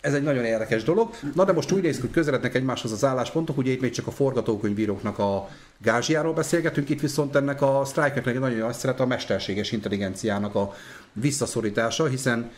ez 0.00 0.14
egy 0.14 0.22
nagyon 0.22 0.44
érdekes 0.44 0.82
dolog. 0.82 1.10
Na 1.34 1.44
de 1.44 1.52
most 1.52 1.72
úgy 1.72 1.82
néz 1.82 1.94
ki, 1.94 2.00
hogy 2.00 2.10
közelednek 2.10 2.54
egymáshoz 2.54 2.92
az 2.92 3.04
álláspontok, 3.04 3.56
ugye 3.56 3.72
itt 3.72 3.80
még 3.80 3.90
csak 3.90 4.06
a 4.06 4.10
forgatókönyvíróknak 4.10 5.18
a 5.18 5.48
gázsiáról 5.82 6.32
beszélgetünk, 6.32 6.88
itt 6.88 7.00
viszont 7.00 7.36
ennek 7.36 7.62
a 7.62 7.82
sztrájknak 7.84 8.26
egy 8.26 8.38
nagyon 8.38 8.58
nagy 8.58 8.74
szeret 8.74 9.00
a 9.00 9.06
mesterséges 9.06 9.72
intelligenciának 9.72 10.54
a 10.54 10.74
visszaszorítása, 11.12 12.06
hiszen 12.06 12.50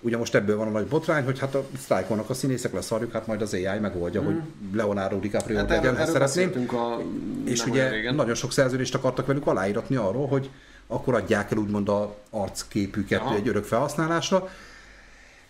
ugye 0.00 0.16
most 0.16 0.34
ebből 0.34 0.56
van 0.56 0.66
a 0.66 0.70
nagy 0.70 0.86
botrány, 0.86 1.24
hogy 1.24 1.38
hát 1.38 1.54
a 1.54 1.66
sztrájkolnak 1.78 2.30
a 2.30 2.34
színészek 2.34 2.72
leszarjuk, 2.72 3.12
hát 3.12 3.26
majd 3.26 3.42
az 3.42 3.54
AI 3.54 3.78
megoldja, 3.80 4.22
hogy 4.22 4.36
Leonardo 4.72 5.18
DiCaprio 5.18 5.56
Hát 5.56 5.68
legyen, 5.68 5.96
erről, 5.96 6.12
szeretném. 6.12 6.68
a 6.68 7.02
És 7.44 7.66
ugye 7.66 7.88
régen. 7.88 8.14
nagyon 8.14 8.34
sok 8.34 8.52
szerződést 8.52 8.94
akartak 8.94 9.26
velük 9.26 9.46
aláíratni 9.46 9.96
arról, 9.96 10.26
hogy 10.26 10.50
akkor 10.86 11.14
adják 11.14 11.50
el 11.52 11.58
úgymond 11.58 11.88
a 11.88 12.16
arcképüket 12.30 13.20
Aha. 13.20 13.34
egy 13.34 13.48
örök 13.48 13.64
felhasználásra. 13.64 14.48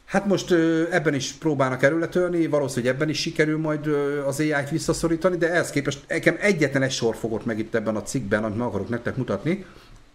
Hát 0.04 0.26
most 0.26 0.52
ebben 0.90 1.14
is 1.14 1.32
próbálnak 1.32 1.82
erőletölni, 1.82 2.46
valószínűleg 2.46 2.94
ebben 2.94 3.08
is 3.08 3.20
sikerül 3.20 3.58
majd 3.58 3.86
az 4.26 4.40
AI-t 4.40 4.70
visszaszorítani, 4.70 5.36
de 5.36 5.50
ehhez 5.50 5.70
képest 5.70 6.04
nekem 6.08 6.36
egyetlen 6.40 6.82
egy 6.82 6.90
sor 6.90 7.16
fogott 7.16 7.44
meg 7.44 7.58
itt 7.58 7.74
ebben 7.74 7.96
a 7.96 8.02
cikkben, 8.02 8.44
amit 8.44 8.58
meg 8.58 8.66
akarok 8.66 8.88
nektek 8.88 9.16
mutatni. 9.16 9.64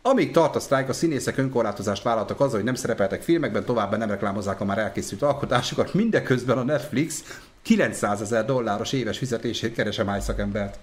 Amíg 0.06 0.32
tart 0.32 0.56
a 0.56 0.60
sztrájk, 0.60 0.90
a 0.90 0.94
színészek 0.94 1.38
önkorlátozást 1.38 2.04
vállaltak 2.04 2.40
azzal, 2.40 2.56
hogy 2.56 2.64
nem 2.64 2.76
szerepeltek 2.76 3.22
filmekben, 3.22 3.66
továbbá 3.66 3.98
nem 3.98 4.10
reklámozzák 4.10 4.62
a 4.62 4.66
már 4.66 4.78
elkészült 4.78 5.22
alkotásokat, 5.22 5.94
mindeközben 5.94 6.58
a 6.58 6.64
Netflix 6.64 7.40
900 7.62 8.22
ezer 8.22 8.46
dolláros 8.46 8.94
éves 8.94 9.18
fizetését 9.18 9.74
keresem 9.74 10.06
máj 10.06 10.20
szakembert. 10.20 10.80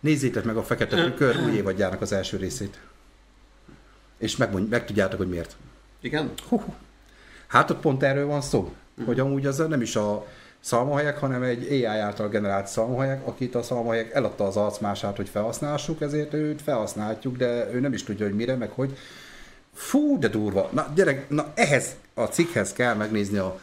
Nézzétek 0.00 0.44
meg 0.44 0.56
a 0.56 0.62
Fekete 0.62 1.04
Tükör 1.04 1.36
új 1.36 1.52
évadjának 1.52 2.00
az 2.00 2.12
első 2.12 2.36
részét. 2.36 2.80
És 4.18 4.36
megmond, 4.36 4.68
megtudjátok, 4.68 5.18
hogy 5.18 5.28
miért. 5.28 5.56
Igen? 6.00 6.32
Hú. 6.48 6.62
Hát 7.46 7.70
ott 7.70 7.80
pont 7.80 8.02
erről 8.02 8.26
van 8.26 8.40
szó, 8.40 8.74
hogy 9.04 9.20
amúgy 9.20 9.46
az 9.46 9.56
nem 9.56 9.82
is 9.82 9.96
a 9.96 10.26
szalmahelyek, 10.62 11.18
hanem 11.18 11.42
egy 11.42 11.66
AI 11.70 11.84
által 11.84 12.28
generált 12.28 12.66
szalmahelyek, 12.66 13.26
akit 13.26 13.54
a 13.54 13.62
szalmahelyek 13.62 14.14
eladta 14.14 14.46
az 14.46 14.56
arcmását, 14.56 15.16
hogy 15.16 15.28
felhasználhassuk, 15.28 16.00
ezért 16.00 16.34
őt 16.34 16.62
felhasználhatjuk, 16.62 17.36
de 17.36 17.72
ő 17.72 17.80
nem 17.80 17.92
is 17.92 18.04
tudja, 18.04 18.26
hogy 18.26 18.34
mire, 18.34 18.56
meg 18.56 18.70
hogy. 18.70 18.96
Fú, 19.74 20.18
de 20.18 20.28
durva. 20.28 20.70
Na 20.72 20.92
gyerek, 20.94 21.28
na 21.28 21.52
ehhez 21.54 21.96
a 22.14 22.24
cikkhez 22.24 22.72
kell 22.72 22.94
megnézni 22.94 23.38
a 23.38 23.60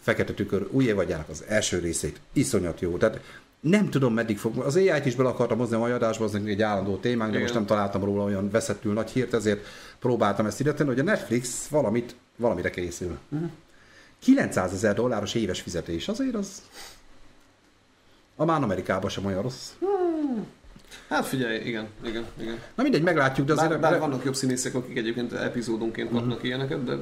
Fekete 0.00 0.32
tükör 0.32 0.68
új 0.70 0.84
évadjának 0.84 1.28
az 1.28 1.44
első 1.48 1.78
részét. 1.78 2.20
Iszonyat 2.32 2.80
jó. 2.80 2.96
Tehát 2.96 3.20
nem 3.60 3.90
tudom, 3.90 4.14
meddig 4.14 4.38
fog. 4.38 4.58
Az 4.58 4.76
AI-t 4.76 5.06
is 5.06 5.14
bele 5.14 5.28
akartam 5.28 5.58
hozni 5.58 5.74
a 5.74 5.78
mai 5.78 5.90
adásba, 5.90 6.24
az 6.24 6.34
egy 6.34 6.62
állandó 6.62 6.96
témánk, 6.96 7.30
de 7.30 7.38
Igen. 7.38 7.40
most 7.40 7.54
nem 7.54 7.66
találtam 7.66 8.04
róla 8.04 8.22
olyan 8.22 8.50
veszettül 8.50 8.92
nagy 8.92 9.10
hírt, 9.10 9.34
ezért 9.34 9.66
próbáltam 9.98 10.46
ezt 10.46 10.60
ide 10.60 10.74
tenni, 10.74 10.88
hogy 10.88 10.98
a 10.98 11.02
Netflix 11.02 11.68
valamit, 11.68 12.14
valamire 12.36 12.70
készül. 12.70 13.18
Mhm. 13.28 13.44
900 14.22 14.72
ezer 14.72 14.94
dolláros 14.94 15.34
éves 15.34 15.60
fizetés, 15.60 16.08
azért 16.08 16.34
az 16.34 16.62
a 18.36 18.44
már 18.44 18.62
Amerikában 18.62 19.10
sem 19.10 19.24
olyan 19.24 19.42
rossz. 19.42 19.68
Hát 21.08 21.26
figyelj, 21.26 21.60
igen, 21.64 21.86
igen, 22.04 22.24
igen. 22.40 22.58
Na 22.74 22.82
mindegy, 22.82 23.02
meglátjuk, 23.02 23.46
de 23.46 23.52
azért 23.52 23.68
Bár, 23.70 23.80
bár 23.90 23.98
vannak 24.00 24.24
jobb 24.24 24.34
színészek, 24.34 24.74
akik 24.74 24.96
egyébként 24.96 25.32
epizódonként 25.32 26.10
kapnak 26.10 26.36
Mhm. 26.36 26.46
ilyeneket, 26.46 26.84
de 26.84 26.96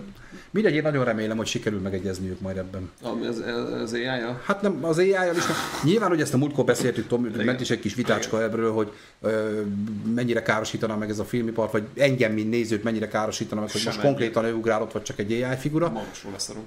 mindegy, 0.50 0.74
én 0.74 0.82
nagyon 0.82 1.04
remélem, 1.04 1.36
hogy 1.36 1.46
sikerül 1.46 1.80
megegyezniük 1.80 2.40
majd 2.40 2.56
ebben. 2.56 2.90
ami 3.02 3.26
az, 3.26 3.38
az 3.82 3.92
ai 3.92 4.00
-ja. 4.02 4.40
Hát 4.44 4.62
nem, 4.62 4.84
az 4.84 4.98
AI-jal 4.98 5.36
is. 5.36 5.42
Nyilván, 5.84 6.08
hogy 6.08 6.20
ezt 6.20 6.34
a 6.34 6.36
múltkor 6.36 6.64
beszéltük, 6.64 7.06
Tom, 7.06 7.22
ment 7.22 7.60
is 7.60 7.70
egy 7.70 7.80
kis 7.80 7.94
vitácska 7.94 8.42
ebből, 8.42 8.72
hogy 8.72 8.92
ö, 9.20 9.60
mennyire 10.14 10.42
károsítana 10.42 10.96
meg 10.96 11.10
ez 11.10 11.18
a 11.18 11.24
filmipart, 11.24 11.72
vagy 11.72 11.84
engem, 11.96 12.32
mint 12.32 12.50
nézőt 12.50 12.82
mennyire 12.82 13.08
károsítana 13.08 13.60
meg, 13.60 13.70
hogy 13.70 13.82
most 13.84 13.96
Sem 13.96 14.04
konkrétan 14.06 14.44
ő 14.44 14.54
ugrálott, 14.54 14.92
vagy 14.92 15.02
csak 15.02 15.18
egy 15.18 15.32
AI 15.42 15.56
figura. 15.56 15.88
Magasról 15.90 16.32
leszarom. 16.32 16.62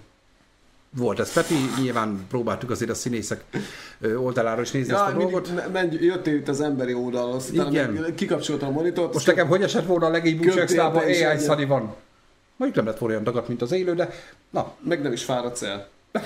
Volt 0.97 1.19
ez 1.19 1.33
Peti, 1.33 1.55
nyilván 1.81 2.25
próbáltuk 2.29 2.69
azért 2.69 2.91
a 2.91 2.93
színészek 2.93 3.43
oldaláról 4.15 4.63
is 4.63 4.71
nézni 4.71 4.93
ezt 4.93 5.01
a 5.01 5.11
dolgot. 5.11 5.47
mindig 5.47 5.53
me- 5.55 5.71
menj, 5.71 6.05
jöttél 6.05 6.35
itt 6.35 6.47
az 6.47 6.61
emberi 6.61 6.93
oldalhoz, 6.93 7.49
utána 7.53 7.69
Igen. 7.69 8.15
kikapcsoltam 8.15 8.69
a 8.69 8.71
monitort, 8.71 9.13
Most 9.13 9.27
nekem 9.27 9.47
hogy 9.47 9.61
esett 9.63 9.85
volna 9.85 10.05
a 10.05 10.09
te 10.91 11.09
is 11.09 11.21
AI. 11.21 11.37
Sunny 11.37 11.67
van. 11.67 11.95
Mondjuk 12.55 12.83
nem 12.83 12.85
lett 12.93 12.97
volna 12.99 13.13
olyan 13.13 13.25
dagat, 13.25 13.47
mint 13.47 13.61
az 13.61 13.71
élő, 13.71 13.93
de 13.93 14.09
na, 14.49 14.73
meg 14.83 15.01
nem 15.01 15.11
is 15.11 15.23
fáradsz 15.23 15.61
el. 15.61 15.87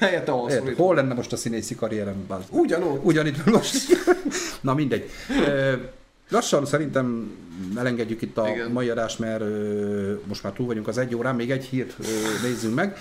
Helyette 0.00 0.32
érted, 0.50 0.74
hol 0.76 0.94
lenne 0.94 1.14
most 1.14 1.32
a 1.32 1.36
színészi 1.36 1.74
karrierem? 1.74 2.26
Ugyanott. 2.50 3.04
Ugyanitt 3.04 3.44
most. 3.44 3.86
Na 4.60 4.74
mindegy. 4.74 5.10
Lassan 6.28 6.66
szerintem 6.66 7.36
elengedjük 7.76 8.22
itt 8.22 8.38
a 8.38 8.48
Igen. 8.48 8.70
mai 8.70 8.88
adást, 8.88 9.18
mert 9.18 9.40
ö, 9.40 10.14
most 10.26 10.42
már 10.42 10.52
túl 10.52 10.66
vagyunk 10.66 10.88
az 10.88 10.98
egy 10.98 11.14
órán, 11.14 11.34
még 11.34 11.50
egy 11.50 11.64
hírt 11.64 11.94
ö, 12.00 12.04
nézzünk 12.46 12.74
meg. 12.74 12.96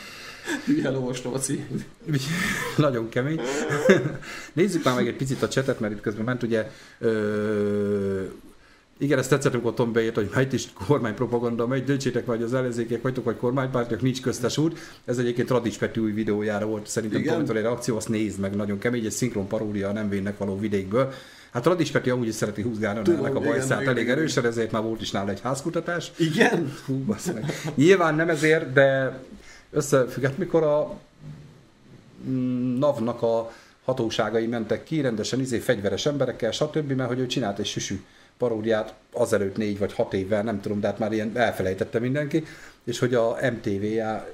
Hülye 0.66 0.90
lovas 0.90 1.24
Laci. 1.24 1.66
Nagyon 2.78 3.10
kemény. 3.10 3.40
Nézzük 4.54 4.84
már 4.84 4.96
meg 4.96 5.08
egy 5.08 5.16
picit 5.16 5.42
a 5.42 5.48
csetet, 5.48 5.80
mert 5.80 5.94
itt 5.94 6.02
közben 6.02 6.26
ment 6.26 6.44
ugye 6.44 6.72
ö, 7.00 8.24
igen, 9.02 9.20
ezt 9.20 9.30
tetszett, 9.30 9.54
amikor 9.54 9.74
Tom 9.74 9.92
beírt, 9.92 10.16
hogy 10.16 10.30
itt 10.40 10.54
is 10.54 10.68
kormánypropaganda 10.88 11.68
megy, 11.68 11.84
döntsétek 11.84 12.26
vagy 12.26 12.42
az 12.42 12.54
ellenzékek 12.54 13.02
vagytok, 13.02 13.24
vagy 13.24 13.38
kormánypártiak, 13.38 14.02
nincs 14.02 14.22
köztes 14.22 14.58
út. 14.58 14.80
Ez 15.06 15.18
egyébként 15.18 15.50
Radics 15.50 15.80
Peti 15.80 16.00
új 16.00 16.12
videójára 16.12 16.66
volt, 16.66 16.88
szerintem. 16.88 17.24
Tomitól 17.24 17.58
egy 17.58 17.64
reakció, 17.64 17.96
azt 17.96 18.10
nézd 18.10 18.40
meg, 18.40 18.56
nagyon 18.56 18.80
kemény, 18.80 19.06
egy 19.06 19.12
szinkron 19.12 19.48
paródia 19.48 19.90
a 19.90 19.92
nem 19.92 20.10
vénnek 20.10 20.38
való 20.38 20.60
vidékből. 20.60 21.14
Hát 21.52 21.66
Radics 21.66 21.92
Peti 21.92 22.10
amúgy 22.10 22.28
is 22.28 22.36
szereti 22.36 22.62
húzgálni 22.62 23.02
Tudom, 23.02 23.20
ennek 23.20 23.36
a 23.36 23.40
bajszát 23.40 23.88
elég 23.88 24.04
igen. 24.04 24.18
erősen, 24.18 24.46
ezért 24.46 24.72
már 24.72 24.84
volt 24.84 25.02
is 25.02 25.12
nála 25.12 25.30
egy 25.30 25.42
házkutatás. 25.42 26.12
Igen? 26.18 26.74
Hú, 26.86 27.04
meg. 27.08 27.46
Nyilván 27.76 28.16
nem 28.16 28.30
ezért, 28.30 28.74
de 28.74 29.20
összefügget, 29.72 30.38
mikor 30.38 30.64
a 30.64 31.00
mm, 32.28 32.78
NAV-nak 32.78 33.22
a 33.22 33.52
hatóságai 33.84 34.48
mentek 34.48 34.84
ki, 34.84 35.02
rendesen 35.02 35.40
izé 35.40 35.58
fegyveres 35.58 36.06
emberekkel, 36.06 36.52
stb., 36.52 36.92
mert 36.92 37.10
hogy 37.10 37.20
ő 37.20 37.26
csinált 37.26 37.60
egy 37.60 37.66
süsű 37.66 38.02
paródiát 38.38 38.94
azelőtt 39.14 39.58
négy 39.58 39.80
vagy 39.80 39.94
hat 39.94 40.14
évvel, 40.14 40.44
nem 40.44 40.62
tudom, 40.62 40.80
de 40.80 40.88
hát 40.88 41.00
már 41.00 41.12
ilyen 41.12 41.32
elfelejtette 41.34 42.00
mindenki, 42.00 42.44
és 42.84 43.00
hogy 43.00 43.14
a 43.14 43.38
MTV-já 43.52 44.28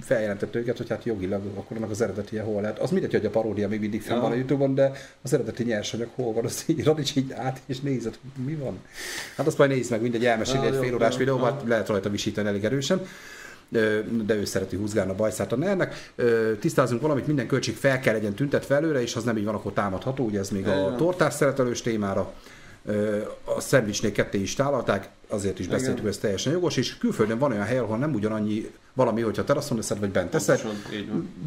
feljelentette 0.00 0.58
őket, 0.58 0.76
hogy 0.76 0.88
hát 0.88 1.04
jogilag 1.04 1.42
akkor 1.56 1.76
annak 1.76 1.90
az 1.90 2.00
eredeti 2.00 2.36
hol 2.36 2.60
lehet. 2.60 2.78
Az 2.78 2.90
mindegy, 2.90 3.12
hogy 3.12 3.26
a 3.26 3.30
paródia 3.30 3.68
még 3.68 3.80
mindig 3.80 4.02
fenn 4.02 4.20
van 4.20 4.32
a 4.32 4.34
Youtube-on, 4.34 4.74
de 4.74 4.92
az 5.22 5.32
eredeti 5.32 5.62
nyersanyag 5.62 6.08
hol 6.14 6.32
van, 6.32 6.44
az 6.44 6.64
így 6.66 6.84
Radics 6.84 7.16
így 7.16 7.32
át 7.32 7.60
és 7.66 7.78
hogy 7.82 8.44
mi 8.44 8.54
van. 8.54 8.78
Hát 9.36 9.46
azt 9.46 9.58
majd 9.58 9.70
nézd 9.70 9.90
meg, 9.90 10.00
mindegy, 10.00 10.26
elmeséli 10.26 10.66
Ja, 10.66 10.72
egy 10.72 10.78
fél 10.78 10.94
órás 10.94 11.16
videóban, 11.16 11.52
hát 11.52 11.62
lehet 11.66 11.88
rajta 11.88 12.10
visítani 12.10 12.48
elég 12.48 12.64
erősen 12.64 13.06
de 14.26 14.34
ő 14.34 14.44
szereti 14.44 14.76
húzgálni 14.76 15.10
a 15.10 15.14
bajszát 15.14 15.52
a 15.52 15.56
NER-nek. 15.56 16.12
Tisztázunk 16.60 17.00
valamit, 17.00 17.26
minden 17.26 17.46
költség 17.46 17.76
fel 17.76 18.00
kell 18.00 18.14
legyen 18.14 18.34
tüntetve 18.34 18.74
előre, 18.74 19.02
és 19.02 19.16
az 19.16 19.24
nem 19.24 19.36
így 19.36 19.44
van, 19.44 19.54
akkor 19.54 19.72
támadható, 19.72 20.24
ugye 20.24 20.38
ez 20.38 20.48
még 20.50 20.66
a 20.66 20.94
tortás 20.96 21.34
szeretelős 21.34 21.82
témára. 21.82 22.32
A 23.44 23.60
szendvicsnél 23.60 24.12
ketté 24.12 24.40
is 24.40 24.54
tálalták, 24.54 25.08
azért 25.28 25.58
is 25.58 25.66
beszéltük, 25.68 26.06
ez 26.06 26.18
teljesen 26.18 26.52
jogos, 26.52 26.76
és 26.76 26.98
külföldön 26.98 27.38
van 27.38 27.50
olyan 27.52 27.64
hely, 27.64 27.78
ahol 27.78 27.96
nem 27.96 28.14
ugyanannyi 28.14 28.70
valami, 28.94 29.20
hogyha 29.20 29.44
teraszon 29.44 29.76
teszed, 29.76 29.98
vagy 29.98 30.10
bent 30.10 30.30
teszed. 30.30 30.60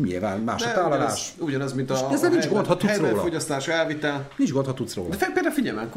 Nyilván 0.03 0.39
más 0.39 0.63
a 0.63 0.65
De 0.65 0.74
tálalás. 0.74 0.99
ugyanaz, 0.99 1.34
ugyanaz, 1.39 1.74
mint 1.74 1.89
a, 1.89 2.09
ezzel 2.11 2.30
a 2.30 2.34
nincs 2.34 2.47
gond, 2.47 2.65
ha 2.65 2.78
tudsz 2.78 2.97
róla. 2.97 3.15
fogyasztás 3.22 3.67
elvitel. 3.67 4.30
Nincs 4.36 4.51
gond, 4.51 4.65
ha 4.65 4.74
tudsz 4.74 4.95
róla. 4.95 5.09
De 5.09 5.30
például 5.34 5.53
figyelj 5.53 5.76
meg, 5.76 5.88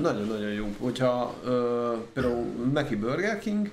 nagyon-nagyon 0.00 0.50
jó, 0.52 0.66
hogyha 0.80 1.34
ö, 1.44 1.92
például 2.12 2.44
Mackie 2.74 2.96
Burger 2.96 3.38
King, 3.38 3.70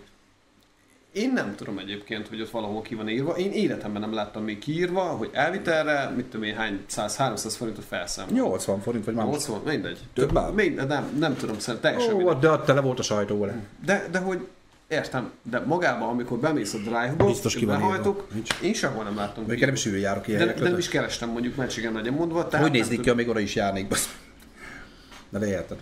én 1.17 1.31
nem 1.33 1.55
tudom 1.55 1.77
egyébként, 1.77 2.27
hogy 2.27 2.41
ott 2.41 2.49
valahol 2.49 2.81
ki 2.81 2.95
van 2.95 3.09
írva. 3.09 3.37
Én 3.37 3.51
életemben 3.51 4.01
nem 4.01 4.13
láttam 4.13 4.43
még 4.43 4.59
kiírva, 4.59 5.01
hogy 5.01 5.29
elvitelre, 5.33 6.09
mit 6.15 6.25
tudom 6.25 6.45
én, 6.45 6.55
hány 6.55 6.79
100-300 6.89 7.53
forintot 7.57 7.83
felszámol. 7.83 8.33
80 8.33 8.79
forint, 8.79 9.05
vagy 9.05 9.13
már 9.13 9.25
most. 9.25 9.47
80, 9.47 9.73
mindegy. 9.73 9.99
Több 10.13 10.31
már? 10.31 10.51
Még, 10.51 10.75
nem, 10.75 11.17
nem 11.19 11.35
tudom, 11.35 11.59
szerintem 11.59 11.91
teljesen 11.91 12.13
Ó, 12.13 12.17
mindegy. 12.17 12.37
de 12.37 12.49
ott 12.49 12.65
tele 12.65 12.81
volt 12.81 12.99
a 12.99 13.03
sajtó 13.03 13.39
vele. 13.39 13.55
De, 13.85 14.07
de 14.11 14.19
hogy 14.19 14.47
értem, 14.87 15.31
de 15.41 15.59
magában, 15.59 16.09
amikor 16.09 16.37
bemész 16.37 16.73
a 16.73 16.77
drive-ba, 16.77 17.25
Biztos 17.25 17.55
ki 17.55 17.65
van 17.65 17.79
behajtok, 17.79 18.27
én 18.63 18.73
sehol 18.73 19.03
nem 19.03 19.15
láttam 19.15 19.43
Még 19.43 19.59
nem 19.59 19.73
is 19.73 19.85
járok 19.85 20.27
ilyen 20.27 20.47
de, 20.47 20.53
de 20.53 20.69
nem 20.69 20.77
is 20.77 20.89
kerestem 20.89 21.29
mondjuk, 21.29 21.55
mentségem 21.55 21.95
legyen 21.95 22.13
mondva. 22.13 22.47
Tehát 22.47 22.65
Hogy 22.65 22.75
néznék 22.75 23.01
ki, 23.01 23.09
amíg 23.09 23.29
oda 23.29 23.39
is 23.39 23.55
járnék. 23.55 23.87
Na 25.29 25.39
de 25.39 25.47
érted. 25.47 25.77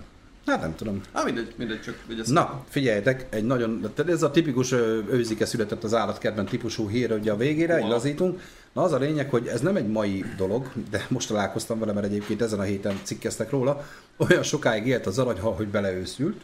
Hát 0.45 0.61
nem 0.61 0.75
tudom. 0.75 1.01
Ah, 1.11 1.25
mindegy, 1.25 1.53
mindegy, 1.57 1.81
csak 1.81 1.95
hogy 2.07 2.19
ezt 2.19 2.31
Na, 2.31 2.63
figyeljetek, 2.69 3.25
egy 3.29 3.43
nagyon, 3.43 3.91
ez 4.07 4.23
a 4.23 4.31
tipikus 4.31 4.71
őzike 5.11 5.45
született 5.45 5.83
az 5.83 5.93
állatkertben 5.93 6.45
típusú 6.45 6.89
hír, 6.89 7.11
ugye 7.11 7.31
a 7.31 7.37
végére, 7.37 7.79
Wow. 7.79 7.89
lazítunk. 7.89 8.41
Na 8.73 8.81
az 8.81 8.91
a 8.91 8.97
lényeg, 8.97 9.29
hogy 9.29 9.47
ez 9.47 9.61
nem 9.61 9.75
egy 9.75 9.87
mai 9.87 10.25
dolog, 10.37 10.71
de 10.89 11.05
most 11.09 11.27
találkoztam 11.27 11.79
vele, 11.79 11.91
mert 11.93 12.05
egyébként 12.05 12.41
ezen 12.41 12.59
a 12.59 12.63
héten 12.63 12.99
cikkeztek 13.03 13.49
róla. 13.49 13.85
Olyan 14.17 14.43
sokáig 14.43 14.87
élt 14.87 15.05
az 15.05 15.19
aranyhal, 15.19 15.53
hogy 15.53 15.67
beleőszült. 15.67 16.41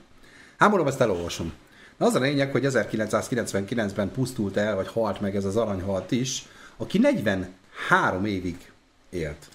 Hát 0.58 0.70
mondom, 0.70 0.88
ezt 0.88 1.02
elolvasom. 1.02 1.54
Na 1.98 2.06
az 2.06 2.16
a 2.16 2.20
lényeg, 2.20 2.52
hogy 2.52 2.66
1999-ben 2.68 4.12
pusztult 4.12 4.58
el, 4.58 4.76
vagy 4.76 4.88
halt 4.88 5.22
meg 5.22 5.36
ez 5.36 5.46
az 5.46 5.56
aranyhalt 5.58 6.12
is, 6.12 6.46
aki 6.78 6.98
43 6.98 8.26
évig 8.26 8.71
élt. 9.12 9.48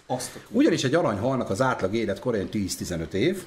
Ugyanis 0.51 0.85
egy 0.85 0.95
aranyhalnak 0.95 1.51
az 1.51 1.61
átlag 1.61 1.95
életkor 1.95 2.35
olyan 2.35 2.49
10-15 2.53 3.13
év, 3.13 3.43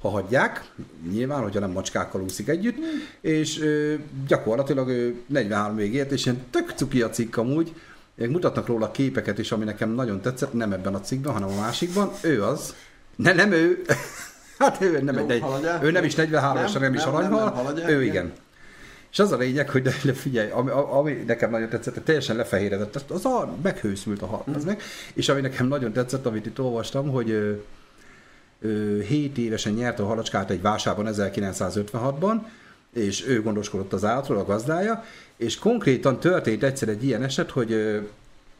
ha 0.00 0.08
hagyják, 0.08 0.70
nyilván, 1.10 1.42
hogyha 1.42 1.60
nem 1.60 1.70
macskákkal 1.70 2.22
úszik 2.22 2.48
együtt, 2.48 2.76
és 3.20 3.60
ö, 3.60 3.94
gyakorlatilag 4.26 4.88
ő 4.88 5.22
43 5.26 5.74
még 5.74 5.94
élt, 5.94 6.12
és 6.12 6.24
ilyen 6.24 6.44
tök 6.50 6.72
cuki 6.76 7.02
a 7.02 7.10
cikk 7.10 7.36
amúgy, 7.36 7.74
Még 8.14 8.28
mutatnak 8.28 8.66
róla 8.66 8.90
képeket 8.90 9.38
is, 9.38 9.52
ami 9.52 9.64
nekem 9.64 9.90
nagyon 9.90 10.20
tetszett, 10.20 10.52
nem 10.52 10.72
ebben 10.72 10.94
a 10.94 11.00
cikkben, 11.00 11.32
hanem 11.32 11.48
a 11.48 11.60
másikban. 11.60 12.10
Ő 12.20 12.42
az. 12.42 12.74
Ne, 13.16 13.32
nem 13.32 13.52
ő. 13.52 13.82
hát 14.58 14.80
ő 14.80 15.00
nem, 15.00 15.18
Jó, 15.18 15.28
egy, 15.28 15.40
haladjál. 15.40 15.84
ő 15.84 15.90
nem 15.90 16.04
is 16.04 16.14
43 16.14 16.62
Nem, 16.62 16.72
nem, 16.72 16.82
nem 16.82 16.94
is 16.94 17.02
nem, 17.04 17.12
nem, 17.12 17.22
aranyhal, 17.22 17.44
nem, 17.44 17.54
haladjál, 17.54 17.90
ő 17.90 18.02
igen. 18.02 18.12
igen. 18.14 18.32
És 19.14 19.20
az 19.20 19.32
a 19.32 19.36
lényeg, 19.36 19.70
hogy 19.70 19.82
de, 19.82 19.94
de 20.04 20.12
figyelj, 20.12 20.50
ami, 20.50 20.70
ami 20.90 21.12
nekem 21.12 21.50
nagyon 21.50 21.68
tetszett, 21.68 22.04
teljesen 22.04 22.36
lefehéredett, 22.36 23.10
az, 23.10 23.24
a 23.24 23.56
meghőszült 23.62 24.22
a 24.22 24.26
hal, 24.26 24.44
az 24.54 24.64
meg, 24.64 24.82
és 25.12 25.28
ami 25.28 25.40
nekem 25.40 25.66
nagyon 25.66 25.92
tetszett, 25.92 26.26
amit 26.26 26.46
itt 26.46 26.60
olvastam, 26.60 27.10
hogy 27.10 27.30
ö, 27.30 27.52
ö, 28.60 29.00
7 29.02 29.38
évesen 29.38 29.72
nyerte 29.72 30.02
a 30.02 30.06
halacskát 30.06 30.50
egy 30.50 30.62
vásárban 30.62 31.08
1956-ban, 31.10 32.40
és 32.94 33.26
ő 33.26 33.42
gondoskodott 33.42 33.92
az 33.92 34.04
állatról, 34.04 34.38
a 34.38 34.44
gazdája, 34.44 35.04
és 35.36 35.58
konkrétan 35.58 36.20
történt 36.20 36.62
egyszer 36.62 36.88
egy 36.88 37.04
ilyen 37.04 37.22
eset, 37.22 37.50
hogy 37.50 37.72
ö, 37.72 37.98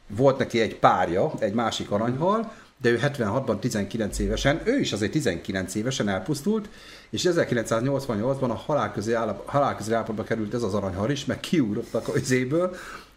volt 0.07 0.39
neki 0.39 0.61
egy 0.61 0.77
párja, 0.77 1.33
egy 1.39 1.55
másik 1.55 1.91
aranyhal, 1.91 2.53
de 2.83 2.91
ő 2.91 2.99
76-ban 3.03 3.59
19 3.59 4.19
évesen, 4.19 4.61
ő 4.65 4.79
is 4.79 4.93
azért 4.93 5.13
19 5.13 5.75
évesen 5.75 6.09
elpusztult, 6.09 6.69
és 7.15 7.29
1988-ban 7.31 8.49
a 8.49 8.55
halálközi, 8.55 9.13
állap, 9.13 9.49
halálközi 9.49 9.93
állapotba 9.93 10.23
került 10.23 10.55
ez 10.55 10.63
az 10.63 10.75
aranyhal 10.75 11.11
is, 11.11 11.25
meg 11.25 11.41
kiugrottak 11.41 12.09
az 12.09 12.17
izéből, 12.17 12.75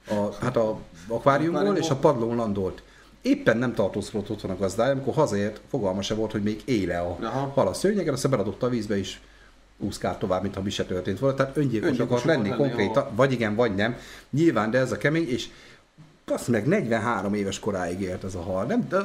a, 0.10 0.34
hát 0.42 0.58
a 0.58 0.80
akváriumból, 1.08 1.76
és 1.76 1.90
a 1.90 1.96
padlón 1.96 2.36
landolt. 2.36 2.82
Éppen 3.22 3.58
nem 3.58 3.74
tartózkodott 3.74 4.30
otthon 4.30 4.52
a 4.52 4.58
gazdája, 4.58 4.92
amikor 4.92 5.14
hazaért, 5.14 5.62
fogalma 5.70 6.02
se 6.02 6.14
volt, 6.14 6.32
hogy 6.32 6.44
még 6.44 6.62
éle 6.66 7.00
a 7.00 7.18
Aha. 7.22 7.52
hal 7.56 7.68
a 7.68 7.74
szőnyegen, 7.74 8.14
aztán 8.14 8.32
beradotta 8.32 8.66
a 8.66 8.70
vízbe 8.70 8.98
is 8.98 9.22
úszkált 9.78 10.20
tovább, 10.20 10.42
mintha 10.42 10.62
mi 10.62 10.70
se 10.70 10.86
történt 10.86 11.20
volna. 11.20 11.36
Tehát 11.36 11.58
öngyilkos 11.58 11.90
Öngyilkos 11.90 12.24
lenni 12.24 12.50
lenni, 12.50 12.62
konkrétan, 12.62 13.08
vagy 13.16 13.32
igen, 13.32 13.56
vagy 13.56 13.76
nem. 13.76 13.98
Nyilván, 14.30 14.72
de 14.72 14.78
ez 14.78 14.92
a 14.92 14.98
kemény, 14.98 15.30
és 15.30 15.50
azt 16.34 16.48
meg 16.48 16.68
43 16.68 17.34
éves 17.34 17.60
koráig 17.60 18.02
élt 18.02 18.24
ez 18.24 18.36
a 18.36 18.42
hal. 18.42 18.66
Nem, 18.66 18.88
de 18.90 18.98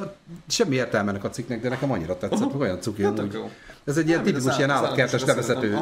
semmi 0.47 0.75
értelme 0.75 1.09
ennek 1.09 1.23
a 1.23 1.29
cikknek, 1.29 1.61
de 1.61 1.69
nekem 1.69 1.91
annyira 1.91 2.17
tetszett, 2.17 2.51
meg 2.51 2.61
olyan 2.61 2.81
cuki 2.81 3.03
Hát 3.03 3.21
jó. 3.33 3.49
Ez 3.83 3.97
egy 3.97 4.07
ilyen 4.07 4.21
Nem, 4.21 4.25
de 4.27 4.31
tipikus 4.33 4.57
ilyen 4.57 4.69
állatkertes 4.69 5.23
nevezető 5.23 5.77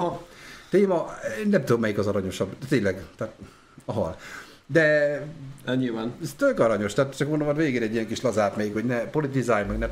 téma. 0.70 1.14
Nem 1.50 1.64
tudom, 1.66 1.82
melyik 1.82 1.98
az 1.98 2.08
aranyosabb. 2.08 2.50
de 2.60 2.66
Tényleg, 2.70 3.04
tehát 3.18 3.34
a 3.86 3.92
hal. 3.92 4.18
De 4.66 5.18
Hát 5.66 5.78
nyilván. 5.78 6.14
ez 6.24 6.34
tök 6.38 6.60
aranyos, 6.60 6.94
tehát 6.94 7.18
csak 7.18 7.28
mondom, 7.30 7.48
hogy 7.48 7.56
végén 7.56 7.82
egy 7.82 7.94
ilyen 7.94 8.08
kis 8.08 8.22
lazát 8.22 8.56
még, 8.56 8.74
hogy 8.74 8.86
ne 8.86 9.00
politizálj, 9.00 9.66
meg 9.66 9.78
ne 9.78 9.88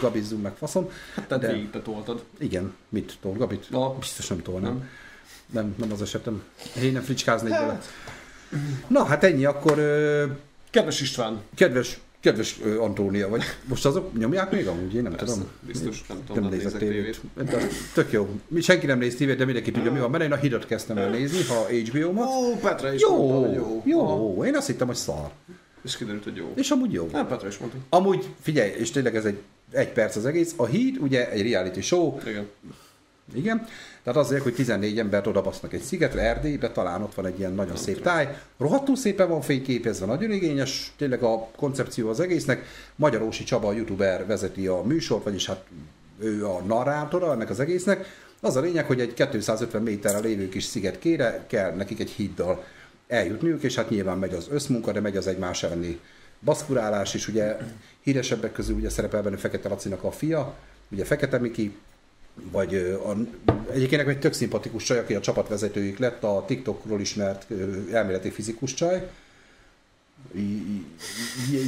gabizzunk 0.00 0.42
meg 0.42 0.52
faszom. 0.56 0.88
Tehát 1.28 1.42
De- 1.44 1.52
végig 1.52 1.70
te 1.70 1.80
toltad. 1.80 2.24
Igen, 2.38 2.74
mit 2.88 3.16
tol, 3.20 3.32
Gabit? 3.32 3.70
Na. 3.70 3.94
Biztos 3.94 4.28
nem 4.28 4.42
tolnám. 4.42 4.72
Nem. 4.72 4.88
Nem, 5.50 5.74
nem 5.78 5.92
az 5.92 6.02
esetem. 6.02 6.42
Én 6.82 6.92
nem 6.92 7.02
fricskáznék 7.02 7.52
vele. 7.52 7.80
Na, 8.88 9.04
hát 9.04 9.24
ennyi, 9.24 9.44
akkor 9.44 9.78
Kedves 10.72 11.00
István, 11.00 11.40
kedves, 11.54 11.98
kedves 12.20 12.56
ö, 12.64 12.80
Antónia, 12.80 13.28
vagy 13.28 13.42
most 13.68 13.86
azok 13.86 14.18
nyomják 14.18 14.50
még 14.50 14.66
amúgy, 14.66 14.94
én 14.94 15.02
nem 15.02 15.12
Persze, 15.12 15.34
tudom. 15.34 15.48
biztos, 15.60 16.04
nem 16.08 16.18
tudom, 16.26 16.42
nem 16.42 16.52
nézek 16.52 16.64
nézek 16.72 16.80
tévét. 16.88 17.20
De 17.34 17.66
tök 17.94 18.12
jó. 18.12 18.28
Mi- 18.48 18.60
Senki 18.60 18.86
nem 18.86 18.98
néz 18.98 19.16
tévét, 19.16 19.36
de 19.36 19.44
mindenki 19.44 19.70
tudja, 19.70 19.92
mi 19.92 19.98
van, 19.98 20.10
mert 20.10 20.24
én 20.24 20.32
a 20.32 20.36
hidat 20.36 20.66
kezdtem 20.66 20.96
el 20.98 21.10
nézni, 21.10 21.42
ha 21.44 21.66
HBO-mat. 21.68 22.28
Ó, 22.28 22.56
Petra 22.56 22.92
is 22.92 23.00
Jó, 23.00 23.28
mondta, 23.28 23.54
jó. 23.54 23.82
jó, 23.86 24.00
Aha. 24.34 24.46
én 24.46 24.56
azt 24.56 24.66
hittem, 24.66 24.86
hogy 24.86 24.96
szar. 24.96 25.30
És 25.84 25.96
kiderült, 25.96 26.24
hogy 26.24 26.36
jó. 26.36 26.52
És 26.56 26.70
amúgy 26.70 26.92
jó. 26.92 27.08
Nem, 27.12 27.26
Petra 27.26 27.48
is 27.48 27.58
mondta. 27.58 27.78
Amúgy, 27.88 28.28
figyelj, 28.40 28.70
és 28.78 28.90
tényleg 28.90 29.16
ez 29.16 29.24
egy 29.24 29.38
egy 29.70 29.88
perc 29.92 30.16
az 30.16 30.26
egész. 30.26 30.52
A 30.56 30.66
híd 30.66 30.96
ugye 31.00 31.30
egy 31.30 31.50
reality 31.50 31.80
show, 31.80 32.18
Igen. 32.26 32.48
igen, 33.34 33.66
tehát 34.04 34.18
azért, 34.18 34.42
hogy 34.42 34.54
14 34.54 34.98
embert 34.98 35.26
odabasznak 35.26 35.72
egy 35.72 35.80
szigetre, 35.80 36.20
Erdélybe, 36.20 36.70
talán 36.70 37.02
ott 37.02 37.14
van 37.14 37.26
egy 37.26 37.38
ilyen 37.38 37.52
nagyon 37.52 37.76
szép 37.76 38.02
táj. 38.02 38.36
Rohadtul 38.58 38.96
szépen 38.96 39.28
van 39.28 39.40
fényképezve, 39.40 40.06
nagyon 40.06 40.30
igényes, 40.30 40.92
tényleg 40.96 41.22
a 41.22 41.48
koncepció 41.56 42.08
az 42.08 42.20
egésznek. 42.20 42.64
Magyarósi 42.96 43.44
Csaba, 43.44 43.68
a 43.68 43.72
youtuber 43.72 44.26
vezeti 44.26 44.66
a 44.66 44.82
műsort, 44.82 45.24
vagyis 45.24 45.46
hát 45.46 45.64
ő 46.18 46.46
a 46.46 46.60
narrátora 46.66 47.32
ennek 47.32 47.50
az 47.50 47.60
egésznek. 47.60 48.06
Az 48.40 48.56
a 48.56 48.60
lényeg, 48.60 48.86
hogy 48.86 49.00
egy 49.00 49.14
250 49.14 49.82
méterre 49.82 50.18
lévő 50.18 50.48
kis 50.48 50.64
szigetkére 50.64 51.44
kell 51.46 51.74
nekik 51.74 52.00
egy 52.00 52.10
híddal 52.10 52.64
eljutniuk, 53.08 53.62
és 53.62 53.74
hát 53.74 53.90
nyilván 53.90 54.18
megy 54.18 54.34
az 54.34 54.46
összmunka, 54.50 54.92
de 54.92 55.00
megy 55.00 55.16
az 55.16 55.26
egymás 55.26 55.62
elleni 55.62 56.00
baszkurálás 56.44 57.14
is. 57.14 57.28
Ugye 57.28 57.56
híresebbek 58.00 58.52
közül 58.52 58.76
ugye 58.76 58.88
szerepel 58.88 59.22
benne 59.22 59.36
Fekete 59.36 59.68
Lacinak 59.68 60.04
a 60.04 60.10
fia, 60.10 60.54
ugye 60.90 61.04
Fekete 61.04 61.38
Miki, 61.38 61.76
vagy 62.34 62.74
a, 62.74 63.16
egyébként 63.72 64.08
egy 64.08 64.18
tök 64.18 64.32
szimpatikus 64.32 64.82
csaj, 64.82 64.98
aki 64.98 65.14
a 65.14 65.20
csapatvezetőjük 65.20 65.98
lett, 65.98 66.22
a 66.22 66.44
TikTokról 66.46 67.00
ismert 67.00 67.46
elméleti 67.92 68.30
fizikus 68.30 68.74
csaj, 68.74 69.10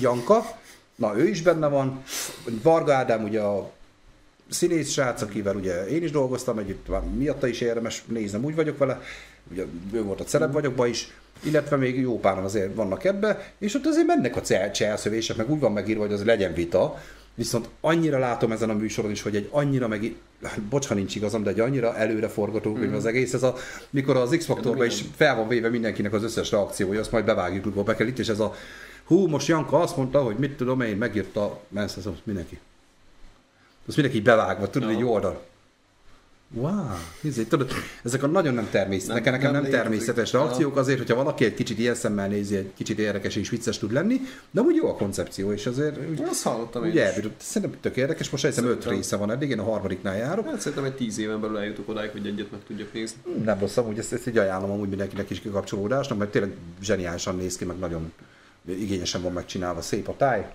Janka, 0.00 0.58
na 0.94 1.18
ő 1.18 1.28
is 1.28 1.42
benne 1.42 1.68
van, 1.68 2.02
Varga 2.62 2.94
Ádám 2.94 3.24
ugye 3.24 3.40
a 3.40 3.70
színész 4.48 4.90
srác, 4.90 5.22
akivel 5.22 5.56
ugye 5.56 5.86
én 5.86 6.02
is 6.02 6.10
dolgoztam 6.10 6.58
együtt, 6.58 6.88
már 6.88 7.02
miatta 7.02 7.46
is 7.46 7.60
érdemes 7.60 8.02
néznem, 8.06 8.44
úgy 8.44 8.54
vagyok 8.54 8.78
vele, 8.78 9.00
ugye 9.50 9.64
ő 9.92 10.02
volt 10.02 10.20
a 10.20 10.26
szerep 10.26 10.52
vagyokba 10.52 10.86
is, 10.86 11.08
illetve 11.42 11.76
még 11.76 12.00
jó 12.00 12.20
páran 12.20 12.44
azért 12.44 12.74
vannak 12.74 13.04
ebbe, 13.04 13.52
és 13.58 13.74
ott 13.74 13.86
azért 13.86 14.06
mennek 14.06 14.36
a 14.36 14.70
cselszövések, 14.72 15.36
meg 15.36 15.50
úgy 15.50 15.60
van 15.60 15.72
megírva, 15.72 16.02
hogy 16.02 16.12
az 16.12 16.24
legyen 16.24 16.54
vita, 16.54 17.02
viszont 17.34 17.68
annyira 17.80 18.18
látom 18.18 18.52
ezen 18.52 18.70
a 18.70 18.74
műsoron 18.74 19.10
is, 19.10 19.22
hogy 19.22 19.36
egy 19.36 19.48
annyira 19.50 19.88
meg, 19.88 20.14
bocs, 20.68 20.86
ha 20.86 20.94
nincs 20.94 21.14
igazam, 21.14 21.42
de 21.42 21.50
egy 21.50 21.60
annyira 21.60 21.96
előre 21.96 22.28
forgatókönyv 22.28 22.86
Mhm. 22.86 22.94
az 22.96 23.06
egész, 23.06 23.32
ez 23.34 23.42
a, 23.42 23.54
mikor 23.90 24.16
az 24.16 24.34
X-faktorban 24.38 24.86
is 24.86 25.04
fel 25.16 25.36
van 25.36 25.48
véve 25.48 25.68
mindenkinek 25.68 26.12
az 26.12 26.22
összes 26.22 26.50
reakciója, 26.50 27.00
azt 27.00 27.12
majd 27.12 27.24
bevágjuk, 27.24 27.64
mikor 27.64 27.84
be 27.84 27.94
kell 27.94 28.06
itt, 28.06 28.18
és 28.18 28.28
ez 28.28 28.40
a 28.40 28.54
hú, 29.04 29.26
most 29.26 29.48
Janka 29.48 29.80
azt 29.80 29.96
mondta, 29.96 30.22
hogy 30.22 30.36
mit 30.36 30.56
tudom 30.56 30.80
én, 30.80 30.96
megírta, 30.96 31.60
mensz, 31.68 31.96
az 31.96 32.08
mindenki. 32.24 32.58
Az 33.86 33.94
mindenki 33.94 34.20
bevágva, 34.20 34.70
tudod, 34.70 34.88
Aha. 34.88 34.98
egy 34.98 35.04
oldal. 35.04 35.42
Wow, 36.56 36.84
nézzék, 37.20 37.48
tudod, 37.48 37.70
ezek 38.02 38.22
a 38.22 38.26
nagyon 38.26 38.54
nem 38.54 38.68
természetes, 38.70 39.14
nekem, 39.14 39.32
nekem 39.32 39.52
nem 39.52 39.62
nem, 39.62 39.70
természetes 39.70 40.32
reakciók, 40.32 40.76
azért, 40.76 40.98
hogyha 40.98 41.14
valaki 41.14 41.44
egy 41.44 41.54
kicsit 41.54 41.78
ilyen 41.78 41.94
szemmel 41.94 42.28
nézi, 42.28 42.56
egy 42.56 42.72
kicsit 42.76 42.98
érdekes 42.98 43.36
és 43.36 43.48
vicces 43.48 43.78
tud 43.78 43.92
lenni, 43.92 44.20
de 44.50 44.60
úgy 44.60 44.74
jó 44.74 44.88
a 44.88 44.94
koncepció, 44.94 45.52
és 45.52 45.66
azért 45.66 46.10
úgy, 46.10 46.22
Azt 46.22 46.42
hallottam 46.42 46.84
én 46.84 46.92
is. 46.92 46.98
Szerintem 47.36 47.80
tök 47.80 47.96
érdekes, 47.96 48.30
most 48.30 48.46
hiszem 48.46 48.66
öt 48.66 48.86
része 48.86 49.16
van 49.16 49.30
eddig, 49.30 49.50
én 49.50 49.58
a 49.58 49.62
harmadiknál 49.62 50.16
járok. 50.16 50.46
Hát 50.46 50.60
szerintem 50.60 50.84
egy 50.84 50.94
tíz 50.94 51.18
éven 51.18 51.40
belül 51.40 51.58
eljutok 51.58 51.88
odáig, 51.88 52.10
hogy 52.10 52.26
egyet 52.26 52.50
meg 52.50 52.60
tudjak 52.66 52.92
nézni. 52.92 53.18
Nem 53.44 53.58
rossz, 53.58 53.76
amúgy 53.76 53.98
ezt, 53.98 54.12
ezt 54.12 54.28
így 54.28 54.38
ajánlom 54.38 54.70
amúgy 54.70 54.88
mindenkinek 54.88 55.30
is 55.30 55.40
kikapcsolódásnak, 55.40 56.18
mert 56.18 56.30
tényleg 56.30 56.52
zseniálisan 56.82 57.36
néz 57.36 57.56
ki, 57.56 57.64
meg 57.64 57.78
nagyon 57.78 58.12
igényesen 58.68 59.22
van 59.22 59.32
megcsinálva, 59.32 59.80
szép 59.80 60.08
a 60.08 60.16
táj. 60.16 60.46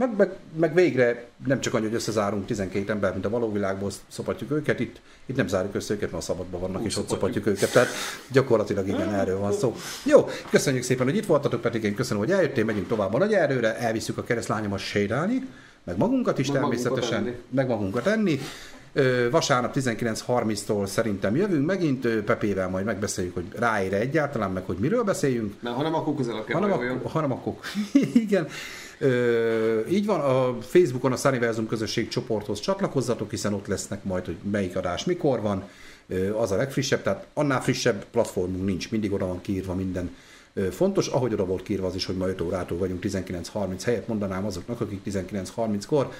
Meg, 0.00 0.16
meg, 0.16 0.30
meg 0.58 0.74
végre 0.74 1.24
nem 1.46 1.60
csak 1.60 1.74
annyi, 1.74 1.84
hogy 1.84 1.94
összezárunk 1.94 2.46
12 2.46 2.92
ember, 2.92 3.12
mint 3.12 3.24
a 3.24 3.28
való 3.28 3.52
világból 3.52 3.90
szopatjuk 4.08 4.50
őket, 4.50 4.80
itt, 4.80 5.00
itt 5.26 5.36
nem 5.36 5.48
zárjuk 5.48 5.74
össze 5.74 5.94
őket, 5.94 6.10
mert 6.10 6.22
a 6.22 6.26
szabadban 6.26 6.60
vannak, 6.60 6.80
Úgy 6.80 6.86
és 6.86 6.96
ott 6.96 7.08
szopatjuk. 7.08 7.46
őket. 7.46 7.72
Tehát 7.72 7.88
gyakorlatilag 8.32 8.88
igen, 8.88 9.14
erről 9.14 9.38
van 9.38 9.52
szó. 9.52 9.76
Jó, 10.04 10.28
köszönjük 10.50 10.82
szépen, 10.82 11.06
hogy 11.06 11.16
itt 11.16 11.26
voltatok, 11.26 11.60
Pedig 11.60 11.82
én 11.82 11.94
köszönöm, 11.94 12.22
hogy 12.22 12.32
eljöttél, 12.32 12.64
megyünk 12.64 12.88
tovább 12.88 13.14
a 13.14 13.18
nagy 13.18 13.32
erőre, 13.32 13.76
elviszük 13.78 14.18
a 14.18 14.22
keresztlányomat 14.22 14.78
sétálni, 14.78 15.46
meg 15.84 15.96
magunkat 15.96 16.38
is 16.38 16.50
Meg 16.50 16.60
magunkat 16.60 16.82
természetesen, 16.82 17.26
enni. 17.26 17.36
meg 17.50 17.66
magunkat 17.68 18.06
enni. 18.06 18.40
Vasárnap 19.30 19.74
19.30-tól 19.74 20.86
szerintem 20.86 21.36
jövünk 21.36 21.66
megint, 21.66 22.06
Pepével 22.06 22.68
majd 22.68 22.84
megbeszéljük, 22.84 23.34
hogy 23.34 23.44
ráére 23.58 23.98
egyáltalán, 23.98 24.50
meg 24.50 24.64
hogy 24.64 24.76
miről 24.76 25.02
beszéljünk. 25.02 25.54
Mert 25.60 25.76
ha 25.76 25.82
nem, 25.82 25.94
akkor 25.94 26.14
közelebb 26.14 26.44
kell 26.44 26.60
Hanem 26.60 26.72
akkor, 26.72 27.10
hanem 27.10 27.32
akkor 27.36 27.54
igen. 28.14 28.48
Ö, 28.98 29.86
így 29.88 30.06
van, 30.06 30.20
a 30.20 30.62
Facebookon 30.62 31.12
a 31.12 31.16
Sunnyversum 31.16 31.66
közösség 31.66 32.08
csoporthoz 32.08 32.60
csatlakozzatok, 32.60 33.30
hiszen 33.30 33.54
ott 33.54 33.66
lesznek 33.66 34.04
majd, 34.04 34.24
hogy 34.24 34.36
melyik 34.50 34.76
adás 34.76 35.04
mikor 35.04 35.40
van, 35.40 35.68
Ö, 36.08 36.34
az 36.34 36.50
a 36.50 36.56
legfrissebb, 36.56 37.02
tehát 37.02 37.26
annál 37.34 37.62
frissebb 37.62 38.04
platformunk 38.10 38.64
nincs, 38.64 38.90
mindig 38.90 39.12
oda 39.12 39.26
van 39.26 39.40
kiírva 39.40 39.74
minden 39.74 40.16
Ö, 40.54 40.70
fontos, 40.70 41.06
ahogy 41.06 41.32
oda 41.32 41.44
volt 41.44 41.62
kiírva 41.62 41.86
az 41.86 41.94
is, 41.94 42.04
hogy 42.04 42.16
ma 42.16 42.28
5 42.28 42.40
órától 42.40 42.78
vagyunk 42.78 43.04
19.30 43.04 43.80
helyett, 43.84 44.08
mondanám 44.08 44.46
azoknak, 44.46 44.80
akik 44.80 45.00
19.30-kor 45.06 46.12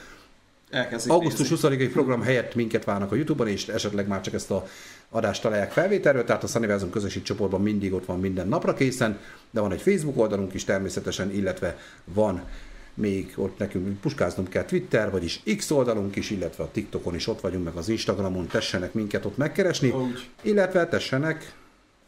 Elkezdik 0.71 1.13
Augusztus 1.13 1.49
nézni. 1.49 1.69
20-ai 1.69 1.91
program 1.93 2.23
helyett 2.23 2.55
minket 2.55 2.85
várnak 2.85 3.13
a 3.13 3.15
Youtube-on, 3.15 3.49
és 3.49 3.69
esetleg 3.69 4.07
már 4.09 4.21
csak 4.21 4.35
ezt 4.35 4.51
a 4.51 4.67
adást 5.11 5.43
találják 5.43 5.71
felvételről, 5.71 6.25
tehát 6.25 6.43
a 6.43 6.47
Sunnyversum 6.47 6.91
közösség 6.91 7.23
csoportban 7.23 7.63
mindig 7.63 7.93
ott 7.93 8.05
van 8.05 8.21
minden 8.21 8.49
napra 8.49 8.75
készen, 8.75 9.19
de 9.51 9.61
van 9.61 9.73
egy 9.73 9.81
Facebook 9.81 10.19
oldalunk 10.19 10.55
is 10.55 10.65
természetesen, 10.65 11.31
illetve 11.33 11.79
van 12.05 12.43
még 12.95 13.33
ott 13.37 13.59
nekünk 13.59 14.01
puskáznom 14.01 14.49
kell 14.49 14.65
Twitter, 14.65 15.11
vagyis 15.11 15.43
X 15.57 15.71
oldalunk 15.71 16.17
is, 16.17 16.31
illetve 16.31 16.65
a 16.65 16.71
TikTokon 16.73 17.15
is 17.15 17.27
ott 17.27 17.41
vagyunk, 17.41 17.65
meg 17.65 17.75
az 17.77 17.89
Instagramon, 17.89 18.47
tessenek 18.47 18.93
minket 18.93 19.25
ott 19.25 19.37
megkeresni, 19.37 19.91
Úgy. 19.91 20.29
illetve 20.43 20.87
tessenek 20.87 21.53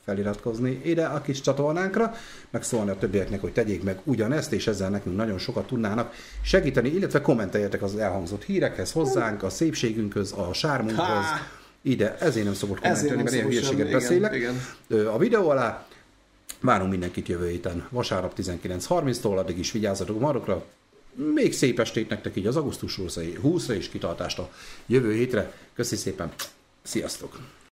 feliratkozni 0.05 0.80
ide 0.84 1.05
a 1.05 1.20
kis 1.20 1.40
csatornánkra, 1.40 2.14
meg 2.50 2.62
szólni 2.62 2.90
a 2.90 2.98
többieknek, 2.98 3.40
hogy 3.40 3.53
tegyék 3.53 3.82
meg 3.82 4.00
ugyanezt, 4.05 4.53
és 4.53 4.66
ezzel 4.66 4.90
nekünk 4.90 5.16
nagyon 5.16 5.38
sokat 5.38 5.66
tudnának 5.66 6.14
segíteni, 6.42 6.88
illetve 6.88 7.20
kommenteljetek 7.20 7.82
az 7.82 7.96
elhangzott 7.96 8.44
hírekhez 8.44 8.92
hozzánk, 8.92 9.42
a 9.42 9.50
szépségünkhöz, 9.50 10.32
a 10.32 10.53
sármunkhoz, 10.53 11.07
Há! 11.07 11.40
ide, 11.82 12.16
ezért 12.18 12.44
nem 12.44 12.55
szokott 12.55 12.80
kommentelni, 12.80 13.22
mert 13.22 13.34
ilyen 13.34 13.46
hülyeséget 13.46 13.86
igen, 13.86 13.92
beszélek. 13.92 14.34
igen. 14.34 14.61
A 15.07 15.18
videó 15.18 15.48
alá 15.48 15.86
várunk 16.61 16.90
mindenkit 16.90 17.28
jövő 17.28 17.48
héten, 17.48 17.86
vasárnap 17.90 18.34
19.30-tól, 18.38 19.38
addig 19.38 19.59
is 19.59 19.72
vigyázzatok 19.72 20.20
magatokra, 20.20 20.64
még 21.34 21.53
szép 21.53 21.80
estét 21.80 22.09
nektek 22.09 22.36
így 22.36 22.46
az 22.46 22.57
augusztus 22.57 22.98
20-ra 23.07 23.70
és 23.70 23.88
kitartást 23.88 24.38
a 24.38 24.50
jövő 24.86 25.12
hétre. 25.12 25.53
Köszi 25.74 25.96
szépen, 25.96 26.32
sziasztok! 26.82 27.38